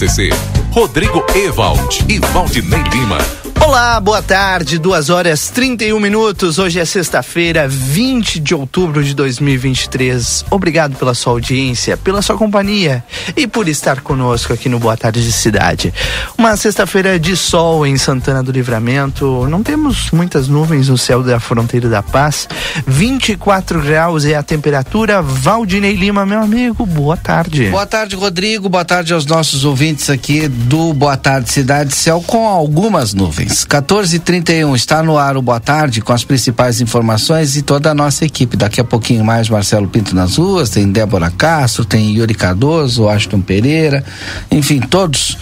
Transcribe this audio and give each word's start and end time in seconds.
RCC. 0.00 0.30
Rodrigo 0.70 1.22
Ewald 1.34 2.06
e 2.08 2.18
Valdinei 2.18 2.82
Lima 2.84 3.18
Olá, 3.62 4.00
boa 4.00 4.22
tarde, 4.22 4.78
2 4.78 5.10
horas 5.10 5.50
31 5.50 6.00
minutos. 6.00 6.58
Hoje 6.58 6.80
é 6.80 6.84
sexta-feira, 6.84 7.68
20 7.68 8.40
de 8.40 8.54
outubro 8.54 9.04
de 9.04 9.14
2023. 9.14 10.46
Obrigado 10.50 10.96
pela 10.96 11.14
sua 11.14 11.34
audiência, 11.34 11.96
pela 11.96 12.22
sua 12.22 12.36
companhia 12.36 13.04
e 13.36 13.46
por 13.46 13.68
estar 13.68 14.00
conosco 14.00 14.52
aqui 14.52 14.68
no 14.68 14.78
Boa 14.78 14.96
Tarde 14.96 15.22
de 15.22 15.32
Cidade. 15.32 15.92
Uma 16.36 16.56
sexta-feira 16.56 17.18
de 17.18 17.36
sol 17.36 17.86
em 17.86 17.96
Santana 17.96 18.42
do 18.42 18.52
Livramento. 18.52 19.46
Não 19.48 19.62
temos 19.62 20.10
muitas 20.10 20.48
nuvens 20.48 20.88
no 20.88 20.98
céu 20.98 21.22
da 21.22 21.40
fronteira 21.40 21.88
da 21.88 22.02
paz. 22.02 22.48
24 22.86 23.80
graus 23.82 24.24
é 24.24 24.34
a 24.34 24.42
temperatura. 24.42 25.22
Valdinei 25.22 25.94
Lima, 25.94 26.24
meu 26.24 26.40
amigo, 26.40 26.86
boa 26.86 27.16
tarde. 27.16 27.68
Boa 27.68 27.86
tarde, 27.86 28.16
Rodrigo. 28.16 28.68
Boa 28.68 28.84
tarde 28.84 29.12
aos 29.12 29.26
nossos 29.26 29.64
ouvintes 29.64 30.08
aqui 30.10 30.48
do 30.48 30.92
Boa 30.92 31.16
Tarde 31.16 31.50
Cidade 31.50 31.94
Céu 31.94 32.22
com 32.26 32.46
algumas 32.48 33.14
nuvens. 33.14 33.64
14h31 33.66 34.74
está 34.74 35.02
no 35.02 35.18
ar 35.18 35.36
o 35.36 35.42
Boa 35.42 35.60
Tarde 35.60 36.00
com 36.00 36.12
as 36.12 36.24
principais 36.24 36.80
informações 36.80 37.56
e 37.56 37.62
toda 37.62 37.90
a 37.90 37.94
nossa 37.94 38.24
equipe. 38.24 38.56
Daqui 38.56 38.80
a 38.80 38.84
pouquinho 38.84 39.24
mais 39.24 39.48
Marcelo 39.48 39.88
Pinto 39.88 40.14
nas 40.14 40.36
ruas, 40.36 40.70
tem 40.70 40.90
Débora 40.90 41.30
Castro, 41.30 41.84
tem 41.84 42.12
Yuri 42.12 42.34
Cardoso, 42.34 43.08
Ashton 43.10 43.40
Pereira, 43.40 44.04
enfim, 44.50 44.80
todos 44.80 45.36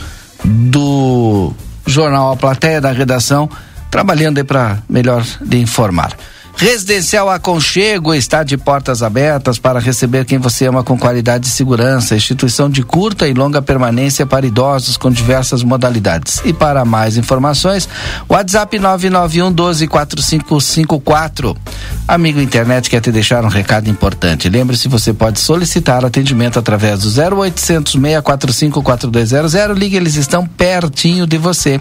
do 0.44 1.52
Jornal 1.86 2.32
A 2.32 2.36
Plateia 2.36 2.80
da 2.80 2.92
redação 2.92 3.48
trabalhando 3.90 4.38
aí 4.38 4.44
para 4.44 4.78
melhor 4.88 5.24
informar. 5.52 6.16
Residencial 6.60 7.30
Aconchego 7.30 8.12
está 8.12 8.42
de 8.42 8.56
portas 8.56 9.00
abertas 9.00 9.60
para 9.60 9.78
receber 9.78 10.24
quem 10.24 10.38
você 10.38 10.66
ama 10.66 10.82
com 10.82 10.98
qualidade 10.98 11.46
e 11.46 11.50
segurança. 11.50 12.16
Instituição 12.16 12.68
de 12.68 12.82
curta 12.82 13.28
e 13.28 13.32
longa 13.32 13.62
permanência 13.62 14.26
para 14.26 14.44
idosos 14.44 14.96
com 14.96 15.08
diversas 15.08 15.62
modalidades. 15.62 16.42
E 16.44 16.52
para 16.52 16.84
mais 16.84 17.16
informações, 17.16 17.88
WhatsApp 18.28 18.76
991 18.76 19.52
124554. 19.86 21.56
Amigo 22.08 22.40
internet 22.40 22.90
quer 22.90 23.02
te 23.02 23.12
deixar 23.12 23.44
um 23.44 23.48
recado 23.48 23.88
importante. 23.88 24.48
Lembre-se, 24.48 24.88
você 24.88 25.12
pode 25.12 25.38
solicitar 25.38 26.04
atendimento 26.04 26.58
através 26.58 27.02
do 27.02 27.08
0800 27.08 27.92
645 27.92 28.82
4200. 28.82 29.78
Ligue, 29.78 29.96
eles 29.96 30.16
estão 30.16 30.44
pertinho 30.44 31.24
de 31.24 31.38
você. 31.38 31.80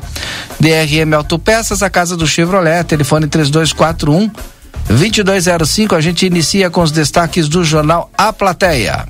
DRM 0.59 1.15
Autopeças, 1.15 1.81
a 1.81 1.89
casa 1.89 2.15
do 2.15 2.27
Chevrolet, 2.27 2.83
telefone 2.83 3.25
3241 3.25 4.29
2205, 4.89 5.95
a 5.95 6.01
gente 6.01 6.25
inicia 6.25 6.69
com 6.69 6.81
os 6.81 6.91
destaques 6.91 7.47
do 7.49 7.63
jornal 7.63 8.09
A 8.17 8.31
Plateia. 8.31 9.05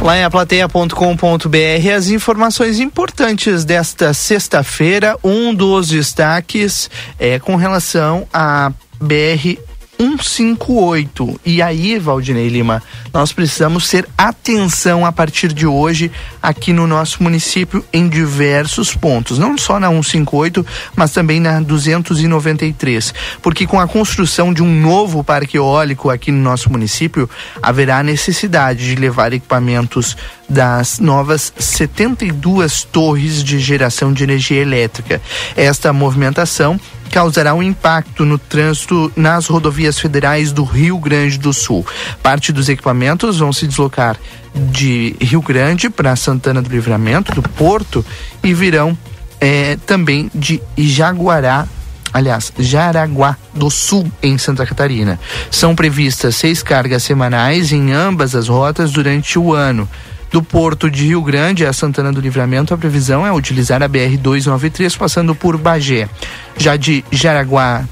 Lá 0.00 0.16
em 0.16 0.24
aplateia.com.br 0.24 1.94
as 1.94 2.08
informações 2.08 2.80
importantes 2.80 3.64
desta 3.64 4.14
sexta-feira. 4.14 5.18
Um 5.22 5.54
dos 5.54 5.88
destaques 5.88 6.88
é 7.18 7.38
com 7.38 7.54
relação 7.54 8.26
à 8.32 8.72
BR 8.98 9.58
158. 10.00 11.38
E 11.44 11.60
aí, 11.60 11.98
Valdinei 11.98 12.48
Lima, 12.48 12.82
nós 13.12 13.34
precisamos 13.34 13.86
ter 13.86 14.08
atenção 14.16 15.04
a 15.04 15.12
partir 15.12 15.52
de 15.52 15.66
hoje 15.66 16.10
aqui 16.42 16.72
no 16.72 16.86
nosso 16.86 17.22
município 17.22 17.84
em 17.92 18.08
diversos 18.08 18.94
pontos, 18.94 19.38
não 19.38 19.58
só 19.58 19.78
na 19.78 19.90
158, 19.90 20.64
mas 20.96 21.12
também 21.12 21.38
na 21.38 21.60
293, 21.60 23.12
porque 23.42 23.66
com 23.66 23.78
a 23.78 23.86
construção 23.86 24.54
de 24.54 24.62
um 24.62 24.80
novo 24.80 25.22
parque 25.22 25.58
eólico 25.58 26.08
aqui 26.08 26.32
no 26.32 26.42
nosso 26.42 26.70
município, 26.72 27.28
haverá 27.60 28.02
necessidade 28.02 28.86
de 28.86 28.94
levar 28.94 29.34
equipamentos 29.34 30.16
das 30.50 30.98
novas 30.98 31.52
72 31.56 32.82
torres 32.82 33.42
de 33.42 33.60
geração 33.60 34.12
de 34.12 34.24
energia 34.24 34.60
elétrica. 34.60 35.22
Esta 35.56 35.92
movimentação 35.92 36.78
causará 37.10 37.54
um 37.54 37.62
impacto 37.62 38.24
no 38.24 38.36
trânsito 38.36 39.12
nas 39.16 39.46
rodovias 39.46 39.98
federais 39.98 40.52
do 40.52 40.64
Rio 40.64 40.98
Grande 40.98 41.38
do 41.38 41.52
Sul. 41.52 41.86
Parte 42.22 42.52
dos 42.52 42.68
equipamentos 42.68 43.38
vão 43.38 43.52
se 43.52 43.66
deslocar 43.66 44.16
de 44.54 45.16
Rio 45.20 45.40
Grande 45.40 45.88
para 45.88 46.16
Santana 46.16 46.60
do 46.60 46.68
Livramento, 46.68 47.32
do 47.32 47.42
Porto, 47.42 48.04
e 48.42 48.52
virão 48.52 48.98
é, 49.40 49.76
também 49.86 50.30
de 50.34 50.60
Jaguará 50.76 51.66
aliás, 52.12 52.52
Jaraguá 52.58 53.36
do 53.54 53.70
Sul, 53.70 54.10
em 54.20 54.36
Santa 54.36 54.66
Catarina. 54.66 55.18
São 55.48 55.76
previstas 55.76 56.34
seis 56.34 56.60
cargas 56.60 57.04
semanais 57.04 57.70
em 57.70 57.92
ambas 57.92 58.34
as 58.34 58.48
rotas 58.48 58.90
durante 58.90 59.38
o 59.38 59.54
ano. 59.54 59.88
Do 60.30 60.42
porto 60.42 60.88
de 60.88 61.06
Rio 61.06 61.22
Grande 61.22 61.66
a 61.66 61.72
Santana 61.72 62.12
do 62.12 62.20
Livramento, 62.20 62.72
a 62.72 62.78
previsão 62.78 63.26
é 63.26 63.32
utilizar 63.32 63.82
a 63.82 63.88
BR-293 63.88 64.96
passando 64.96 65.34
por 65.34 65.56
Bagé. 65.56 66.08
Já 66.56 66.76
de 66.76 67.04
Jaraguá 67.10 67.84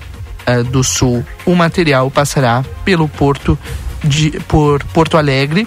uh, 0.46 0.64
do 0.64 0.84
Sul, 0.84 1.24
o 1.44 1.54
material 1.56 2.10
passará 2.10 2.64
pelo 2.84 3.08
porto 3.08 3.58
de 4.04 4.30
por 4.46 4.84
Porto 4.84 5.16
Alegre, 5.16 5.66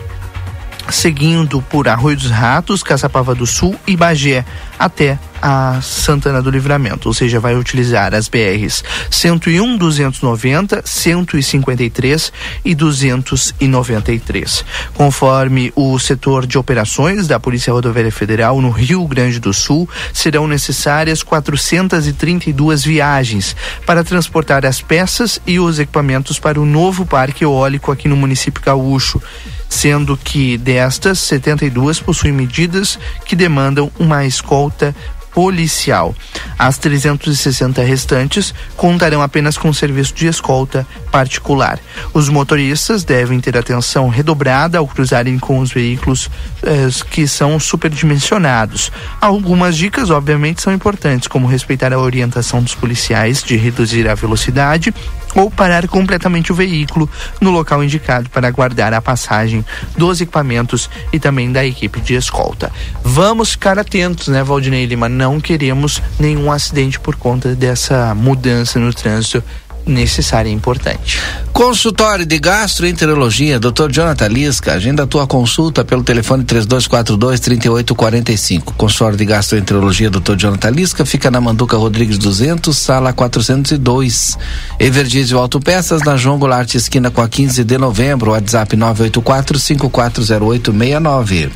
seguindo 0.90 1.62
por 1.62 1.88
Arroio 1.88 2.18
dos 2.18 2.32
Ratos, 2.32 2.84
Caçapava 2.84 3.36
do 3.36 3.46
Sul 3.46 3.76
e 3.88 3.96
Bagé 3.96 4.46
até 4.78 5.20
a 5.42 5.80
Santana 5.82 6.42
do 6.42 6.52
Livramento, 6.52 7.08
ou 7.08 7.14
seja, 7.14 7.40
vai 7.40 7.56
utilizar 7.56 8.14
as 8.14 8.28
BRs 8.28 8.84
101, 9.10 9.78
290, 9.78 10.84
153 10.86 12.32
e 12.64 12.76
293. 12.76 14.66
Conforme 14.94 15.74
o 15.76 15.98
setor 15.98 16.46
de 16.46 16.58
operações 16.58 17.28
da 17.28 17.40
Polícia 17.40 17.74
Rodoviária 17.74 18.12
Federal 18.12 18.62
no 18.62 18.70
Rio 18.70 19.08
Grande 19.08 19.40
do 19.40 19.54
Sul, 19.54 19.90
serão 20.14 20.48
necessárias 20.48 21.24
432 21.24 22.84
viagens 22.84 23.56
para 23.86 24.04
transportar 24.04 24.66
as 24.66 24.80
peças 24.82 25.40
e 25.48 25.60
os 25.60 25.80
equipamentos 25.80 26.38
para 26.38 26.60
o 26.60 26.66
novo 26.66 27.06
parque 27.06 27.44
eólico 27.44 27.92
aqui 27.92 28.08
no 28.08 28.16
município 28.16 28.62
gaúcho 28.64 29.22
sendo 29.72 30.18
que 30.18 30.58
destas 30.58 31.18
72 31.20 32.02
possuem 32.02 32.34
medidas 32.34 33.00
que 33.26 33.38
demandam 33.38 33.90
uma 33.98 34.26
escolta 34.26 34.94
policial. 35.34 36.14
As 36.60 36.78
360 36.78 37.82
restantes 37.82 38.54
contarão 38.76 39.22
apenas 39.22 39.58
com 39.58 39.72
serviço 39.72 40.14
de 40.14 40.28
escolta 40.28 40.86
particular. 41.10 41.80
Os 42.14 42.28
motoristas 42.28 43.06
devem 43.06 43.40
ter 43.40 43.58
atenção 43.58 44.10
redobrada 44.10 44.78
ao 44.78 44.86
cruzarem 44.86 45.40
com 45.40 45.60
os 45.60 45.72
veículos 45.72 46.30
eh, 46.64 46.90
que 47.10 47.26
são 47.26 47.58
superdimensionados. 47.58 48.92
Algumas 49.22 49.78
dicas, 49.78 50.10
obviamente, 50.10 50.62
são 50.62 50.74
importantes, 50.74 51.30
como 51.30 51.48
respeitar 51.48 51.94
a 51.94 52.00
orientação 52.00 52.62
dos 52.62 52.76
policiais 52.76 53.42
de 53.42 53.56
reduzir 53.56 54.10
a 54.10 54.16
velocidade 54.16 54.94
ou 55.36 55.50
parar 55.50 55.88
completamente 55.88 56.52
o 56.52 56.56
veículo 56.56 57.10
no 57.40 57.52
local 57.52 57.84
indicado 57.84 58.30
para 58.30 58.48
aguardar 58.48 58.94
a 58.94 59.02
passagem 59.02 59.66
dos 59.98 60.22
equipamentos 60.22 60.90
e 61.12 61.20
também 61.20 61.52
da 61.52 61.66
equipe 61.66 62.00
de 62.02 62.16
escolta. 62.16 62.72
Vamos 63.04 63.52
ficar 63.52 63.80
atentos, 63.80 64.28
né, 64.28 64.44
Valdinei 64.44 64.86
Lima? 64.86 65.10
Não 65.10 65.40
queremos 65.40 66.02
nenhum 66.20 66.52
acidente 66.52 67.00
por 67.00 67.16
conta 67.16 67.56
dessa 67.56 68.14
mudança 68.16 68.80
no 68.80 68.94
trânsito 68.94 69.44
necessária 69.86 70.50
e 70.50 70.54
importante. 70.54 71.20
Consultório 71.52 72.26
de 72.26 72.40
Gastroenterologia, 72.40 73.60
Dr. 73.60 73.92
Jonathan 73.92 74.28
Lisca, 74.28 74.74
agenda 74.74 75.04
a 75.04 75.08
tua 75.08 75.28
consulta 75.28 75.84
pelo 75.84 76.04
telefone 76.04 76.44
3242 76.44 77.40
3845. 77.40 78.74
Consultório 78.74 79.18
de 79.18 79.26
Gastroenterologia, 79.26 80.10
Dr. 80.10 80.36
Jonathan 80.36 80.70
Lisca, 80.70 81.06
fica 81.06 81.30
na 81.30 81.42
Manduca 81.42 81.78
Rodrigues 81.78 82.18
200, 82.18 82.76
sala 82.76 83.14
402. 83.14 84.38
Evergizio 84.80 85.38
Autopeças, 85.38 86.02
na 86.04 86.18
João 86.18 86.40
Goulart, 86.40 86.74
esquina 86.74 87.12
com 87.12 87.22
a 87.22 87.30
15 87.30 87.64
de 87.64 87.78
novembro, 87.78 88.32
WhatsApp 88.32 88.76
984 88.76 89.60
540869. 89.60 91.52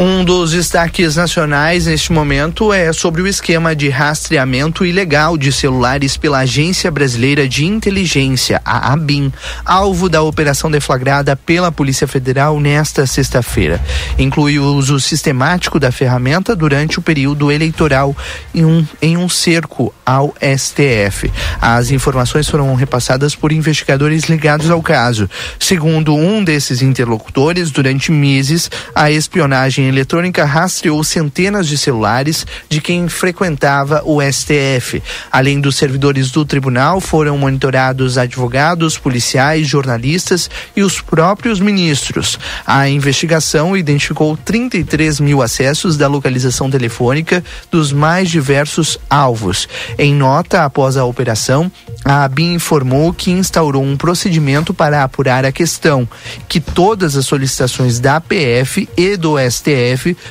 Um 0.00 0.24
dos 0.24 0.52
destaques 0.52 1.16
nacionais 1.16 1.86
neste 1.86 2.12
momento 2.12 2.72
é 2.72 2.92
sobre 2.92 3.20
o 3.20 3.26
esquema 3.26 3.74
de 3.74 3.88
rastreamento 3.88 4.86
ilegal 4.86 5.36
de 5.36 5.50
celulares 5.50 6.16
pela 6.16 6.38
Agência 6.38 6.88
Brasileira 6.88 7.48
de 7.48 7.66
Inteligência, 7.66 8.62
a 8.64 8.92
ABIN, 8.92 9.32
alvo 9.64 10.08
da 10.08 10.22
operação 10.22 10.70
deflagrada 10.70 11.34
pela 11.34 11.72
Polícia 11.72 12.06
Federal 12.06 12.60
nesta 12.60 13.08
sexta-feira. 13.08 13.80
Inclui 14.16 14.60
o 14.60 14.72
uso 14.72 15.00
sistemático 15.00 15.80
da 15.80 15.90
ferramenta 15.90 16.54
durante 16.54 17.00
o 17.00 17.02
período 17.02 17.50
eleitoral 17.50 18.16
em 18.54 18.64
um, 18.64 18.86
em 19.02 19.16
um 19.16 19.28
cerco 19.28 19.92
ao 20.06 20.32
STF. 20.40 21.28
As 21.60 21.90
informações 21.90 22.48
foram 22.48 22.72
repassadas 22.76 23.34
por 23.34 23.50
investigadores 23.50 24.26
ligados 24.26 24.70
ao 24.70 24.80
caso. 24.80 25.28
Segundo 25.58 26.14
um 26.14 26.44
desses 26.44 26.82
interlocutores, 26.82 27.72
durante 27.72 28.12
meses, 28.12 28.70
a 28.94 29.10
espionagem 29.10 29.87
eletrônica 29.88 30.44
rastreou 30.44 31.02
centenas 31.02 31.66
de 31.66 31.78
celulares 31.78 32.46
de 32.68 32.80
quem 32.80 33.08
frequentava 33.08 34.02
o 34.04 34.20
STF. 34.20 35.02
Além 35.30 35.60
dos 35.60 35.76
servidores 35.76 36.30
do 36.30 36.44
tribunal, 36.44 37.00
foram 37.00 37.38
monitorados 37.38 38.18
advogados, 38.18 38.98
policiais, 38.98 39.66
jornalistas 39.66 40.50
e 40.76 40.82
os 40.82 41.00
próprios 41.00 41.60
ministros. 41.60 42.38
A 42.66 42.88
investigação 42.88 43.76
identificou 43.76 44.36
33 44.36 45.20
mil 45.20 45.42
acessos 45.42 45.96
da 45.96 46.06
localização 46.06 46.70
telefônica 46.70 47.42
dos 47.70 47.92
mais 47.92 48.28
diversos 48.28 48.98
alvos. 49.08 49.68
Em 49.98 50.14
nota 50.14 50.64
após 50.64 50.96
a 50.96 51.04
operação, 51.04 51.70
a 52.04 52.24
ABIN 52.24 52.54
informou 52.54 53.12
que 53.12 53.30
instaurou 53.30 53.82
um 53.82 53.96
procedimento 53.96 54.72
para 54.72 55.02
apurar 55.02 55.44
a 55.44 55.52
questão, 55.52 56.08
que 56.48 56.60
todas 56.60 57.16
as 57.16 57.26
solicitações 57.26 58.00
da 58.00 58.20
PF 58.20 58.88
e 58.96 59.16
do 59.16 59.36
STF 59.38 59.77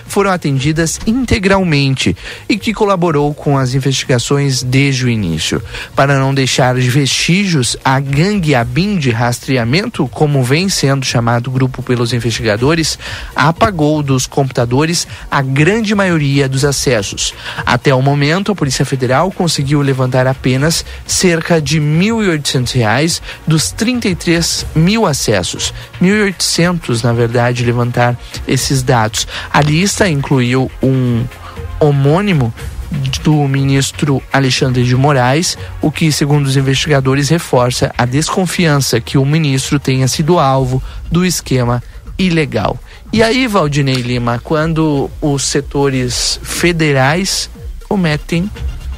foram 0.08 0.32
atendidas 0.32 1.00
integralmente 1.06 2.16
e 2.48 2.58
que 2.58 2.74
colaborou 2.74 3.34
com 3.34 3.58
as 3.58 3.74
investigações 3.74 4.64
desde 4.64 5.06
o 5.06 5.10
início. 5.10 5.62
Para 5.96 6.20
não 6.20 6.34
deixar 6.34 6.76
vestígios, 6.76 7.78
a 7.84 8.00
gangue 8.00 8.56
ABIN 8.56 8.98
de 8.98 9.12
rastreamento, 9.12 10.08
como 10.10 10.44
vem 10.44 10.70
sendo 10.70 11.06
chamado 11.06 11.48
o 11.48 11.52
grupo 11.52 11.82
pelos 11.82 12.14
investigadores, 12.14 12.98
apagou 13.36 14.02
dos 14.02 14.28
computadores 14.28 15.08
a 15.30 15.42
grande 15.42 15.94
maioria 15.96 16.48
dos 16.48 16.66
acessos. 16.66 17.34
Até 17.66 17.94
o 17.94 18.02
momento, 18.02 18.52
a 18.52 18.56
Polícia 18.56 18.86
Federal 18.86 19.32
conseguiu 19.32 19.82
levantar 19.82 20.28
apenas 20.28 20.86
cerca 21.06 21.62
de 21.62 21.80
R$ 21.80 21.86
1.800 21.86 23.22
dos 23.46 23.72
33 23.72 24.66
mil 24.76 25.06
acessos. 25.06 25.74
1.800, 26.02 27.04
na 27.04 27.14
verdade, 27.14 27.66
levantar 27.66 28.18
esses 28.48 28.82
dados. 28.84 29.27
A 29.52 29.62
lista 29.62 30.08
incluiu 30.10 30.72
um 30.82 31.26
homônimo 31.80 32.54
do 33.24 33.34
ministro 33.48 34.22
Alexandre 34.32 34.84
de 34.84 34.96
Moraes, 34.96 35.58
o 35.82 35.92
que, 35.92 36.12
segundo 36.12 36.46
os 36.46 36.56
investigadores, 36.56 37.30
reforça 37.30 37.94
a 37.98 38.06
desconfiança 38.06 39.00
que 39.02 39.18
o 39.18 39.26
ministro 39.26 39.80
tenha 39.80 40.08
sido 40.08 40.40
alvo 40.40 40.82
do 41.12 41.26
esquema 41.26 41.84
ilegal. 42.18 42.80
E 43.12 43.22
aí, 43.22 43.48
Valdinei 43.48 44.02
Lima, 44.02 44.40
quando 44.44 45.10
os 45.22 45.44
setores 45.44 46.40
federais 46.44 47.50
cometem 47.88 48.50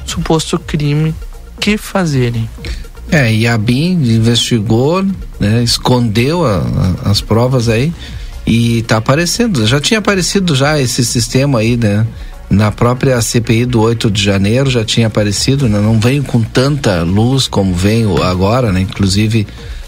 suposto 0.04 0.58
crime, 0.58 1.14
que 1.60 1.76
fazerem? 1.76 2.48
É, 3.10 3.32
e 3.32 3.46
a 3.46 3.58
BIM 3.58 3.92
investigou, 3.92 5.04
né, 5.38 5.62
escondeu 5.62 6.44
a, 6.44 6.58
a, 7.04 7.10
as 7.10 7.20
provas 7.20 7.68
aí 7.68 7.92
e 8.50 8.78
está 8.78 8.96
aparecendo. 8.96 9.64
Já 9.64 9.80
tinha 9.80 9.98
aparecido 10.00 10.56
já 10.56 10.80
esse 10.80 11.04
sistema 11.04 11.60
aí, 11.60 11.76
né? 11.76 12.04
Na 12.50 12.72
própria 12.72 13.22
CPI 13.22 13.64
do 13.64 13.80
8 13.80 14.10
de 14.10 14.20
janeiro 14.24 14.68
já 14.68 14.84
tinha 14.84 15.06
aparecido, 15.06 15.68
né? 15.68 15.78
não 15.78 16.00
veio 16.00 16.24
com 16.24 16.42
tanta 16.42 17.02
luz 17.02 17.46
como 17.46 17.72
veio 17.72 18.20
agora, 18.20 18.72
né? 18.72 18.80
Inclusive 18.80 19.46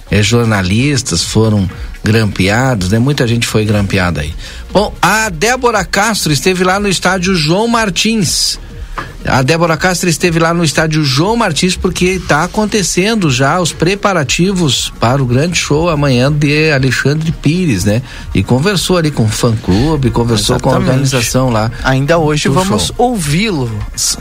é, 0.08 0.22
jornalistas 0.22 1.24
foram 1.24 1.68
grampeados, 2.04 2.90
né? 2.90 3.00
Muita 3.00 3.26
gente 3.26 3.48
foi 3.48 3.64
grampeada 3.64 4.20
aí. 4.20 4.32
Bom, 4.72 4.94
a 5.02 5.28
Débora 5.28 5.84
Castro 5.84 6.32
esteve 6.32 6.62
lá 6.62 6.78
no 6.78 6.88
estádio 6.88 7.34
João 7.34 7.66
Martins 7.66 8.60
a 9.24 9.40
Débora 9.40 9.76
Castro 9.76 10.08
esteve 10.08 10.38
lá 10.38 10.52
no 10.52 10.64
estádio 10.64 11.04
João 11.04 11.36
Martins 11.36 11.76
porque 11.76 12.06
está 12.06 12.42
acontecendo 12.44 13.30
já 13.30 13.60
os 13.60 13.72
preparativos 13.72 14.92
para 14.98 15.22
o 15.22 15.26
grande 15.26 15.56
show 15.56 15.88
amanhã 15.88 16.30
de 16.30 16.72
Alexandre 16.72 17.30
Pires, 17.30 17.84
né? 17.84 18.02
E 18.34 18.42
conversou 18.42 18.96
ali 18.96 19.10
com 19.10 19.24
o 19.24 19.28
fã 19.28 19.54
clube, 19.56 20.10
conversou 20.10 20.56
Exatamente. 20.56 20.62
com 20.62 20.70
a 20.70 20.92
organização 20.92 21.50
lá. 21.50 21.70
Ainda 21.84 22.18
hoje 22.18 22.48
vamos 22.48 22.92
ouvi-lo 22.98 23.70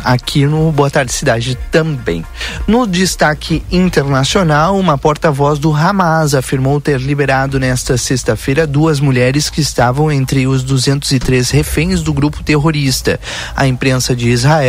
aqui 0.03 0.45
no 0.45 0.71
Boa 0.71 0.89
Tarde 0.89 1.11
Cidade 1.11 1.57
também. 1.71 2.23
No 2.67 2.85
destaque 2.85 3.63
internacional, 3.71 4.77
uma 4.77 4.97
porta-voz 4.97 5.57
do 5.57 5.75
Hamas 5.75 6.35
afirmou 6.35 6.79
ter 6.79 6.99
liberado 6.99 7.59
nesta 7.59 7.97
sexta-feira 7.97 8.67
duas 8.67 8.99
mulheres 8.99 9.49
que 9.49 9.61
estavam 9.61 10.11
entre 10.11 10.45
os 10.45 10.63
203 10.63 11.49
reféns 11.49 12.03
do 12.03 12.13
grupo 12.13 12.43
terrorista. 12.43 13.19
A 13.55 13.67
imprensa 13.67 14.15
de 14.15 14.29
Israel 14.29 14.60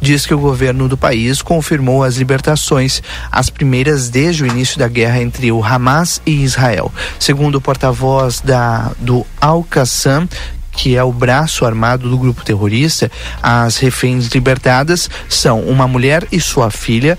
diz 0.00 0.26
que 0.26 0.34
o 0.34 0.38
governo 0.38 0.88
do 0.88 0.96
país 0.96 1.42
confirmou 1.42 2.02
as 2.04 2.16
libertações, 2.16 3.02
as 3.30 3.50
primeiras 3.50 4.08
desde 4.08 4.42
o 4.42 4.46
início 4.46 4.78
da 4.78 4.88
guerra 4.88 5.20
entre 5.20 5.50
o 5.52 5.64
Hamas 5.64 6.20
e 6.24 6.42
Israel. 6.42 6.92
Segundo 7.18 7.56
o 7.56 7.60
porta-voz 7.60 8.40
da 8.40 8.92
do 8.98 9.26
Al-Qassam, 9.40 10.28
que 10.72 10.96
é 10.96 11.02
o 11.02 11.12
braço 11.12 11.64
armado 11.64 12.08
do 12.08 12.16
grupo 12.16 12.44
terrorista, 12.44 13.10
as 13.42 13.76
reféns 13.78 14.28
libertadas 14.28 15.10
são 15.28 15.60
uma 15.60 15.86
mulher 15.86 16.26
e 16.30 16.40
sua 16.40 16.70
filha, 16.70 17.18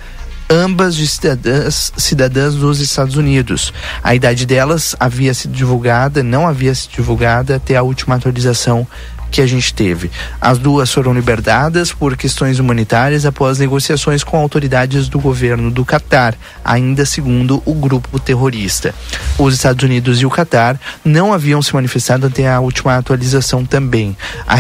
ambas 0.50 0.96
de 0.96 1.08
cidadãs, 1.08 1.94
cidadãs 1.96 2.56
dos 2.56 2.80
Estados 2.80 3.16
Unidos. 3.16 3.74
A 4.04 4.14
idade 4.14 4.46
delas 4.46 4.96
havia 5.00 5.34
sido 5.34 5.54
divulgada, 5.54 6.24
não 6.24 6.48
havia 6.48 6.76
sido 6.76 6.92
divulgada 6.92 7.56
até 7.56 7.76
a 7.76 7.84
última 7.84 8.16
atualização 8.16 8.88
que 9.32 9.42
a 9.42 9.48
gente 9.48 9.74
teve. 9.74 10.12
As 10.40 10.60
duas 10.60 10.92
foram 10.92 11.14
liberadas 11.14 11.92
por 11.94 12.18
questões 12.18 12.60
humanitárias 12.60 13.26
após 13.26 13.58
negociações 13.58 14.24
com 14.24 14.38
autoridades 14.38 15.08
do 15.08 15.20
governo 15.20 15.72
do 15.72 15.86
Catar, 15.86 16.36
ainda 16.64 17.06
segundo 17.06 17.64
o 17.66 17.74
grupo 17.74 18.20
terrorista. 18.20 18.94
Os 19.40 19.54
Estados 19.54 19.84
Unidos 19.84 20.22
e 20.22 20.26
o 20.26 20.30
Catar 20.30 20.80
não 21.04 21.34
haviam 21.34 21.62
se 21.62 21.74
manifestado 21.74 22.28
até 22.28 22.48
a 22.48 22.60
última 22.60 22.98
atualização 22.98 23.66
também. 23.66 24.16
A, 24.46 24.58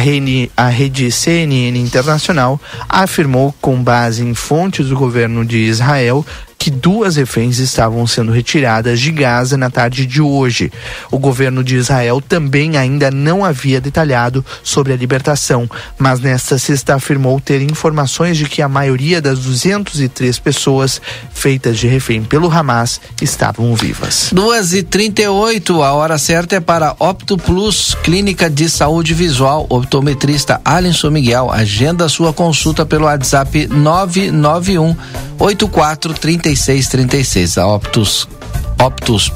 a 0.58 0.70
rede 0.70 1.12
CNN 1.12 1.78
Internacional 1.78 2.60
afirmou, 2.88 3.54
com 3.60 3.84
base 3.84 4.24
em 4.24 4.34
fontes 4.34 4.88
do 4.88 4.96
governo 4.96 5.46
de 5.46 5.58
Israel, 5.58 6.26
que 6.62 6.70
duas 6.70 7.16
reféns 7.16 7.58
estavam 7.58 8.06
sendo 8.06 8.32
retiradas 8.32 9.00
de 9.00 9.12
Gaza 9.12 9.58
na 9.58 9.72
tarde 9.72 10.06
de 10.06 10.22
hoje. 10.22 10.72
O 11.10 11.18
governo 11.18 11.64
de 11.64 11.76
Israel 11.76 12.22
também 12.22 12.78
ainda 12.78 13.10
não 13.10 13.44
havia 13.44 13.82
detalhado 13.82 14.46
sobre 14.62 14.94
a 14.94 14.96
libertação, 14.96 15.68
mas 15.98 16.20
nesta 16.20 16.60
sexta 16.60 16.94
afirmou 16.94 17.42
ter 17.42 17.64
informações 17.64 18.38
de 18.38 18.46
que 18.46 18.62
a 18.62 18.70
maioria 18.70 19.20
das 19.20 19.40
203 19.40 20.38
pessoas 20.38 21.02
feitas 21.34 21.80
de 21.80 21.88
refém 21.88 22.22
pelo 22.24 22.52
Hamas 22.52 23.02
estavam 23.20 23.74
vivas. 23.74 24.30
2 24.32 24.74
e 24.76 24.84
38 24.84 25.82
a 25.82 25.94
hora 25.94 26.20
certa 26.20 26.58
é 26.58 26.60
para 26.60 26.96
Opto 27.00 27.40
Plus, 27.40 27.98
Clínica 28.04 28.48
de 28.48 28.70
Saúde 28.70 29.16
Visual, 29.16 29.66
optometrista 29.68 30.62
Alisson 30.64 31.10
Miguel. 31.10 31.50
Agenda 31.52 32.08
sua 32.08 32.32
consulta 32.32 32.86
pelo 32.86 33.06
WhatsApp 33.06 33.66
991 33.66 34.96
84 35.40 36.14
3636. 36.60 37.58
A 37.58 37.68
Optus, 37.68 38.28
Optus 38.84 39.32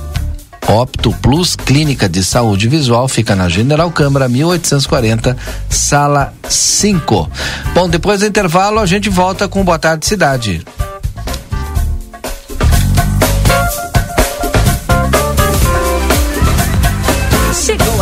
Opto 0.67 1.11
Plus 1.21 1.55
Clínica 1.55 2.09
de 2.09 2.23
Saúde 2.23 2.67
Visual 2.67 3.07
fica 3.07 3.35
na 3.35 3.47
General 3.47 3.89
Câmara 3.91 4.27
1840, 4.27 5.37
sala 5.69 6.33
5. 6.47 7.29
Bom, 7.73 7.87
depois 7.87 8.21
do 8.21 8.25
intervalo 8.25 8.79
a 8.79 8.85
gente 8.85 9.07
volta 9.09 9.47
com 9.47 9.63
Boa 9.63 9.77
Tarde 9.77 10.07
Cidade. 10.07 10.65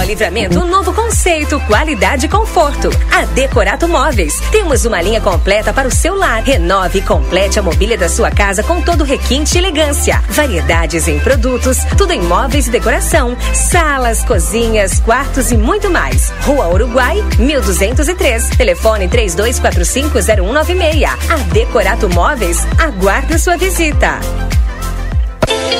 Livramento, 0.03 0.59
um 0.59 0.67
novo 0.67 0.93
conceito, 0.93 1.59
qualidade 1.61 2.25
e 2.25 2.29
conforto. 2.29 2.89
A 3.11 3.25
Decorato 3.25 3.87
Móveis. 3.87 4.39
Temos 4.51 4.85
uma 4.85 5.01
linha 5.01 5.21
completa 5.21 5.73
para 5.73 5.87
o 5.87 5.91
seu 5.91 6.15
lar. 6.15 6.43
Renove 6.43 6.99
e 6.99 7.01
complete 7.01 7.59
a 7.59 7.61
mobília 7.61 7.97
da 7.97 8.09
sua 8.09 8.29
casa 8.31 8.63
com 8.63 8.81
todo 8.81 9.03
requinte 9.03 9.55
e 9.55 9.59
elegância. 9.59 10.21
Variedades 10.29 11.07
em 11.07 11.19
produtos, 11.19 11.79
tudo 11.97 12.11
em 12.11 12.21
móveis 12.21 12.67
e 12.67 12.71
decoração. 12.71 13.37
Salas, 13.53 14.23
cozinhas, 14.23 14.99
quartos 14.99 15.51
e 15.51 15.57
muito 15.57 15.89
mais. 15.89 16.31
Rua 16.41 16.67
Uruguai, 16.67 17.23
1203. 17.39 18.49
Telefone 18.49 19.07
32450196. 19.07 21.03
A 21.29 21.37
Decorato 21.53 22.09
Móveis 22.09 22.65
aguarda 22.77 23.37
sua 23.37 23.57
visita. 23.57 24.19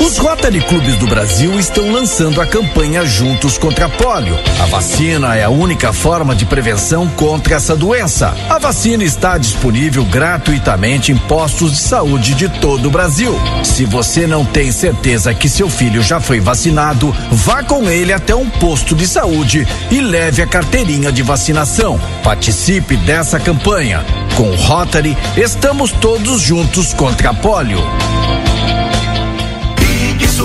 Os 0.02 0.18
Rotary 0.18 0.60
Clubes 0.62 0.98
do 0.98 1.08
Brasil 1.08 1.58
estão 1.58 1.92
lançando 1.92 2.42
a 2.42 2.46
campanha 2.46 3.06
Juntos 3.06 3.58
contra 3.58 3.86
a 3.86 3.90
Polio. 3.90 4.38
A 4.62 4.66
vacina 4.66 5.36
é 5.36 5.44
a 5.44 5.50
única 5.50 5.94
forma 5.94 6.36
de 6.36 6.46
prevenção 6.46 7.08
contra 7.08 7.56
essa 7.56 7.75
doença. 7.75 8.36
A 8.50 8.60
vacina 8.60 9.04
está 9.04 9.38
disponível 9.38 10.04
gratuitamente 10.06 11.12
em 11.12 11.18
postos 11.18 11.72
de 11.72 11.78
saúde 11.80 12.34
de 12.36 12.50
todo 12.50 12.88
o 12.88 12.92
Brasil. 12.92 13.34
Se 13.63 13.86
você 13.86 14.28
não 14.28 14.44
tem 14.44 14.72
certeza 14.72 15.34
que 15.34 15.48
seu 15.48 15.70
filho 15.70 16.04
já 16.04 16.20
foi 16.20 16.40
vacinado, 16.40 17.16
vá 17.32 17.63
com 17.63 17.90
ele 17.90 18.12
até 18.12 18.36
um 18.36 18.50
posto 18.50 18.96
de 18.96 19.08
saúde 19.08 19.68
e 19.90 20.02
leve 20.02 20.42
a 20.42 20.48
carteirinha 20.48 21.12
de 21.12 21.24
vacinação. 21.24 22.00
Participe 22.24 22.98
dessa 22.98 23.40
campanha. 23.40 24.04
Com 24.36 24.50
o 24.50 24.56
Rotary, 24.56 25.18
estamos 25.38 25.92
todos 25.92 26.42
juntos 26.42 26.94
contra 26.94 27.30
a 27.30 27.34
polio. 27.34 27.82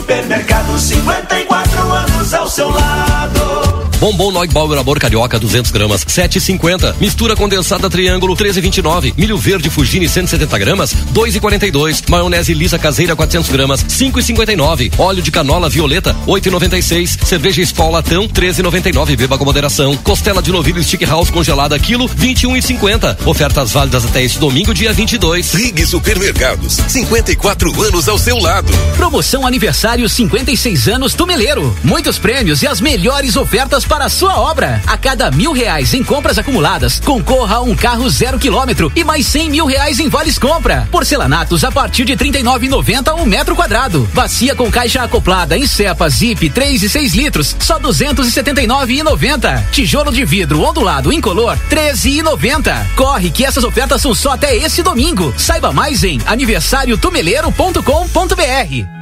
Supermercado 0.08 0.78
54 0.78 1.92
anos 1.92 2.32
ao 2.32 2.48
seu 2.48 2.70
lado. 2.70 3.67
Bombom 3.98 4.30
Neugbauer 4.30 4.78
Amor 4.78 5.00
Carioca 5.00 5.40
200 5.40 5.72
gramas 5.72 6.04
7,50. 6.04 6.94
Mistura 7.00 7.34
condensada 7.34 7.90
Triângulo 7.90 8.36
13,29. 8.36 9.12
Milho 9.16 9.36
verde 9.36 9.68
Fugini 9.68 10.08
170 10.08 10.56
gramas 10.56 10.94
2,42. 11.12 12.08
Maionese 12.08 12.54
lisa 12.54 12.78
caseira 12.78 13.16
400 13.16 13.50
gramas 13.50 13.84
5,59. 13.84 14.92
Óleo 14.96 15.20
de 15.20 15.32
canola 15.32 15.68
violeta 15.68 16.14
8,96. 16.28 17.24
Cerveja 17.24 17.60
Skol 17.62 17.90
Latão 17.90 18.28
13,99. 18.28 19.16
Beba 19.16 19.36
com 19.36 19.44
moderação. 19.44 19.96
Costela 19.96 20.40
de 20.40 20.52
novilho 20.52 20.82
Stick 20.84 21.02
House 21.04 21.28
congelada 21.28 21.76
quilo 21.76 22.08
21,50. 22.08 23.26
Ofertas 23.26 23.72
válidas 23.72 24.04
até 24.04 24.22
este 24.22 24.38
domingo 24.38 24.72
dia 24.72 24.92
22. 24.92 25.54
Rig 25.54 25.84
Supermercados 25.84 26.74
54 26.86 27.82
anos 27.82 28.08
ao 28.08 28.16
seu 28.16 28.38
lado. 28.38 28.72
Promoção 28.96 29.44
aniversário 29.44 30.08
56 30.08 30.86
anos 30.86 31.14
Tumeleiro. 31.14 31.76
Muitos 31.82 32.16
prêmios 32.16 32.62
e 32.62 32.68
as 32.68 32.80
melhores 32.80 33.34
ofertas 33.34 33.88
para 33.88 34.04
a 34.04 34.09
sua 34.09 34.38
obra. 34.38 34.80
A 34.87 34.97
cada 34.97 35.28
mil 35.30 35.52
reais 35.52 35.95
em 35.95 36.04
compras 36.04 36.38
acumuladas, 36.38 37.00
concorra 37.00 37.57
a 37.57 37.62
um 37.62 37.75
carro 37.75 38.09
zero 38.11 38.38
quilômetro 38.38 38.92
e 38.95 39.02
mais 39.02 39.26
cem 39.26 39.50
mil 39.50 39.66
reais 39.66 39.99
em 39.99 40.09
vales 40.09 40.38
compra. 40.38 40.87
Porcelanatos 40.90 41.64
a 41.64 41.73
partir 41.73 42.04
de 42.04 42.16
trinta 42.16 42.38
e 42.38 42.42
nove 42.42 42.68
noventa 42.68 43.14
um 43.14 43.25
metro 43.25 43.57
quadrado. 43.57 44.09
Bacia 44.12 44.54
com 44.54 44.71
caixa 44.71 45.02
acoplada 45.02 45.57
em 45.57 45.66
cepa 45.66 46.09
Zip 46.09 46.50
3 46.50 46.83
e 46.83 46.88
6 46.88 47.14
litros, 47.14 47.57
só 47.59 47.78
duzentos 47.78 48.28
e 48.28 48.30
setenta 48.30 48.62
e 48.62 48.66
nove 48.66 48.99
e 48.99 49.02
noventa. 49.02 49.64
Tijolo 49.73 50.12
de 50.12 50.25
vidro 50.25 50.62
ondulado 50.62 51.12
incolor, 51.12 51.57
treze 51.71 52.18
e 52.18 52.23
noventa. 52.23 52.87
Corre 52.95 53.30
que 53.30 53.45
essas 53.45 53.64
ofertas 53.64 54.02
são 54.02 54.14
só 54.14 54.33
até 54.33 54.54
esse 54.57 54.83
domingo. 54.83 55.33
Saiba 55.37 55.73
mais 55.73 56.04
em 56.04 56.21
aniversariotumeleiro.com.br. 56.26 58.97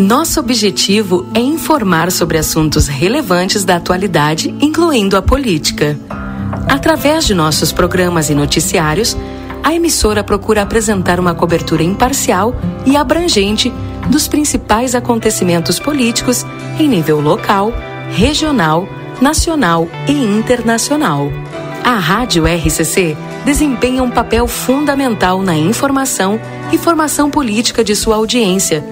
Nosso 0.00 0.40
objetivo 0.40 1.26
é 1.34 1.40
informar 1.40 2.10
sobre 2.10 2.38
assuntos 2.38 2.88
relevantes 2.88 3.66
da 3.66 3.76
atualidade, 3.76 4.48
incluindo 4.58 5.14
a 5.14 5.20
política. 5.20 5.94
Através 6.66 7.26
de 7.26 7.34
nossos 7.34 7.70
programas 7.70 8.30
e 8.30 8.34
noticiários, 8.34 9.14
a 9.62 9.74
emissora 9.74 10.24
procura 10.24 10.62
apresentar 10.62 11.20
uma 11.20 11.34
cobertura 11.34 11.82
imparcial 11.82 12.54
e 12.86 12.96
abrangente 12.96 13.70
dos 14.08 14.26
principais 14.26 14.94
acontecimentos 14.94 15.78
políticos 15.78 16.46
em 16.78 16.88
nível 16.88 17.20
local, 17.20 17.70
regional, 18.10 18.88
nacional 19.20 19.86
e 20.08 20.12
internacional. 20.12 21.30
A 21.84 21.98
Rádio 21.98 22.44
RCC 22.46 23.14
desempenha 23.44 24.02
um 24.02 24.10
papel 24.10 24.46
fundamental 24.48 25.42
na 25.42 25.54
informação 25.54 26.40
e 26.72 26.78
formação 26.78 27.30
política 27.30 27.84
de 27.84 27.94
sua 27.94 28.16
audiência 28.16 28.82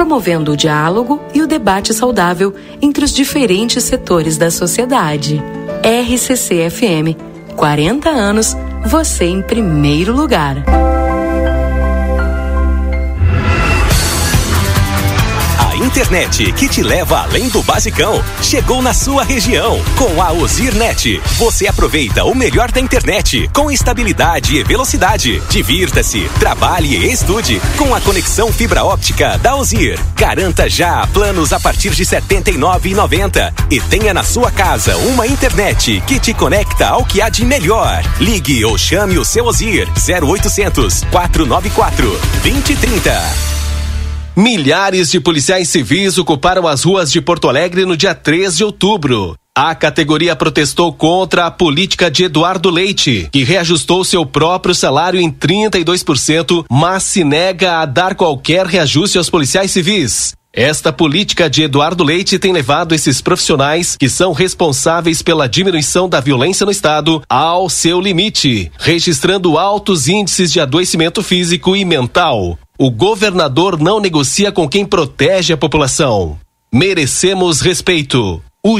promovendo 0.00 0.52
o 0.52 0.56
diálogo 0.56 1.20
e 1.34 1.42
o 1.42 1.46
debate 1.46 1.92
saudável 1.92 2.54
entre 2.80 3.04
os 3.04 3.12
diferentes 3.12 3.84
setores 3.84 4.38
da 4.38 4.50
sociedade. 4.50 5.42
RCC-FM, 5.84 7.18
40 7.54 8.08
anos, 8.08 8.56
você 8.86 9.26
em 9.26 9.42
primeiro 9.42 10.16
lugar. 10.16 10.64
Internet 15.90 16.52
que 16.52 16.68
te 16.68 16.84
leva 16.84 17.22
além 17.22 17.48
do 17.48 17.64
basicão. 17.64 18.22
Chegou 18.40 18.80
na 18.80 18.94
sua 18.94 19.24
região. 19.24 19.82
Com 19.98 20.22
a 20.22 20.30
Ozirnet, 20.30 21.20
você 21.36 21.66
aproveita 21.66 22.22
o 22.22 22.32
melhor 22.32 22.70
da 22.70 22.80
internet 22.80 23.50
com 23.52 23.72
estabilidade 23.72 24.56
e 24.56 24.62
velocidade. 24.62 25.42
Divirta-se, 25.50 26.30
trabalhe 26.38 26.96
e 26.96 27.12
estude 27.12 27.60
com 27.76 27.92
a 27.92 28.00
conexão 28.00 28.52
fibra 28.52 28.84
óptica 28.84 29.36
da 29.38 29.56
Ozir. 29.56 29.98
Garanta 30.14 30.70
já 30.70 31.04
planos 31.08 31.52
a 31.52 31.58
partir 31.58 31.90
de 31.90 32.04
R$ 32.04 32.20
79,90 32.20 33.52
e 33.68 33.80
tenha 33.80 34.14
na 34.14 34.22
sua 34.22 34.52
casa 34.52 34.96
uma 34.96 35.26
internet 35.26 36.00
que 36.06 36.20
te 36.20 36.32
conecta 36.32 36.86
ao 36.86 37.04
que 37.04 37.20
há 37.20 37.28
de 37.28 37.44
melhor. 37.44 38.00
Ligue 38.20 38.64
ou 38.64 38.78
chame 38.78 39.18
o 39.18 39.24
seu 39.24 39.44
Ozir 39.44 39.88
0800 39.98 41.02
494 41.10 42.20
2030. 42.44 43.59
Milhares 44.36 45.10
de 45.10 45.18
policiais 45.18 45.68
civis 45.68 46.16
ocuparam 46.16 46.66
as 46.66 46.84
ruas 46.84 47.10
de 47.10 47.20
Porto 47.20 47.48
Alegre 47.48 47.84
no 47.84 47.96
dia 47.96 48.14
3 48.14 48.56
de 48.56 48.64
outubro. 48.64 49.34
A 49.56 49.74
categoria 49.74 50.36
protestou 50.36 50.92
contra 50.92 51.46
a 51.46 51.50
política 51.50 52.08
de 52.08 52.24
Eduardo 52.24 52.70
Leite, 52.70 53.28
que 53.32 53.42
reajustou 53.42 54.04
seu 54.04 54.24
próprio 54.24 54.74
salário 54.74 55.20
em 55.20 55.30
32%, 55.30 56.64
mas 56.70 57.02
se 57.02 57.24
nega 57.24 57.78
a 57.78 57.84
dar 57.86 58.14
qualquer 58.14 58.64
reajuste 58.66 59.18
aos 59.18 59.28
policiais 59.28 59.72
civis. 59.72 60.32
Esta 60.52 60.92
política 60.92 61.50
de 61.50 61.62
Eduardo 61.62 62.02
Leite 62.02 62.38
tem 62.38 62.52
levado 62.52 62.94
esses 62.94 63.20
profissionais, 63.20 63.96
que 63.96 64.08
são 64.08 64.32
responsáveis 64.32 65.22
pela 65.22 65.48
diminuição 65.48 66.08
da 66.08 66.20
violência 66.20 66.64
no 66.64 66.72
Estado, 66.72 67.22
ao 67.28 67.68
seu 67.68 68.00
limite, 68.00 68.70
registrando 68.78 69.58
altos 69.58 70.08
índices 70.08 70.52
de 70.52 70.60
adoecimento 70.60 71.22
físico 71.22 71.76
e 71.76 71.84
mental. 71.84 72.58
O 72.82 72.90
governador 72.90 73.78
não 73.78 74.00
negocia 74.00 74.50
com 74.50 74.66
quem 74.66 74.86
protege 74.86 75.52
a 75.52 75.56
população. 75.58 76.38
Merecemos 76.72 77.60
respeito. 77.60 78.42
O 78.64 78.78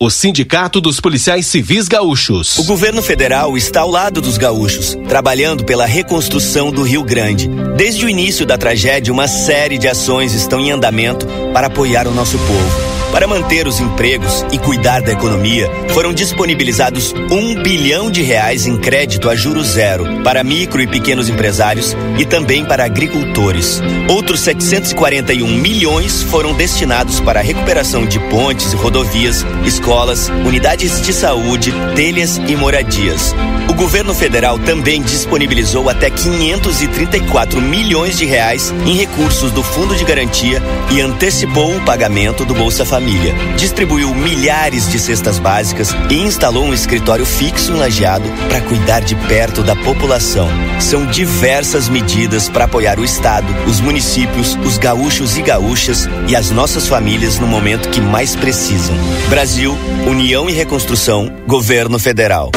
o 0.00 0.10
Sindicato 0.10 0.80
dos 0.80 0.98
Policiais 0.98 1.46
Civis 1.46 1.86
Gaúchos. 1.86 2.58
O 2.58 2.64
governo 2.64 3.00
federal 3.00 3.56
está 3.56 3.82
ao 3.82 3.90
lado 3.90 4.20
dos 4.20 4.36
gaúchos, 4.36 4.98
trabalhando 5.08 5.64
pela 5.64 5.86
reconstrução 5.86 6.72
do 6.72 6.82
Rio 6.82 7.04
Grande. 7.04 7.48
Desde 7.76 8.04
o 8.04 8.08
início 8.08 8.44
da 8.44 8.58
tragédia, 8.58 9.12
uma 9.12 9.28
série 9.28 9.78
de 9.78 9.86
ações 9.86 10.34
estão 10.34 10.58
em 10.58 10.72
andamento 10.72 11.24
para 11.52 11.68
apoiar 11.68 12.08
o 12.08 12.12
nosso 12.12 12.36
povo. 12.38 12.91
Para 13.12 13.26
manter 13.26 13.68
os 13.68 13.78
empregos 13.78 14.42
e 14.50 14.58
cuidar 14.58 15.02
da 15.02 15.12
economia, 15.12 15.70
foram 15.90 16.14
disponibilizados 16.14 17.14
um 17.30 17.62
bilhão 17.62 18.10
de 18.10 18.22
reais 18.22 18.66
em 18.66 18.78
crédito 18.78 19.28
a 19.28 19.36
juro 19.36 19.62
zero 19.62 20.22
para 20.24 20.42
micro 20.42 20.80
e 20.80 20.86
pequenos 20.86 21.28
empresários 21.28 21.94
e 22.18 22.24
também 22.24 22.64
para 22.64 22.86
agricultores. 22.86 23.82
Outros 24.08 24.40
741 24.40 25.46
milhões 25.46 26.22
foram 26.22 26.54
destinados 26.54 27.20
para 27.20 27.40
a 27.40 27.42
recuperação 27.42 28.06
de 28.06 28.18
pontes 28.18 28.72
e 28.72 28.76
rodovias, 28.76 29.44
escolas, 29.66 30.30
unidades 30.46 31.02
de 31.02 31.12
saúde, 31.12 31.70
telhas 31.94 32.38
e 32.38 32.56
moradias. 32.56 33.34
O 33.72 33.74
governo 33.74 34.14
federal 34.14 34.58
também 34.58 35.00
disponibilizou 35.00 35.88
até 35.88 36.10
534 36.10 37.58
milhões 37.58 38.18
de 38.18 38.26
reais 38.26 38.70
em 38.84 38.94
recursos 38.94 39.50
do 39.50 39.62
Fundo 39.62 39.96
de 39.96 40.04
Garantia 40.04 40.62
e 40.90 41.00
antecipou 41.00 41.74
o 41.74 41.80
pagamento 41.80 42.44
do 42.44 42.54
Bolsa 42.54 42.84
Família 42.84 43.34
distribuiu 43.56 44.14
milhares 44.14 44.90
de 44.90 44.98
cestas 44.98 45.38
básicas 45.38 45.96
e 46.10 46.16
instalou 46.16 46.64
um 46.64 46.74
escritório 46.74 47.24
fixo 47.24 47.72
em 47.72 47.76
Lajeado 47.76 48.28
para 48.46 48.60
cuidar 48.60 49.00
de 49.00 49.16
perto 49.16 49.62
da 49.62 49.74
população. 49.74 50.48
São 50.78 51.06
diversas 51.06 51.88
medidas 51.88 52.50
para 52.50 52.66
apoiar 52.66 53.00
o 53.00 53.04
Estado, 53.04 53.46
os 53.66 53.80
municípios, 53.80 54.54
os 54.66 54.76
gaúchos 54.76 55.38
e 55.38 55.42
gaúchas 55.42 56.06
e 56.28 56.36
as 56.36 56.50
nossas 56.50 56.86
famílias 56.86 57.38
no 57.38 57.46
momento 57.46 57.88
que 57.88 58.02
mais 58.02 58.36
precisam. 58.36 58.94
Brasil, 59.30 59.74
União 60.06 60.50
e 60.50 60.52
Reconstrução, 60.52 61.32
Governo 61.46 61.98
Federal. 61.98 62.52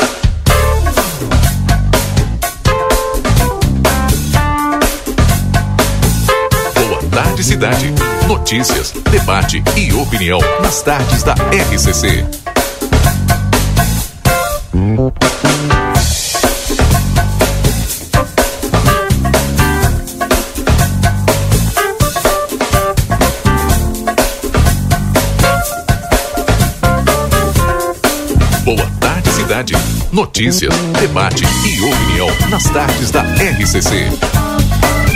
Tarde 7.35 7.43
Cidade. 7.43 7.93
Notícias, 8.29 8.93
debate 9.11 9.61
e 9.75 9.91
opinião 9.91 10.39
nas 10.61 10.81
tardes 10.81 11.21
da 11.21 11.33
RCC. 11.33 12.25
Boa 28.63 28.89
tarde, 29.01 29.29
cidade. 29.31 29.73
Notícias, 30.09 30.73
debate 31.01 31.43
e 31.43 31.81
opinião 31.81 32.29
nas 32.49 32.63
tardes 32.69 33.11
da 33.11 33.23
RCC. 33.23 34.64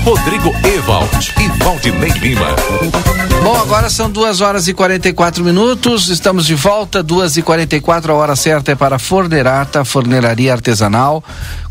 Rodrigo 0.04 0.54
Ewald 0.64 1.34
e 1.40 1.64
Valdinei 1.64 2.12
Lima. 2.12 2.56
Bom, 3.44 3.56
agora 3.56 3.90
são 3.90 4.10
duas 4.10 4.42
horas 4.42 4.68
e 4.68 4.74
44 4.74 5.44
minutos. 5.44 6.10
Estamos 6.10 6.46
de 6.46 6.56
volta, 6.56 7.02
duas 7.02 7.38
e 7.38 7.42
44 7.42 8.12
A 8.12 8.16
hora 8.16 8.36
certa 8.36 8.72
é 8.72 8.76
para 8.76 9.00
Fornerata, 9.00 9.86
forneraria 9.86 10.52
artesanal, 10.52 11.24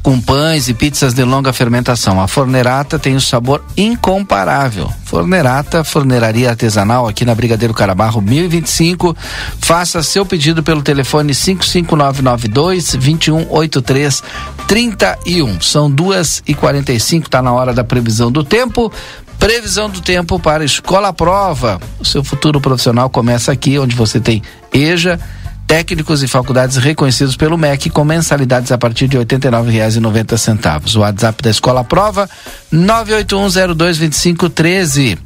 com 0.03 0.21
pães 0.21 0.69
e 0.69 0.75
pizzas 0.75 1.13
de 1.13 1.25
longa 1.25 1.53
fermentação. 1.53 2.21
A 2.21 2.29
Fornerata 2.29 2.99
tem 2.99 3.17
um 3.17 3.21
sabor 3.21 3.63
incomparável. 3.77 4.93
Fornerata, 5.05 5.85
forneraria 5.85 6.51
artesanal 6.51 7.07
aqui 7.07 7.25
na 7.25 7.35
Brigadeiro 7.35 7.75
Carabarro 7.75 8.21
1025. 8.21 9.17
Faça 9.61 10.03
seu 10.03 10.25
pedido 10.25 10.63
pelo 10.63 10.83
telefone 10.83 11.35
55992 11.35 12.93
2183 12.95 14.23
31. 14.67 15.61
São 15.61 15.91
duas 15.91 16.43
e 16.47 16.55
45 16.55 17.29
tá 17.29 17.43
na 17.43 17.53
hora 17.53 17.73
da 17.73 17.85
previsão 17.85 18.31
do 18.31 18.45
tempo. 18.45 18.93
Previsão 19.39 19.89
do 19.89 20.01
tempo 20.01 20.39
para 20.41 20.65
Escola 20.65 21.13
Prova. 21.13 21.81
O 22.01 22.05
seu 22.05 22.25
futuro 22.25 22.61
profissional 22.61 23.09
começa 23.09 23.53
aqui, 23.53 23.79
onde 23.79 23.95
você 23.95 24.19
tem 24.19 24.43
EJA, 24.73 25.19
técnicos 25.69 26.23
e 26.23 26.29
faculdades 26.29 26.79
reconhecidos 26.79 27.37
pelo 27.37 27.59
MEC 27.59 27.91
com 27.91 28.03
mensalidades 28.03 28.73
a 28.73 28.79
partir 28.79 29.07
de 29.07 29.19
R$ 29.19 29.27
89,90. 29.27 30.97
O 30.97 31.01
WhatsApp 31.01 31.43
da 31.43 31.51
Escola 31.51 31.85
Prova 31.85 32.27
981022513. 32.73 35.19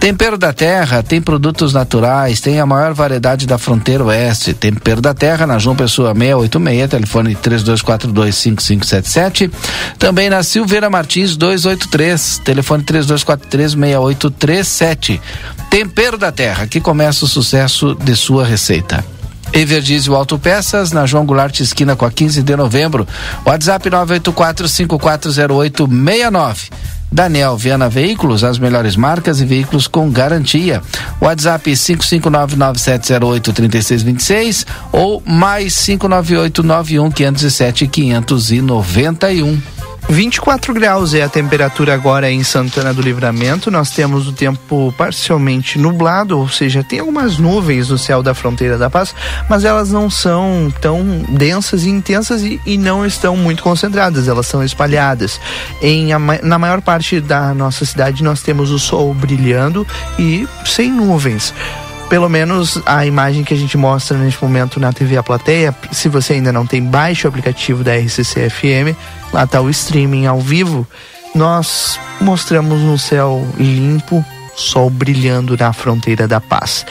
Tempero 0.00 0.38
da 0.38 0.50
Terra 0.52 1.02
tem 1.02 1.20
produtos 1.20 1.74
naturais, 1.74 2.40
tem 2.40 2.58
a 2.58 2.64
maior 2.64 2.94
variedade 2.94 3.46
da 3.46 3.58
fronteira 3.58 4.02
oeste. 4.04 4.54
Tempero 4.54 5.02
da 5.02 5.12
Terra 5.12 5.46
na 5.46 5.58
João 5.58 5.76
Pessoa 5.76 6.14
686, 6.14 6.88
telefone 6.88 7.36
32425577. 7.36 9.50
Também 9.98 10.30
na 10.30 10.42
Silveira 10.42 10.88
Martins 10.88 11.36
283, 11.36 12.38
telefone 12.38 12.82
32436837. 12.82 15.20
Tempero 15.68 16.16
da 16.16 16.32
Terra, 16.32 16.66
que 16.66 16.80
começa 16.80 17.26
o 17.26 17.28
sucesso 17.28 17.94
de 17.94 18.16
sua 18.16 18.46
receita. 18.46 19.04
Everdiesel 19.52 20.14
Autopeças, 20.14 20.92
na 20.92 21.04
João 21.06 21.26
Goulart, 21.26 21.60
esquina 21.60 21.94
com 21.94 22.04
a 22.04 22.10
15 22.10 22.42
de 22.42 22.56
novembro. 22.56 23.06
WhatsApp 23.44 23.88
984-540869. 23.90 26.70
Daniel 27.12 27.56
Viana 27.58 27.90
Veículos, 27.90 28.42
as 28.42 28.58
melhores 28.58 28.96
marcas 28.96 29.38
e 29.40 29.44
veículos 29.44 29.86
com 29.86 30.10
garantia. 30.10 30.80
WhatsApp 31.20 31.70
55997083626 31.70 34.64
ou 34.90 35.22
mais 35.26 35.74
59891 35.74 37.10
507 37.10 37.86
591. 37.86 39.81
24 40.08 40.74
graus 40.74 41.14
é 41.14 41.22
a 41.22 41.28
temperatura 41.28 41.94
agora 41.94 42.30
em 42.30 42.42
Santana 42.42 42.92
do 42.92 43.00
Livramento. 43.00 43.70
Nós 43.70 43.90
temos 43.90 44.28
o 44.28 44.32
tempo 44.32 44.92
parcialmente 44.96 45.78
nublado, 45.78 46.38
ou 46.38 46.48
seja, 46.48 46.84
tem 46.84 46.98
algumas 46.98 47.38
nuvens 47.38 47.88
no 47.88 47.96
céu 47.96 48.22
da 48.22 48.34
fronteira 48.34 48.76
da 48.76 48.90
Paz, 48.90 49.14
mas 49.48 49.64
elas 49.64 49.90
não 49.90 50.10
são 50.10 50.72
tão 50.80 51.02
densas 51.28 51.84
e 51.84 51.90
intensas 51.90 52.42
e, 52.42 52.60
e 52.66 52.76
não 52.76 53.06
estão 53.06 53.36
muito 53.36 53.62
concentradas, 53.62 54.28
elas 54.28 54.46
são 54.46 54.62
espalhadas. 54.62 55.40
Em, 55.80 56.08
na 56.42 56.58
maior 56.58 56.82
parte 56.82 57.20
da 57.20 57.54
nossa 57.54 57.84
cidade 57.84 58.22
nós 58.22 58.42
temos 58.42 58.70
o 58.70 58.78
sol 58.78 59.14
brilhando 59.14 59.86
e 60.18 60.46
sem 60.64 60.90
nuvens 60.90 61.54
pelo 62.12 62.28
menos 62.28 62.78
a 62.84 63.06
imagem 63.06 63.42
que 63.42 63.54
a 63.54 63.56
gente 63.56 63.78
mostra 63.78 64.18
neste 64.18 64.44
momento 64.44 64.78
na 64.78 64.92
TV 64.92 65.16
A 65.16 65.22
Plateia, 65.22 65.74
se 65.90 66.10
você 66.10 66.34
ainda 66.34 66.52
não 66.52 66.66
tem, 66.66 66.84
baixe 66.84 67.26
o 67.26 67.28
aplicativo 67.30 67.82
da 67.82 67.96
RCC 67.96 68.50
FM, 68.50 68.94
lá 69.32 69.44
está 69.44 69.62
o 69.62 69.70
streaming 69.70 70.26
ao 70.26 70.38
vivo. 70.38 70.86
Nós 71.34 71.98
mostramos 72.20 72.82
um 72.82 72.98
céu 72.98 73.48
limpo, 73.56 74.22
sol 74.54 74.90
brilhando 74.90 75.56
na 75.56 75.72
fronteira 75.72 76.28
da 76.28 76.38
paz. 76.38 76.84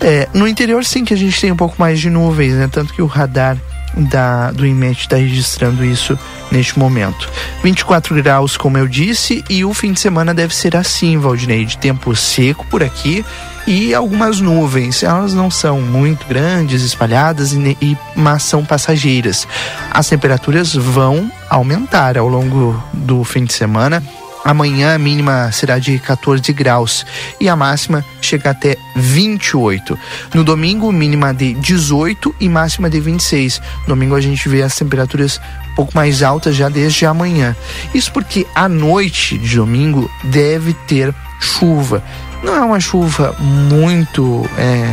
É, 0.00 0.30
no 0.32 0.48
interior, 0.48 0.82
sim, 0.82 1.04
que 1.04 1.12
a 1.12 1.18
gente 1.18 1.38
tem 1.38 1.52
um 1.52 1.56
pouco 1.56 1.74
mais 1.78 2.00
de 2.00 2.08
nuvens, 2.08 2.54
né? 2.54 2.66
Tanto 2.72 2.94
que 2.94 3.02
o 3.02 3.06
radar 3.06 3.58
da, 3.94 4.50
do 4.50 4.64
IMET 4.64 4.98
está 4.98 5.16
registrando 5.16 5.84
isso 5.84 6.18
neste 6.50 6.78
momento. 6.78 7.28
24 7.62 8.14
graus, 8.14 8.56
como 8.56 8.78
eu 8.78 8.88
disse, 8.88 9.44
e 9.50 9.62
o 9.62 9.74
fim 9.74 9.92
de 9.92 10.00
semana 10.00 10.32
deve 10.32 10.54
ser 10.54 10.74
assim, 10.74 11.18
Valdinei, 11.18 11.66
de 11.66 11.76
tempo 11.76 12.16
seco 12.16 12.64
por 12.70 12.82
aqui 12.82 13.22
e 13.66 13.94
algumas 13.94 14.40
nuvens. 14.40 15.02
Elas 15.02 15.34
não 15.34 15.50
são 15.50 15.80
muito 15.80 16.26
grandes, 16.26 16.82
espalhadas, 16.82 17.52
e, 17.52 17.96
mas 18.14 18.42
são 18.42 18.64
passageiras. 18.64 19.46
As 19.90 20.08
temperaturas 20.08 20.74
vão 20.74 21.30
aumentar 21.48 22.18
ao 22.18 22.28
longo 22.28 22.82
do 22.92 23.24
fim 23.24 23.44
de 23.44 23.52
semana. 23.52 24.02
Amanhã 24.44 24.94
a 24.94 24.98
mínima 24.98 25.50
será 25.52 25.78
de 25.78 25.98
14 25.98 26.52
graus 26.52 27.06
e 27.40 27.48
a 27.48 27.56
máxima 27.56 28.04
chega 28.20 28.50
até 28.50 28.76
28. 28.94 29.98
No 30.34 30.44
domingo, 30.44 30.92
mínima 30.92 31.32
de 31.32 31.54
18 31.54 32.34
e 32.38 32.46
máxima 32.46 32.90
de 32.90 33.00
26. 33.00 33.62
Domingo 33.88 34.14
a 34.14 34.20
gente 34.20 34.46
vê 34.46 34.60
as 34.62 34.76
temperaturas 34.76 35.40
um 35.70 35.74
pouco 35.74 35.92
mais 35.94 36.22
altas 36.22 36.54
já 36.54 36.68
desde 36.68 37.06
amanhã. 37.06 37.56
Isso 37.94 38.12
porque 38.12 38.46
à 38.54 38.68
noite 38.68 39.38
de 39.38 39.56
domingo 39.56 40.10
deve 40.24 40.74
ter 40.74 41.14
chuva. 41.40 42.02
Não 42.44 42.54
é 42.54 42.60
uma 42.60 42.78
chuva 42.78 43.34
muito 43.40 44.46
é, 44.58 44.86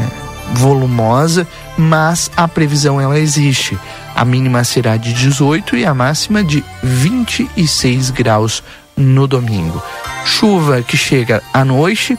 volumosa, 0.53 1.45
mas 1.77 2.31
a 2.37 2.47
previsão 2.47 2.99
ela 2.99 3.19
existe. 3.19 3.77
A 4.15 4.23
mínima 4.23 4.63
será 4.63 4.95
de 4.95 5.13
18 5.13 5.75
e 5.75 5.85
a 5.85 5.93
máxima 5.93 6.45
de 6.45 6.63
26 6.81 8.11
graus 8.11 8.63
no 8.95 9.27
domingo. 9.27 9.83
Chuva 10.23 10.81
que 10.81 10.95
chega 10.95 11.43
à 11.53 11.65
noite, 11.65 12.17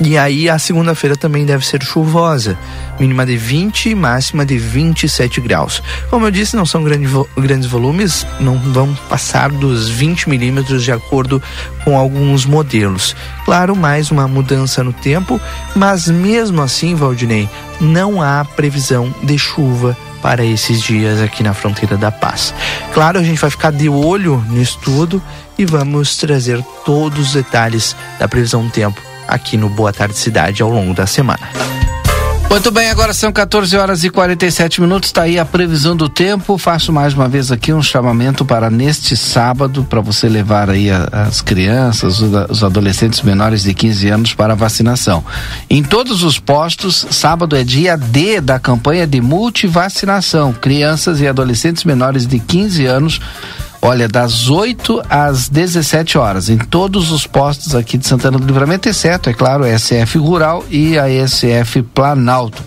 e 0.00 0.16
aí 0.16 0.48
a 0.48 0.58
segunda-feira 0.58 1.16
também 1.16 1.44
deve 1.44 1.66
ser 1.66 1.82
chuvosa, 1.82 2.56
mínima 3.00 3.26
de 3.26 3.36
20 3.36 3.90
e 3.90 3.94
máxima 3.96 4.46
de 4.46 4.56
27 4.56 5.40
graus. 5.40 5.82
Como 6.08 6.24
eu 6.24 6.30
disse, 6.30 6.54
não 6.54 6.64
são 6.64 6.84
grande, 6.84 7.08
grandes 7.36 7.68
volumes, 7.68 8.24
não 8.38 8.56
vão 8.58 8.94
passar 9.08 9.50
dos 9.50 9.88
20 9.88 10.28
milímetros 10.28 10.84
de 10.84 10.92
acordo 10.92 11.42
com 11.84 11.98
alguns 11.98 12.44
modelos. 12.44 13.16
Claro, 13.44 13.74
mais 13.74 14.12
uma 14.12 14.28
mudança 14.28 14.84
no 14.84 14.92
tempo, 14.92 15.40
mas 15.74 16.08
mesmo 16.08 16.62
assim, 16.62 16.94
Valdinei, 16.94 17.48
não 17.80 18.22
há 18.22 18.44
previsão 18.44 19.12
de 19.22 19.36
chuva 19.36 19.96
para 20.22 20.44
esses 20.44 20.80
dias 20.80 21.20
aqui 21.20 21.42
na 21.42 21.54
fronteira 21.54 21.96
da 21.96 22.12
paz. 22.12 22.54
Claro, 22.94 23.18
a 23.18 23.22
gente 23.22 23.40
vai 23.40 23.50
ficar 23.50 23.72
de 23.72 23.88
olho 23.88 24.44
nisso 24.48 24.78
tudo 24.80 25.20
e 25.56 25.64
vamos 25.64 26.16
trazer 26.16 26.62
todos 26.84 27.28
os 27.28 27.32
detalhes 27.32 27.96
da 28.18 28.28
previsão 28.28 28.64
do 28.64 28.70
tempo 28.70 29.07
aqui 29.28 29.56
no 29.56 29.68
Boa 29.68 29.92
Tarde 29.92 30.18
Cidade 30.18 30.62
ao 30.62 30.70
longo 30.70 30.94
da 30.94 31.06
semana. 31.06 31.48
Muito 32.50 32.70
bem, 32.70 32.88
agora 32.88 33.12
são 33.12 33.30
14 33.30 33.76
horas 33.76 34.04
e 34.04 34.10
47 34.10 34.80
minutos. 34.80 35.10
Está 35.10 35.22
aí 35.22 35.38
a 35.38 35.44
previsão 35.44 35.94
do 35.94 36.08
tempo. 36.08 36.56
Faço 36.56 36.90
mais 36.90 37.12
uma 37.12 37.28
vez 37.28 37.52
aqui 37.52 37.74
um 37.74 37.82
chamamento 37.82 38.42
para 38.42 38.70
neste 38.70 39.14
sábado 39.18 39.84
para 39.84 40.00
você 40.00 40.30
levar 40.30 40.70
aí 40.70 40.88
as 40.90 41.42
crianças, 41.42 42.20
os, 42.20 42.64
adolescentes 42.64 43.20
menores 43.20 43.64
de 43.64 43.74
15 43.74 44.08
anos 44.08 44.34
para 44.34 44.54
a 44.54 44.56
vacinação. 44.56 45.22
Em 45.68 45.82
todos 45.82 46.22
os 46.22 46.38
postos, 46.38 47.06
sábado 47.10 47.54
é 47.54 47.62
dia 47.62 47.98
D 47.98 48.40
da 48.40 48.58
campanha 48.58 49.06
de 49.06 49.20
multivacinação. 49.20 50.54
Crianças 50.54 51.20
e 51.20 51.28
adolescentes 51.28 51.84
menores 51.84 52.26
de 52.26 52.38
15 52.38 52.86
anos 52.86 53.20
Olha, 53.80 54.08
das 54.08 54.48
8 54.50 55.02
às 55.08 55.48
17 55.48 56.18
horas, 56.18 56.48
em 56.48 56.58
todos 56.58 57.12
os 57.12 57.26
postos 57.26 57.74
aqui 57.74 57.96
de 57.96 58.06
Santana 58.06 58.36
do 58.36 58.46
Livramento, 58.46 58.88
exceto, 58.88 59.30
é 59.30 59.32
claro, 59.32 59.64
a 59.64 59.78
SF 59.78 60.18
Rural 60.18 60.64
e 60.68 60.98
a 60.98 61.06
SF 61.26 61.82
Planalto. 61.94 62.62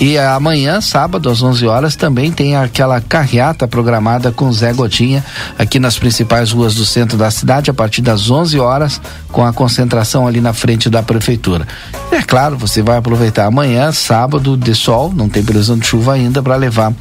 E 0.00 0.16
amanhã, 0.18 0.80
sábado, 0.80 1.28
às 1.28 1.42
11 1.42 1.66
horas, 1.66 1.96
também 1.96 2.32
tem 2.32 2.56
aquela 2.56 3.00
carreata 3.02 3.68
programada 3.68 4.32
com 4.32 4.50
Zé 4.50 4.72
Gotinha 4.72 5.22
aqui 5.58 5.78
nas 5.78 5.98
principais 5.98 6.52
ruas 6.52 6.74
do 6.74 6.86
centro 6.86 7.18
da 7.18 7.30
cidade, 7.30 7.70
a 7.70 7.74
partir 7.74 8.00
das 8.00 8.30
11 8.30 8.58
horas, 8.58 9.00
com 9.30 9.44
a 9.44 9.52
concentração 9.52 10.26
ali 10.26 10.40
na 10.40 10.54
frente 10.54 10.88
da 10.88 11.02
prefeitura. 11.02 11.66
E 12.10 12.14
é 12.14 12.22
claro, 12.22 12.56
você 12.56 12.82
vai 12.82 12.96
aproveitar 12.96 13.46
amanhã, 13.46 13.92
sábado, 13.92 14.56
de 14.56 14.74
sol, 14.74 15.12
não 15.14 15.28
tem 15.28 15.44
previsão 15.44 15.78
de 15.78 15.86
chuva 15.86 16.14
ainda, 16.14 16.42
para 16.42 16.56
levar. 16.56 16.94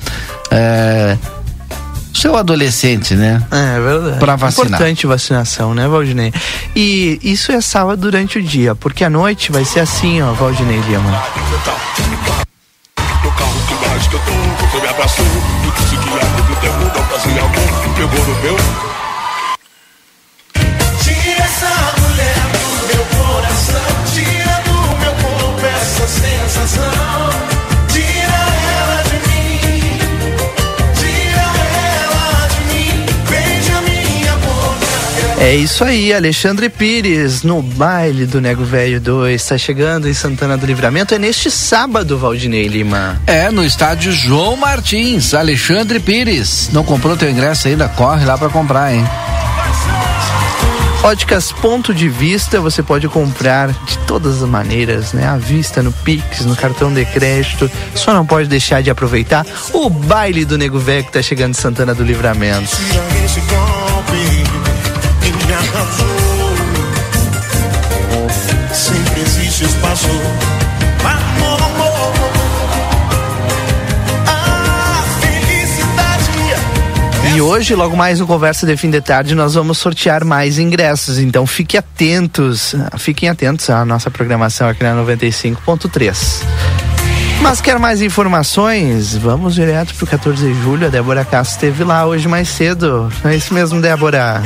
É, 0.52 1.18
seu 2.20 2.36
adolescente, 2.36 3.16
né? 3.16 3.42
É 3.50 3.80
verdade. 3.80 4.20
Pra 4.20 4.36
vacinar. 4.36 4.68
Importante 4.68 5.08
vacinação, 5.08 5.74
né, 5.74 5.88
Valdinei? 5.88 6.34
E 6.76 7.20
isso 7.24 7.52
é 7.52 7.62
sábado 7.62 8.02
durante 8.02 8.38
o 8.40 8.44
dia, 8.44 8.76
porque 8.76 9.04
à 9.04 9.10
noite 9.10 9.52
vai 9.52 9.64
ser 9.64 9.80
assim, 9.80 10.22
ó, 10.22 10.34
Valdinei 10.34 10.80
Lima. 10.82 11.24
No 13.24 13.32
carro 13.32 13.62
que 13.68 13.88
mais 13.88 14.08
que 14.08 14.16
eu 14.16 14.20
tô, 14.20 14.32
você 14.66 14.82
me 14.82 14.88
abraçou 14.88 15.26
disse 15.78 15.98
que 15.98 16.10
não 16.70 17.04
fazia 17.06 17.42
amor 17.42 17.96
Pegou 17.96 18.26
no 18.26 18.42
meu 18.42 18.58
Tira 21.04 21.44
essa 21.44 21.94
mulher 22.00 22.36
do 22.54 22.88
meu 22.88 23.06
coração, 23.06 23.90
tira 24.14 24.62
do 24.66 24.78
meu 25.00 25.14
corpo 25.14 25.66
essa 25.66 26.08
sensação. 26.08 27.59
É 35.40 35.56
isso 35.56 35.86
aí, 35.86 36.14
Alexandre 36.14 36.68
Pires, 36.68 37.44
no 37.44 37.62
baile 37.62 38.26
do 38.26 38.42
Nego 38.42 38.66
Velho 38.66 39.00
2, 39.00 39.42
está 39.42 39.58
chegando 39.58 40.10
em 40.10 40.14
Santana 40.14 40.58
do 40.58 40.66
Livramento. 40.66 41.16
É 41.16 41.18
neste 41.18 41.50
sábado, 41.50 42.18
Valdinei 42.18 42.68
Lima. 42.68 43.22
É, 43.26 43.50
no 43.50 43.64
estádio 43.64 44.12
João 44.12 44.58
Martins, 44.58 45.34
Alexandre 45.34 46.02
Pires. 46.02 46.70
Não 46.74 46.84
comprou 46.84 47.16
teu 47.16 47.30
ingresso 47.30 47.70
ainda? 47.70 47.88
Corre 47.88 48.26
lá 48.26 48.38
pra 48.38 48.50
comprar, 48.50 48.94
hein? 48.94 49.06
Óticas 51.02 51.54
Ponto 51.54 51.94
de 51.94 52.10
Vista, 52.10 52.60
você 52.60 52.84
pode 52.84 53.08
comprar 53.08 53.70
de 53.70 53.98
todas 54.00 54.44
as 54.44 54.50
maneiras, 54.50 55.14
né? 55.14 55.26
À 55.26 55.38
vista, 55.38 55.82
no 55.82 55.94
Pix, 55.94 56.46
no 56.46 56.56
cartão 56.58 56.94
de 56.94 57.06
crédito. 57.06 57.72
Só 57.96 58.14
não 58.14 58.26
pode 58.26 58.50
deixar 58.50 58.84
de 58.84 58.90
aproveitar 58.90 59.46
o 59.72 59.90
baile 59.90 60.44
do 60.44 60.58
Nego 60.58 60.78
Velho 60.78 61.06
que 61.06 61.14
tá 61.14 61.22
chegando 61.22 61.52
em 61.52 61.62
Santana 61.62 61.96
do 61.96 62.04
Livramento. 62.04 62.70
Amor, 71.04 71.62
amor. 71.62 72.14
A 74.26 75.04
felicidade 75.20 76.30
E 77.36 77.42
hoje, 77.42 77.76
logo 77.76 77.98
mais 77.98 78.22
no 78.22 78.28
Conversa 78.28 78.66
de 78.66 78.78
Fim 78.78 78.90
de 78.90 79.02
Tarde, 79.02 79.36
nós 79.36 79.56
vamos 79.56 79.78
sortear 79.78 80.24
mais 80.24 80.58
ingressos. 80.58 81.20
Então 81.20 81.46
fiquem 81.46 81.78
atentos, 81.78 82.74
fiquem 82.98 83.28
atentos 83.28 83.70
à 83.70 83.84
nossa 83.84 84.10
programação 84.10 84.70
aqui 84.70 84.82
na 84.82 84.94
95.3. 84.96 86.42
Mas 87.42 87.60
quer 87.60 87.78
mais 87.80 88.02
informações? 88.02 89.18
Vamos 89.18 89.56
direto 89.56 89.94
pro 89.96 90.08
14 90.08 90.42
de 90.42 90.54
julho. 90.62 90.88
A 90.88 90.90
Débora 90.90 91.26
Castro 91.26 91.56
esteve 91.56 91.84
lá 91.84 92.06
hoje 92.06 92.30
mais 92.30 92.48
cedo. 92.48 93.12
Não 93.22 93.30
é 93.30 93.36
isso 93.36 93.54
mesmo, 93.54 93.82
Débora? 93.82 94.42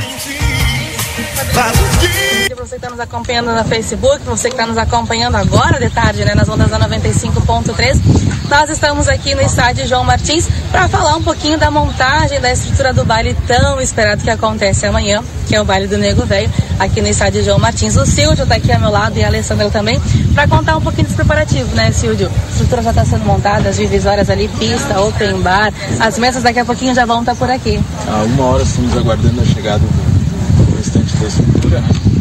Pra 2.55 2.65
você 2.65 2.75
que 2.75 2.85
está 2.85 2.89
nos 2.91 2.99
acompanhando 2.99 3.51
no 3.51 3.63
Facebook, 3.65 4.23
você 4.25 4.47
que 4.47 4.53
está 4.53 4.67
nos 4.67 4.77
acompanhando 4.77 5.35
agora 5.35 5.79
de 5.79 5.89
tarde, 5.89 6.23
né, 6.23 6.35
nas 6.35 6.47
ondas 6.47 6.69
da 6.69 6.79
95.3, 6.87 7.99
nós 8.47 8.69
estamos 8.69 9.07
aqui 9.07 9.33
no 9.33 9.41
estádio 9.41 9.87
João 9.87 10.03
Martins 10.03 10.47
para 10.71 10.87
falar 10.87 11.15
um 11.15 11.23
pouquinho 11.23 11.57
da 11.57 11.71
montagem 11.71 12.39
da 12.39 12.51
estrutura 12.51 12.93
do 12.93 13.03
baile 13.03 13.35
tão 13.47 13.81
esperado 13.81 14.23
que 14.23 14.29
acontece 14.29 14.85
amanhã, 14.85 15.23
que 15.47 15.55
é 15.55 15.61
o 15.61 15.65
baile 15.65 15.87
do 15.87 15.97
Nego 15.97 16.27
Velho, 16.27 16.47
aqui 16.77 17.01
no 17.01 17.07
estádio 17.07 17.43
João 17.43 17.57
Martins. 17.57 17.95
O 17.97 18.05
Silvio 18.05 18.43
está 18.43 18.55
aqui 18.55 18.71
ao 18.71 18.79
meu 18.79 18.91
lado 18.91 19.17
e 19.17 19.23
a 19.23 19.27
Alessandra 19.27 19.71
também, 19.71 19.99
para 20.35 20.47
contar 20.47 20.77
um 20.77 20.81
pouquinho 20.81 21.05
desse 21.05 21.15
preparativo, 21.15 21.73
né, 21.73 21.91
Silvio? 21.91 22.29
A 22.29 22.51
estrutura 22.51 22.83
já 22.83 22.91
está 22.91 23.03
sendo 23.03 23.25
montada, 23.25 23.69
as 23.69 23.77
divisórias 23.77 24.29
ali, 24.29 24.47
pista, 24.59 25.01
open 25.01 25.41
bar, 25.41 25.73
as 25.99 26.19
mesas 26.19 26.43
daqui 26.43 26.59
a 26.59 26.65
pouquinho 26.65 26.93
já 26.93 27.03
vão 27.03 27.21
estar 27.21 27.33
por 27.33 27.49
aqui. 27.49 27.81
Há 28.07 28.23
uma 28.23 28.45
hora 28.45 28.61
estamos 28.61 28.95
aguardando 28.95 29.41
a 29.41 29.45
chegada 29.45 29.79
do, 29.79 30.65
do 30.65 30.77
restante 30.77 31.15
da 31.17 31.27
estrutura. 31.27 31.79
né? 31.79 32.12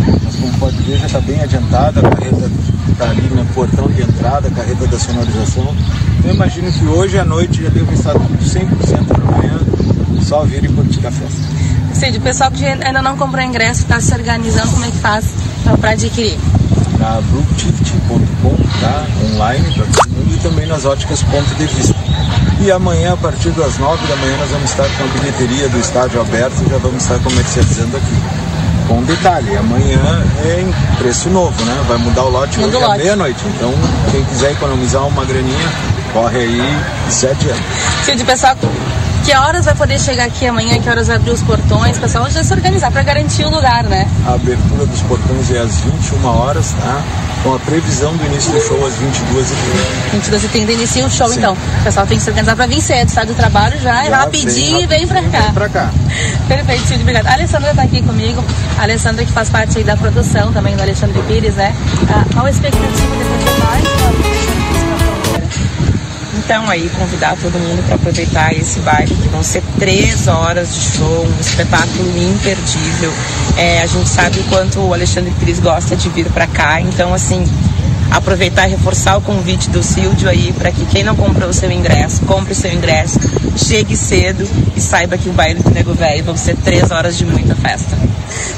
Ver, 0.71 0.97
já 0.99 1.07
está 1.07 1.21
bem 1.21 1.41
adiantada, 1.41 2.01
a 2.01 2.03
carreta 2.03 2.51
está 2.91 3.11
ali 3.11 3.23
no 3.35 3.45
portão 3.47 3.89
de 3.89 4.03
entrada, 4.03 4.47
a 4.47 4.51
carreta 4.51 4.87
da 4.87 4.99
sonorização. 4.99 5.75
Eu 6.25 6.35
imagino 6.35 6.73
que 6.73 6.87
hoje 6.87 7.19
à 7.19 7.25
noite 7.25 7.63
já 7.65 7.69
deve 7.69 7.93
estar 7.95 8.13
tudo 8.13 8.39
100% 8.39 9.07
para 9.07 9.23
amanhã, 9.23 9.59
só 10.23 10.45
vir 10.45 10.65
e 10.65 10.69
curtir 10.69 11.05
a 11.05 11.11
festa. 11.11 11.41
Cid, 11.95 12.19
o 12.19 12.21
pessoal 12.21 12.51
que 12.51 12.65
ainda 12.65 13.03
não 13.03 13.17
comprou 13.17 13.45
ingresso 13.45 13.83
está 13.83 14.01
se 14.01 14.15
organizando, 14.15 14.71
como 14.71 14.85
é 14.85 14.91
que 14.91 14.99
faz 14.99 15.27
para 15.81 15.91
adquirir? 15.91 16.39
Na 16.99 17.21
brookticket.com, 17.21 18.57
tá? 18.81 19.07
online 19.33 19.75
para 19.75 19.85
todo 19.85 20.11
mundo 20.11 20.35
e 20.35 20.39
também 20.39 20.67
nas 20.67 20.85
óticas 20.85 21.23
Ponto 21.25 21.55
de 21.57 21.67
Vista. 21.67 21.95
E 22.61 22.71
amanhã, 22.71 23.15
a 23.15 23.17
partir 23.17 23.51
das 23.51 23.79
9 23.79 24.07
da 24.07 24.17
manhã, 24.17 24.37
nós 24.37 24.51
vamos 24.51 24.71
estar 24.71 24.89
com 24.97 25.05
a 25.05 25.07
bilheteria 25.09 25.69
do 25.69 25.79
estádio 25.81 26.21
aberto 26.21 26.63
e 26.65 26.71
já 26.71 26.79
vamos 26.79 27.03
estar 27.03 27.19
comercializando 27.19 27.97
aqui. 27.97 28.42
Com 28.93 28.99
um 28.99 29.05
detalhe, 29.05 29.57
amanhã 29.57 30.23
é 30.45 30.61
em 30.61 30.99
preço 30.99 31.31
novo, 31.31 31.65
né? 31.65 31.83
Vai 31.89 31.97
mudar 31.97 32.25
o 32.25 32.29
lote 32.29 32.61
Muda 32.61 32.77
hoje 32.77 32.85
à 32.85 32.95
meia-noite. 32.99 33.43
Então, 33.47 33.73
quem 34.11 34.23
quiser 34.25 34.53
economizar 34.53 35.07
uma 35.07 35.25
graninha, 35.25 35.73
corre 36.13 36.41
aí 36.41 36.79
7 37.09 37.49
anos. 37.49 37.65
Cid, 38.05 38.23
pessoal, 38.23 38.55
que 39.25 39.35
horas 39.35 39.65
vai 39.65 39.75
poder 39.75 39.99
chegar 39.99 40.25
aqui 40.25 40.47
amanhã? 40.47 40.79
Que 40.79 40.91
horas 40.91 41.07
vai 41.07 41.17
abrir 41.17 41.31
os 41.31 41.43
portões? 41.43 41.97
Pessoal, 41.97 42.29
já 42.29 42.45
se 42.45 42.53
organizar 42.53 42.93
para 42.93 43.03
garantir 43.03 43.47
o 43.47 43.49
lugar, 43.49 43.85
né? 43.85 44.07
A 44.27 44.35
abertura 44.35 44.85
dos 44.85 45.01
portões 45.01 45.51
é 45.51 45.61
às 45.61 45.81
21 45.81 46.27
horas, 46.27 46.73
tá? 46.73 47.03
Com 47.43 47.55
a 47.55 47.59
previsão 47.59 48.17
do 48.17 48.25
início 48.27 48.53
do 48.53 48.61
show 48.61 48.87
às 48.87 48.95
22h30. 48.95 50.13
22 50.13 50.45
e 50.45 50.49
30 50.49 50.73
inicia 50.73 51.05
o 51.05 51.11
show, 51.11 51.29
Sim. 51.29 51.39
então. 51.39 51.55
O 51.55 51.85
pessoal 51.85 52.07
tem 52.07 52.17
que 52.17 52.23
se 52.23 52.31
organizar 52.31 52.55
para 52.55 52.67
vir 52.67 52.81
cedo, 52.81 53.09
sai 53.09 53.27
do 53.27 53.35
trabalho 53.35 53.79
já, 53.81 54.05
Já 54.05 54.17
rapidinho 54.19 54.81
e 54.81 54.87
vem 54.87 55.07
para 55.09 55.23
cá. 55.23 55.41
Vem 55.41 55.53
pra 55.53 55.69
cá. 55.69 55.91
Perfeito, 56.47 56.87
Cid, 56.87 57.01
obrigada. 57.03 57.29
A 57.31 57.33
Alessandra 57.33 57.71
está 57.71 57.83
aqui 57.83 58.01
comigo. 58.01 58.45
A 58.79 58.83
Alessandra 58.83 59.25
que 59.25 59.33
faz 59.33 59.51
parte 59.51 59.79
aí 59.79 59.85
da 59.85 59.97
produção 59.97 60.53
também 60.53 60.77
do 60.77 60.83
Alexandre 60.83 61.21
Pires, 61.23 61.55
né? 61.57 61.75
Ah, 62.09 62.25
qual 62.33 62.47
a 62.47 62.51
expectativa 62.51 62.87
de 62.87 63.03
vocês? 63.03 64.52
Então 66.53 66.69
aí 66.69 66.87
convidar 66.91 67.35
todo 67.41 67.59
mundo 67.59 67.83
para 67.87 67.95
aproveitar 67.95 68.53
esse 68.53 68.79
baile, 68.81 69.15
que 69.15 69.29
vão 69.29 69.43
ser 69.43 69.63
três 69.79 70.29
horas 70.29 70.75
de 70.75 70.99
show, 70.99 71.27
um 71.27 71.41
espetáculo 71.41 72.07
imperdível. 72.11 73.11
É, 73.57 73.81
a 73.81 73.87
gente 73.87 74.07
sabe 74.07 74.39
o 74.39 74.45
quanto 74.45 74.79
o 74.81 74.93
Alexandre 74.93 75.33
Pires 75.41 75.61
gosta 75.61 75.97
de 75.97 76.11
vir 76.11 76.27
para 76.27 76.47
cá, 76.47 76.79
então 76.79 77.15
assim 77.15 77.43
aproveitar 78.13 78.69
e 78.69 78.73
reforçar 78.73 79.17
o 79.17 79.21
convite 79.21 79.71
do 79.71 79.83
Silvio 79.83 80.29
aí 80.29 80.53
para 80.53 80.71
que 80.71 80.85
quem 80.87 81.03
não 81.03 81.17
comprou 81.17 81.49
o 81.49 81.53
seu 81.53 81.71
ingresso, 81.71 82.23
compre 82.23 82.53
o 82.53 82.57
seu 82.57 82.73
ingresso, 82.73 83.19
chegue 83.57 83.97
cedo 83.97 84.49
e 84.77 84.81
saiba 84.81 85.17
que 85.17 85.29
o 85.29 85.33
baile 85.33 85.63
do 85.63 85.71
Nego 85.71 85.95
Velho 85.95 86.25
vão 86.25 86.37
ser 86.37 86.57
três 86.57 86.91
horas 86.91 87.17
de 87.17 87.25
muita 87.25 87.55
festa. 87.55 87.97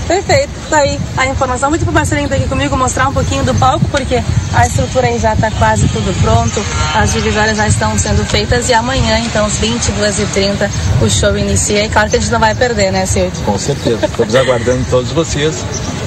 Perfeito, 0.07 0.51
tá 0.69 0.79
aí 0.79 0.99
a 1.17 1.27
informação. 1.27 1.71
Muito 1.71 1.85
pro 1.85 1.95
Marcelinho 1.95 2.29
tá 2.29 2.35
aqui 2.35 2.47
comigo 2.47 2.77
mostrar 2.77 3.09
um 3.09 3.13
pouquinho 3.13 3.45
do 3.45 3.55
palco, 3.55 3.85
porque 3.91 4.23
a 4.53 4.67
estrutura 4.67 5.07
aí 5.07 5.19
já 5.19 5.35
tá 5.35 5.51
quase 5.53 5.89
tudo 5.89 6.15
pronto, 6.21 6.63
as 6.95 7.13
divisórias 7.13 7.57
já 7.57 7.67
estão 7.67 7.99
sendo 7.99 8.25
feitas 8.25 8.69
e 8.69 8.75
amanhã, 8.75 9.19
então, 9.21 9.47
às 9.47 9.59
22h30, 9.59 10.71
o 11.03 11.09
show 11.09 11.37
inicia. 11.37 11.85
E 11.85 11.89
claro 11.89 12.11
que 12.11 12.17
a 12.17 12.21
gente 12.21 12.31
não 12.31 12.41
vai 12.41 12.55
perder, 12.55 12.93
né, 12.93 13.07
Silvio? 13.07 13.33
Com 13.45 13.59
certeza. 13.59 14.05
Estamos 14.07 14.35
aguardando 14.35 14.85
todos 14.91 15.11
vocês. 15.13 15.65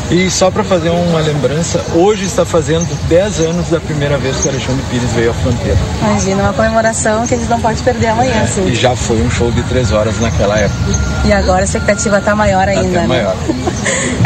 E 0.10 0.32
só 0.32 0.50
para 0.50 0.64
fazer 0.64 0.90
uma 0.90 1.20
lembrança, 1.20 1.84
hoje 1.94 2.24
está 2.24 2.46
fazendo 2.46 2.88
10 3.10 3.42
anos 3.42 3.70
da 3.70 3.78
primeira 3.80 4.18
vez 4.18 4.38
que 4.38 4.48
o 4.48 4.52
Alexandre 4.52 4.82
Pires 4.90 5.12
veio 5.12 5.32
à 5.32 5.34
fronteira. 5.34 5.78
Imagina, 6.02 6.44
uma 6.44 6.54
comemoração 6.54 7.28
que 7.28 7.34
a 7.34 7.38
gente 7.38 7.50
não 7.50 7.60
pode 7.60 7.84
perder 7.84 8.08
amanhã, 8.08 8.44
E 8.46 8.48
Silvio. 8.48 8.74
já 8.76 8.96
foi 8.96 9.18
um 9.22 9.30
show 9.30 9.52
de 9.52 9.62
3 9.64 9.92
horas 9.92 10.18
naquela 10.22 10.58
época. 10.58 10.80
E 11.26 11.34
agora 11.34 11.60
a 11.62 11.64
expectativa 11.66 12.22
tá 12.22 12.34
maior 12.34 12.70
ainda, 12.70 12.88
Até 12.88 13.02
né? 13.02 13.08
maior. 13.08 13.36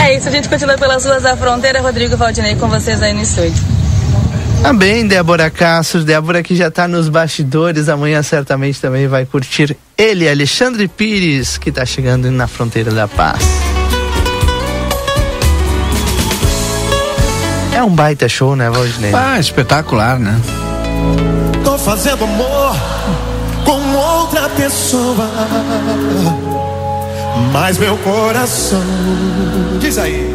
É 0.04 0.16
isso, 0.18 0.28
a 0.28 0.32
gente 0.32 0.50
continua 0.50 0.78
pelas 0.78 1.06
ruas 1.06 1.22
da 1.24 1.36
fronteira. 1.38 1.80
Rodrigo 1.82 2.18
Valdinei 2.18 2.56
com 2.56 2.68
vocês 2.68 3.02
aí 3.04 3.14
no 3.14 3.22
estúdio. 3.22 3.54
Tá 4.62 4.74
bem, 4.74 5.06
Débora 5.08 5.50
Castro. 5.50 6.04
Débora 6.04 6.42
que 6.42 6.56
já 6.56 6.72
tá 6.72 6.88
nos 6.88 7.08
bastidores. 7.08 7.88
Amanhã 7.88 8.22
certamente 8.24 8.80
também 8.82 9.08
vai 9.08 9.26
curtir 9.26 9.76
ele, 9.98 10.28
Alexandre 10.28 10.88
Pires, 10.88 11.58
que 11.58 11.72
tá 11.72 11.86
chegando 11.86 12.32
na 12.32 12.48
fronteira 12.48 12.92
da 12.92 13.08
paz. 13.08 13.44
É 17.82 17.84
um 17.84 17.96
baita 17.96 18.30
show, 18.30 18.56
né, 18.56 18.70
Valdinei? 18.70 19.12
Ah, 19.12 19.40
espetacular, 19.40 20.20
né? 20.20 20.40
Tô 21.64 21.80
fazendo 21.80 22.26
amor 22.26 22.76
com 23.66 23.96
outra 23.96 24.48
pessoa. 24.50 25.28
Mas 27.52 27.80
meu 27.80 27.98
coração 27.98 28.84
diz 29.80 29.98
aí. 29.98 30.32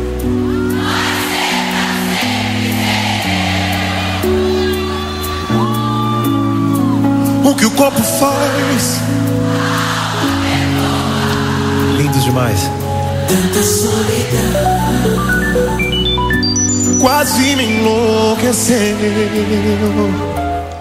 O 7.45 7.55
que 7.55 7.65
o 7.65 7.71
corpo 7.71 8.03
faz. 8.03 9.01
Lindos 11.97 12.25
demais. 12.25 12.69
Tanta 13.29 13.63
solidão. 13.63 15.16
Quase 17.01 17.57
me 17.57 17.65
enlouqueceu. 17.65 18.97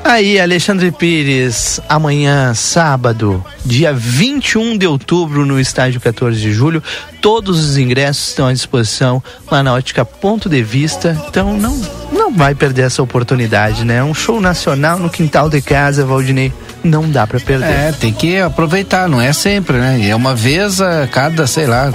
Aí, 0.03 0.39
Alexandre 0.39 0.91
Pires, 0.91 1.79
amanhã, 1.89 2.53
sábado, 2.53 3.43
dia 3.65 3.91
21 3.91 4.77
de 4.77 4.85
outubro, 4.85 5.47
no 5.47 5.59
estádio 5.59 5.99
14 5.99 6.39
de 6.39 6.53
julho. 6.53 6.81
Todos 7.19 7.59
os 7.59 7.75
ingressos 7.75 8.27
estão 8.27 8.45
à 8.45 8.53
disposição 8.53 9.21
lá 9.49 9.63
na 9.63 9.73
ótica 9.73 10.05
Ponto 10.05 10.47
de 10.47 10.61
Vista. 10.61 11.19
Então 11.27 11.57
não, 11.57 11.81
não 12.11 12.31
vai 12.31 12.53
perder 12.53 12.83
essa 12.83 13.01
oportunidade, 13.01 13.83
né? 13.83 14.03
Um 14.03 14.13
show 14.13 14.39
nacional 14.39 14.99
no 14.99 15.09
quintal 15.09 15.49
de 15.49 15.59
casa, 15.59 16.05
Valdinei. 16.05 16.53
Não 16.83 17.09
dá 17.09 17.25
para 17.25 17.39
perder. 17.39 17.65
É, 17.65 17.91
tem 17.91 18.13
que 18.13 18.37
aproveitar, 18.37 19.09
não 19.09 19.19
é 19.19 19.33
sempre, 19.33 19.77
né? 19.77 20.07
É 20.07 20.15
uma 20.15 20.35
vez 20.35 20.79
a 20.81 21.07
cada, 21.07 21.47
sei 21.47 21.65
lá. 21.65 21.91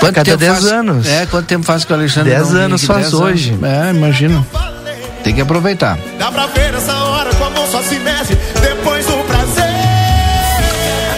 Quanto 0.00 0.14
Cada 0.14 0.24
tempo 0.24 0.38
10 0.38 0.52
faz- 0.52 0.64
anos. 0.66 1.06
É, 1.06 1.26
quanto 1.26 1.46
tempo 1.46 1.64
faz 1.64 1.84
que 1.84 1.92
o 1.92 1.94
Alexandre 1.96 2.30
10 2.30 2.42
não 2.48 2.52
vem 2.54 2.62
anos 2.62 2.84
faz 2.84 3.02
10 3.10 3.14
hoje. 3.14 3.58
É, 3.62 3.90
imagina. 3.94 4.44
Tem 5.22 5.34
que 5.34 5.40
aproveitar. 5.42 5.98
Dá 6.18 6.32
pra 6.32 6.46
ver 6.46 6.74
essa 6.74 6.94
hora 6.94 7.32
com 7.34 7.44
a 7.44 7.50
mão 7.50 7.66
só 7.70 7.82
se 7.82 7.96
mexe 7.98 8.34
depois 8.62 9.04
do 9.06 9.12
prazer. 9.24 9.64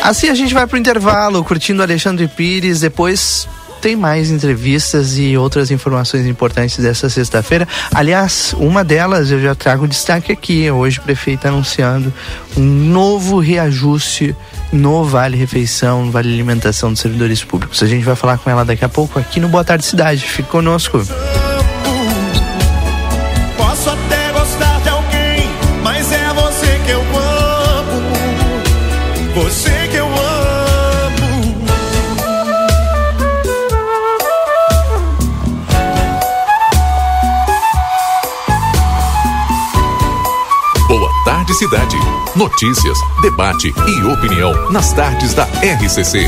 Assim 0.02 0.28
a 0.28 0.34
gente 0.34 0.52
vai 0.52 0.66
pro 0.66 0.76
intervalo, 0.76 1.44
curtindo 1.44 1.80
Alexandre 1.82 2.26
Pires, 2.26 2.80
depois 2.80 3.46
tem 3.80 3.94
mais 3.96 4.30
entrevistas 4.30 5.16
e 5.16 5.36
outras 5.36 5.70
informações 5.70 6.26
importantes 6.26 6.78
dessa 6.78 7.08
sexta-feira. 7.08 7.66
Aliás, 7.94 8.52
uma 8.58 8.82
delas 8.84 9.30
eu 9.30 9.40
já 9.40 9.54
trago 9.54 9.86
destaque 9.88 10.32
aqui. 10.32 10.68
Hoje 10.70 10.98
o 10.98 11.02
prefeito 11.02 11.46
anunciando 11.46 12.12
um 12.56 12.62
novo 12.62 13.38
reajuste 13.38 14.34
no 14.72 15.04
Vale 15.04 15.36
Refeição, 15.36 16.06
no 16.06 16.10
Vale 16.10 16.32
Alimentação 16.32 16.90
dos 16.90 17.00
servidores 17.00 17.44
públicos. 17.44 17.82
A 17.82 17.86
gente 17.86 18.04
vai 18.04 18.16
falar 18.16 18.38
com 18.38 18.48
ela 18.48 18.64
daqui 18.64 18.84
a 18.84 18.88
pouco 18.88 19.18
aqui 19.18 19.38
no 19.38 19.48
Boa 19.48 19.62
Tarde 19.62 19.84
Cidade. 19.84 20.22
Fique 20.22 20.48
conosco. 20.48 20.98
Posso 23.56 23.90
até 23.90 24.32
gostar 24.32 24.80
de 24.80 24.88
alguém, 24.88 25.50
mas 25.82 26.10
é 26.10 26.32
você 26.32 26.80
que 26.84 26.90
eu 26.90 27.00
amo. 27.00 28.02
Você 29.34 29.88
que 29.90 29.96
eu 29.96 30.06
amo. 30.06 30.22
Boa 40.88 41.10
Tarde 41.24 41.54
Cidade. 41.54 41.96
Notícias, 42.34 42.98
debate 43.20 43.68
e 43.68 44.04
opinião 44.04 44.70
nas 44.70 44.90
tardes 44.94 45.34
da 45.34 45.44
RCC. 45.44 46.26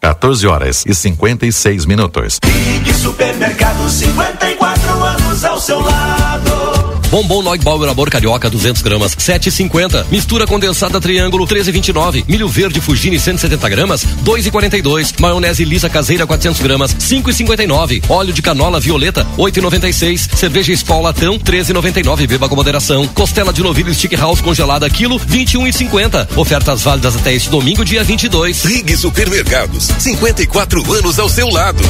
14 0.00 0.46
horas 0.46 0.84
e 0.86 0.94
56 0.94 1.84
minutos. 1.84 2.38
Ligue 2.42 2.94
Supermercado 2.94 3.90
54 3.90 5.04
anos 5.04 5.44
ao 5.44 5.60
seu 5.60 5.80
lado. 5.80 6.65
Bombom 7.10 7.42
Neugbauer 7.42 7.88
Amor 7.88 8.10
Carioca 8.10 8.50
200 8.50 8.82
gramas 8.82 9.14
7,50. 9.14 10.06
Mistura 10.10 10.46
condensada 10.46 11.00
Triângulo 11.00 11.46
13,29. 11.46 12.24
Milho 12.28 12.48
verde 12.48 12.80
Fugini 12.80 13.18
170 13.18 13.68
gramas 13.68 14.06
2,42. 14.24 15.14
Maionese 15.20 15.64
lisa 15.64 15.88
caseira 15.88 16.26
400 16.26 16.60
gramas 16.60 16.94
5,59. 16.94 18.02
Óleo 18.08 18.32
de 18.32 18.42
canola 18.42 18.80
violeta 18.80 19.26
8,96. 19.38 20.36
Cerveja 20.36 20.72
Skol 20.72 21.02
latão 21.02 21.38
13,99. 21.38 22.26
Beba 22.26 22.48
com 22.48 22.56
moderação. 22.56 23.06
Costela 23.08 23.52
de 23.52 23.62
novilho 23.62 23.94
Stick 23.94 24.14
House 24.16 24.40
congelada 24.40 24.88
quilo 24.90 25.18
21,50. 25.20 26.36
Ofertas 26.36 26.82
válidas 26.82 27.16
até 27.16 27.32
este 27.32 27.50
domingo 27.50 27.84
dia 27.84 28.02
22. 28.02 28.64
Rig 28.64 28.96
Supermercados. 28.96 29.88
54 29.98 30.94
anos 30.94 31.18
ao 31.18 31.28
seu 31.28 31.48
lado. 31.48 31.82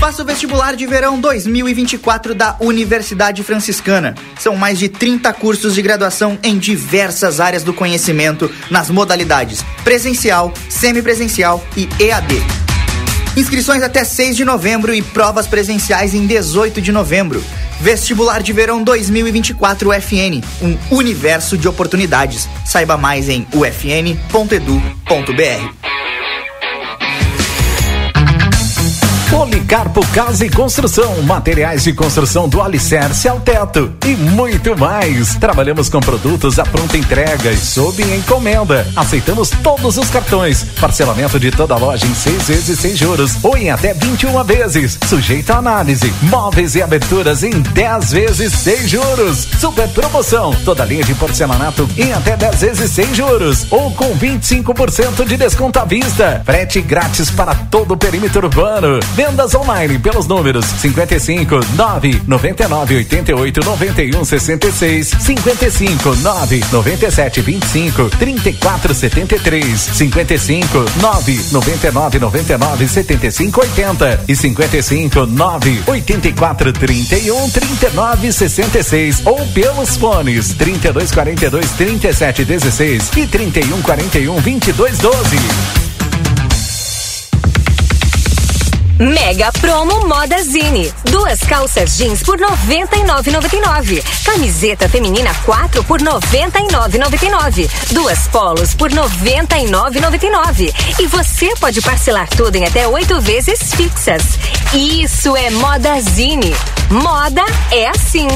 Faça 0.00 0.22
o 0.22 0.24
vestibular 0.24 0.74
de 0.74 0.86
verão 0.86 1.20
2024 1.20 2.34
da 2.34 2.56
Universidade 2.58 3.44
Franciscana. 3.44 4.14
São 4.38 4.56
mais 4.56 4.78
de 4.78 4.88
30 4.88 5.30
cursos 5.34 5.74
de 5.74 5.82
graduação 5.82 6.38
em 6.42 6.56
diversas 6.56 7.38
áreas 7.38 7.62
do 7.62 7.74
conhecimento, 7.74 8.50
nas 8.70 8.88
modalidades 8.88 9.62
presencial, 9.84 10.54
semipresencial 10.70 11.62
e 11.76 11.86
EAD. 12.02 12.34
Inscrições 13.36 13.82
até 13.82 14.02
6 14.02 14.38
de 14.38 14.44
novembro 14.44 14.94
e 14.94 15.02
provas 15.02 15.46
presenciais 15.46 16.14
em 16.14 16.26
18 16.26 16.80
de 16.80 16.92
novembro. 16.92 17.44
Vestibular 17.78 18.42
de 18.42 18.54
Verão 18.54 18.82
2024 18.82 19.90
UFN, 19.90 20.40
um 20.62 20.78
universo 20.96 21.58
de 21.58 21.68
oportunidades. 21.68 22.48
Saiba 22.64 22.96
mais 22.96 23.28
em 23.28 23.46
ufn.edu.br. 23.52 24.20
Policarpo 29.30 30.04
Casa 30.08 30.44
e 30.44 30.50
Construção, 30.50 31.22
materiais 31.22 31.84
de 31.84 31.92
construção 31.92 32.48
do 32.48 32.60
alicerce 32.60 33.28
ao 33.28 33.38
teto 33.38 33.92
e 34.04 34.08
muito 34.08 34.76
mais. 34.76 35.36
Trabalhamos 35.36 35.88
com 35.88 36.00
produtos 36.00 36.58
à 36.58 36.64
pronta 36.64 36.96
entrega 36.96 37.52
e 37.52 37.56
sob 37.56 38.02
encomenda. 38.02 38.84
Aceitamos 38.96 39.50
todos 39.62 39.96
os 39.96 40.10
cartões. 40.10 40.64
Parcelamento 40.80 41.38
de 41.38 41.52
toda 41.52 41.74
a 41.74 41.78
loja 41.78 42.04
em 42.06 42.14
seis 42.14 42.42
vezes 42.48 42.80
sem 42.80 42.96
juros 42.96 43.36
ou 43.44 43.56
em 43.56 43.70
até 43.70 43.94
21 43.94 44.42
vezes. 44.42 44.98
Sujeito 45.08 45.52
a 45.52 45.58
análise. 45.58 46.12
Móveis 46.22 46.74
e 46.74 46.82
aberturas 46.82 47.44
em 47.44 47.52
10 47.52 48.12
vezes 48.12 48.52
sem 48.52 48.88
juros. 48.88 49.46
Super 49.60 49.88
promoção. 49.90 50.52
Toda 50.64 50.84
linha 50.84 51.04
de 51.04 51.14
porcelanato 51.14 51.88
em 51.96 52.12
até 52.12 52.36
10 52.36 52.60
vezes 52.60 52.90
sem 52.90 53.14
juros 53.14 53.64
ou 53.70 53.92
com 53.92 54.12
25% 54.18 55.24
de 55.24 55.36
desconto 55.36 55.78
à 55.78 55.84
vista. 55.84 56.42
Frete 56.44 56.80
grátis 56.80 57.30
para 57.30 57.54
todo 57.54 57.94
o 57.94 57.96
perímetro 57.96 58.48
urbano. 58.48 58.98
Vendas 59.20 59.54
online 59.54 59.98
pelos 59.98 60.26
números 60.26 60.64
55 60.64 61.60
9 61.76 62.22
99 62.26 62.96
88 62.96 63.60
91 63.60 64.24
66 64.24 65.08
55 65.20 66.16
9 66.16 66.64
97 66.72 67.42
25 67.42 68.08
34 68.18 68.94
73 68.94 69.78
55 69.78 70.84
9 71.02 71.40
99 71.52 72.18
99 72.18 72.88
75 72.88 73.60
80 73.60 74.24
e 74.26 74.34
55 74.34 75.26
9 75.26 75.82
84 75.86 76.72
31 76.72 77.50
39 77.50 78.32
66 78.32 79.26
ou 79.26 79.46
pelos 79.48 79.98
fones 79.98 80.54
32 80.54 81.12
42 81.12 81.70
37 81.72 82.44
16 82.46 83.10
e 83.18 83.26
31 83.26 83.82
41 83.82 84.40
22 84.40 84.98
12. 84.98 85.79
Mega 89.00 89.50
Promo 89.52 90.06
Moda 90.06 90.42
Zine. 90.42 90.92
Duas 91.04 91.40
calças 91.40 91.96
jeans 91.96 92.22
por 92.22 92.38
99,99. 92.38 94.04
Camiseta 94.22 94.90
feminina 94.90 95.34
4 95.46 95.82
por 95.84 96.02
99,99. 96.02 97.70
Duas 97.92 98.28
polos 98.28 98.74
por 98.74 98.90
99,99. 98.90 100.70
E 100.98 101.06
você 101.06 101.54
pode 101.58 101.80
parcelar 101.80 102.28
tudo 102.28 102.56
em 102.56 102.66
até 102.66 102.86
oito 102.86 103.18
vezes 103.22 103.74
fixas. 103.74 104.22
Isso 104.74 105.34
é 105.34 105.48
Moda 105.48 105.98
Zine. 106.02 106.54
Moda 106.90 107.44
é 107.72 107.88
assim. 107.88 108.28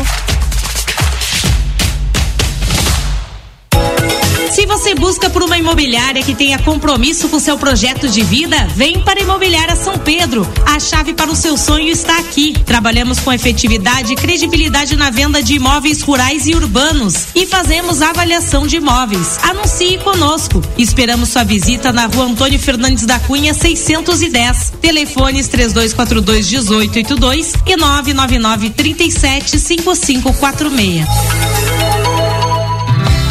Se 4.55 4.67
você 4.67 4.95
busca 4.95 5.29
por 5.29 5.43
uma 5.43 5.59
imobiliária 5.59 6.23
que 6.23 6.33
tenha 6.33 6.61
compromisso 6.61 7.29
com 7.29 7.41
seu 7.41 7.59
projeto 7.59 8.09
de 8.09 8.23
vida, 8.23 8.69
vem 8.77 9.01
para 9.01 9.19
a 9.19 9.23
Imobiliária 9.25 9.75
São 9.75 9.99
Pedro. 9.99 10.49
A 10.65 10.79
chave 10.79 11.13
para 11.13 11.29
o 11.29 11.35
seu 11.35 11.57
sonho 11.57 11.89
está 11.89 12.17
aqui. 12.21 12.55
Trabalhamos 12.65 13.19
com 13.19 13.33
efetividade 13.33 14.13
e 14.13 14.17
credibilidade 14.17 14.95
na 14.95 15.11
venda 15.11 15.43
de 15.43 15.55
imóveis 15.55 16.03
rurais 16.03 16.47
e 16.47 16.55
urbanos 16.55 17.27
e 17.35 17.45
fazemos 17.47 18.01
avaliação 18.01 18.65
de 18.65 18.77
imóveis. 18.77 19.41
Anuncie 19.43 19.99
conosco. 19.99 20.63
Esperamos 20.79 21.31
sua 21.31 21.43
visita 21.43 21.93
na 21.93 22.07
rua 22.07 22.27
Antônio 22.27 22.61
Fernandes 22.61 23.05
da 23.05 23.19
Cunha 23.19 23.53
610. 23.53 24.75
Telefones 24.81 25.49
3242 25.49 26.53
1882 26.53 27.55
e 27.67 27.77
999 27.77 28.71
37 28.71 29.59
5546. 29.59 32.04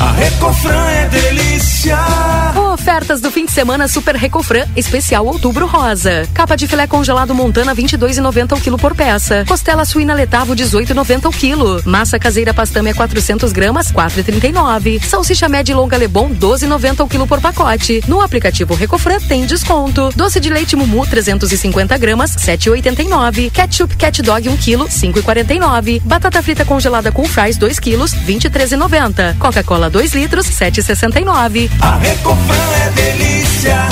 A 0.04 0.12
Recofran 0.12 0.90
é 0.90 1.08
delícia. 1.08 2.63
Ofertas 2.84 3.22
do 3.22 3.32
fim 3.32 3.46
de 3.46 3.52
semana 3.54 3.88
Super 3.88 4.14
Recofran, 4.14 4.68
especial 4.76 5.26
Outubro 5.26 5.66
Rosa. 5.66 6.28
Capa 6.34 6.58
de 6.58 6.68
filé 6.68 6.86
congelado 6.86 7.34
Montana 7.34 7.74
22,90 7.74 8.58
o 8.58 8.60
quilo 8.60 8.78
por 8.78 8.94
peça. 8.94 9.46
Costela 9.48 9.86
suína 9.86 10.14
Letavo 10.14 10.54
18,90 10.54 11.30
o 11.30 11.32
quilo. 11.32 11.82
Massa 11.86 12.20
caseira 12.20 12.54
Pastame 12.54 12.94
400 12.94 13.54
gramas 13.54 13.90
4,39. 13.90 15.02
Salsicha 15.02 15.48
média 15.48 15.72
e 15.72 15.76
longa 15.76 15.96
Lebon 15.96 16.36
12,90 16.36 17.06
o 17.06 17.08
quilo 17.08 17.26
por 17.26 17.40
pacote. 17.40 18.04
No 18.06 18.20
aplicativo 18.20 18.76
Recofran 18.76 19.22
tem 19.30 19.46
desconto. 19.46 20.10
Doce 20.14 20.42
de 20.42 20.50
leite 20.50 20.76
Mumu 20.76 21.08
350 21.08 21.98
gramas 21.98 22.36
7,89. 22.36 23.50
Ketchup 23.50 23.96
Cat 23.96 24.22
Dog 24.22 24.50
1 24.50 24.58
quilo 24.58 24.90
5,49. 24.90 26.02
Batata 26.04 26.44
frita 26.44 26.66
congelada 26.66 27.14
com 27.14 27.24
fries 27.24 27.56
2 27.56 27.80
quilos 27.80 28.14
23,90. 28.14 29.38
Coca-Cola 29.38 29.90
2 29.90 30.16
litros 30.16 30.48
7,69. 30.48 31.72
A 31.80 31.96
Recofran 31.96 32.73
é 32.74 32.90
delícia. 32.92 33.88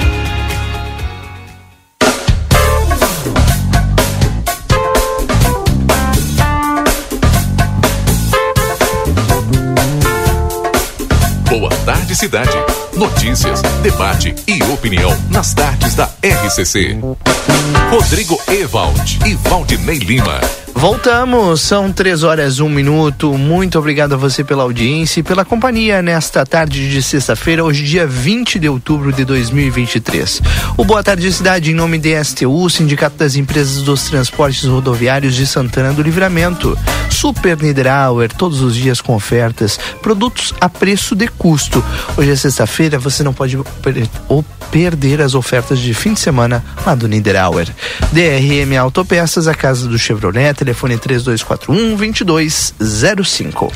Tarde, 12.11 12.17
cidade. 12.17 12.57
Notícias, 12.97 13.63
debate 13.83 14.35
e 14.47 14.61
opinião 14.65 15.17
nas 15.31 15.55
tardes 15.55 15.95
da 15.95 16.11
RCC. 16.23 16.99
Rodrigo 17.91 18.41
Ewald 18.49 19.21
e 19.27 19.35
Valdinei 19.49 19.99
Lima. 19.99 20.41
Voltamos, 20.81 21.61
são 21.61 21.93
três 21.93 22.23
horas 22.23 22.59
um 22.59 22.69
minuto. 22.71 23.37
Muito 23.37 23.79
obrigado 23.79 24.15
a 24.15 24.17
você 24.17 24.43
pela 24.43 24.63
audiência 24.63 25.21
e 25.21 25.23
pela 25.23 25.45
companhia 25.45 26.01
nesta 26.01 26.47
tarde 26.47 26.91
de 26.91 27.03
sexta-feira, 27.03 27.63
hoje, 27.63 27.85
dia 27.85 28.07
20 28.07 28.59
de 28.59 28.67
outubro 28.67 29.13
de 29.13 29.23
2023. 29.27 30.41
O 30.79 30.85
Boa 30.87 31.03
Tarde 31.03 31.31
Cidade, 31.31 31.71
em 31.71 31.75
nome 31.75 31.99
de 31.99 32.25
STU, 32.25 32.71
Sindicato 32.71 33.19
das 33.19 33.37
Empresas 33.37 33.83
dos 33.83 34.05
Transportes 34.05 34.65
Rodoviários 34.65 35.35
de 35.35 35.47
Santana 35.47 35.93
do 35.93 36.01
Livramento. 36.01 36.79
Super 37.11 37.59
Niederauer, 37.61 38.33
todos 38.33 38.63
os 38.63 38.75
dias 38.75 39.03
com 39.03 39.15
ofertas, 39.15 39.79
produtos 40.01 40.55
a 40.59 40.69
preço 40.71 41.15
de 41.15 41.29
custo. 41.29 41.85
Hoje 42.17 42.31
é 42.31 42.37
sexta-feira, 42.37 42.99
você 42.99 43.23
não 43.23 43.35
pode 43.35 43.59
ou 44.29 44.43
perder 44.71 45.21
as 45.21 45.35
ofertas 45.35 45.79
de 45.79 45.93
fim 45.93 46.15
de 46.15 46.21
semana 46.21 46.65
lá 46.87 46.95
do 46.95 47.09
Niederauer. 47.09 47.69
DRM 48.13 48.77
Autopeças, 48.79 49.47
a 49.49 49.55
casa 49.55 49.89
do 49.89 49.99
Chevrolet, 49.99 50.55
telefone 50.71 50.97
3241 50.99 51.97
2205. 51.97 53.73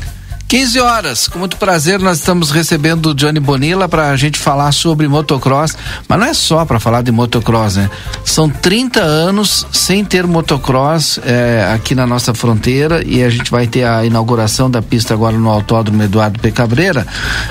15 0.47 0.79
horas, 0.79 1.27
com 1.27 1.39
muito 1.39 1.57
prazer, 1.57 1.99
nós 1.99 2.19
estamos 2.19 2.51
recebendo 2.51 3.07
o 3.07 3.15
Johnny 3.15 3.39
Bonilla 3.39 3.89
para 3.89 4.11
a 4.11 4.15
gente 4.15 4.37
falar 4.37 4.71
sobre 4.71 5.07
motocross, 5.07 5.75
mas 6.07 6.19
não 6.19 6.27
é 6.27 6.33
só 6.35 6.63
para 6.63 6.79
falar 6.79 7.01
de 7.01 7.11
motocross, 7.11 7.77
né? 7.77 7.89
São 8.23 8.47
30 8.47 9.01
anos 9.01 9.65
sem 9.71 10.05
ter 10.05 10.27
motocross 10.27 11.19
é, 11.25 11.71
aqui 11.73 11.95
na 11.95 12.05
nossa 12.05 12.31
fronteira 12.33 13.03
e 13.03 13.23
a 13.23 13.29
gente 13.29 13.49
vai 13.49 13.65
ter 13.65 13.85
a 13.85 14.05
inauguração 14.05 14.69
da 14.69 14.83
pista 14.83 15.15
agora 15.15 15.35
no 15.35 15.49
Autódromo 15.49 16.03
Eduardo 16.03 16.39
P. 16.39 16.51
Cabreira, 16.51 17.07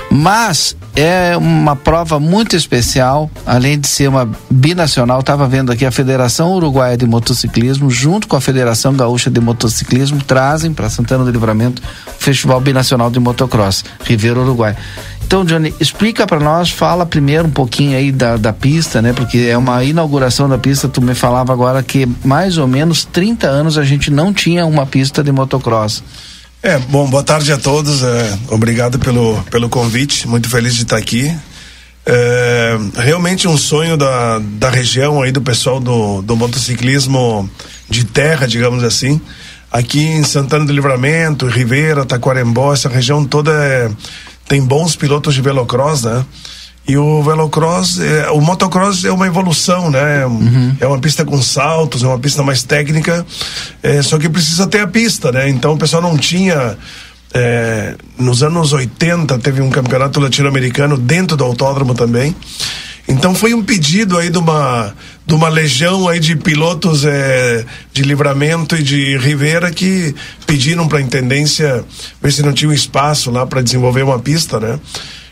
mas 0.08 0.76
é 0.96 1.36
uma 1.36 1.74
prova 1.74 2.20
muito 2.20 2.54
especial, 2.54 3.30
além 3.44 3.78
de 3.78 3.88
ser 3.88 4.08
uma 4.08 4.30
binacional. 4.50 5.20
Estava 5.20 5.46
vendo 5.48 5.72
aqui 5.72 5.84
a 5.84 5.90
Federação 5.90 6.52
Uruguaia 6.52 6.96
de 6.96 7.06
Motociclismo, 7.06 7.90
junto 7.90 8.28
com 8.28 8.36
a 8.36 8.40
Federação 8.40 8.94
Gaúcha 8.94 9.30
de 9.30 9.40
Motociclismo, 9.40 10.22
trazem 10.22 10.72
para 10.72 10.88
Santana 10.88 11.24
do 11.24 11.30
Livramento 11.30 11.82
o 12.06 12.22
Festival 12.22 12.60
Binacional 12.60 13.10
de 13.10 13.18
Motocross, 13.18 13.84
Ribeiro 14.04 14.42
Uruguai. 14.42 14.76
Então, 15.26 15.44
Johnny, 15.44 15.74
explica 15.80 16.26
para 16.26 16.38
nós, 16.38 16.70
fala 16.70 17.04
primeiro 17.06 17.48
um 17.48 17.50
pouquinho 17.50 17.96
aí 17.96 18.12
da, 18.12 18.36
da 18.36 18.52
pista, 18.52 19.00
né? 19.00 19.12
Porque 19.12 19.38
é 19.38 19.56
uma 19.56 19.82
inauguração 19.82 20.48
da 20.48 20.58
pista, 20.58 20.88
tu 20.88 21.00
me 21.00 21.14
falava 21.14 21.52
agora 21.52 21.82
que 21.82 22.06
mais 22.22 22.58
ou 22.58 22.68
menos 22.68 23.04
30 23.04 23.46
anos 23.46 23.78
a 23.78 23.84
gente 23.84 24.10
não 24.10 24.32
tinha 24.32 24.66
uma 24.66 24.86
pista 24.86 25.24
de 25.24 25.32
motocross. 25.32 26.04
É, 26.66 26.78
bom, 26.78 27.06
boa 27.10 27.22
tarde 27.22 27.52
a 27.52 27.58
todos. 27.58 28.02
É, 28.02 28.38
obrigado 28.48 28.98
pelo, 28.98 29.38
pelo 29.50 29.68
convite. 29.68 30.26
Muito 30.26 30.48
feliz 30.48 30.74
de 30.74 30.84
estar 30.84 30.96
aqui. 30.96 31.30
É, 32.06 32.78
realmente 32.94 33.46
um 33.46 33.58
sonho 33.58 33.98
da, 33.98 34.38
da 34.38 34.70
região 34.70 35.20
aí 35.20 35.30
do 35.30 35.42
pessoal 35.42 35.78
do, 35.78 36.22
do 36.22 36.34
motociclismo 36.34 37.50
de 37.86 38.04
terra, 38.04 38.48
digamos 38.48 38.82
assim. 38.82 39.20
Aqui 39.70 40.06
em 40.06 40.24
Santana 40.24 40.64
do 40.64 40.72
Livramento, 40.72 41.46
Ribeira, 41.46 42.06
Taquarembó, 42.06 42.72
essa 42.72 42.88
região 42.88 43.26
toda 43.26 43.52
é, 43.52 43.90
tem 44.48 44.62
bons 44.62 44.96
pilotos 44.96 45.34
de 45.34 45.42
velocross, 45.42 46.04
né? 46.04 46.24
E 46.86 46.98
o 46.98 47.22
velocross, 47.22 47.98
é, 47.98 48.30
o 48.30 48.40
motocross 48.40 49.04
é 49.04 49.10
uma 49.10 49.26
evolução, 49.26 49.90
né? 49.90 50.26
Uhum. 50.26 50.76
É 50.78 50.86
uma 50.86 50.98
pista 50.98 51.24
com 51.24 51.40
saltos, 51.40 52.02
é 52.02 52.06
uma 52.06 52.18
pista 52.18 52.42
mais 52.42 52.62
técnica, 52.62 53.24
é, 53.82 54.02
só 54.02 54.18
que 54.18 54.28
precisa 54.28 54.66
ter 54.66 54.80
a 54.80 54.86
pista, 54.86 55.32
né? 55.32 55.48
Então 55.48 55.72
o 55.72 55.78
pessoal 55.78 56.02
não 56.02 56.18
tinha. 56.18 56.76
é, 57.32 57.96
nos 58.18 58.42
anos 58.42 58.72
80 58.72 59.38
teve 59.38 59.60
um 59.60 59.70
campeonato 59.70 60.20
latino-americano 60.20 60.98
dentro 60.98 61.36
do 61.36 61.44
autódromo 61.44 61.94
também. 61.94 62.36
Então 63.06 63.34
foi 63.34 63.52
um 63.52 63.62
pedido 63.62 64.18
aí 64.18 64.30
de 64.30 64.38
uma, 64.38 64.94
de 65.26 65.34
uma 65.34 65.48
legião 65.48 66.08
aí 66.08 66.18
de 66.18 66.36
pilotos 66.36 67.04
é, 67.04 67.64
de 67.92 68.02
livramento 68.02 68.76
e 68.76 68.82
de 68.82 69.16
Rivera 69.18 69.70
que 69.70 70.14
pediram 70.46 70.88
para 70.88 70.98
a 70.98 71.02
intendência 71.02 71.84
ver 72.22 72.32
se 72.32 72.42
não 72.42 72.52
tinha 72.52 72.70
um 72.70 72.74
espaço 72.74 73.30
lá 73.30 73.46
para 73.46 73.60
desenvolver 73.60 74.02
uma 74.02 74.18
pista, 74.18 74.58
né? 74.58 74.78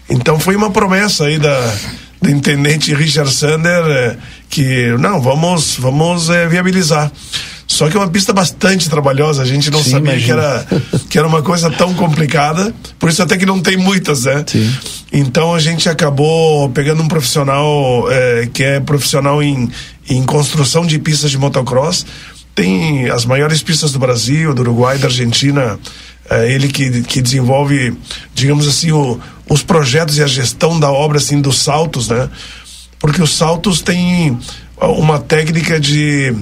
Então 0.08 0.38
foi 0.38 0.56
uma 0.56 0.70
promessa 0.70 1.24
aí 1.24 1.38
da 1.38 1.74
do 2.20 2.30
intendente 2.30 2.94
Richard 2.94 3.32
Sander 3.32 3.84
eh, 3.84 4.16
que 4.48 4.94
não 4.98 5.20
vamos 5.20 5.76
vamos 5.76 6.30
eh, 6.30 6.46
viabilizar. 6.46 7.10
Só 7.66 7.88
que 7.88 7.96
é 7.96 8.00
uma 8.00 8.08
pista 8.08 8.32
bastante 8.34 8.88
trabalhosa, 8.88 9.42
a 9.42 9.46
gente 9.46 9.70
não 9.70 9.82
Sim, 9.82 9.92
sabia 9.92 10.12
que 10.12 10.28
imagino. 10.30 10.38
era 10.40 10.66
que 11.08 11.18
era 11.18 11.26
uma 11.26 11.42
coisa 11.42 11.70
tão 11.70 11.94
complicada, 11.94 12.72
por 12.98 13.08
isso 13.08 13.22
até 13.22 13.36
que 13.36 13.46
não 13.46 13.60
tem 13.60 13.76
muitas, 13.78 14.24
né? 14.24 14.44
Então 15.10 15.54
a 15.54 15.58
gente 15.58 15.88
acabou 15.88 16.68
pegando 16.70 17.02
um 17.02 17.08
profissional 17.08 18.06
eh, 18.10 18.48
que 18.52 18.62
é 18.62 18.78
profissional 18.80 19.42
em, 19.42 19.70
em 20.08 20.22
construção 20.22 20.86
de 20.86 20.98
pistas 20.98 21.30
de 21.30 21.38
motocross. 21.38 22.04
Tem 22.54 23.08
as 23.08 23.24
maiores 23.24 23.62
pistas 23.62 23.90
do 23.92 23.98
Brasil, 23.98 24.52
do 24.54 24.60
Uruguai, 24.60 24.98
da 24.98 25.06
Argentina. 25.06 25.78
É 26.28 26.52
ele 26.52 26.68
que, 26.68 27.02
que 27.02 27.20
desenvolve, 27.22 27.94
digamos 28.34 28.68
assim, 28.68 28.92
o, 28.92 29.18
os 29.52 29.62
projetos 29.62 30.16
e 30.16 30.22
a 30.22 30.26
gestão 30.26 30.80
da 30.80 30.90
obra 30.90 31.18
assim 31.18 31.40
dos 31.40 31.58
saltos, 31.62 32.08
né? 32.08 32.28
Porque 32.98 33.20
os 33.20 33.34
saltos 33.34 33.82
têm 33.82 34.38
uma 34.80 35.18
técnica 35.18 35.78
de 35.78 36.34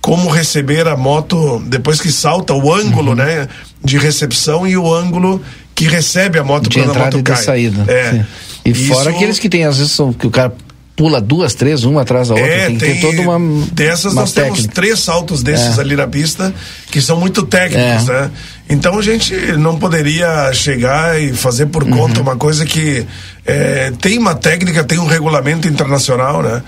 como 0.00 0.28
receber 0.30 0.86
a 0.86 0.96
moto 0.96 1.60
depois 1.66 2.00
que 2.00 2.10
salta, 2.12 2.52
o 2.54 2.72
ângulo, 2.72 3.14
né, 3.14 3.48
de 3.84 3.98
recepção 3.98 4.66
e 4.66 4.76
o 4.76 4.92
ângulo 4.92 5.42
que 5.74 5.86
recebe 5.86 6.38
a 6.38 6.44
moto 6.44 6.68
de 6.68 6.78
quando 6.78 6.96
a 6.96 6.98
moto 6.98 7.18
e 7.18 7.22
de 7.22 7.32
cai. 7.32 7.42
saída. 7.42 7.84
É. 7.92 8.10
Sim. 8.12 8.24
E 8.64 8.74
fora 8.74 9.00
Isso- 9.00 9.16
aqueles 9.16 9.38
que 9.38 9.48
tem, 9.48 9.64
às 9.64 9.78
vezes, 9.78 9.92
são, 9.92 10.12
que 10.12 10.26
o 10.26 10.30
cara 10.30 10.52
pula 11.02 11.20
duas, 11.20 11.52
três, 11.52 11.82
uma 11.82 12.02
atrás 12.02 12.28
da 12.28 12.34
outra. 12.36 12.48
É, 12.48 12.66
tem, 12.66 12.78
tem, 12.78 13.00
toda 13.00 13.20
uma. 13.22 13.66
Dessas 13.72 14.12
uma 14.12 14.20
nós 14.20 14.32
temos 14.32 14.50
técnica. 14.60 14.72
três 14.74 15.00
saltos 15.00 15.42
desses 15.42 15.76
É. 15.76 15.80
ali 15.80 15.96
na 15.96 16.06
pista 16.06 16.54
que 16.92 17.00
são 17.02 17.18
muito 17.18 17.42
técnicos, 17.42 18.08
É. 18.08 18.12
né? 18.12 18.30
Então 18.70 18.96
a 18.96 19.02
gente 19.02 19.34
não 19.58 19.76
poderia 19.80 20.52
chegar 20.52 21.20
e 21.20 21.32
fazer 21.32 21.66
por 21.66 21.84
conta 21.88 22.18
Uhum. 22.20 22.22
uma 22.26 22.36
coisa 22.36 22.64
que 22.64 23.04
é, 23.44 23.92
tem 24.00 24.16
uma 24.16 24.36
técnica, 24.36 24.84
tem 24.84 25.00
um 25.00 25.06
regulamento 25.06 25.66
internacional, 25.66 26.40
né? 26.40 26.62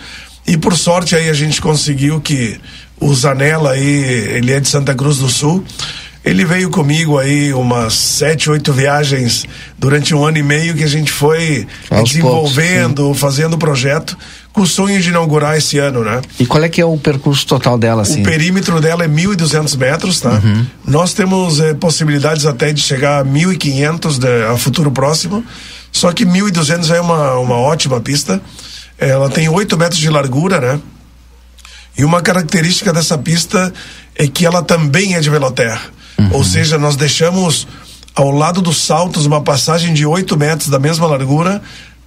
E 0.45 0.57
por 0.57 0.77
sorte 0.77 1.15
aí 1.15 1.31
a 1.31 1.33
gente 1.35 1.63
conseguiu 1.63 2.21
que 2.21 2.59
o 2.99 3.15
Zanella 3.15 3.71
aí, 3.71 3.87
ele 4.37 4.51
é 4.53 4.59
de 4.59 4.67
Santa 4.69 4.97
Cruz 4.97 5.19
do 5.19 5.29
Sul, 5.29 5.63
Ele 6.25 6.45
veio 6.45 6.71
comigo 6.71 7.19
aí 7.19 7.53
umas 7.53 7.93
sete, 7.93 8.49
oito 8.49 8.73
viagens 8.73 9.45
durante 9.79 10.15
um 10.15 10.25
ano 10.25 10.39
e 10.39 10.43
meio 10.43 10.75
que 10.75 10.83
a 10.83 10.87
gente 10.89 11.13
foi 11.13 11.67
Aos 11.91 12.09
desenvolvendo, 12.09 13.13
fazendo 13.13 13.55
o 13.55 13.59
projeto 13.59 14.17
com 14.53 14.63
o 14.63 14.67
sonho 14.67 15.01
de 15.03 15.11
inaugurar 15.11 15.57
esse 15.59 15.79
ano, 15.79 16.03
né? 16.03 16.23
E 16.41 16.47
qual 16.47 16.63
é 16.65 16.69
que 16.69 16.81
é 16.81 16.85
o 16.85 16.97
percurso 16.97 17.47
total 17.47 17.77
dela, 17.77 18.03
assim? 18.03 18.23
O 18.23 18.25
perímetro 18.25 18.81
dela 18.81 19.05
é 19.05 19.09
1.200 19.09 19.77
metros, 19.77 20.21
tá? 20.21 20.41
Uhum. 20.43 20.65
Nós 20.87 21.13
temos 21.13 21.61
eh, 21.61 21.75
possibilidades 21.75 22.47
até 22.47 22.73
de 22.73 22.81
chegar 22.81 23.21
a 23.21 23.25
1.500 23.25 24.19
de- 24.19 24.45
a 24.51 24.57
futuro 24.57 24.91
próximo. 24.91 25.45
Só 25.93 26.11
que 26.13 26.25
1.200 26.25 26.91
é 26.91 27.01
uma, 27.01 27.35
uma 27.39 27.57
ótima 27.57 28.01
pista. 28.01 28.41
Ela 28.97 29.29
tem 29.29 29.49
8 29.49 29.77
metros 29.77 30.01
de 30.01 30.09
largura, 30.09 30.59
né? 30.61 30.81
E 31.99 32.05
uma 32.05 32.23
característica 32.23 32.93
dessa 32.93 33.19
pista 33.19 33.73
é 34.17 34.27
que 34.27 34.47
ela 34.47 34.63
também 34.63 35.15
é 35.17 35.21
de 35.21 35.29
veloterra. 35.31 35.81
Ou 36.33 36.45
seja, 36.45 36.79
nós 36.79 36.97
deixamos 36.97 37.67
ao 38.15 38.31
lado 38.31 38.63
dos 38.63 38.79
saltos 38.79 39.27
uma 39.27 39.41
passagem 39.43 39.93
de 39.93 40.07
8 40.07 40.37
metros 40.37 40.69
da 40.69 40.79
mesma 40.79 41.07
largura 41.07 41.61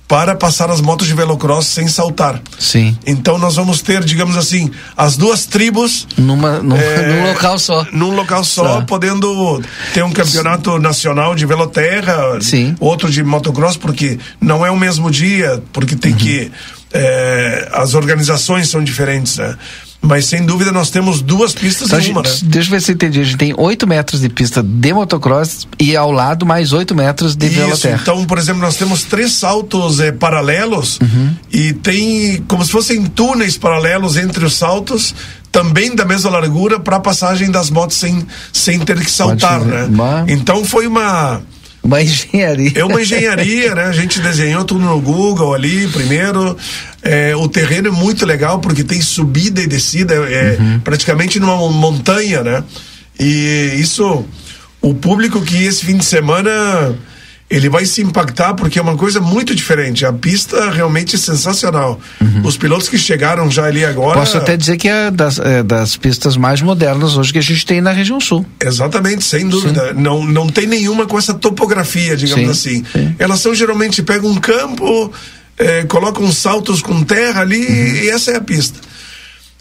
para 0.07 0.33
passar 0.35 0.71
as 0.71 0.79
motos 0.79 1.05
de 1.05 1.13
velocross 1.13 1.67
sem 1.67 1.85
saltar. 1.89 2.41
Sim. 2.57 2.97
Então 3.05 3.37
nós 3.37 3.57
vamos 3.57 3.81
ter, 3.81 4.01
digamos 4.05 4.37
assim, 4.37 4.71
as 4.95 5.17
duas 5.17 5.45
tribos 5.45 6.07
Numa, 6.17 6.59
num, 6.59 6.77
É, 6.77 7.07
num 7.13 7.27
local 7.33 7.59
só. 7.59 7.85
num 7.91 8.15
local 8.15 8.41
só, 8.45 8.63
Só. 8.75 8.81
podendo 8.83 9.61
ter 9.93 10.05
um 10.05 10.11
campeonato 10.13 10.79
nacional 10.79 11.35
de 11.35 11.45
veloterra, 11.45 12.39
outro 12.79 13.11
de 13.11 13.21
motocross, 13.21 13.75
porque 13.75 14.17
não 14.39 14.65
é 14.65 14.71
o 14.71 14.77
mesmo 14.77 15.11
dia, 15.11 15.61
porque 15.73 15.93
tem 15.97 16.13
Uhum. 16.13 16.17
que 16.17 16.51
é, 16.93 17.67
as 17.73 17.93
organizações 17.93 18.69
são 18.69 18.81
diferentes, 18.81 19.35
né? 19.37 19.57
Mas 19.99 20.25
sem 20.27 20.45
dúvida 20.45 20.71
nós 20.71 20.89
temos 20.91 21.21
duas 21.21 21.53
pistas 21.53 21.87
Então, 21.87 21.99
em 21.99 22.11
uma, 22.11 22.21
né? 22.21 22.29
gente, 22.29 22.45
Deixa 22.45 22.67
eu 22.69 22.71
ver 22.71 22.81
se 22.81 22.91
eu 22.91 22.95
entendi. 22.95 23.19
A 23.19 23.23
gente 23.23 23.37
tem 23.37 23.53
8 23.57 23.87
metros 23.87 24.21
de 24.21 24.29
pista 24.29 24.61
de 24.63 24.93
motocross 24.93 25.67
e 25.79 25.95
ao 25.97 26.11
lado 26.11 26.45
mais 26.45 26.71
8 26.71 26.93
metros 26.95 27.35
de 27.35 27.49
veloterra. 27.49 27.99
então, 28.01 28.23
por 28.25 28.37
exemplo, 28.37 28.61
nós 28.61 28.75
temos 28.77 29.03
três 29.03 29.33
saltos 29.33 29.99
eh, 29.99 30.11
paralelos 30.11 30.99
Uhum. 31.01 31.33
e 31.51 31.73
tem 31.73 32.43
como 32.47 32.63
se 32.63 32.71
fossem 32.71 33.03
túneis 33.05 33.57
paralelos 33.57 34.17
entre 34.17 34.45
os 34.45 34.55
saltos, 34.55 35.15
também 35.51 35.95
da 35.95 36.05
mesma 36.05 36.29
largura, 36.29 36.79
para 36.79 36.99
passagem 36.99 37.49
das 37.49 37.69
motos 37.71 37.97
sem, 37.97 38.25
sem 38.53 38.79
ter 38.79 38.99
que 39.03 39.09
saltar, 39.09 39.61
né? 39.61 39.87
Então 40.27 40.63
foi 40.63 40.85
uma. 40.85 41.41
Uma 41.87 42.01
engenharia. 42.01 42.71
É 42.75 42.83
uma 42.83 43.01
engenharia, 43.01 43.73
né? 43.73 43.83
A 43.85 43.91
gente 43.93 44.19
desenhou 44.19 44.65
tudo 44.65 44.81
no 44.81 44.99
Google 44.99 45.53
ali 45.53 45.87
primeiro. 45.87 46.57
É, 47.01 47.33
o 47.35 47.47
terreno 47.47 47.87
é 47.87 47.91
muito 47.91 48.25
legal 48.25 48.59
porque 48.59 48.83
tem 48.83 49.01
subida 49.01 49.61
e 49.61 49.67
descida, 49.67 50.13
é 50.15 50.57
Uhum. 50.59 50.79
praticamente 50.81 51.39
numa 51.39 51.55
montanha, 51.71 52.43
né? 52.43 52.61
E 53.17 53.73
isso, 53.77 54.25
o 54.81 54.93
público 54.93 55.41
que 55.41 55.63
esse 55.63 55.85
fim 55.85 55.95
de 55.97 56.03
semana 56.05 56.93
ele 57.49 57.69
vai 57.69 57.85
se 57.85 58.01
impactar 58.01 58.53
porque 58.55 58.77
é 58.77 58.81
uma 58.81 58.97
coisa 58.97 59.21
muito 59.21 59.55
diferente. 59.55 60.05
A 60.05 60.11
pista 60.11 60.69
realmente 60.69 61.15
é 61.15 61.19
sensacional. 61.19 61.99
Os 62.43 62.57
pilotos 62.57 62.89
que 62.89 62.97
chegaram 62.97 63.49
já 63.49 63.65
ali 63.65 63.85
agora. 63.85 64.19
Uhum. 64.19 64.25
Posso 64.25 64.37
até 64.37 64.57
dizer 64.57 64.77
que 64.77 64.87
é 64.87 65.09
das, 65.09 65.39
é 65.39 65.63
das 65.63 65.95
pistas 65.95 66.35
mais 66.35 66.61
modernas 66.61 67.15
hoje 67.15 67.31
que 67.31 67.39
a 67.39 67.43
gente 67.43 67.65
tem 67.65 67.79
na 67.79 67.91
região 67.91 68.19
sul. 68.19 68.45
Exatamente, 68.63 69.23
sem 69.23 69.47
dúvida. 69.47 69.93
Não, 69.93 70.25
não 70.25 70.49
tem 70.49 70.67
nenhuma 70.67 71.05
com 71.05 71.17
essa 71.17 71.33
topografia, 71.33 72.17
digamos 72.17 72.57
Sim, 72.57 72.83
assim. 72.91 73.13
Elas 73.17 73.39
são 73.39 73.55
geralmente 73.55 74.03
pegam 74.03 74.29
um 74.29 74.35
campo, 74.35 75.11
eh, 75.57 75.85
colocam 75.87 76.29
saltos 76.31 76.81
com 76.81 77.01
terra 77.03 77.41
ali 77.41 78.03
e 78.03 78.09
essa 78.09 78.31
é 78.31 78.35
a 78.35 78.41
pista. 78.41 78.79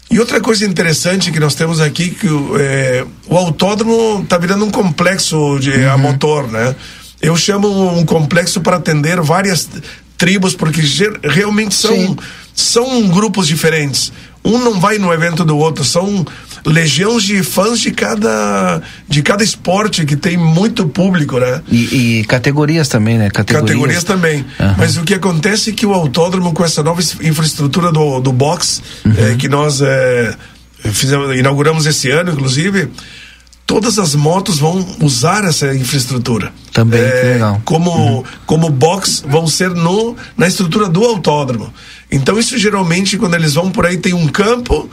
E 0.09 0.19
outra 0.19 0.39
coisa 0.39 0.65
interessante 0.65 1.31
que 1.31 1.39
nós 1.39 1.55
temos 1.55 1.81
aqui 1.81 2.11
que 2.11 2.27
o, 2.27 2.57
eh, 2.57 3.05
o 3.27 3.37
autódromo 3.37 4.21
está 4.23 4.37
virando 4.37 4.65
um 4.65 4.71
complexo 4.71 5.57
de 5.59 5.85
a 5.85 5.97
motor, 5.97 6.49
né? 6.49 6.75
Eu 7.21 7.35
chamo 7.35 7.97
um 7.97 8.05
complexo 8.05 8.61
para 8.61 8.77
atender 8.77 9.19
várias 9.21 9.67
tribos 10.17 10.55
porque 10.55 10.81
realmente 11.23 11.75
são 11.75 12.17
são 12.53 13.07
grupos 13.09 13.47
diferentes. 13.47 14.11
Um 14.43 14.57
não 14.59 14.79
vai 14.79 14.97
no 14.97 15.11
evento 15.13 15.43
do 15.43 15.57
outro, 15.57 15.83
são 15.83 16.25
legiões 16.65 17.23
de 17.23 17.43
fãs 17.43 17.79
de 17.79 17.91
cada 17.91 18.81
de 19.07 19.21
cada 19.21 19.43
esporte 19.43 20.05
que 20.05 20.15
tem 20.15 20.37
muito 20.37 20.87
público, 20.87 21.37
né? 21.39 21.61
E, 21.69 22.19
e 22.21 22.23
categorias 22.25 22.87
também, 22.87 23.17
né? 23.17 23.29
Categorias, 23.29 23.69
Categorias 23.69 24.03
também. 24.03 24.45
Aham. 24.59 24.75
Mas 24.77 24.95
o 24.97 25.03
que 25.03 25.13
acontece 25.13 25.71
é 25.71 25.73
que 25.73 25.85
o 25.85 25.93
autódromo, 25.93 26.53
com 26.53 26.63
essa 26.63 26.81
nova 26.81 27.01
infraestrutura 27.21 27.91
do, 27.91 28.19
do 28.19 28.31
box, 28.31 28.81
Uhum. 29.05 29.13
eh, 29.17 29.35
que 29.37 29.47
nós 29.49 29.81
eh, 29.81 30.35
fizemos, 30.83 31.35
inauguramos 31.37 31.85
esse 31.85 32.09
ano, 32.09 32.31
inclusive, 32.31 32.89
todas 33.65 33.99
as 33.99 34.15
motos 34.15 34.57
vão 34.59 34.85
usar 35.01 35.43
essa 35.43 35.75
infraestrutura. 35.75 36.53
Também, 36.77 36.99
Eh, 37.01 37.21
que 37.21 37.27
legal. 37.33 37.61
Como, 37.65 38.23
como 38.45 38.69
box, 38.69 39.23
vão 39.27 39.47
ser 39.47 39.71
no, 39.71 40.15
na 40.37 40.47
estrutura 40.47 40.87
do 40.87 41.03
autódromo. 41.03 41.73
Então, 42.09 42.37
isso 42.39 42.57
geralmente, 42.57 43.17
quando 43.17 43.33
eles 43.33 43.55
vão 43.55 43.69
por 43.69 43.85
aí, 43.85 43.97
tem 43.97 44.13
um 44.13 44.27
campo 44.27 44.87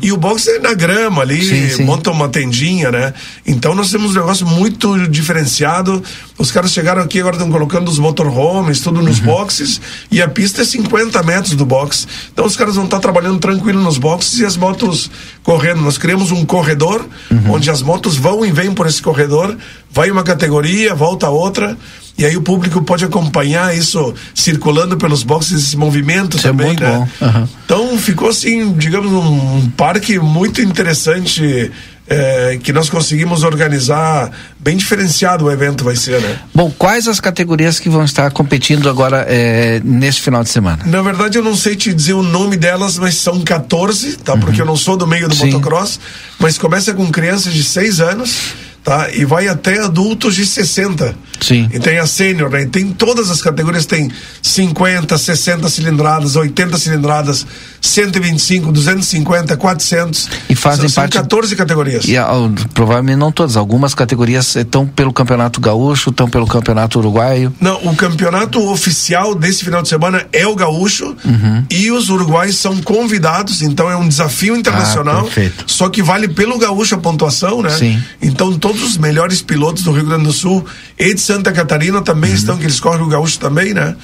e 0.00 0.10
o 0.12 0.16
box 0.16 0.46
é 0.48 0.58
na 0.60 0.72
grama 0.72 1.20
ali, 1.22 1.34
Uhum. 1.40 1.42
Sim, 1.68 1.68
sim. 1.76 1.84
monta 1.84 2.10
uma 2.10 2.26
tendinha, 2.28 2.90
né? 2.90 3.12
Então, 3.44 3.74
nós 3.74 3.90
temos 3.90 4.12
um 4.12 4.14
negócio 4.20 4.46
muito 4.46 4.96
diferenciado. 5.08 6.02
Os 6.38 6.50
caras 6.50 6.72
chegaram 6.72 7.02
aqui, 7.02 7.18
agora 7.20 7.36
estão 7.36 7.50
colocando 7.50 7.88
os 7.90 7.98
motorhomes, 7.98 8.80
tudo 8.80 9.02
nos 9.02 9.18
Uhum. 9.18 9.26
boxes, 9.26 9.78
e 10.10 10.22
a 10.22 10.28
pista 10.28 10.62
é 10.62 10.64
50 10.64 11.22
metros 11.22 11.54
do 11.54 11.66
box. 11.66 12.06
Então, 12.32 12.46
os 12.46 12.56
caras 12.56 12.76
vão 12.76 12.84
estar 12.84 13.00
trabalhando 13.00 13.38
tranquilo 13.40 13.82
nos 13.82 13.98
boxes 13.98 14.38
e 14.38 14.46
as 14.46 14.56
motos 14.56 15.10
correndo. 15.42 15.82
Nós 15.82 15.98
criamos 15.98 16.30
um 16.30 16.46
corredor, 16.46 17.04
Uhum. 17.30 17.52
onde 17.54 17.68
as 17.70 17.82
motos 17.82 18.16
vão 18.16 18.42
e 18.46 18.50
vêm 18.50 18.72
por 18.72 18.86
esse 18.86 19.02
corredor, 19.02 19.54
vai 19.94 20.10
uma 20.10 20.24
categoria, 20.24 20.94
volta 20.94 21.30
outra. 21.30 21.78
E 22.18 22.24
aí 22.24 22.36
o 22.36 22.42
público 22.42 22.82
pode 22.82 23.04
acompanhar 23.04 23.76
isso 23.76 24.14
circulando 24.34 24.96
pelos 24.96 25.22
boxes, 25.22 25.64
esse 25.64 25.76
movimento 25.76 26.36
Isso 26.36 26.46
é 26.46 26.50
também, 26.50 26.66
muito 26.68 26.82
né? 26.82 27.08
Aham. 27.20 27.48
Então 27.64 27.98
ficou 27.98 28.28
assim, 28.28 28.72
digamos, 28.74 29.10
um, 29.10 29.68
parque 29.70 30.18
muito 30.20 30.60
interessante 30.60 31.72
eh, 32.06 32.58
que 32.62 32.72
nós 32.72 32.88
conseguimos 32.88 33.42
organizar, 33.42 34.30
bem 34.60 34.76
diferenciado 34.76 35.46
o 35.46 35.50
evento 35.50 35.82
vai 35.82 35.96
ser, 35.96 36.20
né? 36.20 36.38
Bom, 36.54 36.70
quais 36.70 37.08
as 37.08 37.18
categorias 37.18 37.80
que 37.80 37.88
vão 37.88 38.04
estar 38.04 38.30
competindo 38.30 38.88
agora 38.88 39.26
eh, 39.28 39.80
nesse 39.84 40.20
final 40.20 40.44
de 40.44 40.50
semana? 40.50 40.84
Na 40.86 41.02
verdade, 41.02 41.36
eu 41.36 41.42
não 41.42 41.56
sei 41.56 41.74
te 41.74 41.92
dizer 41.92 42.12
o 42.12 42.22
nome 42.22 42.56
delas, 42.56 42.96
mas 42.96 43.16
são 43.16 43.40
14, 43.40 44.18
tá? 44.18 44.36
Porque 44.36 44.60
eu 44.60 44.66
não 44.66 44.76
sou 44.76 44.96
do 44.96 45.06
meio 45.06 45.28
do 45.28 45.34
Sim. 45.34 45.46
motocross, 45.46 45.98
mas 46.38 46.58
começa 46.58 46.94
com 46.94 47.10
crianças 47.10 47.52
de 47.52 47.64
6 47.64 48.00
anos, 48.00 48.54
tá? 48.84 49.10
E 49.10 49.24
vai 49.24 49.48
até 49.48 49.80
adultos 49.80 50.34
de 50.34 50.44
60. 50.44 51.16
Sim. 51.40 51.68
E 51.72 51.80
tem 51.80 51.98
a 51.98 52.06
sênior, 52.06 52.50
né? 52.50 52.62
E 52.62 52.66
tem 52.66 52.92
todas 52.92 53.30
as 53.30 53.40
categorias, 53.40 53.86
tem 53.86 54.10
50, 54.42 55.16
60 55.16 55.68
cilindradas, 55.70 56.36
80 56.36 56.78
cilindradas, 56.78 57.46
125, 57.88 58.72
250, 58.72 59.56
400. 59.56 60.28
E 60.48 60.54
fazem 60.54 60.88
são, 60.88 61.02
parte- 61.02 61.14
São 61.14 61.22
14 61.22 61.54
categorias. 61.54 62.04
E, 62.06 62.16
ah, 62.16 62.28
provavelmente 62.72 63.16
não 63.18 63.30
todas, 63.30 63.56
algumas 63.56 63.94
categorias 63.94 64.56
estão 64.56 64.86
pelo 64.86 65.12
Campeonato 65.12 65.60
Gaúcho, 65.60 66.10
estão 66.10 66.28
pelo 66.28 66.46
Campeonato 66.46 66.98
Uruguaio. 66.98 67.52
Não, 67.60 67.76
o 67.86 67.94
campeonato 67.94 68.58
oficial 68.70 69.34
desse 69.34 69.64
final 69.64 69.82
de 69.82 69.88
semana 69.88 70.26
é 70.32 70.46
o 70.46 70.54
gaúcho 70.56 71.14
Uhum. 71.24 71.64
e 71.70 71.90
os 71.90 72.08
uruguaios 72.08 72.56
são 72.56 72.80
convidados, 72.80 73.60
então 73.62 73.90
é 73.90 73.96
um 73.96 74.08
desafio 74.08 74.56
internacional. 74.56 75.18
Ah, 75.18 75.22
perfeito. 75.24 75.64
Só 75.66 75.88
que 75.90 76.02
vale 76.02 76.28
pelo 76.28 76.58
gaúcho 76.58 76.94
a 76.94 76.98
pontuação, 76.98 77.60
né? 77.62 77.70
Sim. 77.70 78.02
Então 78.22 78.58
todos 78.58 78.82
os 78.82 78.96
melhores 78.96 79.42
pilotos 79.42 79.82
do 79.82 79.92
Rio 79.92 80.06
Grande 80.06 80.24
do 80.24 80.32
Sul 80.32 80.64
e 80.98 81.12
de 81.12 81.20
Santa 81.20 81.52
Catarina 81.52 82.00
também 82.00 82.30
Uhum. 82.30 82.36
estão, 82.36 82.56
que 82.56 82.64
eles 82.64 82.80
correm 82.80 83.02
o 83.02 83.08
gaúcho 83.08 83.38
também, 83.38 83.74
né? 83.74 83.94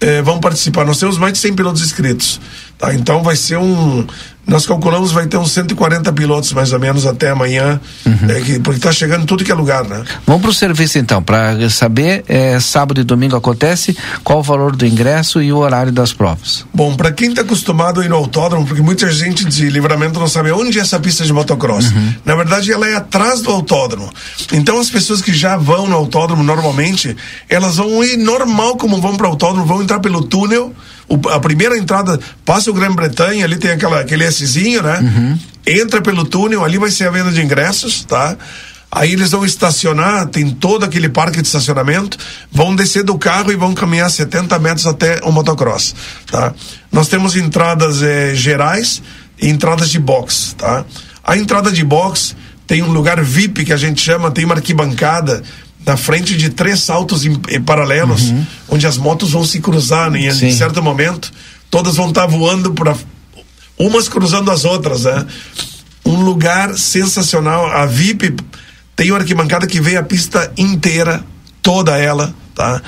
Eh, 0.00 0.22
vão 0.22 0.38
participar. 0.38 0.84
Nós 0.86 0.98
temos 0.98 1.18
mais 1.18 1.32
de 1.32 1.40
100 1.40 1.54
pilotos 1.54 1.82
inscritos. 1.82 2.40
Tá? 2.78 2.94
Então 2.94 3.22
vai 3.22 3.36
ser 3.36 3.58
um. 3.58 4.06
Nós 4.46 4.64
calculamos 4.64 5.12
vai 5.12 5.26
ter 5.26 5.36
uns 5.36 5.50
140 5.52 6.10
pilotos 6.14 6.54
mais 6.54 6.72
ou 6.72 6.78
menos 6.80 7.04
até 7.04 7.28
amanhã, 7.28 7.78
Uhum. 8.06 8.30
eh, 8.30 8.40
que, 8.40 8.58
porque 8.60 8.78
está 8.78 8.90
chegando 8.90 9.26
tudo 9.26 9.44
que 9.44 9.52
é 9.52 9.54
lugar, 9.54 9.84
né? 9.84 10.02
Vamos 10.26 10.40
para 10.40 10.50
o 10.50 10.54
serviço 10.54 10.98
então, 10.98 11.22
para 11.22 11.68
saber, 11.68 12.24
eh, 12.26 12.58
sábado 12.58 12.98
e 12.98 13.04
domingo 13.04 13.36
acontece, 13.36 13.94
qual 14.24 14.38
o 14.38 14.42
valor 14.42 14.74
do 14.74 14.86
ingresso 14.86 15.42
e 15.42 15.52
o 15.52 15.58
horário 15.58 15.92
das 15.92 16.14
provas. 16.14 16.64
Bom, 16.72 16.96
para 16.96 17.12
quem 17.12 17.28
está 17.28 17.42
acostumado 17.42 18.00
a 18.00 18.04
ir 18.06 18.08
no 18.08 18.16
autódromo, 18.16 18.64
porque 18.66 18.80
muita 18.80 19.10
gente 19.12 19.44
de 19.44 19.68
livramento 19.68 20.18
não 20.18 20.26
sabe 20.28 20.50
onde 20.50 20.78
é 20.78 20.80
essa 20.80 20.98
pista 20.98 21.24
de 21.26 21.32
motocross. 21.34 21.92
Na 22.24 22.34
verdade, 22.34 22.72
ela 22.72 22.88
é 22.88 22.94
atrás 22.96 23.42
do 23.42 23.50
autódromo. 23.50 24.10
Então, 24.54 24.80
as 24.80 24.88
pessoas 24.88 25.20
que 25.20 25.34
já 25.34 25.58
vão 25.58 25.86
no 25.86 25.94
autódromo 25.96 26.42
normalmente, 26.42 27.14
elas 27.50 27.76
vão 27.76 28.02
ir 28.02 28.16
normal 28.16 28.78
como 28.78 28.98
vão 28.98 29.14
para 29.14 29.26
o 29.26 29.30
autódromo, 29.32 29.66
vão 29.66 29.82
entrar 29.82 30.00
pelo 30.00 30.22
túnel. 30.22 30.72
O- 31.08 31.28
a 31.30 31.40
primeira 31.40 31.76
entrada 31.78 32.18
passa 32.44 32.70
o 32.70 32.74
Grã-Bretanha, 32.74 33.44
ali 33.44 33.56
tem 33.56 33.70
aquela, 33.70 34.00
aquele 34.00 34.30
Szinho, 34.30 34.82
né? 34.82 35.38
Entra 35.66 36.00
pelo 36.02 36.24
túnel, 36.24 36.64
ali 36.64 36.78
vai 36.78 36.90
ser 36.90 37.08
a 37.08 37.10
venda 37.10 37.30
de 37.30 37.40
ingressos, 37.42 38.04
tá? 38.04 38.36
Aí 38.90 39.12
eles 39.12 39.32
vão 39.32 39.44
estacionar, 39.44 40.26
tem 40.28 40.48
todo 40.50 40.82
aquele 40.84 41.10
parque 41.10 41.42
de 41.42 41.46
estacionamento, 41.46 42.16
vão 42.50 42.74
descer 42.74 43.02
do 43.02 43.18
carro 43.18 43.52
e 43.52 43.56
vão 43.56 43.74
caminhar 43.74 44.10
70 44.10 44.58
metros 44.58 44.86
até 44.86 45.20
o 45.24 45.30
motocross, 45.30 45.94
tá? 46.30 46.54
Nós 46.90 47.06
temos 47.08 47.36
entradas 47.36 48.02
eh, 48.02 48.34
gerais 48.34 49.02
e 49.40 49.48
entradas 49.48 49.90
de 49.90 49.98
box, 49.98 50.54
tá? 50.56 50.86
A 51.22 51.36
entrada 51.36 51.70
de 51.70 51.84
box 51.84 52.34
tem 52.66 52.82
um 52.82 52.90
lugar 52.90 53.22
VIP 53.22 53.66
que 53.66 53.72
a 53.74 53.76
gente 53.76 54.00
chama, 54.00 54.30
tem 54.30 54.46
uma 54.46 54.54
arquibancada 54.54 55.42
na 55.88 55.96
frente 55.96 56.36
de 56.36 56.50
três 56.50 56.80
saltos 56.80 57.24
em, 57.24 57.32
em 57.48 57.62
paralelos, 57.62 58.30
onde 58.68 58.86
as 58.86 58.98
motos 58.98 59.30
vão 59.30 59.42
se 59.42 59.58
cruzar 59.58 60.14
em, 60.14 60.30
Sim. 60.30 60.48
em 60.48 60.52
certo 60.52 60.82
momento, 60.82 61.32
todas 61.70 61.96
vão 61.96 62.10
estar 62.10 62.26
voando 62.26 62.74
para 62.74 62.94
umas 63.78 64.06
cruzando 64.06 64.50
as 64.50 64.66
outras, 64.66 65.04
né? 65.04 65.24
Um 66.04 66.20
lugar 66.20 66.76
sensacional. 66.76 67.66
A 67.68 67.86
VIP 67.86 68.36
tem 68.94 69.10
uma 69.10 69.20
arquibancada 69.20 69.66
que 69.66 69.80
vem 69.80 69.96
a 69.96 70.02
pista 70.02 70.52
inteira, 70.58 71.24
toda 71.62 71.96
ela, 71.96 72.34
tá? 72.54 72.82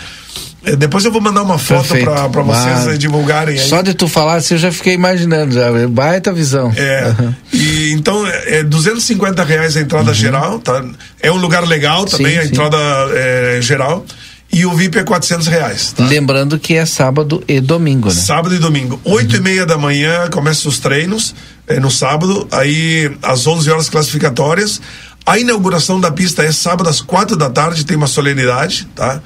Eh, 0.64 0.76
Depois 0.76 1.04
eu 1.04 1.12
vou 1.12 1.20
mandar 1.20 1.42
uma 1.42 1.58
foto 1.58 1.88
para 1.98 2.28
pra 2.28 2.42
vocês 2.42 2.86
eh, 2.88 2.96
divulgarem 2.98 3.58
aí. 3.58 3.66
Só 3.68 3.80
de 3.82 3.94
tu 3.94 4.06
falar 4.08 4.34
assim, 4.36 4.54
eu 4.54 4.58
já 4.60 4.70
fiquei 4.72 4.94
imaginando, 4.94 5.54
já. 5.54 5.70
Baita 5.88 6.32
visão. 6.32 6.72
É. 6.76 7.14
E 7.52 7.92
então 7.92 8.26
é 8.26 8.62
250 8.62 9.42
reais 9.44 9.76
a 9.76 9.80
entrada 9.80 10.12
geral, 10.12 10.58
tá? 10.58 10.84
É 11.22 11.30
um 11.32 11.36
lugar 11.36 11.66
legal 11.66 12.04
também, 12.04 12.26
Uhum. 12.26 12.32
Sim, 12.32 12.38
a 12.38 12.42
sim. 12.42 12.48
entrada 12.48 12.76
é, 13.14 13.58
geral. 13.62 14.04
E 14.52 14.66
o 14.66 14.72
VIP 14.74 14.98
é 14.98 15.04
400 15.04 15.46
reais. 15.46 15.92
tá? 15.92 16.04
Lembrando 16.04 16.58
que 16.58 16.74
é 16.74 16.84
sábado 16.84 17.42
e 17.46 17.60
domingo, 17.60 18.08
né? 18.08 18.14
Sábado 18.14 18.52
e 18.52 18.58
domingo. 18.58 19.00
Oito 19.04 19.36
e 19.36 19.40
meia 19.40 19.64
da 19.64 19.78
manhã 19.78 20.28
começam 20.28 20.68
os 20.68 20.80
treinos, 20.80 21.34
é, 21.68 21.78
no 21.78 21.88
sábado. 21.88 22.48
Aí, 22.50 23.12
às 23.22 23.46
11 23.46 23.70
horas 23.70 23.88
classificatórias. 23.88 24.80
A 25.24 25.38
inauguração 25.38 26.00
da 26.00 26.10
pista 26.10 26.42
é 26.42 26.50
sábado 26.50 26.88
às 26.88 27.00
quatro 27.00 27.36
da 27.36 27.48
tarde, 27.48 27.84
tem 27.86 27.96
uma 27.96 28.08
solenidade, 28.08 28.88
tá? 28.96 29.20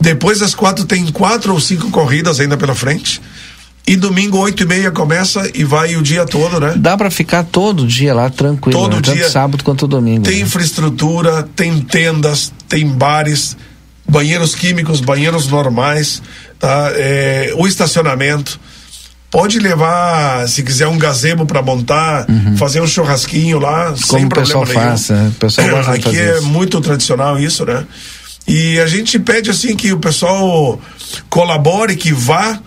Depois 0.00 0.40
das 0.40 0.54
quatro 0.54 0.84
tem 0.84 1.06
quatro 1.10 1.52
ou 1.52 1.60
cinco 1.60 1.90
corridas 1.90 2.40
ainda 2.40 2.56
pela 2.56 2.74
frente. 2.74 3.20
E 3.86 3.96
domingo, 3.96 4.38
oito 4.38 4.62
e 4.62 4.66
meia 4.66 4.90
começa 4.90 5.50
e 5.54 5.62
vai 5.62 5.94
o 5.96 6.02
dia 6.02 6.24
todo, 6.24 6.58
né? 6.58 6.72
Dá 6.76 6.96
pra 6.96 7.10
ficar 7.10 7.44
todo 7.44 7.86
dia 7.86 8.14
lá 8.14 8.30
tranquilo, 8.30 8.78
Todo 8.78 8.96
né? 8.96 9.02
tanto 9.02 9.14
dia. 9.16 9.28
sábado 9.28 9.62
quanto 9.62 9.86
domingo. 9.86 10.22
Tem 10.24 10.36
né? 10.36 10.40
infraestrutura, 10.40 11.46
tem 11.54 11.80
tendas, 11.82 12.50
tem 12.66 12.86
bares, 12.88 13.56
banheiros 14.08 14.54
químicos, 14.54 15.00
banheiros 15.02 15.48
normais, 15.48 16.22
tá? 16.58 16.92
É, 16.94 17.52
o 17.56 17.66
estacionamento. 17.66 18.58
Pode 19.30 19.58
levar, 19.58 20.48
se 20.48 20.62
quiser, 20.62 20.86
um 20.86 20.96
gazebo 20.96 21.44
para 21.44 21.60
montar, 21.60 22.24
fazer 22.56 22.80
um 22.80 22.86
churrasquinho 22.86 23.58
lá, 23.58 23.92
sem 23.96 23.96
Uhum. 23.96 24.00
Como 24.06 24.26
o 24.26 24.28
problema 24.28 24.44
pessoal 24.46 24.64
nenhum. 24.64 24.80
faz, 24.80 25.08
né? 25.10 25.28
O 25.34 25.38
pessoal 25.40 25.68
gosta 25.70 25.92
Aqui 25.92 26.18
é 26.20 26.36
isso. 26.38 26.46
muito 26.46 26.80
tradicional 26.80 27.36
isso, 27.38 27.64
né? 27.66 27.84
E 28.46 28.78
a 28.78 28.86
gente 28.86 29.18
pede 29.18 29.50
assim 29.50 29.74
que 29.74 29.92
o 29.92 29.98
pessoal 29.98 30.80
colabore, 31.28 31.96
que 31.96 32.12
vá. 32.12 32.60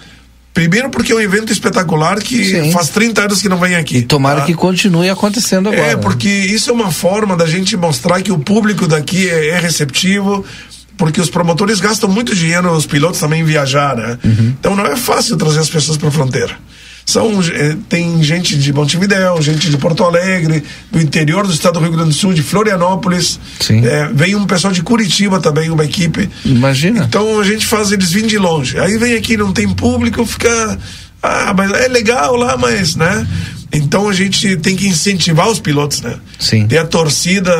Primeiro 0.54 0.90
porque 0.90 1.12
é 1.12 1.16
um 1.16 1.22
evento 1.22 1.54
espetacular 1.54 2.18
que 2.20 2.72
faz 2.72 2.90
30 2.90 3.22
anos 3.26 3.42
que 3.42 3.48
não 3.48 3.60
vem 3.60 3.76
aqui. 3.76 4.02
Tomara 4.02 4.40
tá? 4.40 4.46
que 4.48 4.56
continue 4.56 5.08
acontecendo 5.08 5.70
agora. 5.70 5.92
É, 5.92 5.96
porque 5.96 6.28
isso 6.28 6.72
é 6.72 6.74
uma 6.74 6.92
forma 6.92 7.38
da 7.38 7.46
gente 7.46 7.78
mostrar 7.78 8.24
que 8.24 8.32
o 8.32 8.40
público 8.40 8.88
daqui 8.88 9.30
é, 9.30 9.50
é 9.50 9.60
receptivo, 9.60 10.44
porque 10.98 11.22
os 11.22 11.30
promotores 11.30 11.80
gastam 11.80 12.10
muito 12.10 12.36
dinheiro, 12.36 12.72
os 12.72 12.88
pilotos 12.88 13.20
também 13.20 13.44
viajar, 13.44 13.96
né? 13.96 14.18
Uhum. 14.24 14.56
Então 14.60 14.76
não 14.76 14.88
é 14.88 14.96
fácil 14.96 15.38
trazer 15.38 15.60
as 15.60 15.70
pessoas 15.70 15.96
para 15.96 16.10
a 16.10 16.12
fronteira. 16.12 16.58
São, 17.08 17.42
eh, 17.42 17.78
tem 17.88 18.22
gente 18.22 18.58
de 18.58 18.74
Montevidéu, 18.74 19.42
gente 19.42 19.70
de 19.70 19.78
Porto 19.78 20.04
Alegre, 20.04 20.62
do 20.92 21.00
interior 21.00 21.48
do 21.48 21.54
estado 21.54 21.76
do 21.76 21.80
Rio 21.80 21.94
Grande 21.94 22.10
do 22.10 22.14
Sul, 22.14 22.34
de 22.34 22.44
Florianópolis. 22.44 23.40
Eh, 23.70 24.10
vem 24.14 24.36
um 24.36 24.46
pessoal 24.46 24.74
de 24.74 24.84
Curitiba 24.84 25.40
também, 25.40 25.70
uma 25.70 25.86
equipe. 25.86 26.30
Imagina. 26.44 27.06
Então 27.08 27.40
a 27.40 27.46
gente 27.46 27.66
faz 27.66 27.94
eles 27.94 28.12
virem 28.12 28.28
de 28.28 28.38
longe. 28.38 28.78
Aí 28.78 28.98
vem 28.98 29.14
aqui, 29.14 29.38
não 29.38 29.54
tem 29.54 29.70
público, 29.70 30.26
fica. 30.26 30.78
Ah, 31.24 31.54
mas 31.56 31.72
é 31.72 31.88
legal 31.88 32.36
lá, 32.36 32.58
mas, 32.58 32.98
né? 32.98 33.26
Então 33.78 34.10
a 34.10 34.14
gente 34.14 34.58
tem 34.58 34.76
que 34.76 34.88
incentivar 34.88 35.48
os 35.48 35.60
pilotos, 35.60 36.02
né? 36.02 36.16
Sim. 36.40 36.68
Ter 36.68 36.80
a 36.80 36.86
torcida, 36.86 37.52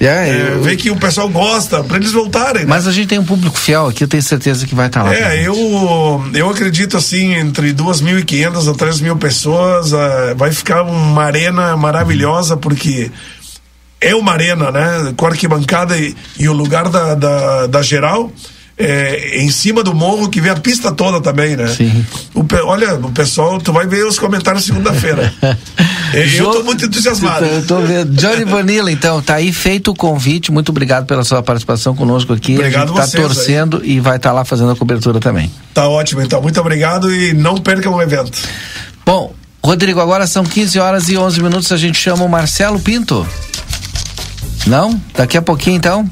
É, 0.00 0.04
é, 0.06 0.52
eu- 0.56 0.62
ver 0.62 0.76
que 0.76 0.90
o 0.90 0.96
pessoal 0.96 1.28
gosta, 1.28 1.82
para 1.84 1.96
eles 1.96 2.12
voltarem. 2.12 2.62
né? 2.62 2.68
Mas 2.68 2.86
a 2.86 2.92
gente 2.92 3.08
tem 3.08 3.18
um 3.18 3.24
público 3.24 3.58
fiel 3.58 3.86
aqui, 3.88 4.04
eu 4.04 4.08
tenho 4.08 4.22
certeza 4.22 4.66
que 4.66 4.74
vai 4.74 4.86
estar 4.86 5.02
lá. 5.02 5.14
É, 5.14 5.46
eu, 5.46 5.54
eu 6.34 6.48
acredito 6.50 6.96
assim, 6.96 7.34
entre 7.34 7.72
2.500 7.72 8.68
a 8.70 8.74
3 8.74 9.00
mil 9.00 9.16
pessoas, 9.16 9.92
ah, 9.94 10.34
vai 10.36 10.52
ficar 10.52 10.82
uma 10.82 11.22
arena 11.24 11.76
maravilhosa, 11.76 12.56
porque 12.56 13.10
é 14.00 14.14
uma 14.14 14.32
arena, 14.32 14.70
né? 14.70 15.12
Com 15.16 15.26
arquibancada 15.26 15.96
e, 15.96 16.14
e 16.38 16.48
o 16.48 16.52
lugar 16.52 16.88
da, 16.88 17.14
da, 17.14 17.66
da 17.66 17.82
geral 17.82 18.32
é 18.82 19.42
em 19.42 19.50
cima 19.50 19.82
do 19.82 19.94
morro 19.94 20.30
que 20.30 20.40
vê 20.40 20.48
a 20.48 20.56
pista 20.56 20.90
toda 20.90 21.20
também, 21.20 21.54
né? 21.54 21.68
Sim. 21.68 22.04
O, 22.34 22.44
olha, 22.64 22.94
o 22.94 23.12
pessoal, 23.12 23.60
tu 23.60 23.72
vai 23.72 23.86
ver 23.86 24.06
os 24.06 24.18
comentários 24.18 24.64
segunda-feira. 24.64 25.32
Eu 26.12 26.50
tô 26.50 26.62
muito 26.64 26.86
entusiasmado. 26.86 27.44
Eu 27.44 27.64
tô 27.64 27.80
vendo. 27.80 28.12
Johnny 28.14 28.44
Vanilla, 28.44 28.90
então, 28.90 29.22
tá 29.22 29.34
aí 29.34 29.52
feito 29.52 29.92
o 29.92 29.94
convite. 29.94 30.50
Muito 30.50 30.70
obrigado 30.70 31.06
pela 31.06 31.22
sua 31.22 31.40
participação 31.42 31.94
conosco 31.94 32.32
aqui. 32.32 32.54
Obrigado 32.54 32.82
a 32.82 32.86
gente 32.86 32.96
tá 32.96 33.06
vocês 33.06 33.14
aí. 33.14 33.28
torcendo 33.28 33.84
e 33.84 34.00
vai 34.00 34.16
estar 34.16 34.32
lá 34.32 34.44
fazendo 34.44 34.72
a 34.72 34.76
cobertura 34.76 35.20
também. 35.20 35.50
Tá 35.72 35.88
ótimo, 35.88 36.20
então. 36.20 36.42
Muito 36.42 36.58
obrigado 36.60 37.14
e 37.14 37.32
não 37.32 37.58
percam 37.58 37.94
o 37.94 38.02
evento. 38.02 38.36
Bom, 39.06 39.32
Rodrigo, 39.62 40.00
agora 40.00 40.26
são 40.26 40.42
15 40.42 40.78
horas 40.80 41.08
e 41.08 41.16
11 41.16 41.42
minutos. 41.42 41.70
A 41.70 41.76
gente 41.76 41.98
chama 41.98 42.24
o 42.24 42.28
Marcelo 42.28 42.80
Pinto. 42.80 43.24
Não? 44.66 45.00
Daqui 45.14 45.38
a 45.38 45.42
pouquinho, 45.42 45.76
então? 45.76 46.08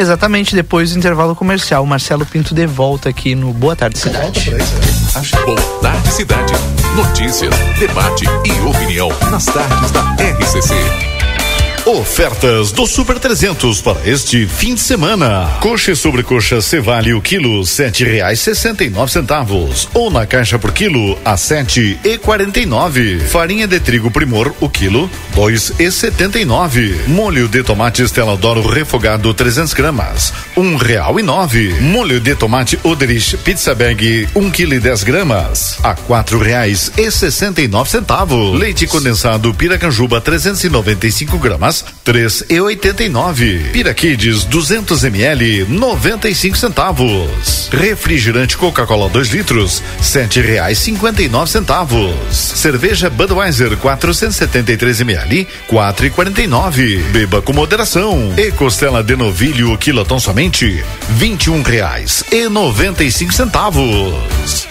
Exatamente 0.00 0.54
depois 0.54 0.92
do 0.92 0.98
intervalo 0.98 1.36
comercial. 1.36 1.84
Marcelo 1.84 2.24
Pinto 2.24 2.54
de 2.54 2.66
volta 2.66 3.10
aqui 3.10 3.34
no 3.34 3.52
Boa 3.52 3.76
Tarde 3.76 3.98
Cidade. 3.98 4.50
Boa 5.44 5.60
tarde, 5.82 6.08
cidade. 6.10 6.54
Notícias, 6.96 7.54
debate 7.78 8.24
e 8.24 8.66
opinião 8.66 9.10
nas 9.30 9.44
tardes 9.44 9.90
da 9.90 10.00
RCC. 10.14 11.09
Ofertas 11.90 12.70
do 12.70 12.86
Super 12.86 13.18
300 13.18 13.80
para 13.80 14.08
este 14.08 14.46
fim 14.46 14.76
de 14.76 14.80
semana. 14.80 15.50
Coxa 15.58 15.90
e 15.90 15.96
sobrecoxa 15.96 16.60
Cevale 16.60 17.12
o 17.14 17.20
quilo 17.20 17.66
sete 17.66 18.04
reais 18.04 18.38
sessenta 18.38 18.84
e 18.84 18.88
nove 18.88 19.10
centavos 19.10 19.88
ou 19.92 20.08
na 20.08 20.24
caixa 20.24 20.56
por 20.56 20.70
quilo 20.70 21.18
a 21.24 21.36
sete 21.36 21.98
e 22.04 22.16
quarenta 22.16 22.60
e 22.60 22.66
nove. 22.66 23.18
Farinha 23.18 23.66
de 23.66 23.80
trigo 23.80 24.08
Primor 24.08 24.54
o 24.60 24.70
quilo 24.70 25.10
dois 25.34 25.72
e 25.80 25.90
setenta 25.90 26.38
e 26.38 26.44
nove. 26.44 26.94
Molho 27.08 27.48
de 27.48 27.64
tomate 27.64 28.04
Stella 28.04 28.36
Doro 28.36 28.64
refogado 28.68 29.34
300 29.34 29.74
gramas 29.74 30.32
um 30.56 30.76
real 30.76 31.18
e 31.18 31.24
nove. 31.24 31.74
Molho 31.80 32.20
de 32.20 32.36
tomate 32.36 32.78
Oderich 32.84 33.36
Pizza 33.38 33.74
Bag 33.74 34.28
um 34.36 34.48
quilo 34.48 34.74
e 34.74 34.78
dez 34.78 35.02
gramas 35.02 35.76
a 35.82 35.94
quatro 35.94 36.38
reais 36.38 36.92
e 36.96 37.10
sessenta 37.10 37.60
e 37.60 37.66
nove 37.66 37.90
centavos. 37.90 38.56
Leite 38.56 38.86
condensado 38.86 39.52
Piracanjuba 39.52 40.20
395 40.20 41.36
gramas 41.36 41.79
três 42.04 42.44
e 42.48 42.60
oitenta 42.60 43.02
e 43.02 43.08
nove. 43.08 43.58
Piraquides 43.72 44.44
200 44.44 45.04
ml 45.04 45.66
95 45.68 46.56
centavos. 46.56 47.68
Refrigerante 47.72 48.56
Coca-Cola 48.56 49.08
2 49.08 49.28
litros 49.28 49.82
sete 50.00 50.40
reais 50.40 50.78
cinquenta 50.78 51.22
e 51.22 51.28
nove 51.28 51.50
centavos. 51.50 52.14
Cerveja 52.30 53.10
Budweiser 53.10 53.76
473 53.76 55.00
ml 55.00 55.46
quatro 55.66 56.06
e 56.06 56.10
quarenta 56.10 56.42
e 56.42 56.46
nove. 56.46 56.98
Beba 57.12 57.42
com 57.42 57.52
moderação. 57.52 58.32
E 58.36 58.50
costela 58.52 59.02
de 59.02 59.16
novilho 59.16 59.76
quilotão 59.78 60.18
somente 60.18 60.84
vinte 61.10 61.46
e 61.46 61.50
um 61.50 61.62
reais 61.62 62.24
e 62.30 62.48
noventa 62.48 63.04
e 63.04 63.10
cinco 63.10 63.32
centavos. 63.32 64.69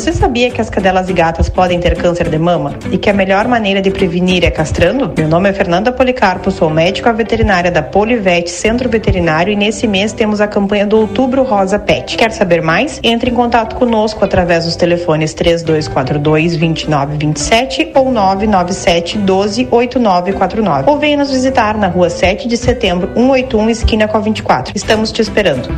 Você 0.00 0.14
sabia 0.14 0.50
que 0.50 0.62
as 0.62 0.70
cadelas 0.70 1.10
e 1.10 1.12
gatas 1.12 1.50
podem 1.50 1.78
ter 1.78 1.94
câncer 1.94 2.30
de 2.30 2.38
mama? 2.38 2.72
E 2.90 2.96
que 2.96 3.10
a 3.10 3.12
melhor 3.12 3.46
maneira 3.46 3.82
de 3.82 3.90
prevenir 3.90 4.42
é 4.46 4.50
castrando? 4.50 5.12
Meu 5.14 5.28
nome 5.28 5.50
é 5.50 5.52
Fernanda 5.52 5.92
Policarpo, 5.92 6.50
sou 6.50 6.70
médica 6.70 7.12
veterinária 7.12 7.70
da 7.70 7.82
Polivete 7.82 8.48
Centro 8.48 8.88
Veterinário 8.88 9.52
e 9.52 9.56
nesse 9.56 9.86
mês 9.86 10.14
temos 10.14 10.40
a 10.40 10.48
campanha 10.48 10.86
do 10.86 10.96
Outubro 10.96 11.42
Rosa 11.42 11.78
Pet. 11.78 12.16
Quer 12.16 12.32
saber 12.32 12.62
mais? 12.62 12.98
Entre 13.02 13.30
em 13.30 13.34
contato 13.34 13.76
conosco 13.76 14.24
através 14.24 14.64
dos 14.64 14.74
telefones 14.74 15.34
3242 15.34 16.56
2927 16.56 17.92
ou 17.94 18.10
997 18.10 19.18
12 19.18 19.68
8949. 19.70 20.90
Ou 20.90 20.98
venha 20.98 21.18
nos 21.18 21.30
visitar 21.30 21.76
na 21.76 21.88
rua 21.88 22.08
7 22.08 22.48
de 22.48 22.56
setembro 22.56 23.10
181 23.14 23.68
esquina 23.68 24.08
com 24.08 24.16
a 24.16 24.20
24. 24.20 24.72
Estamos 24.74 25.12
te 25.12 25.20
esperando. 25.20 25.68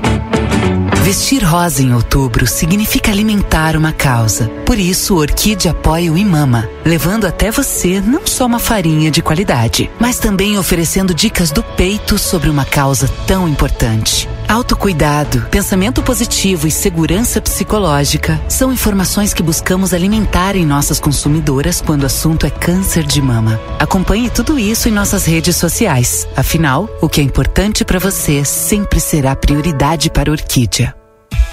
Vestir 1.02 1.42
rosa 1.42 1.82
em 1.82 1.92
outubro 1.92 2.46
significa 2.46 3.10
alimentar 3.10 3.76
uma 3.76 3.92
causa. 3.92 4.48
Por 4.64 4.78
isso, 4.78 5.16
Orquídea 5.16 5.72
apoia 5.72 6.12
o 6.12 6.16
Imama, 6.16 6.70
levando 6.84 7.26
até 7.26 7.50
você 7.50 8.00
não 8.00 8.24
só 8.24 8.46
uma 8.46 8.60
farinha 8.60 9.10
de 9.10 9.20
qualidade, 9.20 9.90
mas 9.98 10.20
também 10.20 10.56
oferecendo 10.56 11.12
dicas 11.12 11.50
do 11.50 11.60
peito 11.60 12.16
sobre 12.16 12.48
uma 12.48 12.64
causa 12.64 13.08
tão 13.26 13.48
importante. 13.48 14.28
Autocuidado, 14.48 15.46
pensamento 15.50 16.02
positivo 16.02 16.66
e 16.66 16.70
segurança 16.70 17.40
psicológica 17.40 18.40
são 18.48 18.72
informações 18.72 19.32
que 19.32 19.42
buscamos 19.42 19.94
alimentar 19.94 20.56
em 20.56 20.66
nossas 20.66 21.00
consumidoras 21.00 21.80
quando 21.80 22.02
o 22.02 22.06
assunto 22.06 22.46
é 22.46 22.50
câncer 22.50 23.04
de 23.04 23.22
mama. 23.22 23.60
Acompanhe 23.78 24.28
tudo 24.28 24.58
isso 24.58 24.88
em 24.88 24.92
nossas 24.92 25.24
redes 25.24 25.56
sociais. 25.56 26.28
Afinal, 26.36 26.88
o 27.00 27.08
que 27.08 27.20
é 27.20 27.24
importante 27.24 27.84
para 27.84 27.98
você 27.98 28.44
sempre 28.44 29.00
será 29.00 29.34
prioridade 29.34 30.10
para 30.10 30.30
a 30.30 30.32
Orquídea. 30.32 30.94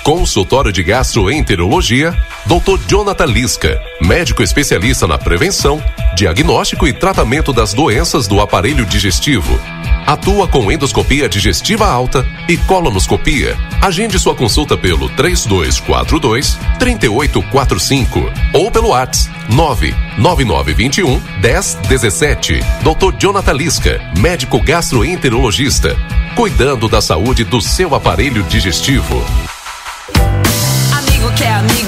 Consultório 0.04 0.72
de 0.72 0.82
Gastroenterologia, 0.82 2.18
Dr. 2.46 2.80
Jonathan 2.88 3.26
Lisca, 3.26 3.80
médico 4.02 4.42
especialista 4.42 5.06
na 5.06 5.18
prevenção, 5.18 5.82
diagnóstico 6.16 6.88
e 6.88 6.94
tratamento 6.94 7.54
das 7.54 7.74
doenças 7.74 8.28
do 8.28 8.42
aparelho 8.42 8.86
digestivo. 8.86 9.60
Atua 10.06 10.48
com 10.48 10.72
endoscopia 10.72 11.30
digestiva 11.30 11.88
alta 11.88 12.26
e 12.48 12.58
colonoscopia. 12.58 13.58
Agende 13.82 14.18
sua 14.20 14.36
consulta 14.36 14.78
pelo 14.78 15.10
3242 15.10 16.58
3845 16.80 18.32
ou 18.54 18.72
pelo 18.72 18.90
WhatsApp 18.90 19.40
99921 19.50 21.22
1017. 21.42 22.60
Dr. 22.84 23.16
Jonathan 23.18 23.54
Lisca, 23.54 24.02
médico 24.18 24.62
gastroenterologista, 24.62 25.96
cuidando 26.36 26.88
da 26.88 27.02
saúde 27.02 27.44
do 27.44 27.60
seu 27.60 27.96
aparelho 27.96 28.44
digestivo. 28.44 29.49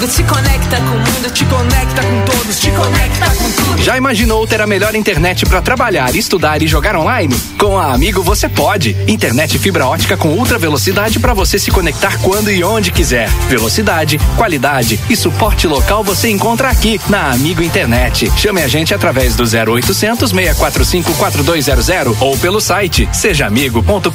Amigo, 0.02 0.16
se 0.16 0.24
conecta 0.24 0.76
com 0.78 0.82
o 0.82 0.98
mundo, 0.98 1.30
te 1.32 1.44
conecta 1.44 2.02
com 2.02 2.22
todos, 2.24 2.58
te 2.58 2.70
conecta 2.72 3.26
com 3.36 3.50
tudo. 3.52 3.82
Já 3.82 3.96
imaginou 3.96 4.44
ter 4.48 4.60
a 4.60 4.66
melhor 4.66 4.96
internet 4.96 5.46
para 5.46 5.62
trabalhar, 5.62 6.12
estudar 6.16 6.60
e 6.60 6.66
jogar 6.66 6.96
online? 6.96 7.32
Com 7.56 7.78
a 7.78 7.92
Amigo 7.92 8.20
você 8.20 8.48
pode. 8.48 8.96
Internet 9.06 9.60
fibra 9.60 9.86
ótica 9.86 10.16
com 10.16 10.30
ultra 10.30 10.58
velocidade 10.58 11.20
para 11.20 11.32
você 11.34 11.56
se 11.56 11.70
conectar 11.70 12.18
quando 12.18 12.50
e 12.50 12.64
onde 12.64 12.90
quiser. 12.90 13.28
Velocidade, 13.48 14.18
qualidade 14.36 14.98
e 15.08 15.14
suporte 15.14 15.68
local 15.68 16.02
você 16.02 16.28
encontra 16.28 16.68
aqui 16.68 17.00
na 17.08 17.30
Amigo 17.30 17.62
Internet. 17.62 18.28
Chame 18.36 18.60
a 18.60 18.66
gente 18.66 18.92
através 18.92 19.36
do 19.36 19.44
0800 19.44 20.30
645 20.30 21.14
4200 21.14 22.20
ou 22.20 22.36
pelo 22.38 22.60
site 22.60 23.08
sejaamigo.com.br. 23.12 24.10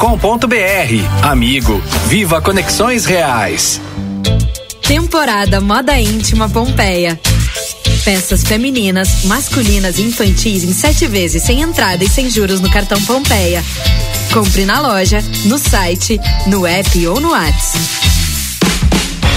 Amigo, 1.24 1.82
viva 2.08 2.42
conexões 2.42 3.06
reais. 3.06 3.80
Temporada 4.82 5.60
Moda 5.62 6.00
Íntima 6.00 6.50
Pompeia. 6.50 7.20
Peças 8.04 8.44
femininas, 8.44 9.26
masculinas 9.26 9.98
e 9.98 10.04
infantis 10.04 10.64
em 10.64 10.74
sete 10.74 11.08
vezes 11.08 11.44
sem 11.44 11.62
entrada 11.62 12.04
e 12.04 12.10
sem 12.10 12.30
juros 12.30 12.60
no 12.60 12.70
cartão 12.70 13.02
Pompeia. 13.04 13.64
Compre 14.34 14.66
na 14.66 14.80
loja, 14.80 15.24
no 15.46 15.58
site, 15.58 16.20
no 16.48 16.66
app 16.66 17.08
ou 17.08 17.20
no 17.20 17.32
WhatsApp. 17.32 18.07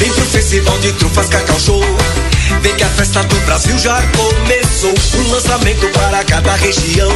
Vem 0.00 0.10
pro 0.14 0.24
Festival 0.24 0.78
de 0.78 0.94
Trufas 0.94 1.28
Cacau 1.28 1.60
Show. 1.60 1.84
Vem 2.62 2.74
que 2.74 2.82
a 2.82 2.88
festa 2.88 3.22
do 3.22 3.38
Brasil 3.40 3.78
já 3.78 4.00
começou. 4.16 4.59
Um 4.82 5.30
lançamento 5.30 5.86
para 5.88 6.24
cada 6.24 6.54
região. 6.54 7.10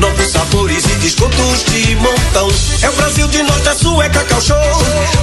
Novos 0.00 0.26
sabores 0.26 0.84
e 0.86 0.94
descontos 0.96 1.62
de 1.66 1.94
montão. 1.94 2.48
É 2.82 2.90
o 2.90 2.92
Brasil 2.94 3.28
de 3.28 3.44
norte 3.44 3.68
a 3.68 3.74
sul, 3.76 4.02
é 4.02 4.08
Cacau 4.08 4.40
Show. 4.40 4.56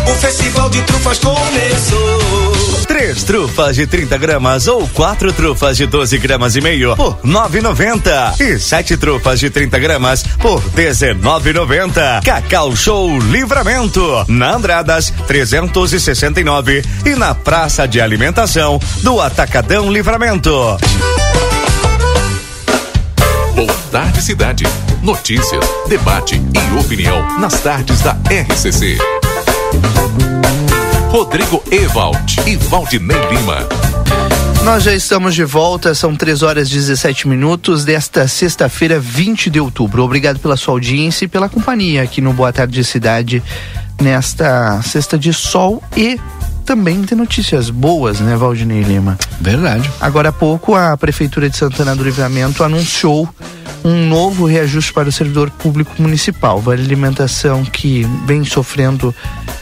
O 0.10 0.16
Festival 0.16 0.70
de 0.70 0.82
Trufas 0.84 1.20
começou. 1.20 2.54
Três 2.88 3.24
trufas 3.24 3.76
de 3.76 3.86
30 3.86 4.18
gramas 4.18 4.68
ou 4.68 4.88
quatro 4.90 5.34
trufas 5.34 5.76
de 5.76 5.86
12 5.86 6.18
gramas 6.20 6.56
e 6.56 6.62
meio 6.62 6.96
por 6.96 7.18
9,90 7.18 8.40
e 8.40 8.58
sete 8.58 8.96
trufas 8.96 9.42
de 9.42 9.50
30 9.50 9.78
gramas 9.80 10.24
por 10.40 10.62
19,90. 10.62 12.24
Cacau 12.24 12.74
Show 12.78 13.20
Livramento 13.20 14.24
na 14.30 14.56
Andradas 14.56 15.14
369 15.28 16.82
e 17.06 17.16
na 17.16 17.36
Praça 17.36 17.86
de 17.86 18.00
Alimentação 18.00 18.80
do 19.02 19.20
Atacadão 19.20 19.92
Livramento. 19.92 20.78
Tarde, 23.94 24.24
cidade. 24.24 24.64
Notícias, 25.04 25.64
debate 25.88 26.34
e 26.36 26.80
opinião 26.80 27.40
nas 27.40 27.62
tardes 27.62 28.02
da 28.02 28.18
RCC. 28.28 28.98
Rodrigo 31.12 31.64
Ewald 31.70 32.42
e 32.48 32.56
Valdinei 32.56 33.20
Lima. 33.30 33.60
Nós 34.64 34.82
já 34.82 34.96
estamos 34.96 35.36
de 35.36 35.44
volta, 35.44 35.94
são 35.94 36.16
3 36.16 36.42
horas 36.42 36.70
e 36.70 36.74
17 36.74 37.28
minutos 37.28 37.86
desta 37.86 38.28
sexta-feira, 38.28 39.00
20 39.00 39.52
de 39.52 39.60
outubro. 39.60 40.02
Obrigado 40.02 40.40
pela 40.40 40.58
sua 40.58 40.74
audiência 40.74 41.26
e 41.26 41.28
pela 41.28 41.48
companhia 41.48 42.02
aqui 42.02 42.20
no 42.20 42.34
Boa 42.34 42.52
Tarde 42.52 42.84
Cidade 42.84 43.44
nesta 44.02 44.82
sexta 44.82 45.20
de 45.20 45.32
sol 45.32 45.84
e 45.96 46.20
também 46.64 47.04
tem 47.04 47.18
notícias 47.18 47.70
boas, 47.70 48.20
né, 48.20 48.36
Valdinei 48.36 48.82
Lima? 48.82 49.18
Verdade. 49.40 49.90
Agora 50.00 50.30
há 50.30 50.32
pouco, 50.32 50.76
a 50.76 50.96
Prefeitura 50.98 51.50
de 51.50 51.58
Santana 51.58 51.96
do 51.96 52.04
Livramento 52.04 52.64
anunciou 52.64 53.30
um 53.84 54.08
novo 54.08 54.46
reajuste 54.46 54.94
para 54.94 55.10
o 55.10 55.12
servidor 55.12 55.50
público 55.52 55.94
municipal. 56.02 56.60
Vale 56.60 56.82
alimentação 56.82 57.66
que 57.66 58.08
vem 58.26 58.46
sofrendo 58.46 59.14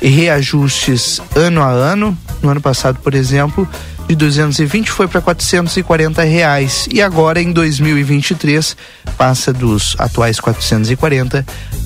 reajustes 0.02 1.20
ano 1.36 1.62
a 1.62 1.70
ano. 1.70 2.18
No 2.42 2.50
ano 2.50 2.62
passado, 2.62 3.00
por 3.00 3.16
exemplo, 3.16 3.68
de 4.08 4.16
220 4.16 4.92
foi 4.92 5.08
para 5.08 5.22
440 5.22 6.22
reais 6.24 6.88
e 6.92 7.02
agora 7.02 7.42
em 7.42 7.52
2023 7.52 8.76
passa 9.18 9.54
dos 9.54 9.96
atuais 9.98 10.40
440 10.40 11.46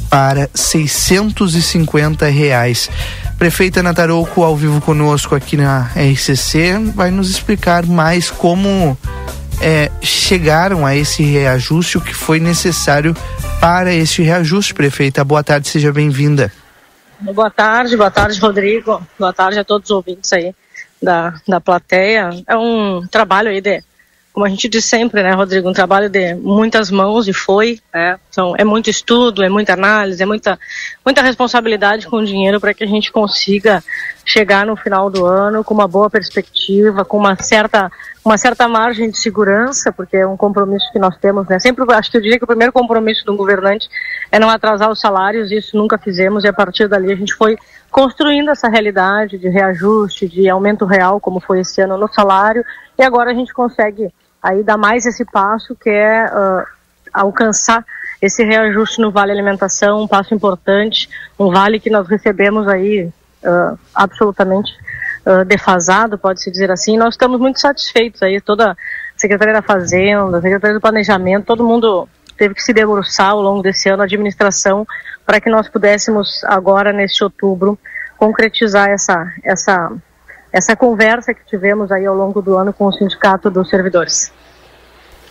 para 0.10 0.50
650 0.54 2.26
reais. 2.28 2.90
Prefeita 3.38 3.84
Natarouco 3.84 4.44
ao 4.44 4.56
vivo 4.56 4.80
conosco 4.80 5.36
aqui 5.36 5.58
na 5.58 5.90
RCC 5.96 6.80
vai 6.94 7.12
nos 7.12 7.30
explicar 7.30 7.86
mais 7.86 8.32
como 8.32 8.98
é, 9.62 9.92
chegaram 10.02 10.86
a 10.86 10.96
esse 10.96 11.22
reajuste, 11.22 11.98
o 11.98 12.02
que 12.02 12.14
foi 12.14 12.40
necessário 12.40 13.14
para 13.60 13.94
este 13.94 14.22
reajuste. 14.22 14.74
Prefeita, 14.74 15.24
boa 15.24 15.44
tarde, 15.44 15.68
seja 15.68 15.92
bem-vinda. 15.92 16.52
Boa 17.20 17.50
tarde, 17.50 17.96
boa 17.98 18.12
tarde, 18.12 18.40
Rodrigo. 18.40 19.06
Boa 19.20 19.34
tarde 19.34 19.60
a 19.60 19.64
todos 19.64 19.90
os 19.90 19.96
ouvintes 19.96 20.32
aí 20.32 20.54
da, 21.02 21.34
da 21.48 21.60
plateia. 21.60 22.30
É 22.48 22.56
um 22.56 23.06
trabalho 23.08 23.50
aí 23.50 23.62
de, 23.62 23.84
como 24.36 24.46
a 24.46 24.50
gente 24.50 24.68
diz 24.68 24.84
sempre, 24.84 25.24
né, 25.24 25.32
Rodrigo, 25.32 25.70
um 25.70 25.74
trabalho 25.74 26.10
de 26.10 26.36
muitas 26.36 26.92
mãos 26.92 27.26
e 27.26 27.32
foi, 27.32 27.80
né? 27.94 28.20
Então, 28.30 28.54
é 28.58 28.66
muito 28.66 28.90
estudo, 28.90 29.42
é 29.42 29.48
muita 29.48 29.72
análise, 29.72 30.22
é 30.22 30.26
muita, 30.26 30.60
muita 31.06 31.22
responsabilidade 31.22 32.06
com 32.06 32.18
o 32.18 32.26
dinheiro 32.26 32.60
para 32.60 32.74
que 32.74 32.84
a 32.84 32.88
gente 32.88 33.14
consiga 33.14 33.82
chegar 34.26 34.66
no 34.66 34.76
final 34.76 35.10
do 35.10 35.26
ano 35.26 35.64
com 35.64 35.74
uma 35.74 35.88
boa 35.88 36.10
perspectiva, 36.10 37.06
com 37.06 37.18
uma 37.18 37.42
certa 37.42 37.90
uma 38.26 38.38
certa 38.40 38.68
margem 38.68 39.10
de 39.10 39.20
segurança, 39.20 39.92
porque 39.92 40.18
é 40.18 40.28
um 40.28 40.36
compromisso 40.36 40.92
que 40.92 41.00
nós 41.00 41.16
temos, 41.18 41.48
né? 41.48 41.58
Sempre 41.60 41.86
acho 41.94 42.12
que 42.12 42.18
eu 42.18 42.22
diria 42.22 42.38
que 42.38 42.44
o 42.44 42.48
primeiro 42.48 42.74
compromisso 42.74 43.24
de 43.24 43.32
um 43.32 43.38
governante 43.38 43.88
é 44.32 44.38
não 44.38 44.50
atrasar 44.50 44.92
os 44.92 45.00
salários, 45.00 45.50
isso 45.52 45.78
nunca 45.78 45.98
fizemos 45.98 46.44
e 46.44 46.48
a 46.48 46.54
partir 46.54 46.90
dali 46.90 47.14
a 47.14 47.16
gente 47.16 47.34
foi 47.36 47.56
construindo 47.90 48.50
essa 48.50 48.68
realidade 48.68 49.38
de 49.38 49.48
reajuste, 49.48 50.28
de 50.28 50.50
aumento 50.50 50.86
real, 50.86 51.22
como 51.22 51.40
foi 51.40 51.62
esse 51.62 51.80
ano 51.80 51.98
no 51.98 52.12
salário, 52.12 52.66
e 52.98 53.04
agora 53.04 53.32
a 53.32 53.34
gente 53.34 53.54
consegue 53.54 54.12
aí 54.46 54.64
dar 54.64 54.78
mais 54.78 55.06
esse 55.08 55.26
passo 55.26 55.76
que 55.76 55.90
é 55.90 56.26
uh, 56.26 56.66
alcançar 57.12 57.84
esse 58.22 58.44
reajuste 58.44 59.02
no 59.02 59.12
Vale 59.12 59.32
Alimentação, 59.32 60.04
um 60.04 60.08
passo 60.08 60.34
importante, 60.34 61.10
um 61.38 61.52
vale 61.52 61.80
que 61.80 61.90
nós 61.90 62.08
recebemos 62.08 62.68
aí 62.68 63.10
uh, 63.44 63.78
absolutamente 63.94 64.72
uh, 65.26 65.44
defasado, 65.44 66.18
pode-se 66.18 66.52
dizer 66.52 66.72
assim. 66.72 66.98
Nós 66.98 67.16
estamos 67.16 67.40
muito 67.40 67.60
satisfeitos 67.60 68.22
aí, 68.22 68.40
toda 68.40 68.72
a 68.72 68.76
Secretaria 69.18 69.54
da 69.54 69.62
Fazenda, 69.62 70.38
a 70.38 70.42
Secretaria 70.42 70.76
do 70.76 70.82
Planejamento, 70.82 71.46
todo 71.46 71.66
mundo 71.66 72.08
teve 72.38 72.54
que 72.54 72.62
se 72.62 72.74
debruçar 72.74 73.32
ao 73.32 73.42
longo 73.42 73.64
desse 73.64 73.90
ano, 73.90 74.02
a 74.02 74.06
administração, 74.06 74.86
para 75.26 75.42
que 75.42 75.50
nós 75.50 75.68
pudéssemos 75.68 76.44
agora, 76.44 76.94
neste 76.94 77.24
outubro, 77.24 77.80
concretizar 78.18 78.90
essa, 78.90 79.34
essa, 79.44 79.92
essa 80.52 80.76
conversa 80.76 81.34
que 81.34 81.46
tivemos 81.46 81.92
aí 81.92 82.06
ao 82.06 82.16
longo 82.16 82.42
do 82.42 82.58
ano 82.58 82.74
com 82.74 82.86
o 82.86 82.92
Sindicato 82.92 83.50
dos 83.50 83.70
Servidores. 83.70 84.32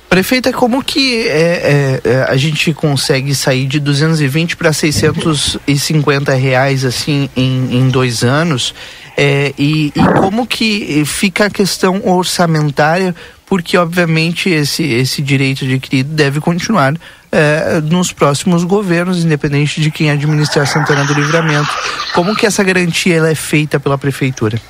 Prefeita, 0.08 0.52
como 0.52 0.84
que 0.84 1.26
é, 1.26 1.32
é, 1.32 2.00
é, 2.04 2.22
a 2.28 2.36
gente 2.36 2.72
consegue 2.72 3.34
sair 3.34 3.66
de 3.66 3.80
220 3.80 4.56
para 4.56 4.72
650 4.72 6.32
reais 6.34 6.84
assim 6.84 7.28
em, 7.36 7.78
em 7.78 7.88
dois 7.88 8.22
anos? 8.22 8.74
É, 9.16 9.52
e, 9.58 9.92
e, 9.94 10.04
como 10.20 10.46
que 10.46 11.04
fica 11.04 11.46
a 11.46 11.50
questão 11.50 12.00
orçamentária? 12.04 13.14
Porque 13.46 13.76
obviamente 13.76 14.48
esse, 14.48 14.84
esse 14.84 15.20
direito 15.20 15.64
adquirido 15.64 16.14
deve 16.14 16.40
continuar 16.40 16.94
eh, 17.36 17.80
nos 17.82 18.12
próximos 18.12 18.62
governos, 18.62 19.24
independente 19.24 19.80
de 19.80 19.90
quem 19.90 20.08
administrar 20.08 20.68
Santana 20.68 21.04
do 21.04 21.14
Livramento. 21.14 21.68
Como 22.14 22.36
que 22.36 22.46
essa 22.46 22.62
garantia 22.62 23.16
ela 23.16 23.28
é 23.28 23.34
feita 23.34 23.80
pela 23.80 23.98
prefeitura? 23.98 24.60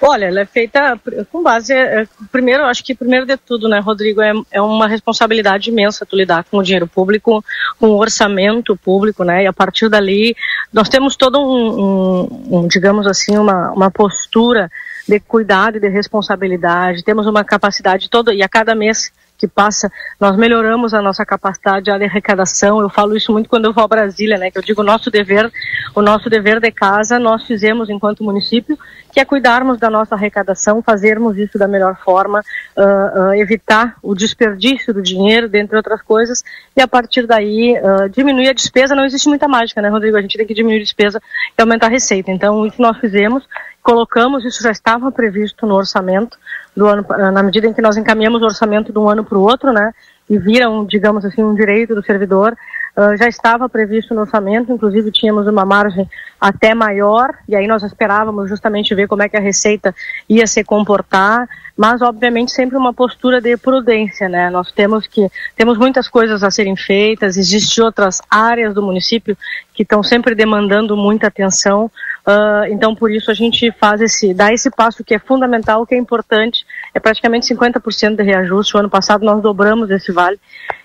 Olha, 0.00 0.26
ela 0.26 0.40
é 0.40 0.46
feita 0.46 0.98
com 1.32 1.42
base. 1.42 1.72
é, 1.72 2.06
primeiro, 2.30 2.64
acho 2.64 2.84
que 2.84 2.94
primeiro 2.94 3.26
de 3.26 3.36
tudo, 3.36 3.68
né, 3.68 3.80
Rodrigo, 3.80 4.22
é, 4.22 4.32
é 4.52 4.60
uma 4.62 4.86
responsabilidade 4.86 5.70
imensa 5.70 6.06
tu 6.06 6.14
lidar 6.16 6.44
com 6.44 6.58
o 6.58 6.62
dinheiro 6.62 6.86
público, 6.86 7.44
com 7.80 7.88
o 7.88 7.96
orçamento 7.98 8.76
público, 8.76 9.24
né? 9.24 9.42
E 9.42 9.46
a 9.46 9.52
partir 9.52 9.88
dali, 9.88 10.36
nós 10.72 10.88
temos 10.88 11.16
todo 11.16 11.38
um, 11.40 11.80
um- 11.82 12.58
um, 12.58 12.68
digamos 12.68 13.06
assim, 13.08 13.36
uma, 13.36 13.72
uma 13.72 13.90
postura 13.90 14.70
de 15.08 15.18
cuidado 15.18 15.78
e 15.78 15.80
de 15.80 15.88
responsabilidade. 15.88 17.02
Temos 17.02 17.26
uma 17.26 17.42
capacidade 17.42 18.08
toda 18.08 18.32
e 18.32 18.42
a 18.42 18.48
cada 18.48 18.74
mês 18.74 19.10
que 19.38 19.46
passa, 19.46 19.90
nós 20.20 20.36
melhoramos 20.36 20.92
a 20.92 21.00
nossa 21.00 21.24
capacidade 21.24 21.84
de 21.84 21.90
arrecadação. 22.04 22.80
Eu 22.80 22.90
falo 22.90 23.16
isso 23.16 23.32
muito 23.32 23.48
quando 23.48 23.66
eu 23.66 23.72
vou 23.72 23.84
a 23.84 23.88
Brasília, 23.88 24.36
né? 24.36 24.50
Que 24.50 24.58
eu 24.58 24.62
digo 24.62 24.82
nosso 24.82 25.10
dever, 25.10 25.50
o 25.94 26.02
nosso 26.02 26.28
dever 26.28 26.60
de 26.60 26.72
casa, 26.72 27.18
nós 27.18 27.44
fizemos 27.44 27.88
enquanto 27.88 28.24
município, 28.24 28.76
que 29.12 29.20
é 29.20 29.24
cuidarmos 29.24 29.78
da 29.78 29.88
nossa 29.88 30.14
arrecadação, 30.14 30.82
fazermos 30.82 31.38
isso 31.38 31.56
da 31.56 31.68
melhor 31.68 31.96
forma, 32.04 32.42
ah, 32.76 33.12
ah, 33.30 33.38
evitar 33.38 33.96
o 34.02 34.14
desperdício 34.14 34.92
do 34.92 35.00
dinheiro, 35.00 35.48
dentre 35.48 35.76
outras 35.76 36.02
coisas, 36.02 36.42
e 36.76 36.80
a 36.80 36.88
partir 36.88 37.26
daí 37.26 37.76
ah, 37.76 38.08
diminuir 38.08 38.48
a 38.48 38.52
despesa. 38.52 38.94
Não 38.94 39.04
existe 39.04 39.28
muita 39.28 39.46
mágica, 39.46 39.80
né, 39.80 39.88
Rodrigo? 39.88 40.16
A 40.16 40.20
gente 40.20 40.36
tem 40.36 40.46
que 40.46 40.54
diminuir 40.54 40.80
a 40.80 40.84
despesa 40.84 41.22
e 41.56 41.62
aumentar 41.62 41.86
a 41.86 41.90
receita. 41.90 42.30
Então, 42.30 42.66
isso 42.66 42.82
nós 42.82 42.98
fizemos, 42.98 43.44
colocamos, 43.88 44.44
isso 44.44 44.62
já 44.62 44.70
estava 44.70 45.10
previsto 45.10 45.66
no 45.66 45.74
orçamento 45.74 46.36
do 46.76 46.86
ano, 46.86 47.06
na 47.32 47.42
medida 47.42 47.66
em 47.66 47.72
que 47.72 47.80
nós 47.80 47.96
encaminhamos 47.96 48.42
o 48.42 48.44
orçamento 48.44 48.92
de 48.92 48.98
um 48.98 49.08
ano 49.08 49.24
para 49.24 49.38
o 49.38 49.40
outro, 49.40 49.72
né? 49.72 49.94
E 50.28 50.36
viram, 50.36 50.84
digamos 50.84 51.24
assim, 51.24 51.42
um 51.42 51.54
direito 51.54 51.94
do 51.94 52.04
servidor, 52.04 52.54
ah, 52.94 53.16
já 53.16 53.26
estava 53.26 53.66
previsto 53.66 54.12
no 54.12 54.22
orçamento, 54.22 54.72
inclusive 54.72 55.10
tínhamos 55.10 55.46
uma 55.46 55.64
margem 55.64 56.06
até 56.38 56.74
maior, 56.74 57.32
e 57.48 57.56
aí 57.56 57.66
nós 57.66 57.82
esperávamos 57.82 58.48
justamente 58.48 58.94
ver 58.94 59.08
como 59.08 59.22
é 59.22 59.28
que 59.28 59.38
a 59.38 59.40
receita 59.40 59.94
ia 60.28 60.46
se 60.46 60.62
comportar, 60.62 61.48
mas 61.76 62.02
obviamente 62.02 62.50
sempre 62.50 62.76
uma 62.76 62.92
postura 62.92 63.40
de 63.40 63.56
prudência, 63.56 64.28
né? 64.28 64.50
Nós 64.50 64.70
temos 64.70 65.06
que 65.06 65.30
temos 65.56 65.78
muitas 65.78 66.08
coisas 66.08 66.42
a 66.42 66.50
serem 66.50 66.76
feitas, 66.76 67.38
existem 67.38 67.84
outras 67.84 68.20
áreas 68.28 68.74
do 68.74 68.82
município 68.82 69.34
que 69.72 69.82
estão 69.82 70.02
sempre 70.02 70.34
demandando 70.34 70.94
muita 70.94 71.28
atenção, 71.28 71.90
ah, 72.26 72.64
então 72.68 72.94
por 72.94 73.10
isso 73.10 73.30
a 73.30 73.34
gente 73.34 73.70
faz 73.72 74.00
esse 74.00 74.34
dá 74.34 74.52
esse 74.52 74.70
passo 74.70 75.02
que 75.04 75.14
é 75.14 75.18
fundamental, 75.18 75.86
que 75.86 75.94
é 75.94 75.98
importante, 75.98 76.64
é 76.94 77.00
praticamente 77.00 77.46
50% 77.54 78.16
de 78.16 78.22
reajuste. 78.22 78.76
O 78.76 78.80
ano 78.80 78.90
passado 78.90 79.24
nós 79.24 79.42
dobramos 79.42 79.90
esse 79.90 80.12
vale. 80.12 80.38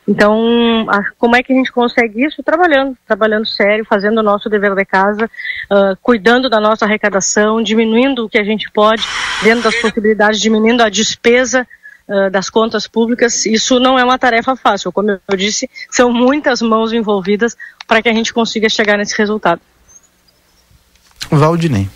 Então, 0.07 0.86
a- 0.89 1.11
como 1.17 1.36
é 1.36 1.41
que 1.43 1.53
a 1.53 1.55
gente 1.55 1.71
consegue 1.71 2.25
isso? 2.25 2.43
Trabalhando, 2.43 2.97
trabalhando 3.07 3.45
sério, 3.45 3.86
fazendo 3.86 4.17
o 4.19 4.23
nosso 4.23 4.49
dever 4.49 4.75
de 4.75 4.86
casa, 4.86 5.29
ah, 5.69 5.95
cuidando 6.01 6.49
da 6.49 6.59
nossa 6.59 6.86
arrecadação, 6.86 7.61
diminuindo 7.61 8.25
o 8.25 8.29
que 8.29 8.38
a 8.38 8.43
gente 8.43 8.69
pode, 8.71 9.03
dentro 9.41 9.63
das 9.63 9.75
possibilidades, 9.81 10.39
diminuindo 10.41 10.81
a 10.84 10.89
despesa 10.89 11.67
ah, 12.09 12.29
das 12.29 12.49
contas 12.49 12.86
públicas. 12.88 13.45
Isso 13.45 13.79
não 13.79 13.97
é 13.97 14.03
uma 14.03 14.19
tarefa 14.19 14.55
fácil. 14.57 14.91
Como 14.91 15.09
eu 15.09 15.38
disse, 15.38 15.69
são 15.89 16.11
muitas 16.11 16.61
mãos 16.61 16.91
envolvidas 16.91 17.55
para 17.88 18.01
que 18.01 18.09
a 18.09 18.13
gente 18.13 18.34
consiga 18.34 18.67
chegar 18.69 18.97
nesse 18.97 19.17
resultado. 19.17 19.61
Valdinei. 21.32 21.88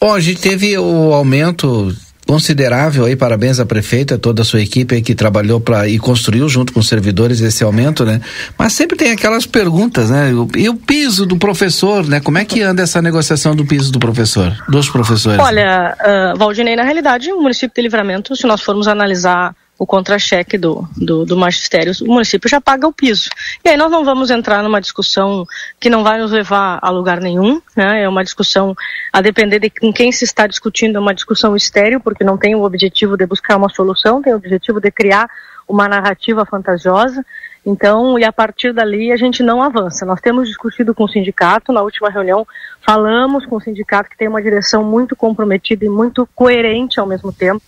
Bom, 0.00 0.14
a 0.14 0.20
gente 0.20 0.40
teve 0.40 0.76
o 0.78 1.12
aumento 1.12 1.94
considerável 2.26 3.04
aí, 3.04 3.14
parabéns 3.16 3.58
à 3.60 3.66
prefeita, 3.66 4.16
toda 4.16 4.42
a 4.42 4.44
sua 4.44 4.60
equipe 4.62 4.94
aí 4.94 5.02
que 5.02 5.14
trabalhou 5.14 5.60
para 5.60 5.86
e 5.88 5.98
construiu 5.98 6.48
junto 6.48 6.72
com 6.72 6.80
os 6.80 6.88
servidores 6.88 7.40
esse 7.40 7.62
aumento, 7.62 8.04
né? 8.04 8.20
Mas 8.56 8.72
sempre 8.72 8.96
tem 8.96 9.10
aquelas 9.12 9.44
perguntas, 9.44 10.08
né? 10.08 10.32
O- 10.32 10.48
E 10.56 10.68
o 10.68 10.74
piso 10.74 11.26
do 11.26 11.36
professor, 11.36 12.06
né? 12.06 12.20
Como 12.20 12.38
é 12.38 12.44
que 12.44 12.62
anda 12.62 12.82
essa 12.82 13.02
negociação 13.02 13.54
do 13.54 13.66
piso 13.66 13.90
do 13.92 13.98
professor, 13.98 14.56
dos 14.68 14.88
professores? 14.88 15.40
Olha, 15.40 15.96
uh, 16.34 16.38
Valdinei, 16.38 16.74
na 16.76 16.84
realidade, 16.84 17.30
o 17.32 17.40
município 17.42 17.74
de 17.74 17.82
Livramento, 17.82 18.34
se 18.36 18.46
nós 18.46 18.62
formos 18.62 18.86
analisar 18.88 19.54
o 19.82 19.86
contra-cheque 19.86 20.56
do, 20.56 20.88
do, 20.96 21.26
do 21.26 21.36
magistério, 21.36 21.92
o 22.02 22.12
município 22.12 22.48
já 22.48 22.60
paga 22.60 22.86
o 22.86 22.92
piso. 22.92 23.28
E 23.64 23.68
aí 23.68 23.76
nós 23.76 23.90
não 23.90 24.04
vamos 24.04 24.30
entrar 24.30 24.62
numa 24.62 24.80
discussão 24.80 25.44
que 25.80 25.90
não 25.90 26.04
vai 26.04 26.20
nos 26.20 26.30
levar 26.30 26.78
a 26.80 26.88
lugar 26.88 27.20
nenhum, 27.20 27.60
né? 27.76 28.04
É 28.04 28.08
uma 28.08 28.22
discussão, 28.22 28.76
a 29.12 29.20
depender 29.20 29.58
de 29.58 29.70
com 29.70 29.92
quem 29.92 30.12
se 30.12 30.24
está 30.24 30.46
discutindo, 30.46 30.98
é 30.98 31.00
uma 31.00 31.12
discussão 31.12 31.56
estéril, 31.56 31.98
porque 31.98 32.22
não 32.22 32.38
tem 32.38 32.54
o 32.54 32.62
objetivo 32.62 33.16
de 33.16 33.26
buscar 33.26 33.56
uma 33.56 33.68
solução, 33.68 34.22
tem 34.22 34.32
o 34.32 34.36
objetivo 34.36 34.80
de 34.80 34.88
criar 34.92 35.28
uma 35.68 35.88
narrativa 35.88 36.46
fantasiosa. 36.46 37.26
Então, 37.66 38.16
e 38.16 38.24
a 38.24 38.32
partir 38.32 38.72
dali 38.72 39.10
a 39.10 39.16
gente 39.16 39.42
não 39.42 39.60
avança. 39.60 40.06
Nós 40.06 40.20
temos 40.20 40.46
discutido 40.46 40.94
com 40.94 41.04
o 41.04 41.08
sindicato, 41.08 41.72
na 41.72 41.82
última 41.82 42.08
reunião 42.08 42.46
falamos 42.86 43.44
com 43.46 43.56
o 43.56 43.60
sindicato 43.60 44.08
que 44.08 44.16
tem 44.16 44.28
uma 44.28 44.42
direção 44.42 44.84
muito 44.84 45.16
comprometida 45.16 45.84
e 45.84 45.88
muito 45.88 46.24
coerente 46.36 47.00
ao 47.00 47.06
mesmo 47.06 47.32
tempo. 47.32 47.64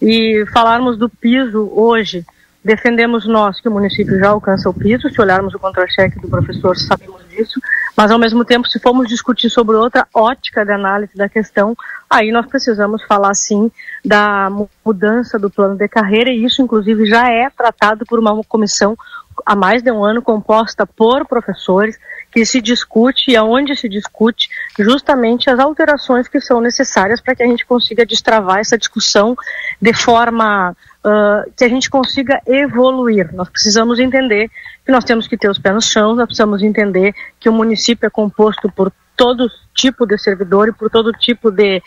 E 0.00 0.44
falarmos 0.52 0.98
do 0.98 1.08
piso 1.08 1.70
hoje, 1.72 2.24
defendemos 2.64 3.26
nós 3.26 3.60
que 3.60 3.68
o 3.68 3.72
município 3.72 4.18
já 4.18 4.30
alcança 4.30 4.68
o 4.68 4.74
piso, 4.74 5.08
se 5.08 5.20
olharmos 5.20 5.54
o 5.54 5.58
contra-cheque 5.58 6.18
do 6.18 6.28
professor, 6.28 6.76
sabemos 6.76 7.20
disso, 7.28 7.60
mas 7.96 8.10
ao 8.10 8.18
mesmo 8.18 8.44
tempo, 8.44 8.68
se 8.68 8.80
formos 8.80 9.08
discutir 9.08 9.48
sobre 9.48 9.76
outra 9.76 10.06
ótica 10.12 10.64
de 10.64 10.72
análise 10.72 11.16
da 11.16 11.28
questão, 11.28 11.76
aí 12.10 12.32
nós 12.32 12.46
precisamos 12.46 13.02
falar 13.04 13.34
sim 13.34 13.70
da 14.04 14.50
mu- 14.50 14.68
mudança 14.84 15.38
do 15.38 15.48
plano 15.48 15.76
de 15.76 15.88
carreira, 15.88 16.30
e 16.30 16.44
isso 16.44 16.60
inclusive 16.60 17.06
já 17.06 17.30
é 17.30 17.48
tratado 17.48 18.04
por 18.04 18.18
uma 18.18 18.42
comissão 18.44 18.96
há 19.44 19.54
mais 19.54 19.82
de 19.82 19.90
um 19.92 20.04
ano 20.04 20.20
composta 20.22 20.86
por 20.86 21.26
professores 21.26 21.98
que 22.36 22.44
se 22.44 22.60
discute 22.60 23.30
e 23.30 23.36
aonde 23.36 23.74
se 23.74 23.88
discute 23.88 24.50
justamente 24.78 25.48
as 25.48 25.58
alterações 25.58 26.28
que 26.28 26.38
são 26.38 26.60
necessárias 26.60 27.18
para 27.18 27.34
que 27.34 27.42
a 27.42 27.46
gente 27.46 27.64
consiga 27.64 28.04
destravar 28.04 28.58
essa 28.58 28.76
discussão 28.76 29.34
de 29.80 29.94
forma 29.94 30.76
ah, 31.02 31.44
que 31.56 31.64
a 31.64 31.68
gente 31.68 31.88
consiga 31.88 32.42
evoluir. 32.46 33.32
Nós 33.32 33.48
precisamos 33.48 33.98
entender 33.98 34.50
que 34.84 34.92
nós 34.92 35.02
temos 35.02 35.26
que 35.26 35.38
ter 35.38 35.48
os 35.48 35.58
pés 35.58 35.74
no 35.74 35.80
chão, 35.80 36.14
nós 36.14 36.26
precisamos 36.26 36.62
entender 36.62 37.14
que 37.40 37.48
o 37.48 37.52
município 37.54 38.06
é 38.06 38.10
composto 38.10 38.70
por 38.70 38.92
todo 39.16 39.50
tipo 39.74 40.04
de 40.04 40.18
servidor 40.18 40.68
e 40.68 40.72
por 40.72 40.90
todo 40.90 41.12
tipo 41.12 41.50
de 41.50 41.82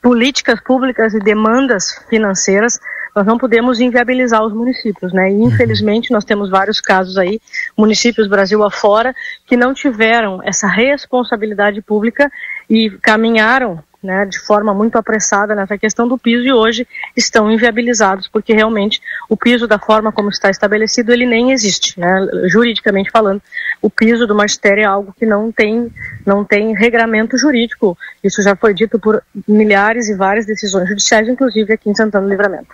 políticas 0.00 0.62
públicas 0.62 1.12
e 1.12 1.18
demandas 1.18 2.02
financeiras, 2.08 2.80
nós 3.14 3.26
não 3.26 3.38
podemos 3.38 3.80
inviabilizar 3.80 4.44
os 4.44 4.52
municípios, 4.52 5.12
né? 5.12 5.30
E 5.30 5.42
infelizmente 5.42 6.12
nós 6.12 6.24
temos 6.24 6.50
vários 6.50 6.80
casos 6.80 7.16
aí, 7.18 7.40
municípios 7.76 8.28
Brasil 8.28 8.62
afora, 8.62 9.14
que 9.46 9.56
não 9.56 9.74
tiveram 9.74 10.40
essa 10.42 10.66
responsabilidade 10.66 11.82
pública 11.82 12.30
e 12.68 12.90
caminharam 13.02 13.82
né, 14.02 14.24
de 14.24 14.38
forma 14.38 14.72
muito 14.72 14.96
apressada 14.96 15.54
nessa 15.54 15.76
questão 15.76 16.08
do 16.08 16.16
piso 16.16 16.46
e 16.46 16.52
hoje 16.52 16.88
estão 17.14 17.50
inviabilizados 17.50 18.28
porque 18.28 18.54
realmente 18.54 19.00
o 19.28 19.36
piso 19.36 19.66
da 19.66 19.78
forma 19.78 20.10
como 20.10 20.30
está 20.30 20.48
estabelecido 20.50 21.12
ele 21.12 21.26
nem 21.26 21.52
existe, 21.52 21.98
né, 22.00 22.26
juridicamente 22.48 23.10
falando. 23.10 23.42
O 23.82 23.88
piso 23.88 24.26
do 24.26 24.34
magistério 24.34 24.82
é 24.82 24.84
algo 24.84 25.14
que 25.18 25.24
não 25.24 25.50
tem 25.50 25.90
não 26.26 26.44
tem 26.44 26.74
regramento 26.74 27.38
jurídico. 27.38 27.96
Isso 28.22 28.42
já 28.42 28.54
foi 28.54 28.74
dito 28.74 28.98
por 28.98 29.22
milhares 29.48 30.08
e 30.08 30.14
várias 30.14 30.46
decisões 30.46 30.88
judiciais, 30.88 31.28
inclusive 31.28 31.72
aqui 31.72 31.88
em 31.88 31.94
Santana 31.94 32.26
do 32.26 32.30
Livramento. 32.30 32.68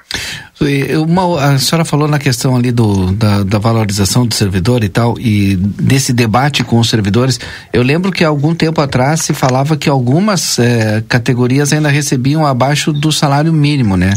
Uma, 1.07 1.53
a 1.53 1.59
senhora 1.59 1.85
falou 1.85 2.09
na 2.09 2.19
questão 2.19 2.57
ali 2.57 2.73
do, 2.73 3.13
da, 3.13 3.43
da 3.43 3.59
valorização 3.59 4.27
do 4.27 4.35
servidor 4.35 4.83
e 4.83 4.89
tal, 4.89 5.19
e 5.19 5.55
desse 5.57 6.13
debate 6.13 6.65
com 6.65 6.79
os 6.79 6.89
servidores. 6.89 7.39
Eu 7.73 7.83
lembro 7.83 8.11
que 8.11 8.25
algum 8.25 8.55
tempo 8.55 8.81
atrás 8.81 9.21
se 9.21 9.35
falava 9.35 9.77
que 9.77 9.89
algumas 9.89 10.59
eh, 10.59 11.05
categorias 11.09 11.73
ainda 11.73 11.89
recebiam 11.89 12.47
abaixo 12.47 12.93
do 12.93 13.13
salário 13.13 13.53
mínimo, 13.53 13.97
né? 13.97 14.13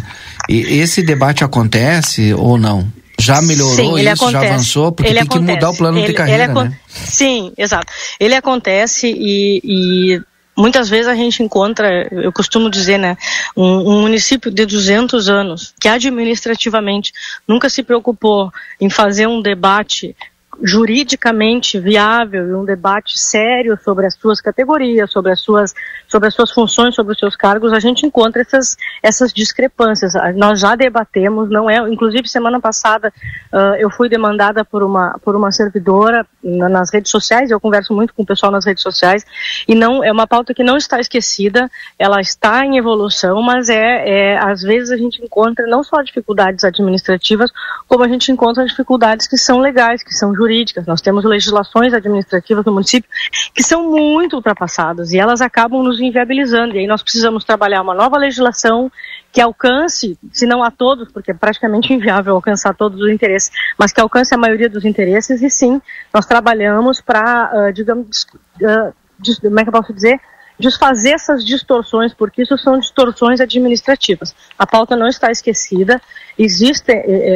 E 0.48 0.80
esse 0.80 1.04
debate 1.04 1.44
acontece 1.44 2.34
ou 2.34 2.58
não? 2.58 2.88
Já 3.20 3.41
melhorou 3.41 3.76
Sim, 3.76 3.99
isso? 3.99 4.09
acontece. 4.09 4.32
Já 4.32 4.53
avançou? 4.53 4.91
Porque 4.91 5.09
Ele 5.09 5.20
tem 5.20 5.28
que 5.28 5.38
acontece. 5.38 5.55
mudar 5.55 5.70
o 5.70 5.78
plano 5.78 5.97
Ele- 5.99 6.07
de 6.07 6.13
carreira, 6.13 6.43
ele 6.45 6.53
né? 6.53 6.80
Sim, 6.88 7.53
exato. 7.57 7.91
Ele 8.20 8.36
acontece 8.36 9.07
e, 9.07 9.61
e 9.63 10.22
muitas 10.57 10.89
vezes 10.89 11.07
a 11.07 11.15
gente 11.15 11.41
encontra, 11.43 12.07
eu 12.11 12.32
costumo 12.32 12.70
dizer, 12.70 12.97
né, 12.97 13.17
um, 13.55 13.63
um 13.93 14.01
município 14.01 14.51
de 14.51 14.65
200 14.65 15.30
anos 15.30 15.74
que 15.80 15.88
administrativamente 15.88 17.13
nunca 17.47 17.70
se 17.70 17.84
preocupou 17.84 18.51
em 18.80 18.89
fazer 18.89 19.28
um 19.28 19.41
debate 19.41 20.15
juridicamente 20.62 21.80
viável 21.80 22.47
e 22.47 22.53
um 22.53 22.66
debate 22.66 23.20
sério 23.20 23.78
sobre 23.84 24.05
as 24.05 24.14
suas 24.16 24.41
categorias, 24.41 25.12
sobre 25.12 25.32
as 25.32 25.39
suas, 25.39 25.74
sobre 26.07 26.28
as 26.28 26.34
suas 26.34 26.51
funções, 26.51 26.95
sobre 26.95 27.14
os 27.14 27.20
seus 27.20 27.36
cargos, 27.36 27.72
a 27.72 27.80
gente 27.80 28.05
encontra 28.05 28.41
essas, 28.41 28.76
essas 29.01 29.32
discrepâncias. 29.32 30.14
Nós 30.36 30.60
já 30.60 30.76
debatemos, 30.76 31.49
não 31.49 31.70
é, 31.70 31.78
inclusive 31.89 32.28
semana 32.28 32.60
passada 32.60 33.14
ah, 33.51 33.76
eu 33.80 33.89
fui 33.89 34.10
demandada 34.10 34.66
por 34.66 34.84
uma, 34.84 35.18
por 35.24 35.36
uma 35.36 35.51
servidora 35.51 36.26
na- 36.43 36.70
nas 36.70 36.91
redes 36.93 37.12
sociais, 37.12 37.51
eu 37.51 37.60
converso 37.60 37.93
muito 37.93 38.14
com 38.14 38.24
o 38.24 38.26
pessoal 38.26 38.51
nas 38.51 38.66
redes 38.66 38.84
sociais, 38.84 39.26
e 39.68 39.74
não, 39.74 40.03
é 40.03 40.12
uma 40.12 40.28
pauta 40.28 40.53
que 40.53 40.64
não 40.64 40.78
está 40.78 40.99
esquecida, 40.99 41.70
ela 41.97 42.20
está 42.20 42.66
em 42.66 42.78
evolução, 42.78 43.41
mas 43.41 43.70
é, 43.70 44.34
é 44.34 44.38
às 44.38 44.62
vezes 44.62 44.91
a 44.91 44.97
gente 44.97 45.24
encontra 45.24 45.66
não 45.68 45.84
só 45.84 46.01
dificuldades 46.01 46.64
administrativas, 46.64 47.51
como 47.88 48.03
a 48.03 48.07
gente 48.07 48.32
encontra 48.32 48.66
dificuldades 48.66 49.28
que 49.28 49.38
são 49.38 49.60
legais, 49.60 50.03
que 50.03 50.14
são 50.14 50.34
jurídicas, 50.34 50.49
jurídicas, 50.50 50.86
nós 50.88 51.00
temos 51.00 51.24
legislações 51.24 51.93
administrativas 51.93 52.66
no 52.66 52.74
município 52.74 53.10
que 53.54 53.62
são 53.62 53.91
muito 53.91 54.36
ultrapassadas 54.36 55.14
e 55.14 55.20
elas 55.20 55.41
acabam 55.41 55.84
nos 55.84 56.02
inviabilizando. 56.02 56.76
E 56.76 56.80
aí 56.80 56.88
nós 56.88 57.04
precisamos 57.04 57.43
trabalhar 57.43 57.82
uma 57.82 57.93
nova 57.93 58.18
legislação 58.18 58.91
que 59.32 59.39
alcance, 59.39 60.18
se 60.32 60.47
não 60.47 60.64
a 60.64 60.72
todos, 60.72 61.12
porque 61.12 61.32
é 61.32 61.34
praticamente 61.34 61.93
inviável 61.93 62.34
alcançar 62.36 62.74
todos 62.74 63.00
os 63.00 63.10
interesses, 63.10 63.52
mas 63.78 63.93
que 63.93 64.02
alcance 64.02 64.34
a 64.34 64.38
maioria 64.38 64.70
dos 64.70 64.84
interesses. 64.86 65.41
E 65.41 65.50
sim, 65.50 65.80
nós 66.12 66.26
trabalhamos 66.26 67.00
para, 67.00 67.52
uh, 67.54 67.74
digamos, 67.74 68.26
uh, 68.62 68.93
como 69.41 69.60
é 69.60 69.64
que 69.64 69.70
eu 69.70 69.74
posso 69.74 69.93
dizer? 69.93 70.20
Desfazer 70.60 71.12
essas 71.12 71.45
distorções, 71.45 72.14
porque 72.14 72.41
isso 72.41 72.57
são 72.57 72.78
distorções 72.80 73.39
administrativas. 73.39 74.36
A 74.57 74.68
pauta 74.68 74.95
não 74.95 75.07
está 75.07 75.32
esquecida, 75.32 76.01
existe, 76.38 76.91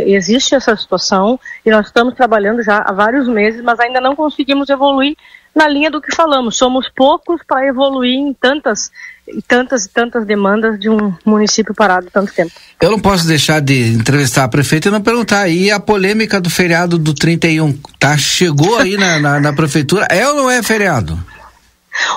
existe 0.08 0.54
essa 0.56 0.76
situação 0.76 1.40
e 1.66 1.72
nós 1.72 1.88
estamos 1.88 2.16
trabalhando 2.16 2.62
já 2.62 2.80
há 2.80 2.92
vários 2.92 3.28
meses, 3.28 3.62
mas 3.62 3.80
ainda 3.80 4.02
não 4.02 4.16
conseguimos 4.16 4.70
evoluir 4.70 5.16
na 5.56 5.68
linha 5.68 5.90
do 5.90 6.02
que 6.02 6.14
falamos. 6.14 6.58
Somos 6.58 6.90
poucos 6.94 7.42
para 7.48 7.68
evoluir 7.68 8.16
em 8.16 8.34
tantas 8.34 8.92
e 9.26 9.42
tantas 9.42 9.88
tantas 9.88 10.26
demandas 10.26 10.78
de 10.78 10.90
um 10.90 11.14
município 11.26 11.74
parado 11.74 12.08
tanto 12.12 12.34
tempo. 12.34 12.52
Eu 12.82 12.92
não 12.92 13.00
posso 13.00 13.26
deixar 13.26 13.62
de 13.62 13.94
entrevistar 13.94 14.44
a 14.44 14.50
prefeita 14.50 14.90
e 14.90 14.92
não 14.92 15.02
perguntar. 15.02 15.48
E 15.48 15.72
a 15.72 15.80
polêmica 15.80 16.42
do 16.42 16.50
feriado 16.50 16.98
do 16.98 17.14
31, 17.14 17.74
tá? 17.98 18.18
Chegou 18.18 18.78
aí 18.78 18.98
na, 18.98 19.20
na, 19.20 19.40
na 19.40 19.54
prefeitura? 19.54 20.08
É 20.10 20.28
ou 20.28 20.36
não 20.36 20.52
é 20.52 20.62
feriado? 20.62 21.18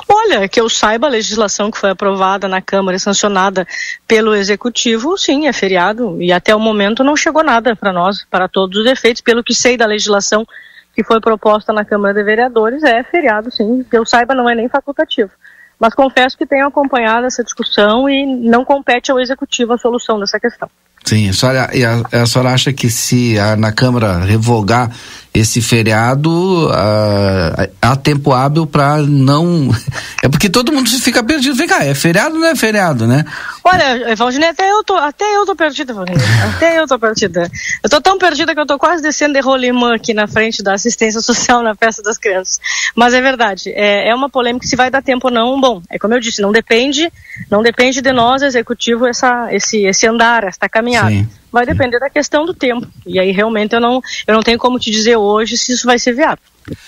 Olha, 0.09 0.49
que 0.49 0.61
eu 0.61 0.69
saiba, 0.69 1.07
a 1.07 1.11
legislação 1.11 1.71
que 1.71 1.79
foi 1.79 1.91
aprovada 1.91 2.49
na 2.49 2.63
Câmara 2.63 2.97
e 2.97 3.01
sancionada 3.01 3.67
pelo 4.07 4.35
Executivo, 4.35 5.17
sim, 5.17 5.47
é 5.47 5.53
feriado. 5.53 6.21
E 6.21 6.33
até 6.33 6.55
o 6.55 6.61
momento 6.61 7.05
não 7.05 7.17
chegou 7.17 7.45
nada 7.45 7.77
para 7.77 7.93
nós, 7.93 8.25
para 8.31 8.49
todos 8.49 8.81
os 8.81 8.87
efeitos. 8.87 9.21
Pelo 9.21 9.45
que 9.45 9.55
sei 9.55 9.77
da 9.77 9.87
legislação 9.87 10.47
que 10.95 11.05
foi 11.05 11.21
proposta 11.21 11.73
na 11.73 11.85
Câmara 11.85 12.15
de 12.15 12.23
Vereadores, 12.23 12.83
é 12.83 13.03
feriado, 13.03 13.51
sim. 13.51 13.85
Que 13.89 13.99
eu 13.99 14.07
saiba, 14.07 14.35
não 14.35 14.49
é 14.49 14.55
nem 14.55 14.69
facultativo. 14.69 15.31
Mas 15.79 15.95
confesso 15.95 16.39
que 16.39 16.47
tenho 16.47 16.67
acompanhado 16.67 17.27
essa 17.27 17.45
discussão 17.45 18.09
e 18.09 18.25
não 18.25 18.65
compete 18.65 19.11
ao 19.11 19.21
Executivo 19.21 19.75
a 19.75 19.79
solução 19.79 20.19
dessa 20.19 20.41
questão. 20.41 20.71
Sim, 21.05 21.29
a 21.29 21.33
senhora, 21.33 21.71
a, 22.13 22.23
a 22.23 22.27
senhora 22.27 22.51
acha 22.51 22.73
que 22.73 22.91
se 22.91 23.39
a, 23.39 23.55
na 23.55 23.73
Câmara 23.73 24.19
revogar 24.25 24.91
esse 25.39 25.61
feriado, 25.61 26.69
uh, 26.69 27.71
há 27.83 27.97
tempo 27.97 28.33
hábil 28.33 28.67
para 28.67 28.99
não. 28.99 29.71
É 30.23 30.29
porque 30.29 30.49
todo 30.49 30.73
mundo 30.73 30.89
fica 30.91 31.23
perdido. 31.23 31.55
Vem 31.55 31.69
cá, 31.69 31.85
é 31.85 31.95
feriado 31.95 32.35
ou 32.35 32.41
não 32.41 32.49
é 32.49 32.57
feriado, 32.57 33.07
né? 33.07 33.25
Olha, 33.63 34.17
Valdinei, 34.17 34.49
até 34.49 34.69
eu 34.69 34.83
tô, 34.83 34.95
até 34.95 35.25
eu 35.37 35.47
tô 35.47 35.55
perdida, 35.55 35.95
Valdinei. 35.95 36.27
Até 36.43 36.81
eu 36.81 36.87
tô 36.87 36.99
perdida. 36.99 37.49
Eu 37.81 37.89
tô 37.89 38.01
tão 38.01 38.19
perdida 38.19 38.53
que 38.53 38.61
eu 38.61 38.67
tô 38.67 38.77
quase 38.77 39.03
descendo 39.03 39.35
de 39.35 39.41
rolimã 39.41 39.95
aqui 39.95 40.13
na 40.13 40.27
frente 40.27 40.65
da 40.65 40.75
assistência 40.75 41.21
social 41.21 41.63
na 41.63 41.77
festa 41.77 42.03
das 42.03 42.19
crianças. 42.19 42.61
Mas 42.95 43.15
é 43.15 43.21
verdade, 43.21 43.71
é, 43.71 44.09
é 44.09 44.15
uma 44.15 44.29
polêmica 44.29 44.67
se 44.67 44.75
vai 44.75 44.91
dar 44.91 45.03
tempo 45.03 45.29
ou 45.29 45.33
não. 45.33 45.61
Bom, 45.61 45.81
é 45.91 45.99
como 45.99 46.15
eu 46.15 46.21
disse, 46.21 46.43
não 46.43 46.51
depende, 46.51 47.13
não 47.49 47.63
depende 47.63 48.01
de 48.01 48.13
nós, 48.13 48.43
executivo, 48.43 49.07
essa, 49.07 49.55
esse, 49.55 49.85
esse 49.85 50.07
andar, 50.09 50.43
esta 50.45 50.69
caminhada. 50.69 51.11
Sim 51.11 51.29
vai 51.57 51.65
depender 51.65 51.99
da 51.99 52.11
questão 52.11 52.45
do 52.45 52.53
tempo. 52.53 52.87
E 53.07 53.19
aí 53.19 53.33
realmente 53.33 53.75
eu 53.75 53.81
não, 53.81 54.03
eu 54.27 54.35
não 54.35 54.43
tenho 54.43 54.59
como 54.59 54.79
te 54.79 54.91
dizer 54.91 55.17
hoje 55.17 55.57
se 55.57 55.73
isso 55.73 55.87
vai 55.87 55.99
ser 55.99 56.13
viável. 56.13 56.39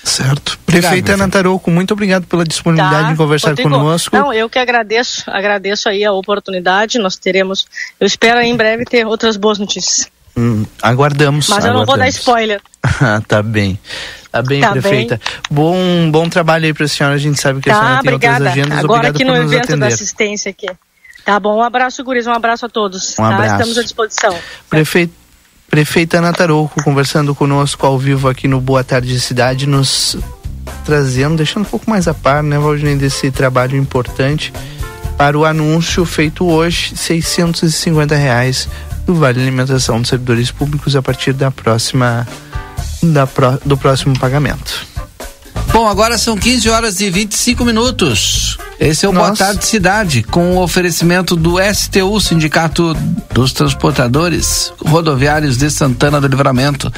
Certo. 0.04 0.58
Prefeita 0.66 1.14
Ana 1.14 1.28
Tarouco, 1.28 1.70
muito 1.70 1.94
obrigado 1.94 2.26
pela 2.26 2.44
disponibilidade 2.44 3.06
tá, 3.06 3.12
em 3.12 3.16
conversar 3.16 3.50
Rodrigo, 3.50 3.70
conosco. 3.70 4.14
Não, 4.14 4.30
eu 4.30 4.50
que 4.50 4.58
agradeço, 4.58 5.22
agradeço 5.26 5.88
aí 5.88 6.04
a 6.04 6.12
oportunidade. 6.12 6.98
Nós 6.98 7.16
teremos, 7.16 7.66
eu 7.98 8.06
espero 8.06 8.40
em 8.40 8.54
breve 8.54 8.84
ter 8.84 9.06
outras 9.06 9.38
boas 9.38 9.58
notícias. 9.58 10.10
Hum, 10.36 10.66
aguardamos. 10.82 11.48
Mas 11.48 11.64
eu 11.64 11.70
aguardamos. 11.70 11.80
não 11.80 11.86
vou 11.86 11.96
dar 11.96 12.08
spoiler. 12.08 12.60
tá 13.26 13.42
bem. 13.42 13.78
Tá 14.30 14.42
bem, 14.42 14.60
tá 14.60 14.72
prefeita. 14.72 15.16
Bem. 15.16 15.42
Bom, 15.50 16.10
bom 16.10 16.28
trabalho 16.28 16.66
aí 16.66 16.74
para 16.74 16.84
a 16.84 16.88
senhora. 16.88 17.14
A 17.14 17.18
gente 17.18 17.40
sabe 17.40 17.60
que 17.60 17.70
tá, 17.70 17.76
a 17.76 17.80
senhora 17.80 18.00
obrigada. 18.00 18.20
tem 18.20 18.30
outras 18.30 18.52
agendas. 18.52 18.84
Agora 18.84 19.08
Obrigado 19.08 19.14
aqui 19.14 19.24
no 19.24 19.36
evento 19.36 19.64
atender. 19.64 19.80
da 19.80 19.86
assistência 19.86 20.50
aqui. 20.50 20.68
Tá 21.28 21.38
bom, 21.38 21.58
um 21.58 21.62
abraço, 21.62 22.02
Guris, 22.02 22.26
um 22.26 22.32
abraço 22.32 22.64
a 22.64 22.70
todos. 22.70 23.12
Um 23.12 23.16
tá? 23.16 23.34
abraço. 23.34 23.52
Estamos 23.52 23.76
à 23.76 23.82
disposição. 23.82 24.34
Prefeito, 24.70 25.12
prefeita 25.68 26.16
Ana 26.16 26.32
Tarouco 26.32 26.82
conversando 26.82 27.34
conosco 27.34 27.84
ao 27.84 27.98
vivo 27.98 28.30
aqui 28.30 28.48
no 28.48 28.62
Boa 28.62 28.82
Tarde 28.82 29.20
Cidade, 29.20 29.66
nos 29.66 30.16
trazendo, 30.86 31.36
deixando 31.36 31.64
um 31.64 31.68
pouco 31.68 31.90
mais 31.90 32.08
a 32.08 32.14
par, 32.14 32.42
né, 32.42 32.58
Valdinei, 32.58 32.96
desse 32.96 33.30
trabalho 33.30 33.76
importante 33.76 34.54
para 35.18 35.38
o 35.38 35.44
anúncio 35.44 36.02
feito 36.06 36.46
hoje, 36.46 36.96
650 36.96 38.16
reais 38.16 38.66
do 39.04 39.14
Vale 39.14 39.38
Alimentação 39.38 40.00
dos 40.00 40.08
Servidores 40.08 40.50
Públicos 40.50 40.96
a 40.96 41.02
partir 41.02 41.34
da 41.34 41.50
próxima 41.50 42.26
da 43.02 43.26
pro, 43.26 43.60
do 43.66 43.76
próximo 43.76 44.18
pagamento. 44.18 44.86
Bom, 45.72 45.86
agora 45.86 46.18
são 46.18 46.36
15 46.36 46.68
horas 46.70 47.00
e 47.00 47.10
25 47.10 47.64
minutos. 47.64 48.58
Esse 48.80 49.06
é 49.06 49.08
o 49.08 49.12
Nossa. 49.12 49.26
Boa 49.26 49.36
Tarde 49.36 49.64
Cidade, 49.66 50.22
com 50.22 50.56
o 50.56 50.62
oferecimento 50.62 51.36
do 51.36 51.56
STU, 51.72 52.20
Sindicato 52.20 52.94
dos 53.32 53.52
Transportadores 53.52 54.72
Rodoviários 54.84 55.56
de 55.56 55.70
Santana 55.70 56.20
do 56.20 56.26
Livramento. 56.26 56.92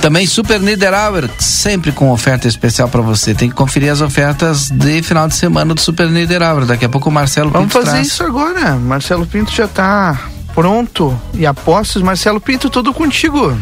Também 0.00 0.26
Super 0.26 0.60
Niederauer, 0.60 1.28
sempre 1.38 1.90
com 1.90 2.10
oferta 2.12 2.46
especial 2.46 2.88
para 2.88 3.00
você. 3.00 3.34
Tem 3.34 3.48
que 3.48 3.54
conferir 3.54 3.90
as 3.90 4.00
ofertas 4.00 4.70
de 4.70 5.02
final 5.02 5.26
de 5.26 5.34
semana 5.34 5.74
do 5.74 5.80
Super 5.80 6.08
Niederauer. 6.10 6.66
Daqui 6.66 6.84
a 6.84 6.88
pouco 6.88 7.08
o 7.08 7.12
Marcelo 7.12 7.50
Vamos 7.50 7.68
Pinto 7.72 7.78
fazer 7.84 7.96
traz. 7.96 8.06
isso 8.08 8.22
agora. 8.22 8.76
Marcelo 8.76 9.26
Pinto 9.26 9.50
já 9.52 9.64
está 9.64 10.20
pronto 10.54 11.18
e 11.34 11.46
apostos. 11.46 12.02
Marcelo 12.02 12.40
Pinto, 12.40 12.68
tudo 12.68 12.92
contigo. 12.92 13.56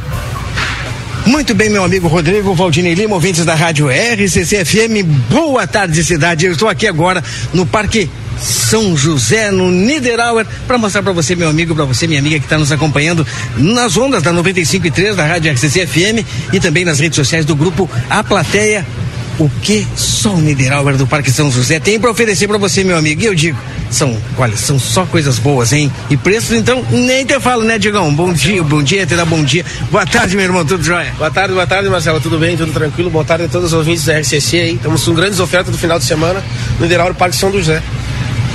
Muito 1.26 1.54
bem, 1.54 1.70
meu 1.70 1.82
amigo 1.82 2.06
Rodrigo 2.06 2.54
Valdinei 2.54 2.92
Lima, 2.92 3.14
ouvintes 3.14 3.46
da 3.46 3.54
Rádio 3.54 3.88
RCC-FM. 3.88 5.02
Boa 5.30 5.66
tarde, 5.66 6.04
cidade. 6.04 6.44
Eu 6.44 6.52
estou 6.52 6.68
aqui 6.68 6.86
agora 6.86 7.24
no 7.52 7.64
Parque 7.64 8.10
são 8.38 8.96
José, 8.96 9.50
no 9.50 9.70
Niederauer, 9.70 10.46
para 10.66 10.76
mostrar 10.76 11.02
para 11.02 11.12
você, 11.12 11.34
meu 11.34 11.48
amigo, 11.48 11.74
para 11.74 11.84
você, 11.84 12.06
minha 12.06 12.20
amiga, 12.20 12.38
que 12.38 12.44
está 12.44 12.58
nos 12.58 12.70
acompanhando 12.70 13.26
nas 13.56 13.96
ondas 13.96 14.22
da 14.22 14.32
95.3 14.32 15.14
da 15.14 15.24
Rádio 15.24 15.52
RCC 15.52 15.86
FM 15.86 16.26
e 16.52 16.60
também 16.60 16.84
nas 16.84 16.98
redes 17.00 17.16
sociais 17.16 17.46
do 17.46 17.56
grupo 17.56 17.88
A 18.10 18.22
Plateia. 18.22 18.86
O 19.38 19.50
que 19.62 19.86
só 19.96 20.34
o 20.34 20.40
Niederauer 20.40 20.96
do 20.96 21.06
Parque 21.06 21.30
São 21.30 21.50
José 21.50 21.80
tem 21.80 21.98
para 21.98 22.10
oferecer 22.10 22.46
para 22.46 22.56
você, 22.56 22.84
meu 22.84 22.96
amigo? 22.96 23.20
E 23.20 23.24
eu 23.26 23.34
digo, 23.34 23.58
são, 23.90 24.16
olha, 24.38 24.56
são 24.56 24.78
só 24.78 25.04
coisas 25.06 25.38
boas, 25.38 25.72
hein? 25.72 25.90
E 26.08 26.16
preços, 26.16 26.52
então, 26.52 26.84
nem 26.90 27.26
te 27.26 27.38
falo, 27.40 27.64
né, 27.64 27.76
Diegão? 27.76 28.14
Bom 28.14 28.32
dia, 28.32 28.62
bom 28.62 28.82
dia, 28.82 29.04
te 29.04 29.16
dá 29.16 29.24
bom 29.24 29.42
dia. 29.42 29.64
Boa 29.90 30.06
tarde, 30.06 30.36
meu 30.36 30.44
irmão, 30.44 30.64
tudo 30.64 30.84
jóia? 30.84 31.12
Boa 31.18 31.30
tarde, 31.30 31.52
boa 31.52 31.66
tarde, 31.66 31.88
Marcelo, 31.88 32.20
tudo 32.20 32.38
bem? 32.38 32.56
Tudo 32.56 32.72
tranquilo? 32.72 33.10
Boa 33.10 33.24
tarde 33.24 33.44
a 33.44 33.48
todos 33.48 33.72
os 33.72 33.72
ouvintes 33.72 34.04
da 34.04 34.18
RCC 34.18 34.56
aí. 34.56 34.74
Estamos 34.74 35.04
com 35.04 35.14
grandes 35.14 35.40
ofertas 35.40 35.72
do 35.72 35.78
final 35.78 35.98
de 35.98 36.04
semana 36.04 36.42
no 36.78 36.82
Niederauer 36.82 37.14
Parque 37.14 37.36
São 37.36 37.52
José. 37.52 37.82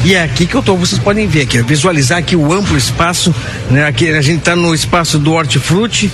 E 0.05 0.15
é 0.15 0.23
aqui 0.23 0.45
que 0.45 0.55
eu 0.55 0.63
tô, 0.63 0.77
vocês 0.77 0.99
podem 0.99 1.27
ver 1.27 1.41
aqui, 1.41 1.61
visualizar 1.61 2.19
aqui 2.19 2.33
o 2.33 2.53
amplo 2.53 2.77
espaço, 2.77 3.35
né? 3.69 3.85
Aqui 3.85 4.09
a 4.09 4.21
gente 4.21 4.41
tá 4.41 4.55
no 4.55 4.73
espaço 4.73 5.19
do 5.19 5.33
hortifruti, 5.33 6.09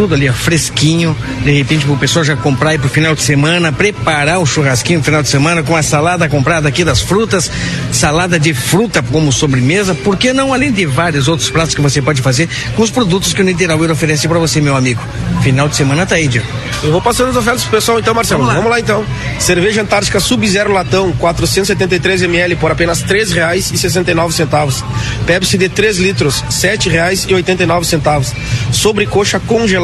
tudo 0.00 0.14
ali, 0.14 0.30
ó, 0.30 0.32
fresquinho. 0.32 1.14
De 1.44 1.50
repente, 1.52 1.86
o 1.86 1.94
pessoal 1.94 2.24
já 2.24 2.34
comprar 2.34 2.70
aí 2.70 2.78
pro 2.78 2.88
final 2.88 3.14
de 3.14 3.20
semana, 3.20 3.70
preparar 3.70 4.38
o 4.38 4.46
churrasquinho 4.46 5.00
no 5.00 5.04
final 5.04 5.22
de 5.22 5.28
semana 5.28 5.62
com 5.62 5.76
a 5.76 5.82
salada 5.82 6.26
comprada 6.26 6.66
aqui 6.66 6.82
das 6.82 7.02
frutas, 7.02 7.50
salada 7.92 8.40
de 8.40 8.54
fruta 8.54 9.02
como 9.02 9.30
sobremesa. 9.30 9.94
Por 9.94 10.16
que 10.16 10.32
não, 10.32 10.54
além 10.54 10.72
de 10.72 10.86
vários 10.86 11.28
outros 11.28 11.50
pratos 11.50 11.74
que 11.74 11.82
você 11.82 12.00
pode 12.00 12.22
fazer 12.22 12.48
com 12.74 12.82
os 12.82 12.88
produtos 12.88 13.34
que 13.34 13.42
o 13.42 13.44
Niederauer 13.44 13.90
oferece 13.90 14.26
para 14.26 14.38
você, 14.38 14.58
meu 14.58 14.74
amigo? 14.74 15.02
Final 15.42 15.68
de 15.68 15.76
semana 15.76 16.06
tá 16.06 16.14
aí, 16.14 16.28
Diego. 16.28 16.46
Eu 16.82 16.92
vou 16.92 17.02
passando 17.02 17.28
as 17.28 17.36
ofertas 17.36 17.62
pro 17.64 17.72
pessoal 17.72 17.98
então, 17.98 18.14
Marcelo. 18.14 18.40
Vamos 18.40 18.54
lá. 18.54 18.60
Vamos 18.60 18.70
lá, 18.70 18.80
então. 18.80 19.04
Cerveja 19.38 19.82
Antártica 19.82 20.18
Sub-Zero 20.18 20.72
Latão, 20.72 21.12
473 21.12 22.22
ml 22.22 22.56
por 22.56 22.70
apenas 22.70 23.02
R$ 23.02 23.18
3,69. 23.18 24.82
Pepsi 25.26 25.58
de 25.58 25.68
3 25.68 25.98
litros, 25.98 26.40
R$ 26.40 26.48
7,89. 26.48 28.32
Sobrecoxa 28.72 29.38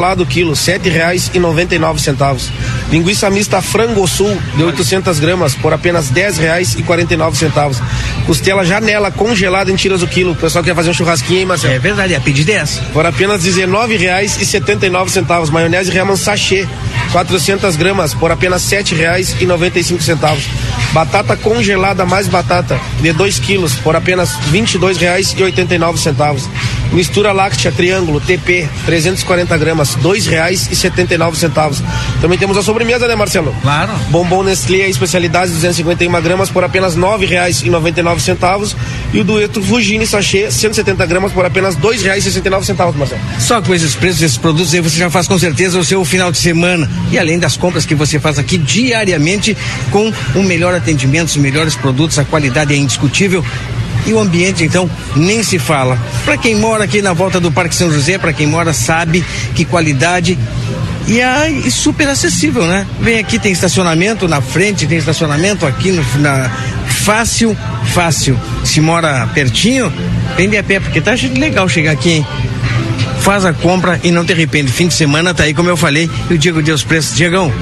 congelado 0.07 0.25
quilo, 0.25 0.51
R$ 0.51 0.57
7,99. 0.57 2.49
Linguiça 2.89 3.29
mista 3.29 3.61
Frango 3.61 4.07
Sul 4.07 4.37
de 4.55 4.63
800 4.63 5.19
gramas 5.19 5.53
por 5.55 5.73
apenas 5.73 6.09
R$ 6.09 6.21
10,49. 6.21 7.81
Costela 8.25 8.63
Janela 8.63 9.11
congelada 9.11 9.69
em 9.71 9.75
tiras 9.75 10.01
o 10.01 10.07
quilo. 10.07 10.31
O 10.31 10.35
pessoal 10.35 10.63
quer 10.63 10.73
fazer 10.75 10.91
um 10.91 10.93
churrasquinho, 10.93 11.39
hein, 11.39 11.45
Marcelo? 11.45 11.73
É 11.73 11.79
verdade, 11.79 12.13
é 12.13 12.19
pedir 12.19 12.45
10. 12.45 12.81
Por 12.93 13.05
apenas 13.05 13.43
R$ 13.43 13.51
19,79. 13.51 15.49
Maionese 15.49 15.91
Reman 15.91 16.15
Sachê, 16.15 16.65
400 17.11 17.75
gramas 17.75 18.13
por 18.13 18.31
apenas 18.31 18.71
R$ 18.71 18.83
7,95. 18.83 20.37
Batata 20.93 21.35
congelada 21.35 22.05
mais 22.05 22.27
batata 22.27 22.79
de 23.01 23.11
2 23.11 23.39
quilos 23.39 23.73
por 23.75 23.95
apenas 23.95 24.33
R$ 24.51 24.61
22,89. 24.61 26.47
Mistura 26.91 27.31
láctea 27.31 27.71
triângulo 27.71 28.19
TP 28.19 28.67
340 28.85 29.57
gramas, 29.57 29.95
dois 29.95 30.25
reais 30.25 30.67
e 30.71 30.75
setenta 30.75 31.13
e 31.13 31.17
nove 31.17 31.37
centavos. 31.37 31.83
Também 32.21 32.37
temos 32.37 32.57
a 32.57 32.63
sobremesa, 32.63 33.07
né, 33.07 33.15
Marcelo? 33.15 33.55
Claro. 33.61 33.93
Bombom 34.09 34.43
Nestlé 34.43 34.89
especialidades 34.89 35.53
251 35.53 36.21
gramas 36.21 36.49
por 36.49 36.63
apenas 36.63 36.95
nove 36.95 37.25
reais 37.25 37.61
e 37.61 37.69
noventa 37.69 37.99
e 37.99 38.03
nove 38.03 38.21
centavos 38.21 38.75
e 39.13 39.19
o 39.19 39.23
dueto 39.23 39.61
Fugini 39.61 40.07
sachê 40.07 40.49
170 40.49 41.05
gramas 41.05 41.31
por 41.31 41.45
apenas 41.45 41.75
dois 41.75 42.01
reais 42.01 42.25
e 42.25 42.29
sessenta 42.29 42.47
e 42.47 42.51
nove 42.51 42.65
centavos, 42.65 42.95
Marcelo. 42.95 43.21
Só 43.39 43.61
com 43.61 43.73
esses 43.73 43.95
preços 43.95 44.19
desses 44.19 44.37
produtos 44.37 44.73
aí 44.73 44.81
você 44.81 44.97
já 44.97 45.09
faz 45.09 45.27
com 45.27 45.37
certeza 45.37 45.77
o 45.77 45.83
seu 45.83 46.03
final 46.05 46.31
de 46.31 46.37
semana. 46.37 46.89
E 47.11 47.19
além 47.19 47.37
das 47.39 47.57
compras 47.57 47.85
que 47.85 47.95
você 47.95 48.19
faz 48.19 48.39
aqui 48.39 48.57
diariamente 48.57 49.55
com 49.91 50.11
o 50.35 50.43
melhor 50.43 50.73
atendimento, 50.73 51.27
os 51.27 51.37
melhores 51.37 51.75
produtos, 51.75 52.17
a 52.19 52.25
qualidade 52.25 52.73
é 52.73 52.77
indiscutível. 52.77 53.43
E 54.05 54.13
o 54.13 54.19
ambiente, 54.19 54.63
então, 54.63 54.89
nem 55.15 55.43
se 55.43 55.59
fala. 55.59 55.99
Para 56.23 56.37
quem 56.37 56.55
mora 56.55 56.76
aqui 56.83 57.01
na 57.01 57.13
volta 57.13 57.39
do 57.39 57.51
Parque 57.51 57.75
São 57.75 57.91
José, 57.91 58.17
para 58.17 58.33
quem 58.33 58.47
mora, 58.47 58.73
sabe 58.73 59.23
que 59.55 59.65
qualidade 59.65 60.37
e 61.07 61.21
é 61.21 61.69
super 61.69 62.07
acessível, 62.09 62.67
né? 62.67 62.85
Vem 62.99 63.17
aqui, 63.17 63.39
tem 63.39 63.51
estacionamento 63.51 64.27
na 64.27 64.41
frente, 64.41 64.85
tem 64.85 64.97
estacionamento 64.97 65.65
aqui 65.65 65.91
no, 65.91 66.03
na 66.19 66.51
fácil, 67.05 67.55
fácil. 67.93 68.37
Se 68.65 68.81
mora 68.81 69.25
pertinho, 69.33 69.91
vem 70.35 70.49
de 70.49 70.57
a 70.57 70.63
pé, 70.63 70.81
porque 70.81 70.99
tá 70.99 71.13
legal 71.37 71.69
chegar 71.69 71.91
aqui, 71.91 72.11
hein? 72.11 72.27
Faz 73.21 73.45
a 73.45 73.53
compra 73.53 73.99
e 74.03 74.11
não 74.11 74.25
te 74.25 74.33
arrepende. 74.33 74.69
Fim 74.69 74.89
de 74.89 74.93
semana 74.93 75.33
tá 75.33 75.43
aí, 75.43 75.53
como 75.53 75.69
eu 75.69 75.77
falei, 75.77 76.09
e 76.29 76.33
o 76.33 76.37
Diego 76.37 76.61
deu 76.61 76.75
os 76.75 76.83
preços. 76.83 77.15
Diegão, 77.15 77.53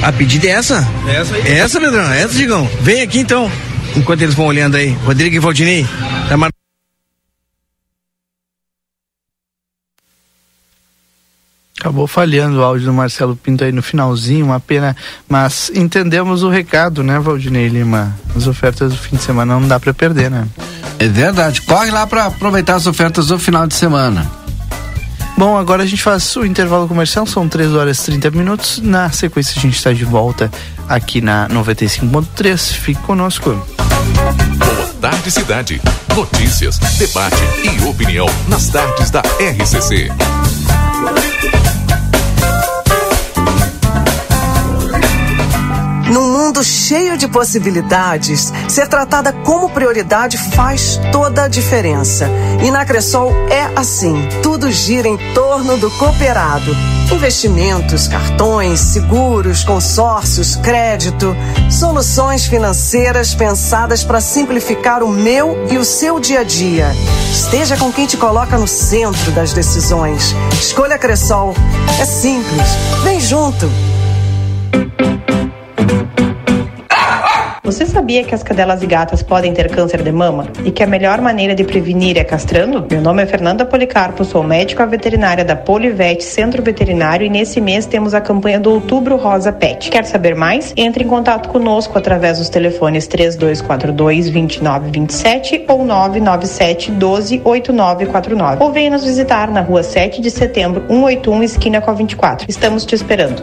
a 0.00 0.12
pedida 0.12 0.46
é 0.46 0.50
essa? 0.50 0.88
Essa 1.08 1.34
aí. 1.34 1.42
É 1.46 1.58
essa, 1.58 1.80
Pedrão? 1.80 2.12
É 2.12 2.22
essa, 2.22 2.34
Diegão? 2.34 2.70
Vem 2.80 3.02
aqui 3.02 3.18
então. 3.18 3.50
Enquanto 3.96 4.22
eles 4.22 4.36
vão 4.36 4.46
olhando 4.46 4.76
aí. 4.76 4.96
Rodrigo 5.04 5.34
e 5.34 5.38
Valdinei. 5.40 5.84
Tá 6.28 6.36
mar... 6.36 6.50
Acabou 11.80 12.06
falhando 12.06 12.58
o 12.58 12.62
áudio 12.62 12.84
do 12.84 12.92
Marcelo 12.92 13.34
Pinto 13.34 13.64
aí 13.64 13.72
no 13.72 13.82
finalzinho, 13.82 14.44
uma 14.44 14.60
pena. 14.60 14.94
Mas 15.26 15.72
entendemos 15.74 16.42
o 16.42 16.50
recado, 16.50 17.02
né, 17.02 17.18
Valdinei 17.18 17.68
Lima? 17.68 18.14
As 18.36 18.46
ofertas 18.46 18.92
do 18.92 18.98
fim 18.98 19.16
de 19.16 19.22
semana 19.22 19.58
não 19.58 19.66
dá 19.66 19.80
para 19.80 19.94
perder, 19.94 20.30
né? 20.30 20.46
É 20.98 21.08
verdade. 21.08 21.62
Corre 21.62 21.90
lá 21.90 22.06
para 22.06 22.26
aproveitar 22.26 22.74
as 22.74 22.86
ofertas 22.86 23.28
do 23.28 23.38
final 23.38 23.66
de 23.66 23.72
semana. 23.72 24.30
Bom, 25.38 25.56
agora 25.56 25.82
a 25.82 25.86
gente 25.86 26.02
faz 26.02 26.36
o 26.36 26.44
intervalo 26.44 26.86
comercial, 26.86 27.24
são 27.24 27.48
3 27.48 27.72
horas 27.72 27.98
e 28.00 28.04
30 28.04 28.30
minutos. 28.32 28.78
Na 28.82 29.10
sequência 29.10 29.54
a 29.56 29.62
gente 29.62 29.78
está 29.78 29.90
de 29.90 30.04
volta 30.04 30.50
aqui 30.86 31.22
na 31.22 31.48
95.3. 31.48 32.74
Fique 32.74 33.00
conosco. 33.00 33.50
Boa 34.58 34.86
tarde, 35.00 35.30
cidade. 35.30 35.80
Notícias, 36.14 36.78
debate 36.98 37.42
e 37.64 37.88
opinião 37.88 38.26
nas 38.48 38.68
tardes 38.68 39.10
da 39.10 39.22
RCC. 39.40 40.10
Thank 41.42 41.74
you. 41.74 41.79
Num 46.10 46.28
mundo 46.28 46.64
cheio 46.64 47.16
de 47.16 47.28
possibilidades, 47.28 48.52
ser 48.68 48.88
tratada 48.88 49.32
como 49.32 49.70
prioridade 49.70 50.36
faz 50.36 51.00
toda 51.12 51.44
a 51.44 51.48
diferença. 51.48 52.28
E 52.64 52.70
na 52.70 52.84
Cressol 52.84 53.32
é 53.48 53.70
assim: 53.76 54.16
tudo 54.42 54.70
gira 54.72 55.06
em 55.06 55.16
torno 55.32 55.76
do 55.76 55.88
cooperado. 55.92 56.76
Investimentos, 57.12 58.08
cartões, 58.08 58.80
seguros, 58.80 59.62
consórcios, 59.62 60.56
crédito, 60.56 61.36
soluções 61.70 62.44
financeiras 62.44 63.32
pensadas 63.32 64.02
para 64.02 64.20
simplificar 64.20 65.04
o 65.04 65.08
meu 65.08 65.66
e 65.70 65.78
o 65.78 65.84
seu 65.84 66.18
dia 66.18 66.40
a 66.40 66.44
dia. 66.44 66.92
Esteja 67.32 67.76
com 67.76 67.92
quem 67.92 68.06
te 68.06 68.16
coloca 68.16 68.58
no 68.58 68.66
centro 68.66 69.30
das 69.30 69.52
decisões. 69.52 70.34
Escolha 70.60 70.98
Cressol. 70.98 71.54
É 72.00 72.04
simples. 72.04 72.68
Vem 73.04 73.20
junto. 73.20 73.70
Você 77.70 77.86
sabia 77.86 78.24
que 78.24 78.34
as 78.34 78.42
cadelas 78.42 78.82
e 78.82 78.86
gatas 78.86 79.22
podem 79.22 79.54
ter 79.54 79.70
câncer 79.70 80.02
de 80.02 80.10
mama 80.10 80.48
e 80.64 80.72
que 80.72 80.82
a 80.82 80.88
melhor 80.88 81.20
maneira 81.20 81.54
de 81.54 81.62
prevenir 81.62 82.18
é 82.18 82.24
castrando? 82.24 82.84
Meu 82.90 83.00
nome 83.00 83.22
é 83.22 83.26
Fernanda 83.26 83.64
Policarpo, 83.64 84.24
sou 84.24 84.42
médica 84.42 84.84
veterinária 84.84 85.44
da 85.44 85.54
Polivete 85.54 86.24
Centro 86.24 86.64
Veterinário 86.64 87.24
e 87.24 87.30
nesse 87.30 87.60
mês 87.60 87.86
temos 87.86 88.12
a 88.12 88.20
campanha 88.20 88.58
do 88.58 88.72
Outubro 88.72 89.16
Rosa 89.16 89.52
Pet. 89.52 89.88
Quer 89.88 90.04
saber 90.04 90.34
mais? 90.34 90.74
Entre 90.76 91.04
em 91.04 91.06
contato 91.06 91.48
conosco 91.48 91.96
através 91.96 92.38
dos 92.38 92.48
telefones 92.48 93.06
3242 93.06 94.30
2927 94.30 95.64
ou 95.68 95.84
997 95.84 96.90
12 96.90 97.40
8949 97.44 98.64
ou 98.64 98.72
venha 98.72 98.90
nos 98.90 99.04
visitar 99.04 99.48
na 99.48 99.60
rua 99.60 99.84
7 99.84 100.20
de 100.20 100.30
setembro 100.30 100.82
181 100.88 101.42
esquina 101.44 101.80
com 101.80 101.92
a 101.92 101.94
24. 101.94 102.46
Estamos 102.50 102.84
te 102.84 102.96
esperando. 102.96 103.42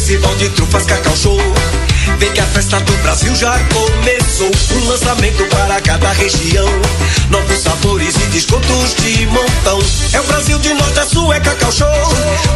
Festival 0.00 0.34
de 0.38 0.48
Trufas 0.48 0.86
Cacau 0.86 1.14
Show. 1.14 1.79
Vem 2.20 2.30
que 2.32 2.40
a 2.40 2.44
festa 2.44 2.78
do 2.80 2.92
Brasil 2.98 3.34
já 3.34 3.58
começou. 3.72 4.50
Um 4.76 4.88
lançamento 4.88 5.42
para 5.46 5.80
cada 5.80 6.12
região. 6.12 6.68
Novos 7.30 7.58
sabores 7.60 8.14
e 8.14 8.26
descontos 8.26 8.94
de 8.96 9.26
montão. 9.26 9.78
É 10.12 10.20
o 10.20 10.24
Brasil 10.24 10.58
de 10.58 10.74
norte 10.74 10.98
a 10.98 11.06
sul, 11.06 11.32
é 11.32 11.40
Cacau 11.40 11.72
Show. 11.72 11.88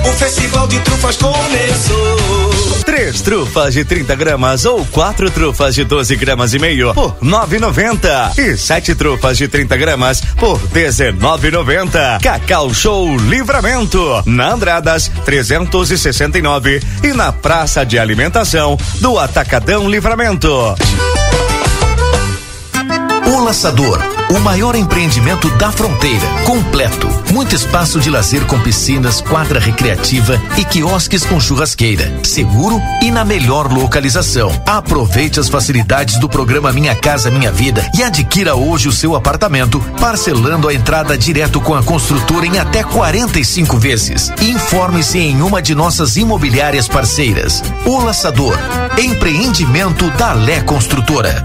O 0.04 0.12
Festival 0.18 0.66
de 0.66 0.78
Trufas 0.80 1.16
começou. 1.16 2.54
Três 2.84 3.22
trufas 3.22 3.72
de 3.72 3.84
30 3.84 4.14
gramas 4.14 4.66
ou 4.66 4.84
quatro 4.86 5.30
trufas 5.30 5.74
de 5.74 5.84
12 5.84 6.14
gramas 6.16 6.52
e 6.52 6.58
meio 6.58 6.92
por 6.92 7.16
9,90 7.22 8.38
e 8.38 8.58
sete 8.58 8.94
trufas 8.94 9.38
de 9.38 9.48
30 9.48 9.74
gramas 9.78 10.20
por 10.36 10.60
19,90. 10.68 12.20
Cacau 12.22 12.74
Show 12.74 13.16
Livramento 13.16 14.22
na 14.26 14.52
Andradas 14.52 15.10
369 15.24 16.82
e 17.02 17.14
na 17.14 17.32
Praça 17.32 17.84
de 17.86 17.98
Alimentação 17.98 18.76
do 19.00 19.18
Atacadão 19.18 19.53
Livramento. 19.88 20.74
O 23.26 23.44
Laçador, 23.44 24.00
o 24.34 24.40
maior 24.40 24.74
empreendimento 24.74 25.48
da 25.50 25.70
fronteira. 25.70 26.26
Completo. 26.44 27.08
Muito 27.32 27.54
espaço 27.54 28.00
de 28.00 28.10
lazer 28.10 28.44
com 28.46 28.58
piscinas, 28.58 29.20
quadra 29.20 29.60
recreativa 29.60 30.40
e 30.58 30.64
quiosques 30.64 31.24
com 31.24 31.38
churrasqueira. 31.38 32.12
Seguro 32.24 32.82
e 33.00 33.12
na 33.12 33.24
melhor 33.24 33.72
localização. 33.72 34.50
Aproveite 34.66 35.38
as 35.38 35.48
facilidades 35.48 36.18
do 36.18 36.28
programa 36.28 36.72
Minha 36.72 36.96
Casa 36.96 37.30
Minha 37.30 37.52
Vida 37.52 37.88
e 37.96 38.02
adquira 38.02 38.56
hoje 38.56 38.88
o 38.88 38.92
seu 38.92 39.14
apartamento, 39.14 39.80
parcelando 40.00 40.68
a 40.68 40.74
entrada 40.74 41.16
direto 41.16 41.60
com 41.60 41.74
a 41.74 41.82
construtora 41.82 42.44
em 42.44 42.58
até 42.58 42.82
45 42.82 43.78
vezes. 43.78 44.32
Informe-se 44.40 45.18
em 45.18 45.42
uma 45.42 45.62
de 45.62 45.76
nossas 45.76 46.16
imobiliárias 46.16 46.88
parceiras. 46.88 47.62
O 47.86 48.00
Laçador, 48.00 48.58
empreendimento 48.98 50.10
da 50.10 50.32
Lé 50.32 50.60
Construtora. 50.60 51.44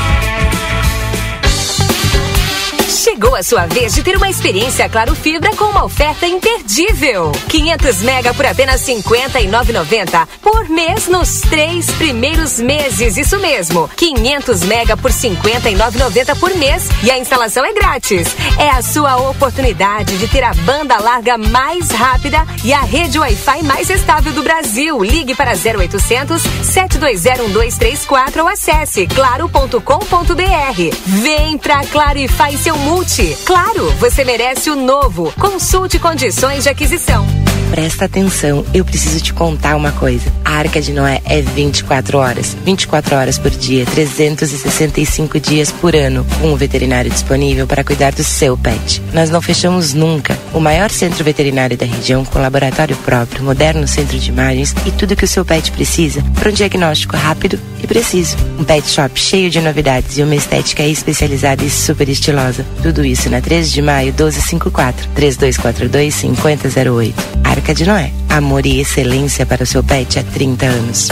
Chegou 3.11 3.35
a 3.35 3.43
sua 3.43 3.65
vez 3.65 3.93
de 3.93 4.03
ter 4.03 4.15
uma 4.15 4.29
experiência 4.29 4.87
Claro 4.87 5.13
Fibra 5.13 5.53
com 5.57 5.65
uma 5.65 5.83
oferta 5.83 6.25
imperdível. 6.25 7.33
500 7.49 8.01
mega 8.03 8.33
por 8.33 8.45
apenas 8.45 8.81
59,90 8.87 10.27
por 10.41 10.69
mês 10.69 11.09
nos 11.09 11.41
três 11.41 11.91
primeiros 11.91 12.57
meses. 12.57 13.17
Isso 13.17 13.37
mesmo, 13.39 13.89
500 13.97 14.63
mega 14.63 14.95
por 14.95 15.11
59,90 15.11 16.39
por 16.39 16.55
mês 16.55 16.87
e 17.03 17.11
a 17.11 17.17
instalação 17.17 17.65
é 17.65 17.73
grátis. 17.73 18.29
É 18.57 18.69
a 18.69 18.81
sua 18.81 19.17
oportunidade 19.29 20.17
de 20.17 20.29
ter 20.29 20.45
a 20.45 20.53
banda 20.53 20.97
larga 20.97 21.37
mais 21.37 21.91
rápida 21.91 22.47
e 22.63 22.71
a 22.71 22.79
rede 22.79 23.19
Wi-Fi 23.19 23.61
mais 23.63 23.89
estável 23.89 24.31
do 24.31 24.41
Brasil. 24.41 25.03
Ligue 25.03 25.35
para 25.35 25.51
0800 25.51 26.41
720 26.63 27.49
1234 27.49 28.41
ou 28.41 28.47
acesse 28.47 29.05
claro.com.br. 29.07 30.95
Vem 31.05 31.57
pra 31.57 31.81
Claro 31.87 32.17
e 32.17 32.29
faz 32.29 32.61
seu 32.61 32.77
multi. 33.01 33.35
Claro, 33.45 33.89
você 33.93 34.23
merece 34.23 34.69
o 34.69 34.75
novo. 34.75 35.33
Consulte 35.39 35.97
condições 35.97 36.63
de 36.63 36.69
aquisição. 36.69 37.40
Presta 37.71 38.03
atenção, 38.03 38.65
eu 38.73 38.83
preciso 38.83 39.21
te 39.21 39.33
contar 39.33 39.77
uma 39.77 39.93
coisa. 39.93 40.29
A 40.43 40.57
Arca 40.57 40.81
de 40.81 40.91
Noé 40.91 41.21
é 41.23 41.41
24 41.41 42.17
horas, 42.17 42.55
24 42.65 43.15
horas 43.15 43.39
por 43.39 43.49
dia, 43.49 43.85
365 43.85 45.39
dias 45.39 45.71
por 45.71 45.95
ano, 45.95 46.27
com 46.41 46.51
um 46.51 46.57
veterinário 46.57 47.09
disponível 47.09 47.65
para 47.65 47.81
cuidar 47.81 48.11
do 48.11 48.25
seu 48.25 48.57
pet. 48.57 49.01
Nós 49.13 49.29
não 49.29 49.41
fechamos 49.41 49.93
nunca. 49.93 50.37
O 50.53 50.59
maior 50.59 50.89
centro 50.89 51.23
veterinário 51.23 51.77
da 51.77 51.85
região, 51.85 52.25
com 52.25 52.39
laboratório 52.39 52.97
próprio, 52.97 53.41
moderno 53.41 53.87
centro 53.87 54.19
de 54.19 54.29
imagens 54.29 54.75
e 54.85 54.91
tudo 54.91 55.15
que 55.15 55.23
o 55.23 55.27
seu 55.27 55.45
pet 55.45 55.71
precisa 55.71 56.21
para 56.37 56.49
um 56.49 56.53
diagnóstico 56.53 57.15
rápido 57.15 57.57
e 57.81 57.87
preciso. 57.87 58.35
Um 58.59 58.65
pet 58.65 58.85
shop 58.85 59.17
cheio 59.17 59.49
de 59.49 59.61
novidades 59.61 60.17
e 60.17 60.23
uma 60.23 60.35
estética 60.35 60.83
especializada 60.83 61.63
e 61.63 61.69
super 61.69 62.09
estilosa. 62.09 62.65
Tudo 62.83 63.05
isso 63.05 63.29
na 63.29 63.39
13 63.39 63.71
de 63.71 63.81
maio 63.81 64.07
1254 64.07 65.07
3242 65.15 66.13
5008. 66.13 67.41
Arca 67.45 67.60
de 67.73 67.85
Noé. 67.85 68.11
Amor 68.27 68.65
e 68.65 68.79
excelência 68.79 69.45
para 69.45 69.63
o 69.63 69.67
seu 69.67 69.83
pet 69.83 70.17
há 70.17 70.23
30 70.23 70.65
anos. 70.65 71.09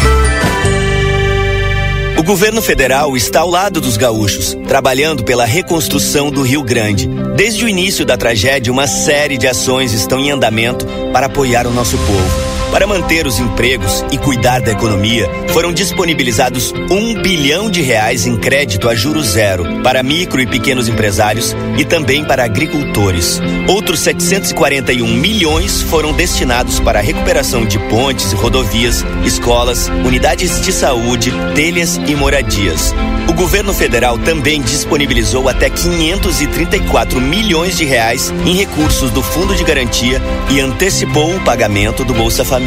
O 2.17 2.23
governo 2.23 2.61
federal 2.61 3.15
está 3.15 3.39
ao 3.39 3.49
lado 3.49 3.79
dos 3.79 3.95
gaúchos, 3.95 4.57
trabalhando 4.67 5.23
pela 5.23 5.45
reconstrução 5.45 6.29
do 6.29 6.41
Rio 6.41 6.61
Grande. 6.63 7.07
Desde 7.35 7.63
o 7.63 7.69
início 7.69 8.05
da 8.05 8.17
tragédia, 8.17 8.73
uma 8.73 8.87
série 8.87 9.37
de 9.37 9.47
ações 9.47 9.93
estão 9.93 10.19
em 10.19 10.29
andamento 10.29 10.85
para 11.13 11.27
apoiar 11.27 11.65
o 11.65 11.71
nosso 11.71 11.97
povo. 11.97 12.48
Para 12.71 12.85
manter 12.85 13.25
os 13.25 13.39
empregos 13.39 14.05
e 14.11 14.17
cuidar 14.17 14.61
da 14.61 14.71
economia, 14.71 15.27
foram 15.49 15.73
disponibilizados 15.73 16.71
um 16.91 17.19
bilhão 17.19 17.69
de 17.69 17.81
reais 17.81 18.27
em 18.27 18.37
crédito 18.37 18.87
a 18.87 18.93
juro 18.93 19.23
zero 19.23 19.81
para 19.81 20.03
micro 20.03 20.39
e 20.39 20.45
pequenos 20.45 20.87
empresários 20.87 21.55
e 21.77 21.83
também 21.83 22.23
para 22.23 22.45
agricultores. 22.45 23.41
Outros 23.67 24.01
741 24.01 25.07
milhões 25.07 25.81
foram 25.81 26.13
destinados 26.13 26.79
para 26.79 26.99
a 26.99 27.01
recuperação 27.01 27.65
de 27.65 27.79
pontes 27.89 28.31
e 28.31 28.35
rodovias, 28.35 29.03
escolas, 29.25 29.89
unidades 30.05 30.61
de 30.61 30.71
saúde, 30.71 31.33
telhas 31.55 31.99
e 32.07 32.15
moradias. 32.15 32.93
O 33.27 33.33
governo 33.33 33.73
federal 33.73 34.17
também 34.19 34.61
disponibilizou 34.61 35.49
até 35.49 35.69
534 35.69 37.19
milhões 37.19 37.77
de 37.77 37.85
reais 37.85 38.31
em 38.45 38.55
recursos 38.55 39.09
do 39.11 39.23
Fundo 39.23 39.55
de 39.55 39.63
Garantia 39.63 40.21
e 40.51 40.59
antecipou 40.59 41.35
o 41.35 41.39
pagamento 41.41 42.03
do 42.03 42.13
Bolsa 42.13 42.45
Família. 42.45 42.58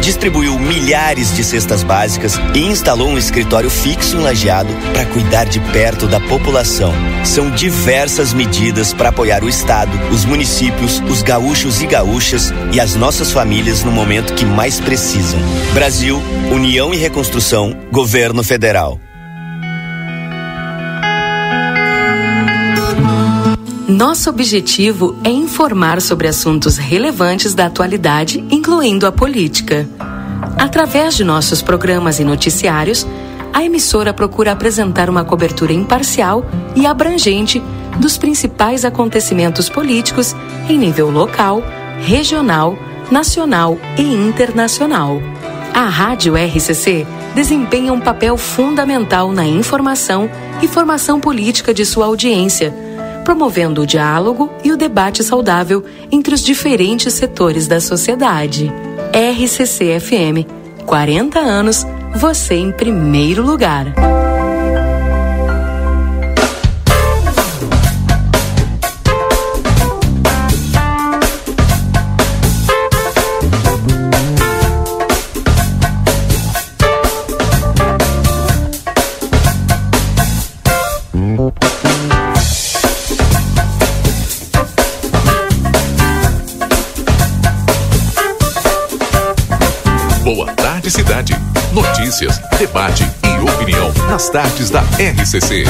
Distribuiu 0.00 0.58
milhares 0.58 1.34
de 1.34 1.44
cestas 1.44 1.82
básicas 1.82 2.38
e 2.54 2.60
instalou 2.60 3.08
um 3.08 3.18
escritório 3.18 3.70
fixo 3.70 4.16
em 4.16 4.20
Lajeado 4.20 4.72
para 4.92 5.06
cuidar 5.06 5.44
de 5.44 5.60
perto 5.72 6.06
da 6.06 6.20
população. 6.20 6.92
São 7.24 7.50
diversas 7.50 8.32
medidas 8.32 8.92
para 8.92 9.10
apoiar 9.10 9.44
o 9.44 9.48
Estado, 9.48 9.92
os 10.12 10.24
municípios, 10.24 11.00
os 11.08 11.22
gaúchos 11.22 11.82
e 11.82 11.86
gaúchas 11.86 12.52
e 12.72 12.80
as 12.80 12.94
nossas 12.94 13.32
famílias 13.32 13.82
no 13.82 13.90
momento 13.90 14.34
que 14.34 14.44
mais 14.44 14.80
precisam. 14.80 15.40
Brasil, 15.72 16.22
União 16.50 16.94
e 16.94 16.96
Reconstrução, 16.96 17.76
Governo 17.90 18.42
Federal. 18.42 19.03
Nosso 23.88 24.30
objetivo 24.30 25.14
é 25.22 25.28
informar 25.28 26.00
sobre 26.00 26.26
assuntos 26.26 26.78
relevantes 26.78 27.54
da 27.54 27.66
atualidade, 27.66 28.42
incluindo 28.50 29.06
a 29.06 29.12
política. 29.12 29.86
Através 30.58 31.14
de 31.14 31.22
nossos 31.22 31.60
programas 31.60 32.18
e 32.18 32.24
noticiários, 32.24 33.06
a 33.52 33.62
emissora 33.62 34.14
procura 34.14 34.52
apresentar 34.52 35.10
uma 35.10 35.22
cobertura 35.22 35.74
imparcial 35.74 36.46
e 36.74 36.86
abrangente 36.86 37.62
dos 38.00 38.16
principais 38.16 38.86
acontecimentos 38.86 39.68
políticos 39.68 40.34
em 40.66 40.78
nível 40.78 41.10
local, 41.10 41.62
regional, 42.00 42.78
nacional 43.10 43.78
e 43.98 44.02
internacional. 44.02 45.20
A 45.74 45.84
Rádio 45.84 46.36
RCC 46.36 47.06
desempenha 47.34 47.92
um 47.92 48.00
papel 48.00 48.38
fundamental 48.38 49.30
na 49.30 49.44
informação 49.46 50.30
e 50.62 50.68
formação 50.68 51.20
política 51.20 51.74
de 51.74 51.84
sua 51.84 52.06
audiência 52.06 52.83
promovendo 53.24 53.82
o 53.82 53.86
diálogo 53.86 54.52
e 54.62 54.70
o 54.70 54.76
debate 54.76 55.24
saudável 55.24 55.82
entre 56.12 56.34
os 56.34 56.42
diferentes 56.42 57.12
setores 57.14 57.66
da 57.66 57.80
sociedade. 57.80 58.70
RCC 59.12 59.98
FM, 59.98 60.46
40 60.86 61.40
anos, 61.40 61.86
você 62.14 62.54
em 62.54 62.70
primeiro 62.70 63.42
lugar. 63.42 64.13
Tardes 94.34 94.68
da 94.68 94.80
RCC. 94.98 95.64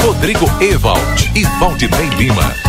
Rodrigo 0.00 0.48
Ewald 0.60 1.32
e 1.34 1.44
Valdinei 1.58 2.08
Lima. 2.10 2.65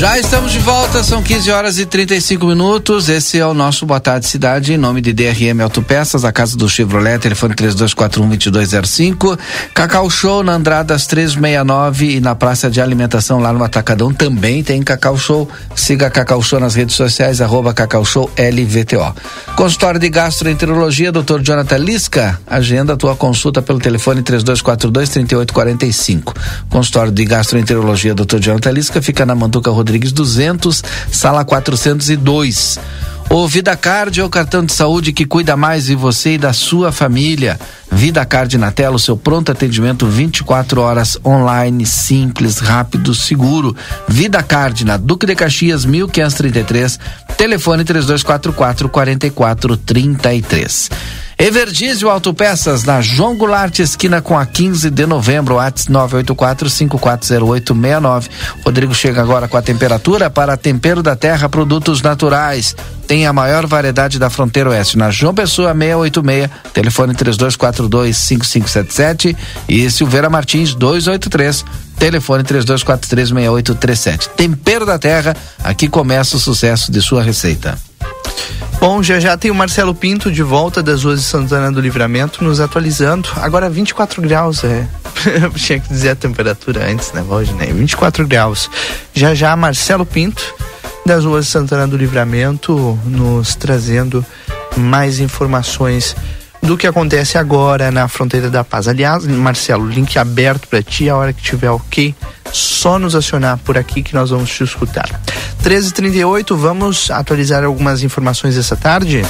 Já 0.00 0.18
estamos 0.18 0.50
de 0.52 0.58
volta, 0.60 1.04
são 1.04 1.22
15 1.22 1.50
horas 1.50 1.78
e 1.78 1.84
35 1.84 2.46
minutos. 2.46 3.10
Esse 3.10 3.38
é 3.38 3.46
o 3.46 3.52
nosso 3.52 3.84
Boa 3.84 4.00
Tarde 4.00 4.26
Cidade, 4.26 4.72
em 4.72 4.78
nome 4.78 5.02
de 5.02 5.12
DRM 5.12 5.60
Autopeças, 5.62 6.24
a 6.24 6.32
casa 6.32 6.56
do 6.56 6.70
Chevrolet, 6.70 7.18
telefone 7.18 7.54
3241-2205. 7.54 9.38
Cacau 9.74 10.08
Show 10.08 10.42
na 10.42 10.54
Andradas 10.54 11.06
369 11.06 12.16
e 12.16 12.20
na 12.20 12.34
Praça 12.34 12.70
de 12.70 12.80
Alimentação 12.80 13.40
lá 13.40 13.52
no 13.52 13.62
Atacadão 13.62 14.10
também 14.10 14.62
tem 14.62 14.82
Cacau 14.82 15.18
Show. 15.18 15.46
Siga 15.76 16.08
Cacau 16.08 16.42
Show 16.42 16.58
nas 16.58 16.74
redes 16.74 16.96
sociais, 16.96 17.42
arroba 17.42 17.74
Cacau 17.74 18.02
Show 18.02 18.30
LVTO. 18.38 19.14
Consultório 19.54 20.00
de 20.00 20.08
Gastroenterologia, 20.08 21.12
Dr. 21.12 21.42
Jonathan 21.42 21.76
Lisca. 21.76 22.40
Agenda 22.46 22.94
a 22.94 22.96
tua 22.96 23.14
consulta 23.14 23.60
pelo 23.60 23.78
telefone 23.78 24.22
3242-3845. 24.22 26.34
Consultório 26.70 27.12
de 27.12 27.22
Gastroenterologia, 27.26 28.14
Dr. 28.14 28.38
Jonathan 28.38 28.70
Lisca, 28.70 29.02
fica 29.02 29.26
na 29.26 29.34
Manduca 29.34 29.70
Rodrigues 29.70 29.89
200, 29.98 30.84
sala 31.10 31.44
402. 31.44 32.78
O 33.32 33.46
Vida 33.46 33.76
Card 33.76 34.18
é 34.18 34.24
o 34.24 34.28
cartão 34.28 34.64
de 34.64 34.72
saúde 34.72 35.12
que 35.12 35.24
cuida 35.24 35.56
mais 35.56 35.84
de 35.84 35.94
você 35.94 36.34
e 36.34 36.38
da 36.38 36.52
sua 36.52 36.90
família. 36.90 37.60
Vida 37.92 38.26
Card 38.26 38.58
na 38.58 38.72
tela, 38.72 38.96
o 38.96 38.98
seu 38.98 39.16
pronto 39.16 39.52
atendimento 39.52 40.04
24 40.04 40.80
horas 40.80 41.16
online, 41.24 41.86
simples, 41.86 42.58
rápido, 42.58 43.14
seguro. 43.14 43.76
Vida 44.08 44.42
Card 44.42 44.84
na 44.84 44.96
Duque 44.96 45.26
de 45.26 45.36
Caxias 45.36 45.84
1533, 45.84 46.98
telefone 47.36 47.84
3244 47.84 48.88
4433. 48.88 50.90
Everdiesel 51.40 52.08
Autopeças 52.10 52.84
na 52.84 53.00
João 53.00 53.34
Goulart, 53.34 53.78
esquina 53.78 54.20
com 54.20 54.38
a 54.38 54.44
15 54.44 54.90
de 54.90 55.06
novembro, 55.06 55.54
WhatsApp 55.54 55.90
984-540869. 55.90 58.28
Rodrigo 58.62 58.94
chega 58.94 59.22
agora 59.22 59.48
com 59.48 59.56
a 59.56 59.62
temperatura 59.62 60.28
para 60.28 60.58
Tempero 60.58 61.02
da 61.02 61.16
Terra 61.16 61.48
Produtos 61.48 62.02
Naturais. 62.02 62.76
Tem 63.06 63.26
a 63.26 63.32
maior 63.32 63.66
variedade 63.66 64.18
da 64.18 64.28
fronteira 64.28 64.68
oeste 64.68 64.98
na 64.98 65.10
João 65.10 65.32
Pessoa 65.32 65.72
686, 65.72 66.50
telefone 66.74 67.14
3242-5577 67.14 69.34
e 69.66 69.90
Silveira 69.90 70.28
Martins 70.28 70.74
283, 70.74 71.64
telefone 71.98 72.44
3243-6837. 72.44 74.28
Tempero 74.36 74.84
da 74.84 74.98
Terra, 74.98 75.34
aqui 75.64 75.88
começa 75.88 76.36
o 76.36 76.38
sucesso 76.38 76.92
de 76.92 77.00
sua 77.00 77.22
receita. 77.22 77.78
Bom, 78.80 79.02
já 79.02 79.20
já 79.20 79.36
tem 79.36 79.50
o 79.50 79.54
Marcelo 79.54 79.94
Pinto 79.94 80.32
de 80.32 80.42
volta 80.42 80.82
das 80.82 81.04
ruas 81.04 81.20
de 81.20 81.26
Santana 81.26 81.70
do 81.70 81.80
Livramento 81.80 82.42
nos 82.42 82.60
atualizando. 82.60 83.28
Agora 83.36 83.68
24 83.68 84.22
graus, 84.22 84.64
é. 84.64 84.86
Eu 85.42 85.50
tinha 85.56 85.78
que 85.78 85.88
dizer 85.88 86.10
a 86.10 86.16
temperatura 86.16 86.90
antes, 86.90 87.12
né, 87.12 87.22
Valdinei? 87.26 87.72
24 87.72 88.26
graus. 88.26 88.70
Já 89.12 89.34
já 89.34 89.54
Marcelo 89.54 90.06
Pinto 90.06 90.54
das 91.04 91.24
ruas 91.24 91.46
de 91.46 91.50
Santana 91.50 91.86
do 91.86 91.96
Livramento 91.96 92.98
nos 93.04 93.54
trazendo 93.54 94.24
mais 94.76 95.18
informações 95.18 96.16
do 96.62 96.76
que 96.76 96.86
acontece 96.86 97.38
agora 97.38 97.90
na 97.90 98.08
fronteira 98.08 98.50
da 98.50 98.62
paz. 98.62 98.86
Aliás, 98.86 99.26
Marcelo, 99.26 99.86
link 99.86 100.18
aberto 100.18 100.68
para 100.68 100.82
ti, 100.82 101.08
a 101.08 101.16
hora 101.16 101.32
que 101.32 101.42
tiver 101.42 101.70
ok, 101.70 102.14
só 102.52 102.98
nos 102.98 103.14
acionar 103.14 103.58
por 103.58 103.78
aqui 103.78 104.02
que 104.02 104.14
nós 104.14 104.30
vamos 104.30 104.50
te 104.50 104.64
escutar. 104.64 105.20
13h38, 105.62 106.56
vamos 106.56 107.10
atualizar 107.10 107.64
algumas 107.64 108.02
informações 108.02 108.56
dessa 108.56 108.76
tarde? 108.76 109.22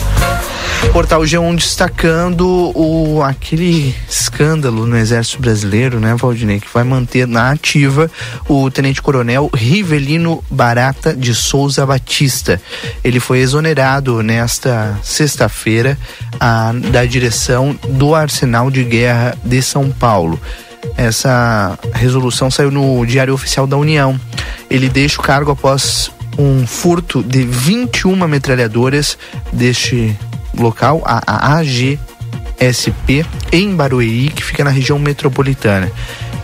Portal 0.88 1.22
G1 1.22 1.54
destacando 1.54 2.72
o, 2.74 3.22
aquele 3.22 3.94
escândalo 4.08 4.86
no 4.86 4.96
Exército 4.96 5.40
Brasileiro, 5.40 6.00
né, 6.00 6.14
Valdinei, 6.16 6.58
que 6.58 6.66
vai 6.72 6.82
manter 6.82 7.26
na 7.26 7.50
ativa 7.50 8.10
o 8.48 8.70
Tenente-Coronel 8.70 9.50
Rivelino 9.54 10.42
Barata 10.50 11.14
de 11.14 11.34
Souza 11.34 11.86
Batista. 11.86 12.60
Ele 13.04 13.20
foi 13.20 13.38
exonerado 13.38 14.22
nesta 14.22 14.98
sexta-feira 15.02 15.96
da 16.90 17.04
direção 17.04 17.78
do 17.90 18.14
Arsenal 18.14 18.70
de 18.70 18.82
Guerra 18.82 19.36
de 19.44 19.62
São 19.62 19.90
Paulo. 19.90 20.40
Essa 20.96 21.78
resolução 21.92 22.50
saiu 22.50 22.70
no 22.70 23.04
Diário 23.06 23.34
Oficial 23.34 23.66
da 23.66 23.76
União. 23.76 24.18
Ele 24.68 24.88
deixa 24.88 25.20
o 25.20 25.24
cargo 25.24 25.52
após 25.52 26.10
um 26.38 26.66
furto 26.66 27.22
de 27.22 27.44
21 27.44 28.16
metralhadoras 28.26 29.18
deste 29.52 30.16
local, 30.56 31.02
a, 31.04 31.58
AGSP, 31.58 33.24
em 33.52 33.74
Barueri, 33.74 34.30
que 34.30 34.44
fica 34.44 34.64
na 34.64 34.70
região 34.70 34.98
metropolitana. 34.98 35.90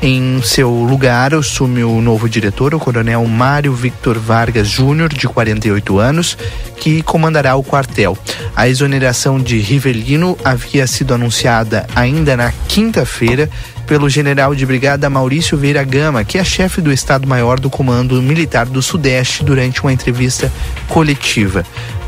Em 0.03 0.43
seu 0.43 0.70
lugar, 0.70 1.35
assume 1.35 1.83
o 1.83 2.03
novo 2.03 2.28
diretor, 2.28 2.74
o 2.74 2.78
coronel 2.78 3.24
Mário 3.24 3.73
Victor 3.73 4.19
Vargas 4.19 4.69
Júnior, 4.69 5.09
de 5.09 5.27
48 5.27 5.99
anos, 5.99 6.37
que 6.77 7.03
comandará 7.03 7.57
o 7.57 7.62
quartel. 7.62 8.16
A 8.55 8.69
exoneração 8.69 9.41
de 9.41 9.59
Rivelino 9.59 10.37
havia 10.45 10.87
sido 10.87 11.15
anunciada 11.15 11.87
ainda 11.95 12.37
na 12.37 12.53
quinta-feira 12.69 13.49
pelo 13.87 14.09
general 14.11 14.55
de 14.55 14.66
brigada 14.66 15.09
Maurício 15.09 15.57
Vieira 15.57 15.83
Gama, 15.83 16.24
que 16.24 16.37
é 16.37 16.45
chefe 16.45 16.81
do 16.81 16.93
Estado-Maior 16.93 17.59
do 17.59 17.70
Comando 17.70 18.20
Militar 18.20 18.66
do 18.66 18.83
Sudeste, 18.83 19.45
durante 19.45 19.81
uma 19.81 19.93
entrevista 19.93 20.53
coletiva. 20.89 21.65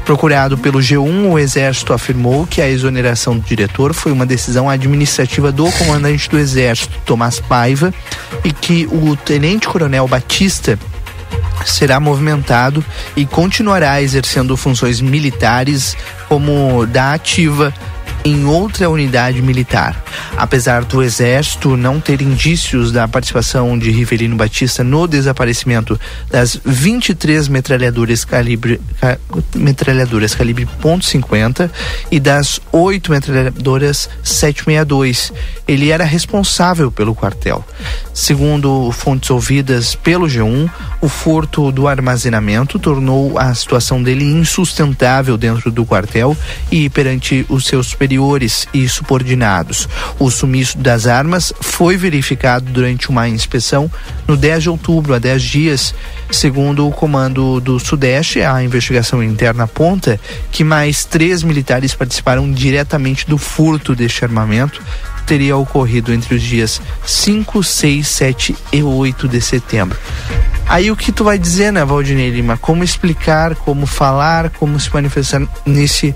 Procurado 0.08 0.56
pelo 0.56 0.78
G1, 0.78 1.30
o 1.30 1.38
Exército 1.38 1.92
afirmou 1.92 2.46
que 2.46 2.62
a 2.62 2.68
exoneração 2.70 3.36
do 3.36 3.44
diretor 3.44 3.92
foi 3.92 4.10
uma 4.10 4.24
decisão 4.24 4.70
administrativa 4.70 5.52
do 5.52 5.70
comandante 5.72 6.30
do 6.30 6.38
Exército, 6.38 6.98
Tomás 7.04 7.40
Paiva, 7.40 7.92
e 8.42 8.50
que 8.50 8.88
o 8.90 9.14
tenente-coronel 9.16 10.08
Batista 10.08 10.78
será 11.66 12.00
movimentado 12.00 12.82
e 13.14 13.26
continuará 13.26 14.00
exercendo 14.00 14.56
funções 14.56 14.98
militares 14.98 15.94
como 16.26 16.86
da 16.86 17.12
ativa 17.12 17.74
em 18.28 18.44
outra 18.44 18.90
unidade 18.90 19.40
militar. 19.40 20.04
Apesar 20.36 20.84
do 20.84 21.02
Exército 21.02 21.76
não 21.76 21.98
ter 21.98 22.20
indícios 22.20 22.92
da 22.92 23.08
participação 23.08 23.78
de 23.78 23.90
Rivelino 23.90 24.36
Batista 24.36 24.84
no 24.84 25.06
desaparecimento 25.06 25.98
das 26.30 26.60
23 26.62 27.48
metralhadoras 27.48 28.24
calibre, 28.24 28.80
ca, 29.00 29.18
metralhadoras 29.54 30.34
calibre 30.34 30.68
.50 30.82 31.70
e 32.10 32.20
das 32.20 32.60
oito 32.70 33.10
metralhadoras 33.10 34.10
762, 34.22 35.32
ele 35.66 35.90
era 35.90 36.04
responsável 36.04 36.90
pelo 36.90 37.14
quartel. 37.14 37.64
Segundo 38.12 38.92
fontes 38.92 39.30
ouvidas 39.30 39.94
pelo 39.94 40.26
G1, 40.26 40.70
o 41.00 41.08
furto 41.08 41.72
do 41.72 41.88
armazenamento 41.88 42.78
tornou 42.78 43.38
a 43.38 43.54
situação 43.54 44.02
dele 44.02 44.24
insustentável 44.24 45.38
dentro 45.38 45.70
do 45.70 45.86
quartel 45.86 46.36
e 46.70 46.90
perante 46.90 47.46
os 47.48 47.66
seus 47.66 47.86
superiores 47.88 48.17
e 48.74 48.88
subordinados. 48.88 49.88
O 50.18 50.30
sumiço 50.30 50.78
das 50.78 51.06
armas 51.06 51.52
foi 51.60 51.96
verificado 51.96 52.70
durante 52.70 53.08
uma 53.08 53.28
inspeção 53.28 53.90
no 54.26 54.36
10 54.36 54.64
de 54.64 54.70
outubro, 54.70 55.14
há 55.14 55.18
10 55.18 55.42
dias. 55.42 55.94
Segundo 56.30 56.86
o 56.86 56.92
comando 56.92 57.60
do 57.60 57.78
Sudeste, 57.78 58.42
a 58.42 58.62
investigação 58.62 59.22
interna 59.22 59.64
aponta 59.64 60.20
que 60.50 60.64
mais 60.64 61.04
três 61.04 61.42
militares 61.42 61.94
participaram 61.94 62.50
diretamente 62.50 63.26
do 63.26 63.38
furto 63.38 63.94
deste 63.94 64.24
armamento 64.24 64.82
teria 65.28 65.58
ocorrido 65.58 66.12
entre 66.12 66.34
os 66.34 66.42
dias 66.42 66.80
5, 67.04 67.62
6, 67.62 68.08
7 68.08 68.56
e 68.72 68.82
8 68.82 69.28
de 69.28 69.40
setembro. 69.42 69.98
Aí 70.68 70.90
o 70.90 70.96
que 70.96 71.10
tu 71.10 71.24
vai 71.24 71.38
dizer, 71.38 71.72
né, 71.72 71.84
Valdinei 71.84 72.30
Lima? 72.30 72.56
Como 72.58 72.84
explicar, 72.84 73.54
como 73.56 73.86
falar, 73.86 74.50
como 74.50 74.78
se 74.78 74.92
manifestar 74.92 75.42
nesse, 75.64 76.14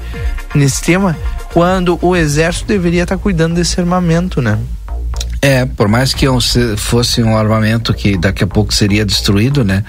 nesse 0.55 0.83
tema, 0.83 1.17
quando 1.53 1.99
o 2.03 2.15
exército 2.15 2.67
deveria 2.67 3.05
estar 3.05 3.17
cuidando 3.17 3.55
desse 3.55 3.81
armamento, 3.81 4.43
né? 4.43 4.59
É, 5.41 5.65
por 5.65 5.89
mais 5.89 6.15
que 6.15 6.27
fosse 6.77 7.21
um 7.23 7.37
armamento 7.37 7.93
que 7.93 8.17
daqui 8.17 8.45
a 8.45 8.47
pouco 8.47 8.73
seria 8.73 9.05
destruído, 9.05 9.65
né? 9.65 9.83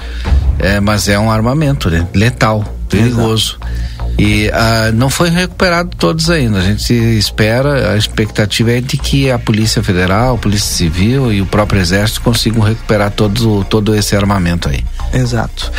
É, 0.58 0.80
mas 0.80 1.08
é 1.08 1.20
um 1.20 1.30
armamento, 1.30 1.92
né? 1.92 2.08
Letal, 2.14 2.64
perigoso. 2.90 3.60
Exato. 3.62 3.93
E 4.18 4.50
ah, 4.54 4.92
não 4.94 5.10
foi 5.10 5.30
recuperado 5.30 5.90
todos 5.98 6.30
ainda. 6.30 6.60
A 6.60 6.62
gente 6.62 6.94
espera, 6.94 7.92
a 7.92 7.98
expectativa 7.98 8.72
é 8.72 8.82
de 8.82 8.98
que 8.98 9.32
a 9.32 9.40
Polícia 9.40 9.84
Federal, 9.84 10.36
a 10.36 10.38
Polícia 10.38 10.76
Civil 10.76 11.32
e 11.34 11.42
o 11.42 11.46
próprio 11.46 11.82
Exército 11.82 12.22
consigam 12.22 12.62
recuperar 12.62 13.12
todo, 13.12 13.64
todo 13.66 13.96
esse 13.96 14.16
armamento 14.16 14.70
aí. 14.70 14.84
Exato. 15.14 15.72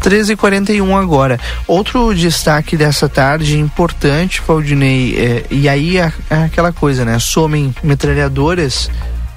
13h41 0.00 0.98
agora. 0.98 1.38
Outro 1.66 2.14
destaque 2.14 2.76
dessa 2.76 3.08
tarde 3.08 3.58
importante, 3.58 4.40
Valdinei, 4.46 5.16
é, 5.16 5.44
e 5.50 5.68
aí 5.68 5.98
é, 5.98 6.12
é 6.30 6.44
aquela 6.44 6.72
coisa, 6.72 7.04
né? 7.04 7.18
Somem 7.18 7.74
metralhadoras 7.82 8.90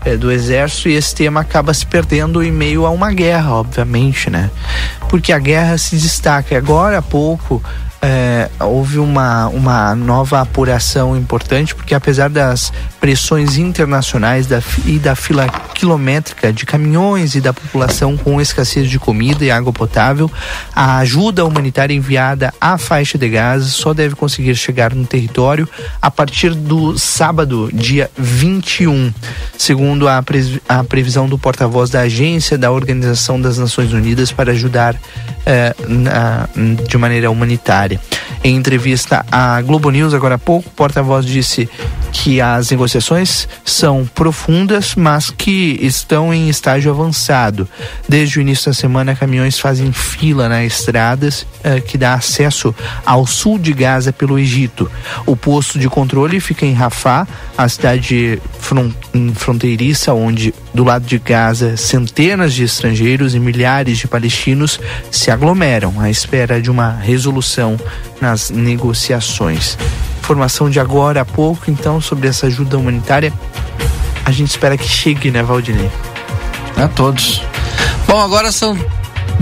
é, 0.05 0.15
do 0.15 0.31
exército 0.31 0.89
e 0.89 0.93
esse 0.93 1.13
tema 1.13 1.41
acaba 1.41 1.73
se 1.73 1.85
perdendo 1.85 2.41
em 2.41 2.51
meio 2.51 2.85
a 2.85 2.89
uma 2.89 3.11
guerra, 3.11 3.53
obviamente, 3.53 4.29
né? 4.29 4.49
Porque 5.09 5.33
a 5.33 5.39
guerra 5.39 5.77
se 5.77 5.97
destaca. 5.97 6.57
Agora 6.57 6.99
há 6.99 7.01
pouco 7.01 7.61
é, 8.05 8.49
houve 8.59 8.99
uma, 8.99 9.47
uma 9.47 9.95
nova 9.95 10.41
apuração 10.41 11.15
importante, 11.15 11.73
porque 11.73 11.95
apesar 11.95 12.29
das 12.29 12.73
pressões 12.99 13.57
internacionais 13.57 14.45
da, 14.45 14.61
e 14.85 14.99
da 14.99 15.15
fila 15.15 15.47
quilométrica 15.73 16.51
de 16.51 16.65
caminhões 16.65 17.33
e 17.33 17.39
da 17.39 17.53
população 17.53 18.17
com 18.17 18.41
escassez 18.41 18.89
de 18.89 18.99
comida 18.99 19.45
e 19.45 19.49
água 19.49 19.71
potável, 19.71 20.29
a 20.75 20.97
ajuda 20.97 21.45
humanitária 21.45 21.93
enviada 21.93 22.53
à 22.59 22.77
faixa 22.77 23.17
de 23.17 23.29
Gaza 23.29 23.69
só 23.69 23.93
deve 23.93 24.15
conseguir 24.15 24.55
chegar 24.55 24.93
no 24.93 25.05
território 25.05 25.67
a 26.01 26.11
partir 26.11 26.53
do 26.53 26.97
sábado, 26.97 27.69
dia 27.73 28.11
21, 28.17 29.13
segundo 29.57 30.09
a, 30.09 30.21
pre, 30.21 30.61
a 30.67 30.83
previsão 30.83 31.29
do 31.29 31.37
porta-voz 31.37 31.89
da 31.89 32.01
agência 32.01 32.57
da 32.57 32.69
Organização 32.69 33.39
das 33.39 33.57
Nações 33.57 33.93
Unidas 33.93 34.29
para 34.29 34.51
ajudar 34.51 34.99
é, 35.45 35.73
na, 35.87 36.49
de 36.85 36.97
maneira 36.97 37.31
humanitária. 37.31 37.92
Em 38.43 38.55
entrevista 38.55 39.25
à 39.31 39.61
Globo 39.61 39.89
News 39.89 40.13
agora 40.13 40.35
há 40.35 40.39
pouco, 40.39 40.69
o 40.69 40.71
porta-voz 40.71 41.25
disse 41.25 41.69
que 42.11 42.39
as 42.39 42.69
negociações 42.69 43.47
são 43.65 44.05
profundas, 44.13 44.93
mas 44.95 45.31
que 45.31 45.79
estão 45.81 46.33
em 46.33 46.47
estágio 46.47 46.91
avançado. 46.91 47.67
Desde 48.07 48.37
o 48.37 48.41
início 48.41 48.67
da 48.67 48.73
semana, 48.73 49.15
caminhões 49.15 49.59
fazem 49.59 49.91
fila 49.91 50.47
nas 50.47 50.73
estradas 50.73 51.45
eh, 51.63 51.81
que 51.81 51.97
dá 51.97 52.13
acesso 52.13 52.73
ao 53.05 53.25
sul 53.25 53.57
de 53.57 53.73
Gaza 53.73 54.13
pelo 54.13 54.37
Egito. 54.37 54.89
O 55.25 55.35
posto 55.35 55.79
de 55.79 55.89
controle 55.89 56.39
fica 56.39 56.65
em 56.65 56.73
Rafah, 56.73 57.27
a 57.57 57.67
cidade 57.67 58.39
fronteiriça, 59.35 60.13
onde 60.13 60.53
do 60.73 60.83
lado 60.83 61.05
de 61.05 61.17
Gaza 61.17 61.77
centenas 61.77 62.53
de 62.53 62.63
estrangeiros 62.63 63.35
e 63.35 63.39
milhares 63.39 63.97
de 63.97 64.07
palestinos 64.07 64.79
se 65.11 65.31
aglomeram 65.31 65.99
à 65.99 66.09
espera 66.09 66.61
de 66.61 66.69
uma 66.69 66.91
resolução 66.91 67.77
nas 68.21 68.49
negociações. 68.49 69.77
Informação 70.19 70.69
de 70.69 70.79
agora 70.79 71.21
há 71.21 71.25
pouco, 71.25 71.69
então, 71.69 71.99
sobre 71.99 72.27
essa 72.27 72.47
ajuda 72.47 72.77
humanitária. 72.77 73.33
A 74.25 74.31
gente 74.31 74.49
espera 74.49 74.77
que 74.77 74.87
chegue, 74.87 75.29
né, 75.31 75.43
Valdinei? 75.43 75.91
A 76.77 76.87
todos. 76.87 77.41
Bom, 78.07 78.19
agora 78.19 78.51
são 78.51 78.77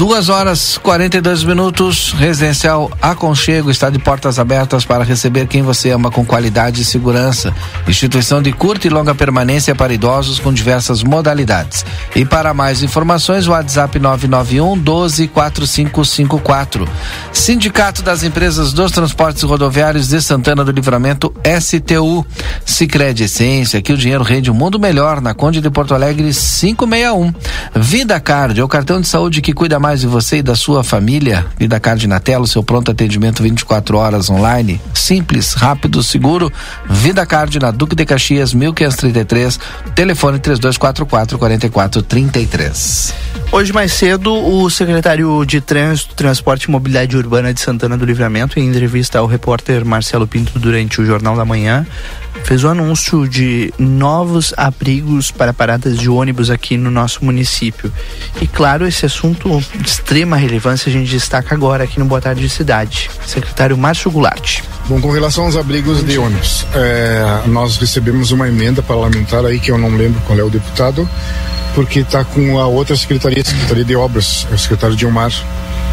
Duas 0.01 0.29
horas 0.29 0.79
42 0.79 1.43
minutos. 1.43 2.11
Residencial 2.17 2.89
Aconchego 2.99 3.69
está 3.69 3.87
de 3.87 3.99
portas 3.99 4.39
abertas 4.39 4.83
para 4.83 5.03
receber 5.03 5.45
quem 5.45 5.61
você 5.61 5.91
ama 5.91 6.09
com 6.09 6.25
qualidade 6.25 6.81
e 6.81 6.85
segurança. 6.85 7.53
Instituição 7.87 8.41
de 8.41 8.51
curta 8.51 8.87
e 8.87 8.89
longa 8.89 9.13
permanência 9.13 9.75
para 9.75 9.93
idosos 9.93 10.39
com 10.39 10.51
diversas 10.51 11.03
modalidades. 11.03 11.85
E 12.15 12.25
para 12.25 12.51
mais 12.51 12.81
informações, 12.81 13.47
WhatsApp 13.47 13.99
991 13.99 14.75
124554. 14.75 16.89
Sindicato 17.31 18.01
das 18.01 18.23
Empresas 18.23 18.73
dos 18.73 18.91
Transportes 18.91 19.43
Rodoviários 19.43 20.07
de 20.07 20.19
Santana 20.19 20.65
do 20.65 20.71
Livramento, 20.71 21.31
STU. 21.59 22.25
Sicredi 22.65 23.25
Essência, 23.25 23.83
que 23.83 23.93
o 23.93 23.97
dinheiro 23.97 24.23
rende 24.23 24.49
um 24.49 24.55
mundo 24.55 24.79
melhor 24.79 25.21
na 25.21 25.35
Conde 25.35 25.61
de 25.61 25.69
Porto 25.69 25.93
Alegre 25.93 26.33
561. 26.33 27.31
Vida 27.75 28.19
Card, 28.19 28.59
é 28.59 28.63
o 28.63 28.67
cartão 28.67 28.99
de 28.99 29.07
saúde 29.07 29.43
que 29.43 29.53
cuida 29.53 29.79
mais 29.79 29.90
mais 29.91 29.99
de 29.99 30.07
você 30.07 30.37
e 30.37 30.41
da 30.41 30.55
sua 30.55 30.85
família? 30.85 31.45
Vida 31.59 31.77
Card 31.77 32.07
na 32.07 32.17
tela, 32.17 32.45
o 32.45 32.47
seu 32.47 32.63
pronto 32.63 32.89
atendimento 32.89 33.43
24 33.43 33.97
horas 33.97 34.29
online. 34.29 34.79
Simples, 34.93 35.53
rápido, 35.53 36.01
seguro. 36.01 36.49
Vida 36.89 37.25
Card 37.25 37.59
na 37.59 37.71
Duque 37.71 37.93
de 37.93 38.05
Caxias, 38.05 38.53
1533. 38.53 39.59
Telefone 39.93 40.39
3244 40.39 41.37
4433. 41.37 43.13
Hoje 43.51 43.73
mais 43.73 43.91
cedo, 43.91 44.33
o 44.33 44.69
secretário 44.69 45.43
de 45.43 45.59
Trânsito, 45.59 46.15
Transporte 46.15 46.63
e 46.63 46.71
Mobilidade 46.71 47.17
Urbana 47.17 47.53
de 47.53 47.59
Santana 47.59 47.97
do 47.97 48.05
Livramento, 48.05 48.57
em 48.57 48.69
entrevista 48.69 49.19
ao 49.19 49.27
repórter 49.27 49.83
Marcelo 49.83 50.25
Pinto 50.25 50.57
durante 50.57 51.01
o 51.01 51.05
Jornal 51.05 51.35
da 51.35 51.43
Manhã, 51.43 51.85
fez 52.43 52.63
o 52.63 52.67
anúncio 52.67 53.27
de 53.27 53.73
novos 53.77 54.53
abrigos 54.57 55.31
para 55.31 55.53
paradas 55.53 55.97
de 55.97 56.09
ônibus 56.09 56.49
aqui 56.49 56.77
no 56.77 56.91
nosso 56.91 57.23
município. 57.23 57.91
E 58.41 58.47
claro, 58.47 58.87
esse 58.87 59.05
assunto 59.05 59.63
de 59.75 59.87
extrema 59.87 60.35
relevância 60.35 60.89
a 60.89 60.91
gente 60.93 61.09
destaca 61.09 61.53
agora 61.53 61.83
aqui 61.83 61.99
no 61.99 62.05
Boa 62.05 62.21
Tarde 62.21 62.47
Cidade. 62.49 63.09
Secretário 63.25 63.77
Márcio 63.77 64.11
Goulart. 64.11 64.61
Bom, 64.87 64.99
com 64.99 65.11
relação 65.11 65.45
aos 65.45 65.55
abrigos 65.55 66.03
de 66.03 66.17
ônibus, 66.17 66.65
é, 66.73 67.47
nós 67.47 67.77
recebemos 67.77 68.31
uma 68.31 68.47
emenda 68.47 68.81
parlamentar 68.81 69.45
aí 69.45 69.59
que 69.59 69.71
eu 69.71 69.77
não 69.77 69.95
lembro 69.95 70.19
qual 70.21 70.37
é 70.37 70.43
o 70.43 70.49
deputado, 70.49 71.07
porque 71.75 71.99
está 71.99 72.23
com 72.23 72.59
a 72.59 72.65
outra 72.65 72.95
secretaria, 72.95 73.43
Secretaria 73.43 73.85
de 73.85 73.95
Obras, 73.95 74.47
o 74.51 74.57
secretário 74.57 74.95
Dilmar. 74.95 75.31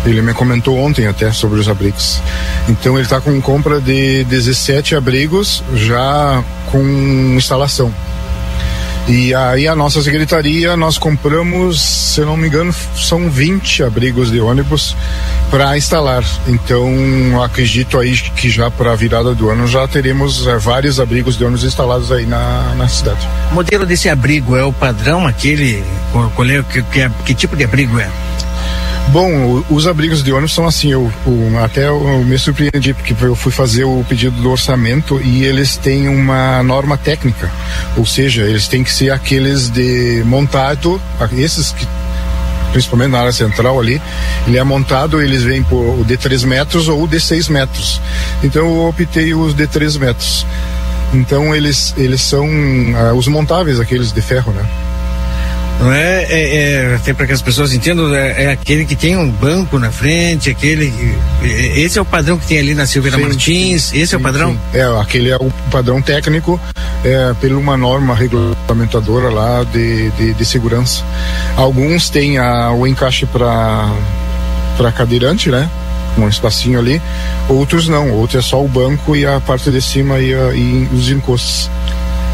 Ele 0.08 0.22
me 0.22 0.32
comentou 0.32 0.78
ontem 0.78 1.06
até 1.06 1.30
sobre 1.32 1.60
os 1.60 1.68
abrigos. 1.68 2.20
Então 2.68 2.94
ele 2.94 3.04
está 3.04 3.20
com 3.20 3.38
compra 3.40 3.80
de 3.80 4.24
17 4.24 4.94
abrigos 4.94 5.62
já 5.74 6.42
com 6.70 6.82
instalação. 7.36 7.92
E 9.06 9.34
aí 9.34 9.66
a 9.66 9.74
nossa 9.74 10.02
secretaria, 10.02 10.76
nós 10.76 10.98
compramos, 10.98 11.80
se 11.80 12.20
não 12.20 12.36
me 12.36 12.46
engano, 12.46 12.74
são 12.94 13.30
20 13.30 13.82
abrigos 13.82 14.30
de 14.30 14.38
ônibus 14.38 14.94
para 15.50 15.78
instalar. 15.78 16.22
Então 16.46 17.42
acredito 17.42 17.98
aí 17.98 18.14
que 18.14 18.50
já 18.50 18.70
para 18.70 18.92
a 18.92 18.94
virada 18.94 19.34
do 19.34 19.48
ano 19.48 19.66
já 19.66 19.88
teremos 19.88 20.46
é, 20.46 20.58
vários 20.58 21.00
abrigos 21.00 21.38
de 21.38 21.44
ônibus 21.44 21.64
instalados 21.64 22.12
aí 22.12 22.26
na, 22.26 22.74
na 22.76 22.86
cidade. 22.86 23.26
O 23.50 23.54
modelo 23.54 23.86
desse 23.86 24.10
abrigo 24.10 24.54
é 24.54 24.62
o 24.62 24.74
padrão 24.74 25.26
aquele? 25.26 25.82
Qual, 26.12 26.46
é, 26.46 26.62
que, 26.62 26.82
que, 26.82 27.10
que 27.24 27.34
tipo 27.34 27.56
de 27.56 27.64
abrigo 27.64 27.98
é? 27.98 28.10
Bom, 29.10 29.64
os 29.70 29.86
abrigos 29.86 30.22
de 30.22 30.30
ônibus 30.32 30.54
são 30.54 30.66
assim, 30.66 30.92
eu, 30.92 31.10
o- 31.26 31.58
até 31.64 31.88
eu 31.88 32.22
me 32.24 32.38
surpreendi, 32.38 32.92
porque 32.92 33.14
eu 33.24 33.34
fui 33.34 33.50
fazer 33.50 33.84
o 33.84 34.04
pedido 34.06 34.36
do 34.42 34.50
orçamento 34.50 35.18
e 35.24 35.44
eles 35.44 35.78
têm 35.78 36.08
uma 36.08 36.62
norma 36.62 36.98
técnica, 36.98 37.50
ou 37.96 38.04
seja, 38.04 38.42
eles 38.42 38.68
têm 38.68 38.84
que 38.84 38.92
ser 38.92 39.10
aqueles 39.10 39.70
de 39.70 40.22
montado, 40.26 41.00
esses 41.38 41.72
que 41.72 41.86
principalmente 42.70 43.10
na 43.12 43.20
área 43.20 43.32
central 43.32 43.80
ali, 43.80 44.00
ele 44.46 44.58
é 44.58 44.62
montado, 44.62 45.22
eles 45.22 45.42
vêm 45.42 45.62
por 45.62 46.00
o 46.00 46.04
de 46.04 46.18
3 46.18 46.44
metros 46.44 46.86
ou 46.86 47.04
o 47.04 47.08
de 47.08 47.18
6 47.18 47.48
metros. 47.48 48.02
Então 48.44 48.62
eu 48.66 48.88
optei 48.88 49.32
os 49.32 49.54
de 49.54 49.66
3 49.66 49.96
metros. 49.96 50.46
Então 51.14 51.54
eles, 51.54 51.94
eles 51.96 52.20
são 52.20 52.46
ah, 52.94 53.14
os 53.14 53.26
montáveis, 53.26 53.80
aqueles 53.80 54.12
de 54.12 54.20
ferro, 54.20 54.52
né? 54.52 54.62
Não 55.80 55.92
é, 55.92 56.24
é, 56.24 56.56
é 56.90 56.94
até 56.96 57.14
para 57.14 57.24
que 57.26 57.32
as 57.32 57.40
pessoas 57.40 57.72
entendam, 57.72 58.12
é, 58.12 58.44
é 58.46 58.50
aquele 58.50 58.84
que 58.84 58.96
tem 58.96 59.16
um 59.16 59.30
banco 59.30 59.78
na 59.78 59.92
frente, 59.92 60.50
aquele. 60.50 60.90
que- 60.90 61.14
é- 61.48 61.78
Esse 61.80 61.98
é 61.98 62.02
o 62.02 62.04
padrão 62.04 62.36
que 62.36 62.46
tem 62.48 62.58
ali 62.58 62.74
na 62.74 62.84
Silveira 62.84 63.16
Sim, 63.16 63.22
Martins, 63.22 63.92
esse 63.94 64.12
é 64.12 64.16
o 64.16 64.20
Sim, 64.20 64.24
padrão? 64.24 64.52
sim. 64.52 64.58
É, 64.78 65.00
aquele 65.00 65.30
é 65.30 65.36
o 65.36 65.52
padrão 65.70 66.02
técnico 66.02 66.60
é, 67.04 67.32
pela 67.40 67.56
uma 67.58 67.76
norma 67.76 68.12
regulamentadora 68.12 69.28
lá 69.30 69.62
de, 69.72 70.10
de, 70.10 70.34
de 70.34 70.44
segurança. 70.44 71.04
Alguns 71.56 72.10
têm 72.10 72.38
a, 72.38 72.72
o 72.72 72.84
encaixe 72.86 73.24
para 73.26 73.88
para 74.76 74.90
cadeirante, 74.92 75.48
né? 75.48 75.68
Um 76.16 76.28
espacinho 76.28 76.78
ali. 76.80 77.00
Outros 77.48 77.88
não. 77.88 78.10
Outros 78.12 78.44
é 78.44 78.48
só 78.48 78.64
o 78.64 78.66
banco 78.68 79.14
e 79.14 79.24
a 79.26 79.40
parte 79.40 79.70
de 79.70 79.80
cima 79.80 80.18
e, 80.18 80.34
a- 80.34 80.52
e 80.54 80.88
os 80.92 81.08
encostos. 81.08 81.70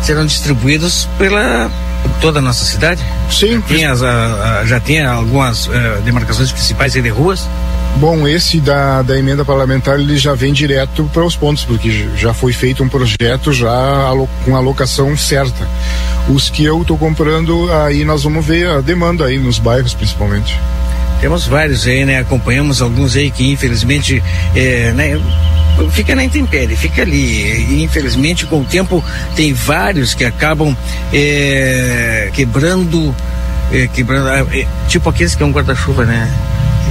Serão 0.02 0.24
distribuídos 0.26 1.08
pela 1.18 1.70
toda 2.20 2.38
a 2.38 2.42
nossa 2.42 2.64
cidade? 2.64 3.02
Sim. 3.30 3.60
Tem 3.62 3.84
as, 3.86 4.02
a- 4.02 4.60
a- 4.60 4.66
já 4.66 4.80
tem 4.80 5.04
algumas 5.04 5.68
eh, 5.72 6.00
demarcações 6.04 6.50
principais 6.52 6.94
aí 6.96 7.02
de 7.02 7.08
ruas? 7.10 7.48
Bom, 7.96 8.26
esse 8.26 8.58
da, 8.60 9.02
da 9.02 9.16
emenda 9.16 9.44
parlamentar 9.44 10.00
ele 10.00 10.16
já 10.18 10.34
vem 10.34 10.52
direto 10.52 11.08
para 11.12 11.24
os 11.24 11.36
pontos, 11.36 11.64
porque 11.64 12.08
já 12.16 12.34
foi 12.34 12.52
feito 12.52 12.82
um 12.82 12.88
projeto 12.88 13.52
já 13.52 13.70
com 14.44 14.56
alocação 14.56 15.16
certa. 15.16 15.68
Os 16.28 16.50
que 16.50 16.64
eu 16.64 16.82
estou 16.82 16.98
comprando, 16.98 17.70
aí 17.72 18.04
nós 18.04 18.24
vamos 18.24 18.44
ver 18.44 18.68
a 18.68 18.80
demanda 18.80 19.26
aí 19.26 19.38
nos 19.38 19.58
bairros 19.60 19.94
principalmente. 19.94 20.58
Temos 21.20 21.46
vários 21.46 21.86
aí, 21.86 22.04
né? 22.04 22.18
Acompanhamos 22.18 22.82
alguns 22.82 23.14
aí 23.16 23.30
que 23.30 23.52
infelizmente 23.52 24.22
é, 24.56 24.92
né, 24.92 25.20
fica 25.90 26.14
na 26.14 26.24
intempérie, 26.24 26.76
fica 26.76 27.02
ali. 27.02 27.16
E, 27.70 27.82
infelizmente, 27.82 28.46
com 28.46 28.60
o 28.60 28.64
tempo, 28.64 29.02
tem 29.34 29.52
vários 29.52 30.14
que 30.14 30.24
acabam 30.24 30.76
é, 31.12 32.30
quebrando, 32.32 33.14
é, 33.72 33.86
quebrando, 33.88 34.28
ah, 34.28 34.46
é, 34.56 34.66
tipo 34.88 35.08
aqueles 35.08 35.34
que 35.34 35.42
é 35.42 35.46
um 35.46 35.50
guarda-chuva, 35.52 36.04
né? 36.04 36.30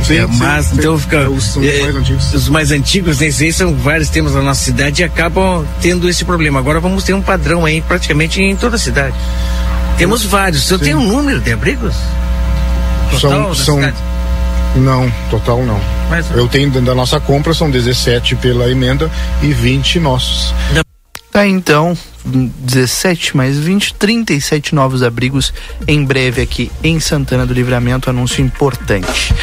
Sim, 0.06 0.18
É, 0.18 0.28
mas 0.28 0.66
sim. 0.66 0.76
então 0.80 0.98
fica 0.98 1.30
Os- 1.30 1.56
os 1.56 1.64
é, 1.66 1.82
mais 1.82 1.96
antigos. 1.96 2.34
os 2.34 2.50
mais 2.50 2.72
antigos, 2.72 3.20
né? 3.20 3.28
Esses 3.28 3.56
são 3.56 3.74
vários 3.76 4.10
temos 4.10 4.34
na 4.34 4.42
nossa 4.42 4.62
cidade 4.64 5.02
e 5.02 5.06
acabam 5.06 5.66
tendo 5.82 6.10
esse 6.10 6.26
problema. 6.26 6.60
Agora 6.60 6.80
vamos 6.80 7.04
ter 7.04 7.14
um 7.14 7.22
padrão 7.22 7.64
aí 7.64 7.80
praticamente 7.82 8.42
em 8.42 8.56
toda 8.56 8.76
a 8.76 8.80
cidade. 8.80 9.16
Temos 9.98 10.26
vários. 10.26 10.68
Você 10.68 10.78
tem 10.78 10.96
um 10.96 11.06
número 11.06 11.40
de 11.40 11.54
abrigos? 11.54 11.96
Total 13.12 13.20
são, 13.32 13.50
da 13.50 13.56
são 13.56 13.76
cidade? 13.76 13.98
Não, 14.76 15.12
total 15.30 15.64
não. 15.64 15.80
Mas- 16.10 16.30
Eu 16.32 16.48
tenho 16.48 16.70
dentro 16.70 16.88
da 16.88 16.96
nossa 16.96 17.20
compra 17.20 17.54
são 17.54 17.70
17 17.70 18.36
pela 18.36 18.70
emenda 18.70 19.10
e 19.42 19.54
20 19.54 20.00
nossos. 20.00 20.54
Tá 21.32 21.48
então, 21.48 21.98
17 22.24 23.36
mais 23.36 23.58
20, 23.58 23.96
37 23.96 24.76
novos 24.76 25.02
abrigos 25.02 25.52
em 25.88 26.06
breve 26.06 26.44
aqui 26.44 26.72
em 26.84 27.00
Santana 27.00 27.44
do 27.44 27.54
Livramento, 27.56 28.08
anúncio 28.10 28.44
importante. 28.44 29.34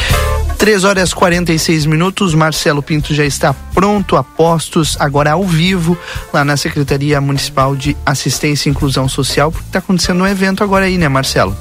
3 0.56 0.84
horas 0.84 1.12
46 1.12 1.86
minutos, 1.86 2.32
Marcelo 2.34 2.82
Pinto 2.82 3.12
já 3.14 3.24
está 3.24 3.52
pronto 3.52 4.14
a 4.16 4.22
postos, 4.22 4.96
agora 5.00 5.32
ao 5.32 5.42
vivo, 5.44 5.98
lá 6.32 6.44
na 6.44 6.56
Secretaria 6.56 7.20
Municipal 7.20 7.74
de 7.74 7.96
Assistência 8.06 8.68
e 8.68 8.70
Inclusão 8.70 9.08
Social, 9.08 9.50
porque 9.50 9.66
está 9.66 9.78
acontecendo 9.80 10.22
um 10.22 10.26
evento 10.26 10.62
agora 10.62 10.84
aí, 10.84 10.96
né, 10.98 11.08
Marcelo? 11.08 11.56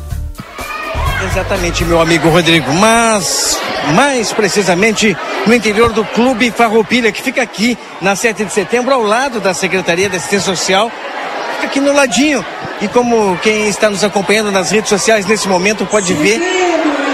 Exatamente, 1.26 1.84
meu 1.84 2.00
amigo 2.00 2.30
Rodrigo. 2.30 2.72
Mas, 2.74 3.60
mais 3.94 4.32
precisamente, 4.32 5.16
no 5.46 5.54
interior 5.54 5.92
do 5.92 6.06
Clube 6.06 6.50
Farroupilha, 6.52 7.12
que 7.12 7.22
fica 7.22 7.42
aqui 7.42 7.78
na 8.02 8.16
7 8.16 8.46
de 8.46 8.54
setembro, 8.54 8.94
ao 8.94 9.02
lado 9.02 9.40
da 9.40 9.54
Secretaria 9.54 10.10
de 10.10 10.16
Assistência 10.16 10.56
Social. 10.56 10.90
Fica 11.56 11.68
aqui 11.68 11.80
no 11.82 11.94
ladinho. 11.94 12.44
E 12.82 12.88
como 12.88 13.38
quem 13.40 13.68
está 13.68 13.90
nos 13.90 14.04
acompanhando 14.04 14.52
nas 14.52 14.72
redes 14.72 14.90
sociais 14.90 15.26
nesse 15.26 15.50
momento 15.50 15.86
pode 15.86 16.14
ver, 16.14 16.40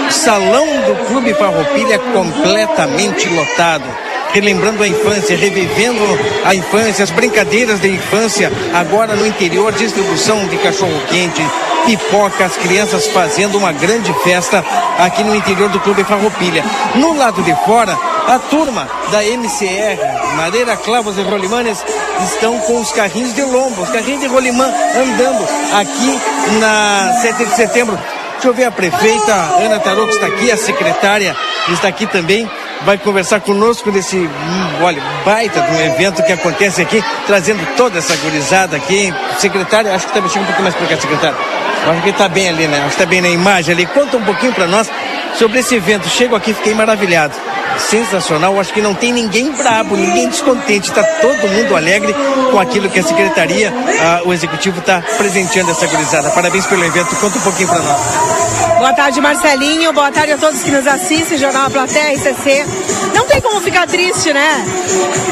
o 0.08 0.12
salão 0.12 0.66
do 0.82 1.06
Clube 1.06 1.34
Farroupilha 1.34 1.98
completamente 1.98 3.28
lotado. 3.28 3.84
Relembrando 4.32 4.82
a 4.82 4.88
infância, 4.88 5.36
revivendo 5.36 6.00
a 6.44 6.54
infância, 6.54 7.04
as 7.04 7.10
brincadeiras 7.10 7.80
da 7.80 7.88
infância, 7.88 8.52
agora 8.74 9.14
no 9.14 9.26
interior, 9.26 9.72
distribuição 9.72 10.46
de 10.48 10.56
cachorro-quente, 10.58 11.42
pipoca, 11.86 12.44
as 12.44 12.56
crianças 12.56 13.06
fazendo 13.06 13.56
uma 13.56 13.72
grande 13.72 14.12
festa 14.24 14.62
aqui 14.98 15.22
no 15.22 15.34
interior 15.34 15.68
do 15.68 15.80
Clube 15.80 16.04
Farroupilha. 16.04 16.64
No 16.96 17.16
lado 17.16 17.42
de 17.42 17.54
fora, 17.64 17.96
a 18.26 18.38
turma 18.38 18.88
da 19.10 19.24
MCR, 19.24 19.98
Madeira, 20.36 20.76
Clavos 20.76 21.16
e 21.16 21.22
Rolimanes, 21.22 21.82
estão 22.24 22.58
com 22.60 22.80
os 22.80 22.90
carrinhos 22.92 23.34
de 23.34 23.42
lombo, 23.42 23.82
os 23.82 23.90
carrinhos 23.90 24.20
de 24.20 24.26
rolimã 24.26 24.66
andando 24.66 25.46
aqui 25.72 26.20
na 26.58 27.12
7 27.22 27.44
de 27.44 27.54
setembro. 27.54 27.98
Deixa 28.32 28.48
eu 28.48 28.54
ver 28.54 28.64
a 28.64 28.70
prefeita 28.70 29.32
Ana 29.32 29.78
Taroco 29.78 30.10
está 30.10 30.26
aqui, 30.26 30.50
a 30.50 30.56
secretária 30.56 31.34
está 31.68 31.88
aqui 31.88 32.06
também, 32.06 32.50
vai 32.84 32.98
conversar 32.98 33.40
conosco 33.40 33.90
nesse, 33.90 34.16
hum, 34.16 34.82
olha, 34.82 35.02
baita 35.24 35.60
de 35.60 35.72
um 35.72 35.80
evento 35.80 36.22
que 36.22 36.32
acontece 36.32 36.82
aqui, 36.82 37.02
trazendo 37.26 37.66
toda 37.76 37.98
essa 37.98 38.16
gurizada 38.16 38.76
aqui. 38.76 39.12
Secretária, 39.38 39.94
acho 39.94 40.06
que 40.06 40.10
está 40.10 40.20
mexendo 40.20 40.42
um 40.42 40.46
pouquinho 40.46 40.64
mais 40.64 40.74
para 40.74 40.86
cá, 40.86 40.96
secretária. 41.00 41.36
Eu 41.84 41.92
Acho 41.92 42.02
que 42.02 42.08
está 42.10 42.28
bem 42.28 42.48
ali, 42.48 42.66
né? 42.66 42.78
Acho 42.78 42.86
que 42.86 42.92
está 42.94 43.06
bem 43.06 43.20
na 43.20 43.28
imagem 43.28 43.74
ali. 43.74 43.86
Conta 43.86 44.16
um 44.16 44.24
pouquinho 44.24 44.52
para 44.52 44.66
nós 44.66 44.90
sobre 45.34 45.60
esse 45.60 45.74
evento. 45.76 46.08
Chego 46.08 46.34
aqui, 46.34 46.52
fiquei 46.52 46.74
maravilhado. 46.74 47.34
Sensacional, 47.78 48.58
acho 48.58 48.72
que 48.72 48.80
não 48.80 48.94
tem 48.94 49.12
ninguém 49.12 49.50
brabo, 49.52 49.96
ninguém 49.96 50.28
descontente, 50.28 50.88
está 50.88 51.02
todo 51.02 51.48
mundo 51.48 51.76
alegre 51.76 52.14
com 52.50 52.58
aquilo 52.58 52.88
que 52.88 52.98
a 52.98 53.02
secretaria, 53.02 53.72
ah, 54.00 54.22
o 54.24 54.32
executivo 54.32 54.78
está 54.78 55.02
presenteando 55.16 55.70
essa 55.70 55.86
gurizada. 55.86 56.30
Parabéns 56.30 56.66
pelo 56.66 56.84
evento, 56.84 57.14
conta 57.16 57.38
um 57.38 57.42
pouquinho 57.42 57.68
para 57.68 57.80
nós. 57.80 58.46
Boa 58.78 58.92
tarde, 58.92 59.20
Marcelinho. 59.22 59.92
Boa 59.94 60.12
tarde 60.12 60.32
a 60.32 60.38
todos 60.38 60.62
que 60.62 60.70
nos 60.70 60.86
assistem, 60.86 61.38
Jornal 61.38 61.70
Platéia, 61.70 62.14
ICC. 62.14 62.66
Não 63.14 63.24
tem 63.24 63.40
como 63.40 63.60
ficar 63.60 63.86
triste, 63.86 64.32
né? 64.32 64.64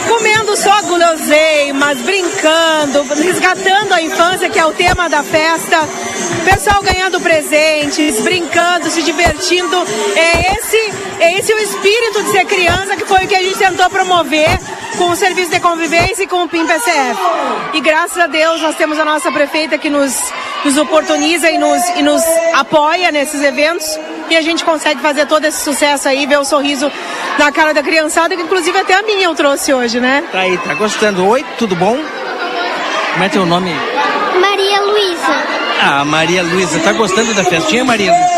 Comendo 0.08 0.56
só 0.56 0.80
guloseimas, 0.82 1.98
brincando, 1.98 3.02
resgatando 3.22 3.92
a 3.92 4.00
infância, 4.00 4.48
que 4.48 4.58
é 4.58 4.64
o 4.64 4.72
tema 4.72 5.10
da 5.10 5.22
festa. 5.22 5.86
Pessoal 6.44 6.82
ganhando 6.82 7.20
presentes, 7.20 8.20
brincando, 8.20 8.90
se 8.90 9.02
divertindo. 9.02 9.76
É 10.16 10.54
esse, 10.54 10.92
é 11.20 11.38
esse 11.38 11.52
o 11.52 11.58
espírito 11.58 12.22
de 12.22 12.30
ser 12.30 12.44
criança 12.44 12.96
que 12.96 13.04
foi 13.04 13.24
o 13.24 13.28
que 13.28 13.34
a 13.34 13.42
gente 13.42 13.58
tentou 13.58 13.88
promover 13.90 14.58
com 14.96 15.10
o 15.10 15.16
serviço 15.16 15.50
de 15.50 15.60
convivência 15.60 16.22
e 16.22 16.26
com 16.26 16.44
o 16.44 16.48
PIM 16.48 16.66
PCF. 16.66 17.20
E 17.72 17.80
graças 17.80 18.18
a 18.18 18.26
Deus 18.26 18.60
nós 18.60 18.76
temos 18.76 18.98
a 18.98 19.04
nossa 19.04 19.30
prefeita 19.32 19.76
que 19.78 19.90
nos, 19.90 20.14
nos 20.64 20.76
oportuniza 20.76 21.50
e 21.50 21.58
nos, 21.58 21.82
e 21.96 22.02
nos 22.02 22.22
apoia 22.54 23.10
nesses 23.10 23.42
eventos 23.42 23.98
e 24.30 24.36
a 24.36 24.40
gente 24.40 24.64
consegue 24.64 25.00
fazer 25.00 25.26
todo 25.26 25.44
esse 25.44 25.60
sucesso 25.60 26.08
aí, 26.08 26.26
ver 26.26 26.38
o 26.38 26.44
sorriso 26.44 26.90
na 27.38 27.52
cara 27.52 27.74
da 27.74 27.82
criançada, 27.82 28.36
que 28.36 28.42
inclusive 28.42 28.78
até 28.78 28.94
a 28.94 29.02
minha 29.02 29.24
eu 29.24 29.34
trouxe 29.34 29.72
hoje, 29.72 30.00
né? 30.00 30.24
Tá 30.30 30.40
aí, 30.40 30.56
tá 30.58 30.74
gostando. 30.74 31.26
Oi, 31.26 31.44
tudo 31.58 31.74
bom? 31.74 31.98
Como 33.12 33.24
é 33.24 33.28
teu 33.28 33.44
nome? 33.46 33.72
Maria 34.40 34.80
Luísa. 34.82 35.63
Ah, 35.80 36.04
Maria 36.04 36.42
Luísa, 36.42 36.80
tá 36.80 36.92
gostando 36.92 37.34
da 37.34 37.44
festinha, 37.44 37.84
Maria 37.84 38.12
Luísa? 38.12 38.34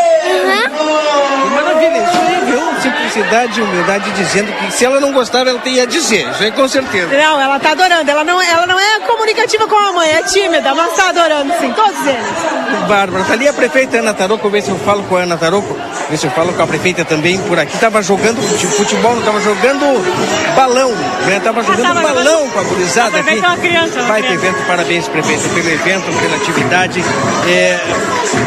Que 1.43 1.49
maravilha, 1.55 2.05
isso 2.05 2.19
aí, 2.19 2.45
viu? 2.47 2.76
Simplicidade 2.87 3.59
e 3.59 3.63
humildade 3.63 4.11
dizendo 4.13 4.53
que 4.53 4.71
se 4.73 4.85
ela 4.85 5.01
não 5.01 5.13
gostava, 5.13 5.51
ela 5.51 5.61
ia 5.67 5.87
dizer, 5.87 6.29
isso 6.31 6.43
aí 6.43 6.53
com 6.53 6.69
certeza. 6.69 7.09
Não, 7.17 7.41
ela 7.41 7.59
tá 7.59 7.73
adorando. 7.73 8.09
Ela 8.09 8.23
não, 8.23 8.41
ela 8.41 8.67
não 8.67 8.79
é 8.79 9.01
comunicativa 9.01 9.67
com 9.67 9.75
a 9.77 9.93
mãe, 9.93 10.09
é 10.11 10.23
tímida, 10.23 10.73
mas 10.75 10.93
tá 10.95 11.09
adorando 11.09 11.53
sim, 11.59 11.73
todos 11.73 12.01
eles. 12.07 12.87
Bárbara, 12.89 13.25
tá 13.25 13.33
ali 13.33 13.49
a 13.49 13.53
prefeita 13.53 13.99
Ana 13.99 14.15
Taroco, 14.15 14.49
ver 14.49 14.63
se 14.63 14.71
eu 14.71 14.79
falo 14.79 15.03
com 15.05 15.17
a 15.17 15.21
Ana 15.23 15.37
Taroco, 15.37 15.77
ver 16.09 16.17
se 16.17 16.27
eu 16.27 16.31
falo 16.31 16.53
com 16.53 16.63
a 16.63 16.67
prefeita 16.67 17.05
também 17.05 17.39
por 17.43 17.59
aqui. 17.59 17.77
Tava 17.79 18.01
jogando 18.03 18.41
fute- 18.41 18.67
futebol, 18.69 19.17
não 19.17 19.23
tava 19.23 19.41
jogando 19.41 20.55
balão, 20.55 20.91
né? 21.27 21.41
Tava 21.43 21.63
jogando 21.65 21.83
tava 21.83 22.01
balão 22.03 22.25
jogando- 22.25 22.53
com 22.53 22.59
a 22.61 22.63
gurizada 22.63 23.19
aqui. 23.19 23.39
uma 23.39 23.57
criança, 23.57 24.03
Vai 24.03 24.23
pro 24.23 24.33
evento, 24.35 24.67
parabéns, 24.67 25.09
prefeita, 25.09 25.49
pelo 25.49 25.69
evento, 25.71 26.21
pela 26.21 26.37
atividade. 26.37 27.05
É, 27.49 27.81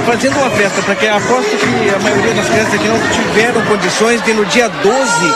fazendo 0.05 0.37
uma 0.39 0.49
festa, 0.51 0.81
porque 0.83 1.07
aposto 1.07 1.49
que 1.57 1.89
a 1.95 1.99
maioria 1.99 2.33
das 2.33 2.47
crianças 2.47 2.73
aqui 2.73 2.87
não 2.87 2.99
tiveram 3.09 3.61
condições 3.65 4.21
de 4.23 4.28
no 4.33 4.45
dia 4.45 4.67
12 4.67 5.35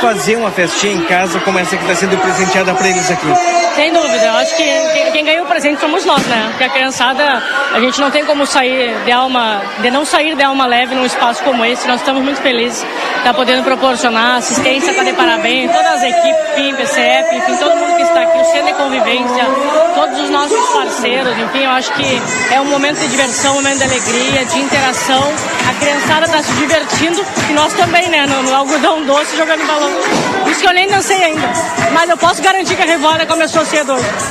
fazer 0.00 0.36
uma 0.36 0.50
festinha 0.50 0.94
em 0.94 1.04
casa 1.04 1.40
como 1.40 1.58
essa 1.58 1.76
que 1.76 1.82
está 1.82 1.94
sendo 1.94 2.16
presenteada 2.18 2.74
para 2.74 2.88
eles 2.88 3.10
aqui. 3.10 3.63
Sem 3.74 3.92
dúvida, 3.92 4.24
eu 4.24 4.34
acho 4.34 4.56
que 4.56 4.64
quem, 4.92 5.12
quem 5.12 5.24
ganhou 5.24 5.44
o 5.44 5.48
presente 5.48 5.80
somos 5.80 6.04
nós, 6.04 6.24
né? 6.26 6.46
Porque 6.50 6.64
a 6.64 6.68
criançada, 6.68 7.42
a 7.74 7.80
gente 7.80 8.00
não 8.00 8.10
tem 8.10 8.24
como 8.24 8.46
sair 8.46 8.94
de 9.04 9.10
alma, 9.10 9.60
de 9.80 9.90
não 9.90 10.04
sair 10.04 10.36
de 10.36 10.42
alma 10.44 10.64
leve 10.64 10.94
num 10.94 11.04
espaço 11.04 11.42
como 11.42 11.64
esse. 11.64 11.86
Nós 11.88 12.00
estamos 12.00 12.22
muito 12.22 12.40
felizes 12.40 12.82
de 12.82 13.18
estar 13.18 13.34
podendo 13.34 13.64
proporcionar 13.64 14.36
assistência, 14.36 14.90
está 14.90 15.02
de 15.02 15.12
parabéns, 15.12 15.72
todas 15.72 15.92
as 15.92 16.02
equipes, 16.02 16.54
PIM, 16.54 16.74
PCF, 16.76 17.36
enfim, 17.36 17.56
todo 17.56 17.76
mundo 17.76 17.96
que 17.96 18.02
está 18.02 18.20
aqui, 18.22 18.38
o 18.38 18.44
Centro 18.44 18.66
de 18.66 18.74
Convivência, 18.74 19.44
todos 19.94 20.20
os 20.20 20.30
nossos 20.30 20.68
parceiros, 20.70 21.36
enfim, 21.38 21.64
eu 21.64 21.70
acho 21.70 21.92
que 21.94 22.22
é 22.52 22.60
um 22.60 22.66
momento 22.66 22.98
de 22.98 23.08
diversão, 23.08 23.52
um 23.52 23.54
momento 23.56 23.78
de 23.78 23.84
alegria, 23.84 24.44
de 24.44 24.58
interação. 24.60 25.22
A 25.68 25.74
criançada 25.80 26.26
está 26.26 26.42
se 26.42 26.52
divertindo 26.52 27.24
e 27.50 27.52
nós 27.54 27.72
também, 27.72 28.08
né? 28.08 28.26
No, 28.26 28.42
no 28.42 28.54
algodão 28.54 29.02
doce 29.04 29.36
jogando 29.36 29.66
balão. 29.66 29.90
Isso 30.46 30.60
que 30.60 30.68
eu 30.68 30.74
nem 30.74 30.86
dancei 30.86 31.22
ainda. 31.22 31.48
Mas 31.92 32.08
eu 32.08 32.16
posso 32.16 32.42
garantir 32.42 32.76
que 32.76 32.82
a 32.82 32.86
revoada 32.86 33.26
começou 33.26 33.63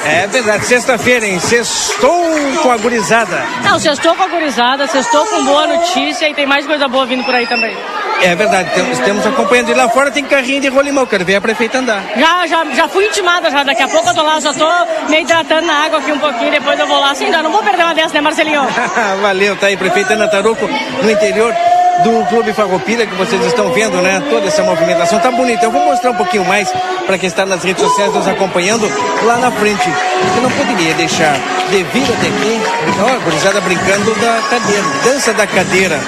É 0.05 0.27
verdade, 0.27 0.65
sexta-feira, 0.65 1.25
hein? 1.25 1.39
Sextou 1.39 2.23
com 2.61 2.71
a 2.71 2.77
gurizada. 2.77 3.43
Não, 3.63 3.79
sextou 3.79 4.15
com 4.15 4.23
a 4.23 4.27
gurizada, 4.27 4.87
sextou 4.87 5.25
com 5.25 5.43
boa 5.45 5.67
notícia 5.67 6.29
e 6.29 6.33
tem 6.33 6.45
mais 6.45 6.65
coisa 6.65 6.87
boa 6.87 7.05
vindo 7.05 7.23
por 7.23 7.33
aí 7.33 7.47
também. 7.47 7.75
É 8.21 8.35
verdade, 8.35 8.69
temos, 8.73 8.99
temos 8.99 9.25
acompanhando. 9.25 9.69
E 9.69 9.73
lá 9.73 9.89
fora 9.89 10.11
tem 10.11 10.23
carrinho 10.23 10.61
de 10.61 10.69
rolimão, 10.69 11.05
quero 11.05 11.25
ver 11.25 11.35
a 11.35 11.41
prefeita 11.41 11.79
andar. 11.79 12.03
Já, 12.15 12.47
já, 12.47 12.65
já 12.73 12.87
fui 12.87 13.05
intimada 13.05 13.49
já, 13.49 13.63
daqui 13.63 13.83
a 13.83 13.87
pouco 13.87 14.07
eu 14.07 14.13
tô 14.13 14.23
lá, 14.23 14.39
já 14.39 14.53
tô 14.53 14.69
me 15.09 15.21
hidratando 15.21 15.67
na 15.67 15.85
água 15.85 15.99
aqui 15.99 16.11
um 16.11 16.19
pouquinho, 16.19 16.51
depois 16.51 16.79
eu 16.79 16.87
vou 16.87 16.99
lá 16.99 17.13
sem 17.15 17.29
dar. 17.31 17.43
Não 17.43 17.51
vou 17.51 17.63
perder 17.63 17.83
uma 17.83 17.93
dessa, 17.93 18.13
né, 18.13 18.21
Marcelinho? 18.21 18.61
Valeu, 19.21 19.55
tá 19.57 19.67
aí, 19.67 19.75
prefeita 19.75 20.13
Ana 20.13 20.27
Taruco, 20.27 20.69
no 21.01 21.11
interior 21.11 21.53
do 22.01 22.25
Clube 22.27 22.53
Farroupilha, 22.53 23.05
que 23.05 23.15
vocês 23.15 23.45
estão 23.45 23.71
vendo, 23.71 24.01
né? 24.01 24.21
Toda 24.29 24.47
essa 24.47 24.63
movimentação 24.63 25.19
tá 25.19 25.29
bonita. 25.29 25.65
Eu 25.65 25.71
vou 25.71 25.85
mostrar 25.85 26.11
um 26.11 26.15
pouquinho 26.15 26.45
mais 26.45 26.71
para 27.05 27.17
quem 27.17 27.27
está 27.27 27.45
nas 27.45 27.63
redes 27.63 27.83
sociais 27.83 28.13
nos 28.13 28.27
acompanhando 28.27 28.89
lá 29.23 29.37
na 29.37 29.51
frente. 29.51 29.87
Eu 30.35 30.41
não 30.41 30.51
poderia 30.51 30.93
deixar 30.95 31.33
de 31.69 31.83
vir 31.83 32.03
até 32.03 32.27
aqui, 32.27 32.61
ó, 33.01 33.15
a 33.15 33.19
gurizada 33.19 33.61
brincando 33.61 34.13
da 34.15 34.41
cadeira, 34.49 34.83
dança 35.03 35.33
da 35.33 35.45
cadeira. 35.47 35.99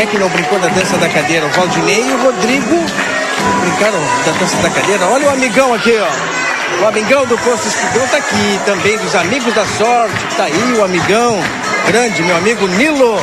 É 0.00 0.06
que 0.06 0.18
não 0.18 0.28
brincou 0.28 0.58
da 0.58 0.68
dança 0.68 0.96
da 0.96 1.08
cadeira? 1.08 1.46
O 1.46 1.50
Valdinei 1.50 2.00
e 2.00 2.12
o 2.12 2.22
Rodrigo 2.22 2.84
brincaram 3.60 4.00
da 4.26 4.32
dança 4.32 4.56
da 4.56 4.70
cadeira. 4.70 5.06
Olha 5.06 5.26
o 5.28 5.30
amigão 5.30 5.74
aqui, 5.74 5.94
ó. 6.00 6.82
O 6.82 6.86
amigão 6.86 7.24
do 7.26 7.36
Posto 7.38 7.68
Espigão 7.68 8.06
tá 8.08 8.18
aqui, 8.18 8.60
também 8.66 8.96
dos 8.98 9.14
amigos 9.14 9.54
da 9.54 9.64
sorte. 9.64 10.36
Tá 10.36 10.44
aí 10.44 10.74
o 10.78 10.84
amigão 10.84 11.38
grande, 11.86 12.22
meu 12.22 12.36
amigo 12.36 12.66
Nilo, 12.68 13.18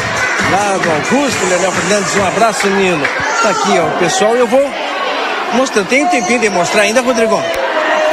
lá 0.52 0.78
do 0.78 0.90
Augusto, 0.92 1.46
Leonel 1.48 1.72
Fernandes. 1.72 2.16
Um 2.16 2.28
abraço, 2.28 2.68
Nilo. 2.68 3.06
Tá 3.42 3.50
aqui, 3.50 3.80
ó, 3.80 3.84
o 3.86 3.92
pessoal. 4.00 4.36
Eu 4.36 4.48
vou 4.48 4.64
mostrando. 5.54 5.88
Tem 5.88 6.04
um 6.04 6.08
tempinho 6.08 6.40
de 6.40 6.50
mostrar 6.50 6.82
ainda, 6.84 7.02
Rodrigo? 7.02 7.42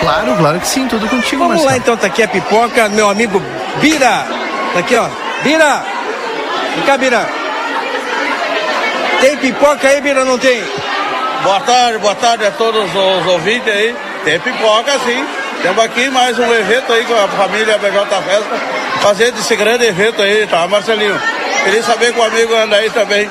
Claro, 0.01 0.35
claro 0.37 0.59
que 0.61 0.67
sim, 0.67 0.89
tudo 0.89 1.07
contigo, 1.09 1.43
Vamos 1.43 1.63
Marcelo. 1.63 1.71
lá 1.71 1.77
então, 1.77 1.97
tá 1.97 2.09
aqui 2.09 2.23
a 2.25 2.29
pipoca, 2.29 2.89
meu 2.89 3.09
amigo 3.09 3.41
Bira. 3.81 4.27
Tá 4.73 4.81
aqui, 4.81 4.97
ó. 4.97 5.07
Bira! 5.45 5.83
Vem 6.75 6.85
cá, 6.85 6.97
Bira. 6.97 7.29
Tem 9.21 9.37
pipoca 9.37 9.87
aí, 9.87 10.01
Bira, 10.01 10.25
não 10.25 10.39
tem? 10.39 10.61
Boa 11.45 11.61
tarde, 11.61 11.99
boa 11.99 12.15
tarde 12.17 12.47
a 12.47 12.51
todos 12.51 12.83
os 12.85 13.27
ouvintes 13.27 13.73
aí. 13.73 13.95
Tem 14.25 14.41
pipoca 14.41 14.93
sim. 15.05 15.25
Temos 15.63 15.85
aqui 15.85 16.11
mais 16.11 16.37
um 16.37 16.53
evento 16.53 16.93
aí 16.93 17.05
com 17.05 17.15
a 17.15 17.29
família 17.29 17.79
BJ 17.79 18.05
Festa, 18.23 18.61
fazendo 19.01 19.39
esse 19.39 19.55
grande 19.55 19.85
evento 19.85 20.21
aí, 20.21 20.45
tá, 20.49 20.67
Marcelinho? 20.67 21.21
Queria 21.65 21.83
saber 21.83 22.13
que 22.13 22.19
o 22.19 22.23
amigo 22.23 22.55
anda 22.55 22.77
aí 22.77 22.91
também. 22.91 23.31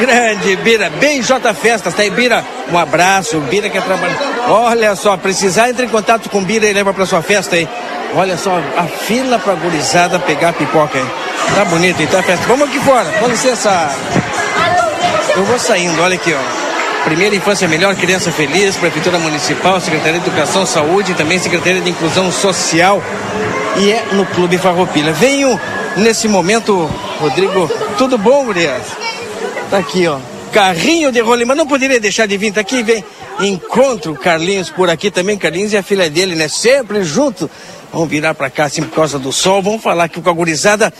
Grande, 0.00 0.56
Bira. 0.56 0.90
BJ 0.90 1.54
Festas, 1.54 1.94
tá 1.94 2.02
aí, 2.02 2.10
Bira? 2.10 2.44
Um 2.70 2.78
abraço, 2.78 3.38
Bira 3.40 3.68
que 3.68 3.80
trabalha. 3.80 4.16
Olha 4.48 4.96
só, 4.96 5.16
precisar, 5.16 5.70
entre 5.70 5.86
em 5.86 5.88
contato 5.88 6.28
com 6.28 6.42
Bira 6.42 6.66
e 6.66 6.72
leva 6.72 6.92
pra 6.92 7.06
sua 7.06 7.22
festa 7.22 7.56
aí. 7.56 7.68
Olha 8.14 8.36
só, 8.36 8.60
a 8.76 8.84
fila 8.84 9.38
pra 9.38 9.54
gurizada 9.54 10.18
pegar 10.18 10.52
pipoca 10.52 10.98
aí. 10.98 11.06
Tá 11.54 11.64
bonito, 11.64 12.02
então 12.02 12.20
a 12.20 12.22
festa. 12.22 12.46
Vamos 12.46 12.68
aqui 12.68 12.80
fora, 12.80 13.10
com 13.20 13.26
licença. 13.26 13.90
Eu 15.36 15.44
vou 15.44 15.58
saindo, 15.58 16.02
olha 16.02 16.14
aqui, 16.14 16.34
ó. 16.34 17.04
Primeira 17.04 17.34
Infância 17.34 17.66
Melhor, 17.66 17.96
Criança 17.96 18.30
Feliz, 18.30 18.76
Prefeitura 18.76 19.18
Municipal, 19.18 19.80
Secretaria 19.80 20.20
de 20.20 20.26
Educação, 20.28 20.64
Saúde 20.64 21.12
e 21.12 21.14
também 21.14 21.38
Secretaria 21.38 21.80
de 21.80 21.90
Inclusão 21.90 22.30
Social. 22.30 23.02
E 23.76 23.90
é 23.90 24.04
no 24.12 24.24
Clube 24.26 24.56
Farroupilha. 24.58 25.12
Venho 25.12 25.58
nesse 25.96 26.28
momento, 26.28 26.88
Rodrigo. 27.22 27.70
Tudo 27.96 28.18
bom, 28.18 28.44
gurias? 28.44 28.82
Tá 29.70 29.78
aqui, 29.78 30.08
ó. 30.08 30.18
Carrinho 30.52 31.12
de 31.12 31.20
rolimã. 31.20 31.54
Não 31.54 31.66
poderia 31.66 32.00
deixar 32.00 32.26
de 32.26 32.36
vir. 32.36 32.52
Tá 32.52 32.60
aqui, 32.60 32.82
vem. 32.82 33.04
Encontro 33.40 34.14
Carlinhos 34.14 34.70
por 34.70 34.90
aqui 34.90 35.08
também. 35.08 35.38
Carlinhos 35.38 35.72
e 35.72 35.76
a 35.76 35.82
filha 35.84 36.10
dele, 36.10 36.34
né? 36.34 36.48
Sempre 36.48 37.04
junto. 37.04 37.48
Vamos 37.92 38.08
virar 38.08 38.34
pra 38.34 38.50
cá, 38.50 38.64
assim, 38.64 38.82
por 38.82 38.96
causa 38.96 39.20
do 39.20 39.32
sol. 39.32 39.62
Vamos 39.62 39.80
falar 39.80 40.08
que 40.08 40.20
com 40.20 40.28
a 40.28 40.32
gurizada 40.32 40.92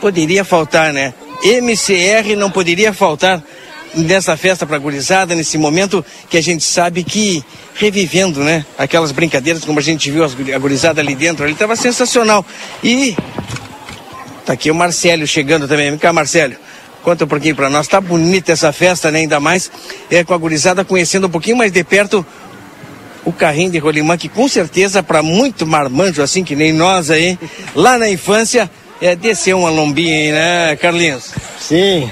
poderia 0.00 0.44
faltar, 0.44 0.92
né? 0.92 1.14
MCR 1.42 2.34
não 2.36 2.50
poderia 2.50 2.92
faltar 2.92 3.42
nessa 3.94 4.36
festa 4.36 4.66
pra 4.66 4.76
gurizada, 4.76 5.34
nesse 5.36 5.56
momento 5.56 6.04
que 6.28 6.36
a 6.36 6.42
gente 6.42 6.64
sabe 6.64 7.04
que 7.04 7.44
revivendo, 7.74 8.42
né? 8.42 8.66
Aquelas 8.76 9.12
brincadeiras 9.12 9.64
como 9.64 9.78
a 9.78 9.82
gente 9.82 10.10
viu 10.10 10.24
a 10.24 10.58
gurizada 10.58 11.00
ali 11.00 11.14
dentro, 11.14 11.44
ali 11.44 11.54
tava 11.54 11.76
sensacional. 11.76 12.44
E 12.82 13.14
tá 14.44 14.52
aqui 14.52 14.70
o 14.70 14.74
Marcelo 14.74 15.26
chegando 15.26 15.66
também. 15.66 15.90
Vem 15.90 15.98
cá, 15.98 16.12
Marcelo. 16.12 16.54
Conta 17.02 17.24
um 17.24 17.28
pouquinho 17.28 17.54
pra 17.54 17.68
nós. 17.68 17.86
Tá 17.86 18.00
bonita 18.00 18.52
essa 18.52 18.72
festa, 18.72 19.10
né? 19.10 19.20
Ainda 19.20 19.38
mais 19.38 19.70
é, 20.10 20.24
com 20.24 20.32
a 20.32 20.38
gurizada 20.38 20.84
conhecendo 20.84 21.26
um 21.26 21.30
pouquinho 21.30 21.56
mais 21.56 21.70
de 21.70 21.84
perto 21.84 22.24
o 23.24 23.32
carrinho 23.32 23.70
de 23.70 23.78
rolimã, 23.78 24.16
que 24.16 24.28
com 24.28 24.46
certeza 24.46 25.02
para 25.02 25.22
muito 25.22 25.66
marmanjo, 25.66 26.22
assim 26.22 26.44
que 26.44 26.54
nem 26.54 26.72
nós 26.72 27.10
aí, 27.10 27.38
lá 27.74 27.96
na 27.96 28.08
infância, 28.10 28.70
é 29.00 29.16
descer 29.16 29.54
uma 29.54 29.70
lombinha 29.70 30.14
aí, 30.14 30.32
né, 30.32 30.76
Carlinhos? 30.76 31.32
Sim. 31.58 32.10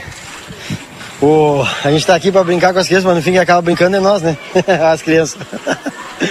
O, 1.21 1.63
a 1.85 1.91
gente 1.91 2.05
tá 2.07 2.17
aqui 2.17 2.33
pra 2.33 2.43
brincar 2.43 2.73
com 2.73 2.81
as 2.81 2.87
crianças, 2.87 3.05
mas 3.05 3.17
no 3.17 3.23
fim 3.23 3.31
quem 3.33 3.41
acaba 3.41 3.63
brincando 3.63 3.97
é 3.97 4.01
nós, 4.01 4.23
né? 4.23 4.37
As 4.93 5.03
crianças. 5.03 5.39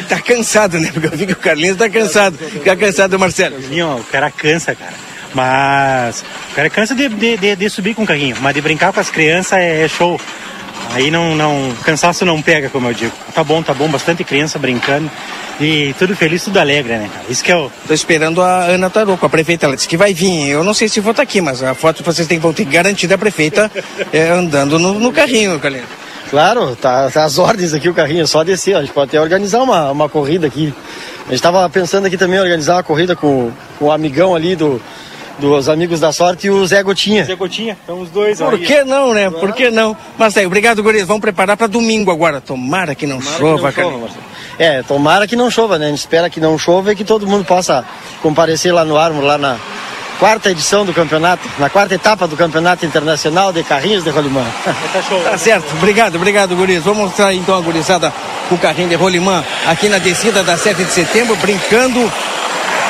Tá 0.09 0.19
cansado, 0.19 0.79
né? 0.79 0.89
Porque 0.91 1.07
eu 1.07 1.11
vi 1.11 1.25
que 1.25 1.33
o 1.33 1.37
Carlinhos 1.37 1.77
tá 1.77 1.89
cansado. 1.89 2.37
Fica 2.37 2.75
cansado, 2.75 3.17
Marcelo. 3.17 3.55
O 3.99 4.03
cara 4.11 4.29
cansa, 4.29 4.75
cara. 4.75 4.93
Mas 5.33 6.23
o 6.51 6.55
cara 6.55 6.69
cansa 6.69 6.93
de, 6.95 7.07
de, 7.09 7.37
de- 7.37 7.55
de 7.55 7.69
subir 7.69 7.95
com 7.95 8.03
o 8.03 8.07
carrinho, 8.07 8.35
mas 8.41 8.53
de 8.53 8.61
brincar 8.61 8.91
com 8.93 8.99
as 8.99 9.09
crianças 9.09 9.53
é, 9.59 9.83
é 9.83 9.87
show. 9.87 10.19
Aí 10.93 11.09
não, 11.09 11.35
não, 11.35 11.73
cansaço 11.85 12.25
não 12.25 12.41
pega, 12.41 12.69
como 12.69 12.89
eu 12.89 12.93
digo. 12.93 13.13
Tá 13.33 13.43
bom, 13.43 13.63
tá 13.63 13.73
bom, 13.73 13.87
bastante 13.87 14.25
criança 14.25 14.59
brincando 14.59 15.09
e 15.59 15.93
tudo 15.97 16.15
feliz, 16.17 16.43
tudo 16.43 16.59
alegre, 16.59 16.93
né, 16.97 17.09
cara? 17.13 17.25
Isso 17.29 17.41
que 17.43 17.51
é 17.51 17.55
o. 17.55 17.71
Tô 17.87 17.93
esperando 17.93 18.41
a 18.41 18.65
Ana 18.65 18.89
Tarouco, 18.89 19.25
a 19.25 19.29
prefeita, 19.29 19.67
ela 19.67 19.75
disse 19.75 19.87
que 19.87 19.95
vai 19.95 20.13
vir. 20.13 20.49
Eu 20.49 20.65
não 20.65 20.73
sei 20.73 20.89
se 20.89 20.99
vou 20.99 21.11
estar 21.11 21.23
aqui, 21.23 21.39
mas 21.39 21.63
a 21.63 21.73
foto 21.73 22.03
vocês 22.03 22.27
têm, 22.27 22.39
vão 22.39 22.51
ter 22.51 22.65
que 22.65 22.71
garantir 22.71 23.07
da 23.07 23.17
prefeita 23.17 23.71
é, 24.11 24.29
andando 24.31 24.77
no, 24.77 24.99
no 24.99 25.13
carrinho, 25.13 25.57
Carlinhos. 25.59 25.87
Claro, 26.29 26.75
tá, 26.75 27.09
tá 27.09 27.23
as 27.25 27.37
ordens 27.37 27.73
aqui 27.73 27.87
o 27.89 27.93
carrinho, 27.93 28.23
é 28.23 28.27
só 28.27 28.43
descer. 28.43 28.75
A 28.75 28.81
gente 28.81 28.91
pode 28.91 29.09
até 29.09 29.21
organizar 29.21 29.61
uma, 29.61 29.91
uma 29.91 30.09
corrida 30.09 30.47
aqui. 30.47 30.73
A 31.27 31.31
gente 31.31 31.41
tava 31.41 31.69
pensando 31.69 32.05
aqui 32.07 32.17
também 32.17 32.37
em 32.37 32.41
organizar 32.41 32.75
uma 32.75 32.83
corrida 32.83 33.15
com, 33.15 33.51
com 33.79 33.85
o 33.85 33.91
amigão 33.91 34.35
ali 34.35 34.55
do, 34.55 34.81
dos 35.39 35.69
amigos 35.69 35.99
da 35.99 36.11
sorte 36.11 36.47
e 36.47 36.49
o 36.49 36.65
Zé 36.65 36.83
Gotinha. 36.83 37.23
Zé 37.25 37.35
Gotinha, 37.35 37.77
então 37.83 38.01
os 38.01 38.09
dois 38.09 38.39
Por 38.39 38.53
aí. 38.53 38.65
que 38.65 38.83
não, 38.83 39.13
né? 39.13 39.29
Por 39.29 39.53
que 39.53 39.69
não? 39.69 39.95
Marcelo, 40.17 40.47
obrigado, 40.47 40.83
Gurias. 40.83 41.07
Vamos 41.07 41.21
preparar 41.21 41.57
para 41.57 41.67
domingo 41.67 42.11
agora. 42.11 42.39
Tomara 42.39 42.93
que 42.95 43.07
não 43.07 43.21
chova, 43.21 43.71
cara. 43.71 43.91
É, 44.59 44.83
tomara 44.83 45.25
que 45.25 45.35
não 45.35 45.49
chova, 45.49 45.79
né? 45.79 45.87
A 45.87 45.89
gente 45.89 45.99
espera 45.99 46.29
que 46.29 46.39
não 46.39 46.57
chova 46.57 46.91
e 46.91 46.95
que 46.95 47.03
todo 47.03 47.25
mundo 47.25 47.45
possa 47.45 47.83
comparecer 48.21 48.73
lá 48.73 48.85
no 48.85 48.97
Armo, 48.97 49.21
lá 49.21 49.37
na 49.37 49.57
quarta 50.19 50.51
edição 50.51 50.85
do 50.85 50.93
campeonato, 50.93 51.49
na 51.57 51.67
quarta 51.67 51.95
etapa 51.95 52.27
do 52.27 52.37
Campeonato 52.37 52.85
Internacional 52.85 53.51
de 53.51 53.63
Carrinhos 53.63 54.03
de 54.03 54.11
Rolimã. 54.11 54.45
Tá 55.23 55.33
certo, 55.39 55.65
obrigado, 55.77 56.15
obrigado, 56.15 56.55
Gurias. 56.55 56.83
Vamos 56.83 57.05
mostrar 57.05 57.33
então 57.33 57.57
a 57.57 57.61
gurizada 57.61 58.13
com 58.47 58.53
o 58.53 58.57
carrinho 58.59 58.89
de 58.89 58.95
rolimã 58.95 59.43
aqui 59.65 59.89
na 59.89 59.97
descida 59.97 60.43
da 60.43 60.55
7 60.57 60.83
de 60.83 60.91
setembro, 60.91 61.35
brincando, 61.37 61.99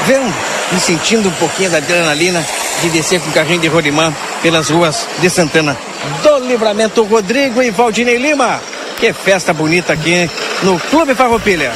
vendo 0.05 0.33
e 0.75 0.79
sentindo 0.79 1.29
um 1.29 1.33
pouquinho 1.33 1.69
da 1.69 1.77
adrenalina 1.77 2.45
de 2.81 2.89
descer 2.89 3.19
com 3.19 3.29
o 3.29 3.33
carrinho 3.33 3.59
de 3.59 3.67
rolimã 3.67 4.13
pelas 4.41 4.69
ruas 4.69 5.07
de 5.19 5.29
Santana 5.29 5.77
do 6.23 6.47
Livramento. 6.47 7.03
Rodrigo 7.03 7.61
e 7.61 7.71
Valdinei 7.71 8.17
Lima. 8.17 8.59
Que 8.99 9.13
festa 9.13 9.53
bonita 9.53 9.93
aqui 9.93 10.29
no 10.63 10.79
Clube 10.79 11.15
Farroupilha. 11.15 11.71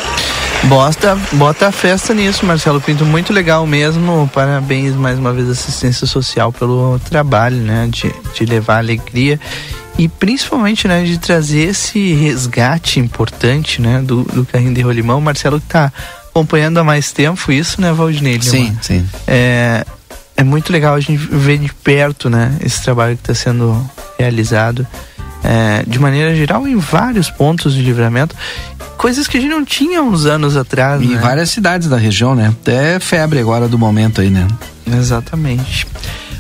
Bota, 0.64 1.18
bota 1.34 1.68
a 1.68 1.72
festa 1.72 2.14
nisso, 2.14 2.46
Marcelo 2.46 2.82
Pinto. 2.82 3.06
Muito 3.06 3.32
legal 3.32 3.66
mesmo. 3.68 4.30
Parabéns 4.34 4.96
mais 4.96 5.20
uma 5.20 5.32
vez 5.32 5.50
assistência 5.50 6.08
social 6.08 6.52
pelo 6.52 7.00
trabalho, 7.00 7.58
né? 7.58 7.88
De, 7.90 8.14
de 8.34 8.46
levar 8.46 8.78
alegria 8.78 9.40
e 9.98 10.08
principalmente, 10.08 10.88
né? 10.88 11.04
De 11.04 11.18
trazer 11.18 11.70
esse 11.70 12.14
resgate 12.14 13.00
importante, 13.00 13.82
né? 13.82 14.02
Do, 14.02 14.24
do 14.24 14.46
carrinho 14.46 14.74
de 14.74 14.82
rolimão. 14.82 15.22
Marcelo 15.22 15.60
que 15.60 15.68
tá 15.68 15.92
acompanhando 16.36 16.78
há 16.80 16.84
mais 16.84 17.14
tempo 17.14 17.50
isso, 17.50 17.80
né, 17.80 17.94
Valdinei? 17.94 18.42
Sim, 18.42 18.78
sim. 18.82 19.08
É, 19.26 19.86
é 20.36 20.44
muito 20.44 20.74
legal 20.74 20.94
a 20.94 21.00
gente 21.00 21.16
ver 21.16 21.58
de 21.58 21.72
perto, 21.74 22.30
né? 22.30 22.58
Esse 22.62 22.84
trabalho 22.84 23.16
que 23.16 23.22
está 23.22 23.34
sendo 23.34 23.90
realizado. 24.20 24.86
É, 25.42 25.84
de 25.88 25.98
maneira 26.00 26.36
geral 26.36 26.68
em 26.68 26.76
vários 26.76 27.30
pontos 27.30 27.76
de 27.76 27.82
livramento 27.84 28.36
coisas 28.98 29.28
que 29.28 29.38
a 29.38 29.40
gente 29.40 29.52
não 29.52 29.64
tinha 29.64 30.02
uns 30.02 30.26
anos 30.26 30.58
atrás 30.58 31.00
Em 31.00 31.10
né? 31.10 31.20
várias 31.20 31.52
cidades 31.52 31.88
da 31.88 31.98
região, 31.98 32.34
né? 32.34 32.48
Até 32.48 33.00
febre 33.00 33.40
agora 33.40 33.68
do 33.68 33.78
momento 33.78 34.22
aí, 34.22 34.32
né? 34.32 34.48
Exatamente. 34.92 35.86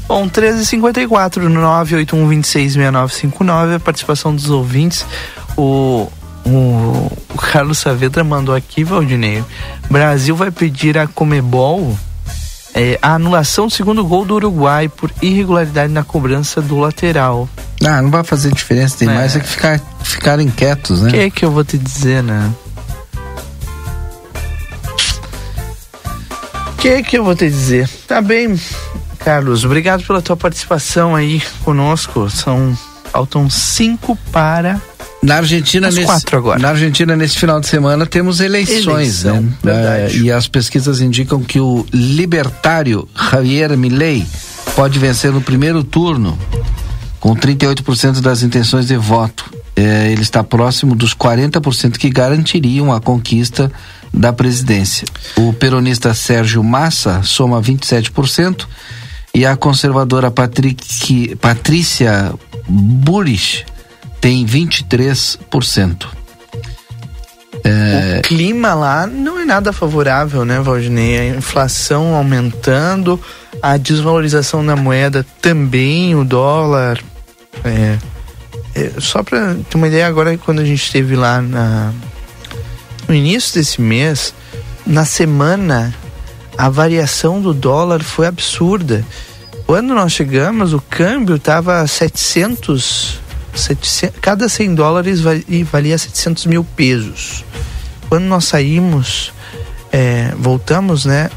Bom, 0.07 0.27
13h54, 0.27 1.47
981266959, 2.09 3.75
a 3.75 3.79
participação 3.79 4.35
dos 4.35 4.49
ouvintes. 4.49 5.05
O, 5.55 6.09
o, 6.45 7.11
o 7.33 7.37
Carlos 7.37 7.79
Saavedra 7.79 8.23
mandou 8.23 8.53
aqui, 8.55 8.83
Valdinei. 8.83 9.43
Brasil 9.89 10.35
vai 10.35 10.51
pedir 10.51 10.97
a 10.97 11.07
Comebol 11.07 11.97
é, 12.73 12.99
a 13.01 13.13
anulação 13.13 13.67
do 13.67 13.73
segundo 13.73 14.03
gol 14.05 14.25
do 14.25 14.35
Uruguai 14.35 14.89
por 14.89 15.09
irregularidade 15.21 15.91
na 15.93 16.03
cobrança 16.03 16.61
do 16.61 16.77
lateral. 16.77 17.47
Ah, 17.83 18.01
não 18.01 18.11
vai 18.11 18.23
fazer 18.23 18.51
diferença, 18.53 18.97
tem 18.97 19.07
É. 19.09 19.13
mais 19.13 19.33
é 19.35 19.39
que 19.39 19.47
ficar, 19.47 19.79
ficarem 20.03 20.49
quietos, 20.49 20.99
O 20.99 21.03
né? 21.05 21.11
que 21.11 21.17
é 21.17 21.29
que 21.29 21.45
eu 21.45 21.51
vou 21.51 21.63
te 21.63 21.77
dizer, 21.77 22.21
né? 22.21 22.51
O 26.73 26.75
que 26.77 26.89
é 26.89 27.01
que 27.01 27.17
eu 27.17 27.23
vou 27.23 27.35
te 27.35 27.49
dizer? 27.49 27.89
Tá 28.07 28.21
bem, 28.21 28.59
Carlos. 29.19 29.63
Obrigado 29.65 30.03
pela 30.03 30.21
tua 30.21 30.35
participação 30.37 31.15
aí 31.15 31.41
conosco. 31.63 32.29
São 32.29 32.77
faltam 33.11 33.49
cinco 33.49 34.15
para 34.31 34.79
Na 35.25 35.37
Argentina, 35.37 35.89
nesse, 35.89 36.05
quatro 36.05 36.37
agora. 36.37 36.59
na 36.59 36.69
Argentina, 36.69 37.15
nesse 37.15 37.37
final 37.37 37.59
de 37.59 37.67
semana, 37.67 38.05
temos 38.05 38.39
eleições, 38.39 38.85
Eleição, 39.23 39.41
né? 39.41 39.53
verdade. 39.63 40.19
Eh, 40.19 40.21
e 40.21 40.31
as 40.31 40.47
pesquisas 40.47 41.01
indicam 41.01 41.41
que 41.41 41.59
o 41.59 41.83
libertário 41.91 43.07
Javier 43.31 43.75
Milei 43.75 44.23
pode 44.75 44.99
vencer 44.99 45.31
no 45.31 45.41
primeiro 45.41 45.83
turno, 45.83 46.37
com 47.19 47.35
38% 47.35 48.21
das 48.21 48.43
intenções 48.43 48.85
de 48.85 48.95
voto. 48.95 49.51
Eh, 49.75 50.11
ele 50.11 50.21
está 50.21 50.43
próximo 50.43 50.95
dos 50.95 51.15
40% 51.15 51.97
que 51.97 52.09
garantiriam 52.11 52.93
a 52.93 53.01
conquista 53.01 53.71
da 54.13 54.31
presidência. 54.31 55.07
O 55.37 55.51
peronista 55.53 56.13
Sérgio 56.13 56.63
Massa 56.63 57.23
soma 57.23 57.59
27% 57.59 58.67
e 59.33 59.43
a 59.43 59.57
conservadora 59.57 60.29
Patrick, 60.29 61.35
Patrícia 61.37 62.31
Burich 62.69 63.65
tem 64.25 64.43
23%. 64.43 66.07
É, 67.63 68.17
O 68.17 68.21
clima 68.23 68.73
lá 68.73 69.05
não 69.05 69.39
é 69.39 69.45
nada 69.45 69.71
favorável, 69.71 70.43
né, 70.43 70.59
Valdinei? 70.59 71.19
A 71.19 71.37
inflação 71.37 72.15
aumentando, 72.15 73.21
a 73.61 73.77
desvalorização 73.77 74.65
da 74.65 74.75
moeda 74.75 75.23
também, 75.39 76.15
o 76.15 76.25
dólar. 76.25 76.99
É, 77.63 77.99
é, 78.73 78.91
só 78.97 79.21
para 79.21 79.57
ter 79.69 79.77
uma 79.77 79.87
ideia, 79.87 80.07
agora 80.07 80.35
quando 80.39 80.59
a 80.59 80.65
gente 80.65 80.81
esteve 80.81 81.15
lá 81.15 81.39
na, 81.39 81.93
no 83.07 83.13
início 83.13 83.53
desse 83.53 83.79
mês, 83.79 84.33
na 84.87 85.05
semana, 85.05 85.93
a 86.57 86.67
variação 86.67 87.39
do 87.39 87.53
dólar 87.53 88.01
foi 88.01 88.25
absurda. 88.25 89.05
Quando 89.67 89.93
nós 89.93 90.13
chegamos, 90.13 90.73
o 90.73 90.81
câmbio 90.81 91.35
estava 91.35 91.85
700, 91.85 93.23
700. 93.55 94.19
Cada 94.21 94.47
100 94.49 94.75
dólares 94.75 95.21
va- 95.21 95.31
valia 95.71 95.97
700 95.97 96.45
mil 96.45 96.63
pesos. 96.63 97.43
Quando 98.09 98.25
nós 98.25 98.45
saímos, 98.45 99.33
é, 99.91 100.33
voltamos, 100.37 101.05
né? 101.05 101.29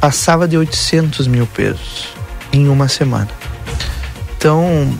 Passava 0.00 0.46
de 0.48 0.56
800 0.56 1.26
mil 1.26 1.46
pesos 1.46 2.08
em 2.52 2.68
uma 2.68 2.88
semana. 2.88 3.28
Então, 4.36 4.92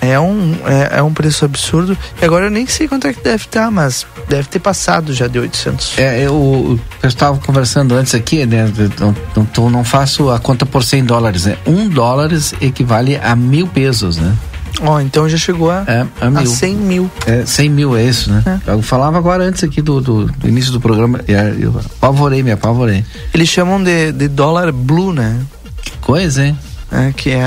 é 0.00 0.18
um, 0.18 0.56
é, 0.64 0.98
é 0.98 1.02
um 1.02 1.12
preço 1.12 1.44
absurdo. 1.44 1.96
E 2.20 2.24
agora 2.24 2.46
eu 2.46 2.50
nem 2.50 2.66
sei 2.66 2.88
quanto 2.88 3.06
é 3.06 3.12
que 3.12 3.22
deve 3.22 3.44
estar, 3.44 3.70
mas 3.70 4.06
deve 4.28 4.48
ter 4.48 4.58
passado 4.58 5.12
já 5.12 5.26
de 5.26 5.38
800. 5.38 5.98
É, 5.98 6.20
eu, 6.22 6.78
eu 7.02 7.08
estava 7.08 7.38
conversando 7.38 7.94
antes 7.94 8.14
aqui, 8.14 8.46
né? 8.46 8.72
Não, 8.98 9.14
não, 9.56 9.70
não 9.70 9.84
faço 9.84 10.30
a 10.30 10.38
conta 10.38 10.64
por 10.64 10.82
100 10.82 11.04
dólares, 11.04 11.44
né? 11.44 11.56
Um 11.66 11.88
dólar 11.88 12.30
equivale 12.60 13.16
a 13.16 13.34
mil 13.36 13.66
pesos, 13.66 14.16
né? 14.16 14.34
Ó, 14.80 15.00
então 15.00 15.28
já 15.28 15.36
chegou 15.36 15.70
a, 15.70 15.84
É, 15.86 16.06
a 16.20 16.26
a 16.26 16.30
mil. 16.30 16.46
100 16.46 16.74
mil. 16.76 17.10
É, 17.26 17.44
100 17.44 17.68
mil, 17.68 17.96
é 17.96 18.04
isso, 18.04 18.30
né? 18.32 18.60
Eu 18.66 18.80
falava 18.82 19.18
agora 19.18 19.44
antes 19.44 19.64
aqui 19.64 19.82
do, 19.82 20.00
do, 20.00 20.26
do 20.26 20.48
início 20.48 20.70
do 20.72 20.80
programa, 20.80 21.20
é, 21.26 21.54
eu 21.58 21.74
apavorei, 21.96 22.42
me 22.42 22.52
apavorei. 22.52 23.04
Eles 23.34 23.48
chamam 23.48 23.82
de, 23.82 24.12
de 24.12 24.28
dólar 24.28 24.70
blue, 24.72 25.12
né? 25.12 25.40
Que 25.82 25.92
coisa, 25.98 26.44
hein? 26.46 26.58
É, 26.90 27.12
que, 27.14 27.30
é, 27.30 27.42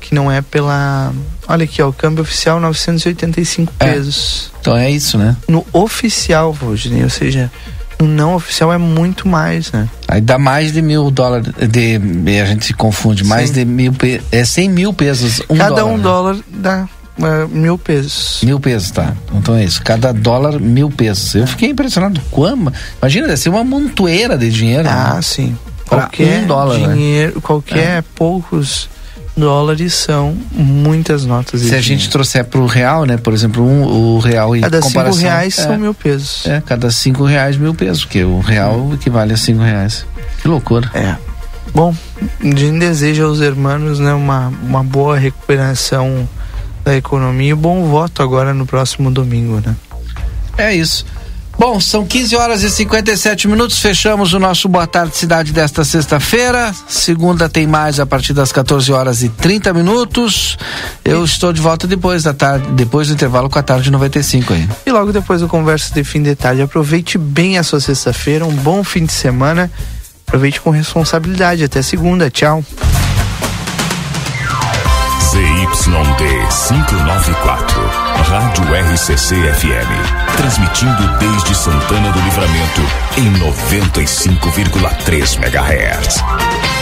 que 0.00 0.14
não 0.14 0.30
é 0.32 0.40
pela. 0.42 1.12
Olha 1.46 1.64
aqui, 1.64 1.80
ó, 1.82 1.88
o 1.88 1.92
câmbio 1.92 2.22
oficial 2.22 2.58
985 2.60 3.72
É. 3.78 3.92
pesos. 3.92 4.50
Então 4.60 4.76
é 4.76 4.90
isso, 4.90 5.16
né? 5.18 5.36
No 5.48 5.64
oficial, 5.72 6.52
Valdinei, 6.52 7.02
ou 7.04 7.10
seja, 7.10 7.50
no 8.00 8.08
não 8.08 8.34
oficial 8.34 8.72
é 8.72 8.78
muito 8.78 9.28
mais, 9.28 9.70
né? 9.72 9.88
Aí 10.08 10.20
dá 10.20 10.38
mais 10.38 10.72
de 10.72 10.82
mil 10.82 11.10
dólares, 11.10 11.52
de, 11.68 12.00
a 12.40 12.44
gente 12.44 12.64
se 12.64 12.74
confunde, 12.74 13.24
mais 13.24 13.50
Sim. 13.50 13.54
de 13.54 13.64
mil, 13.64 13.92
é 14.32 14.44
100 14.44 14.68
mil 14.70 14.92
pesos, 14.92 15.42
um 15.48 15.56
Cada 15.56 15.76
dólar. 15.76 15.84
um 15.84 15.96
né? 15.96 16.02
dólar 16.02 16.36
dá 16.48 16.88
é, 17.22 17.46
mil 17.46 17.76
pesos. 17.76 18.40
Mil 18.42 18.58
pesos, 18.58 18.90
tá. 18.90 19.14
Então 19.34 19.54
é 19.54 19.64
isso. 19.64 19.82
Cada 19.82 20.12
dólar, 20.12 20.58
mil 20.58 20.90
pesos. 20.90 21.34
Eu 21.34 21.46
fiquei 21.46 21.70
impressionado. 21.70 22.20
Como? 22.30 22.72
Imagina, 23.00 23.26
deve 23.26 23.38
ser 23.38 23.50
uma 23.50 23.64
montoeira 23.64 24.38
de 24.38 24.50
dinheiro. 24.50 24.88
Ah, 24.88 25.14
né? 25.16 25.22
sim. 25.22 25.56
Qualquer 25.86 26.44
um 26.44 26.46
dólar, 26.46 26.78
né? 26.78 26.94
dinheiro, 26.94 27.40
qualquer 27.40 28.04
poucos 28.14 28.88
dólares 29.40 29.94
são 29.94 30.36
muitas 30.52 31.24
notas 31.24 31.62
Se 31.62 31.74
a 31.74 31.80
gente 31.80 32.08
trouxer 32.08 32.44
pro 32.44 32.66
real, 32.66 33.04
né? 33.04 33.16
Por 33.16 33.32
exemplo, 33.32 33.64
um, 33.64 34.16
o 34.16 34.18
real 34.18 34.54
em 34.54 34.60
Cada 34.60 34.80
cinco 34.80 34.88
comparação... 34.88 35.22
reais 35.22 35.58
é, 35.58 35.62
são 35.62 35.78
mil 35.78 35.94
pesos. 35.94 36.46
É, 36.46 36.60
cada 36.60 36.90
cinco 36.90 37.24
reais, 37.24 37.56
mil 37.56 37.74
pesos. 37.74 38.04
Porque 38.04 38.22
o 38.22 38.40
real 38.40 38.90
equivale 38.94 39.32
a 39.32 39.36
cinco 39.36 39.62
reais. 39.62 40.06
Que 40.40 40.48
loucura. 40.48 40.90
É. 40.94 41.16
Bom, 41.74 41.94
a 42.40 42.44
gente 42.44 42.78
deseja 42.78 43.24
aos 43.24 43.40
hermanos 43.40 43.98
né, 43.98 44.12
uma, 44.12 44.52
uma 44.62 44.84
boa 44.84 45.16
recuperação 45.16 46.28
da 46.84 46.96
economia 46.96 47.50
e 47.50 47.54
bom 47.54 47.86
voto 47.86 48.22
agora 48.22 48.52
no 48.52 48.66
próximo 48.66 49.10
domingo, 49.10 49.60
né? 49.64 49.74
É 50.58 50.74
isso. 50.74 51.04
Bom, 51.60 51.78
são 51.78 52.06
15 52.06 52.36
horas 52.36 52.62
e 52.62 52.70
57 52.70 53.46
minutos. 53.46 53.80
Fechamos 53.80 54.32
o 54.32 54.38
nosso 54.38 54.66
Boa 54.66 54.86
Tarde 54.86 55.14
Cidade 55.14 55.52
desta 55.52 55.84
sexta-feira. 55.84 56.74
Segunda 56.88 57.50
tem 57.50 57.66
mais 57.66 58.00
a 58.00 58.06
partir 58.06 58.32
das 58.32 58.50
14 58.50 58.90
horas 58.90 59.22
e 59.22 59.28
30 59.28 59.74
minutos. 59.74 60.56
Eu 61.04 61.22
estou 61.22 61.52
de 61.52 61.60
volta 61.60 61.86
depois 61.86 62.22
da 62.22 62.32
tarde, 62.32 62.66
depois 62.72 63.08
do 63.08 63.12
intervalo 63.12 63.50
com 63.50 63.58
a 63.58 63.62
tarde 63.62 63.90
95 63.90 64.54
aí. 64.54 64.66
E 64.86 64.90
logo 64.90 65.12
depois 65.12 65.42
do 65.42 65.48
Conversa 65.48 65.92
de 65.92 66.02
Fim 66.02 66.22
de 66.22 66.34
Tarde, 66.34 66.62
aproveite 66.62 67.18
bem 67.18 67.58
a 67.58 67.62
sua 67.62 67.78
sexta-feira, 67.78 68.46
um 68.46 68.56
bom 68.56 68.82
fim 68.82 69.04
de 69.04 69.12
semana. 69.12 69.70
Aproveite 70.26 70.62
com 70.62 70.70
responsabilidade. 70.70 71.62
Até 71.62 71.82
segunda. 71.82 72.30
Tchau. 72.30 72.64
ZYD 75.30 76.24
594, 76.68 77.86
Rádio 78.24 78.64
RCC 78.94 79.34
FM. 79.34 80.19
Transmitindo 80.40 81.06
desde 81.18 81.54
Santana 81.54 82.10
do 82.12 82.20
Livramento 82.20 82.80
em 83.18 83.30
95,3 83.30 85.36
MHz. 85.36 86.79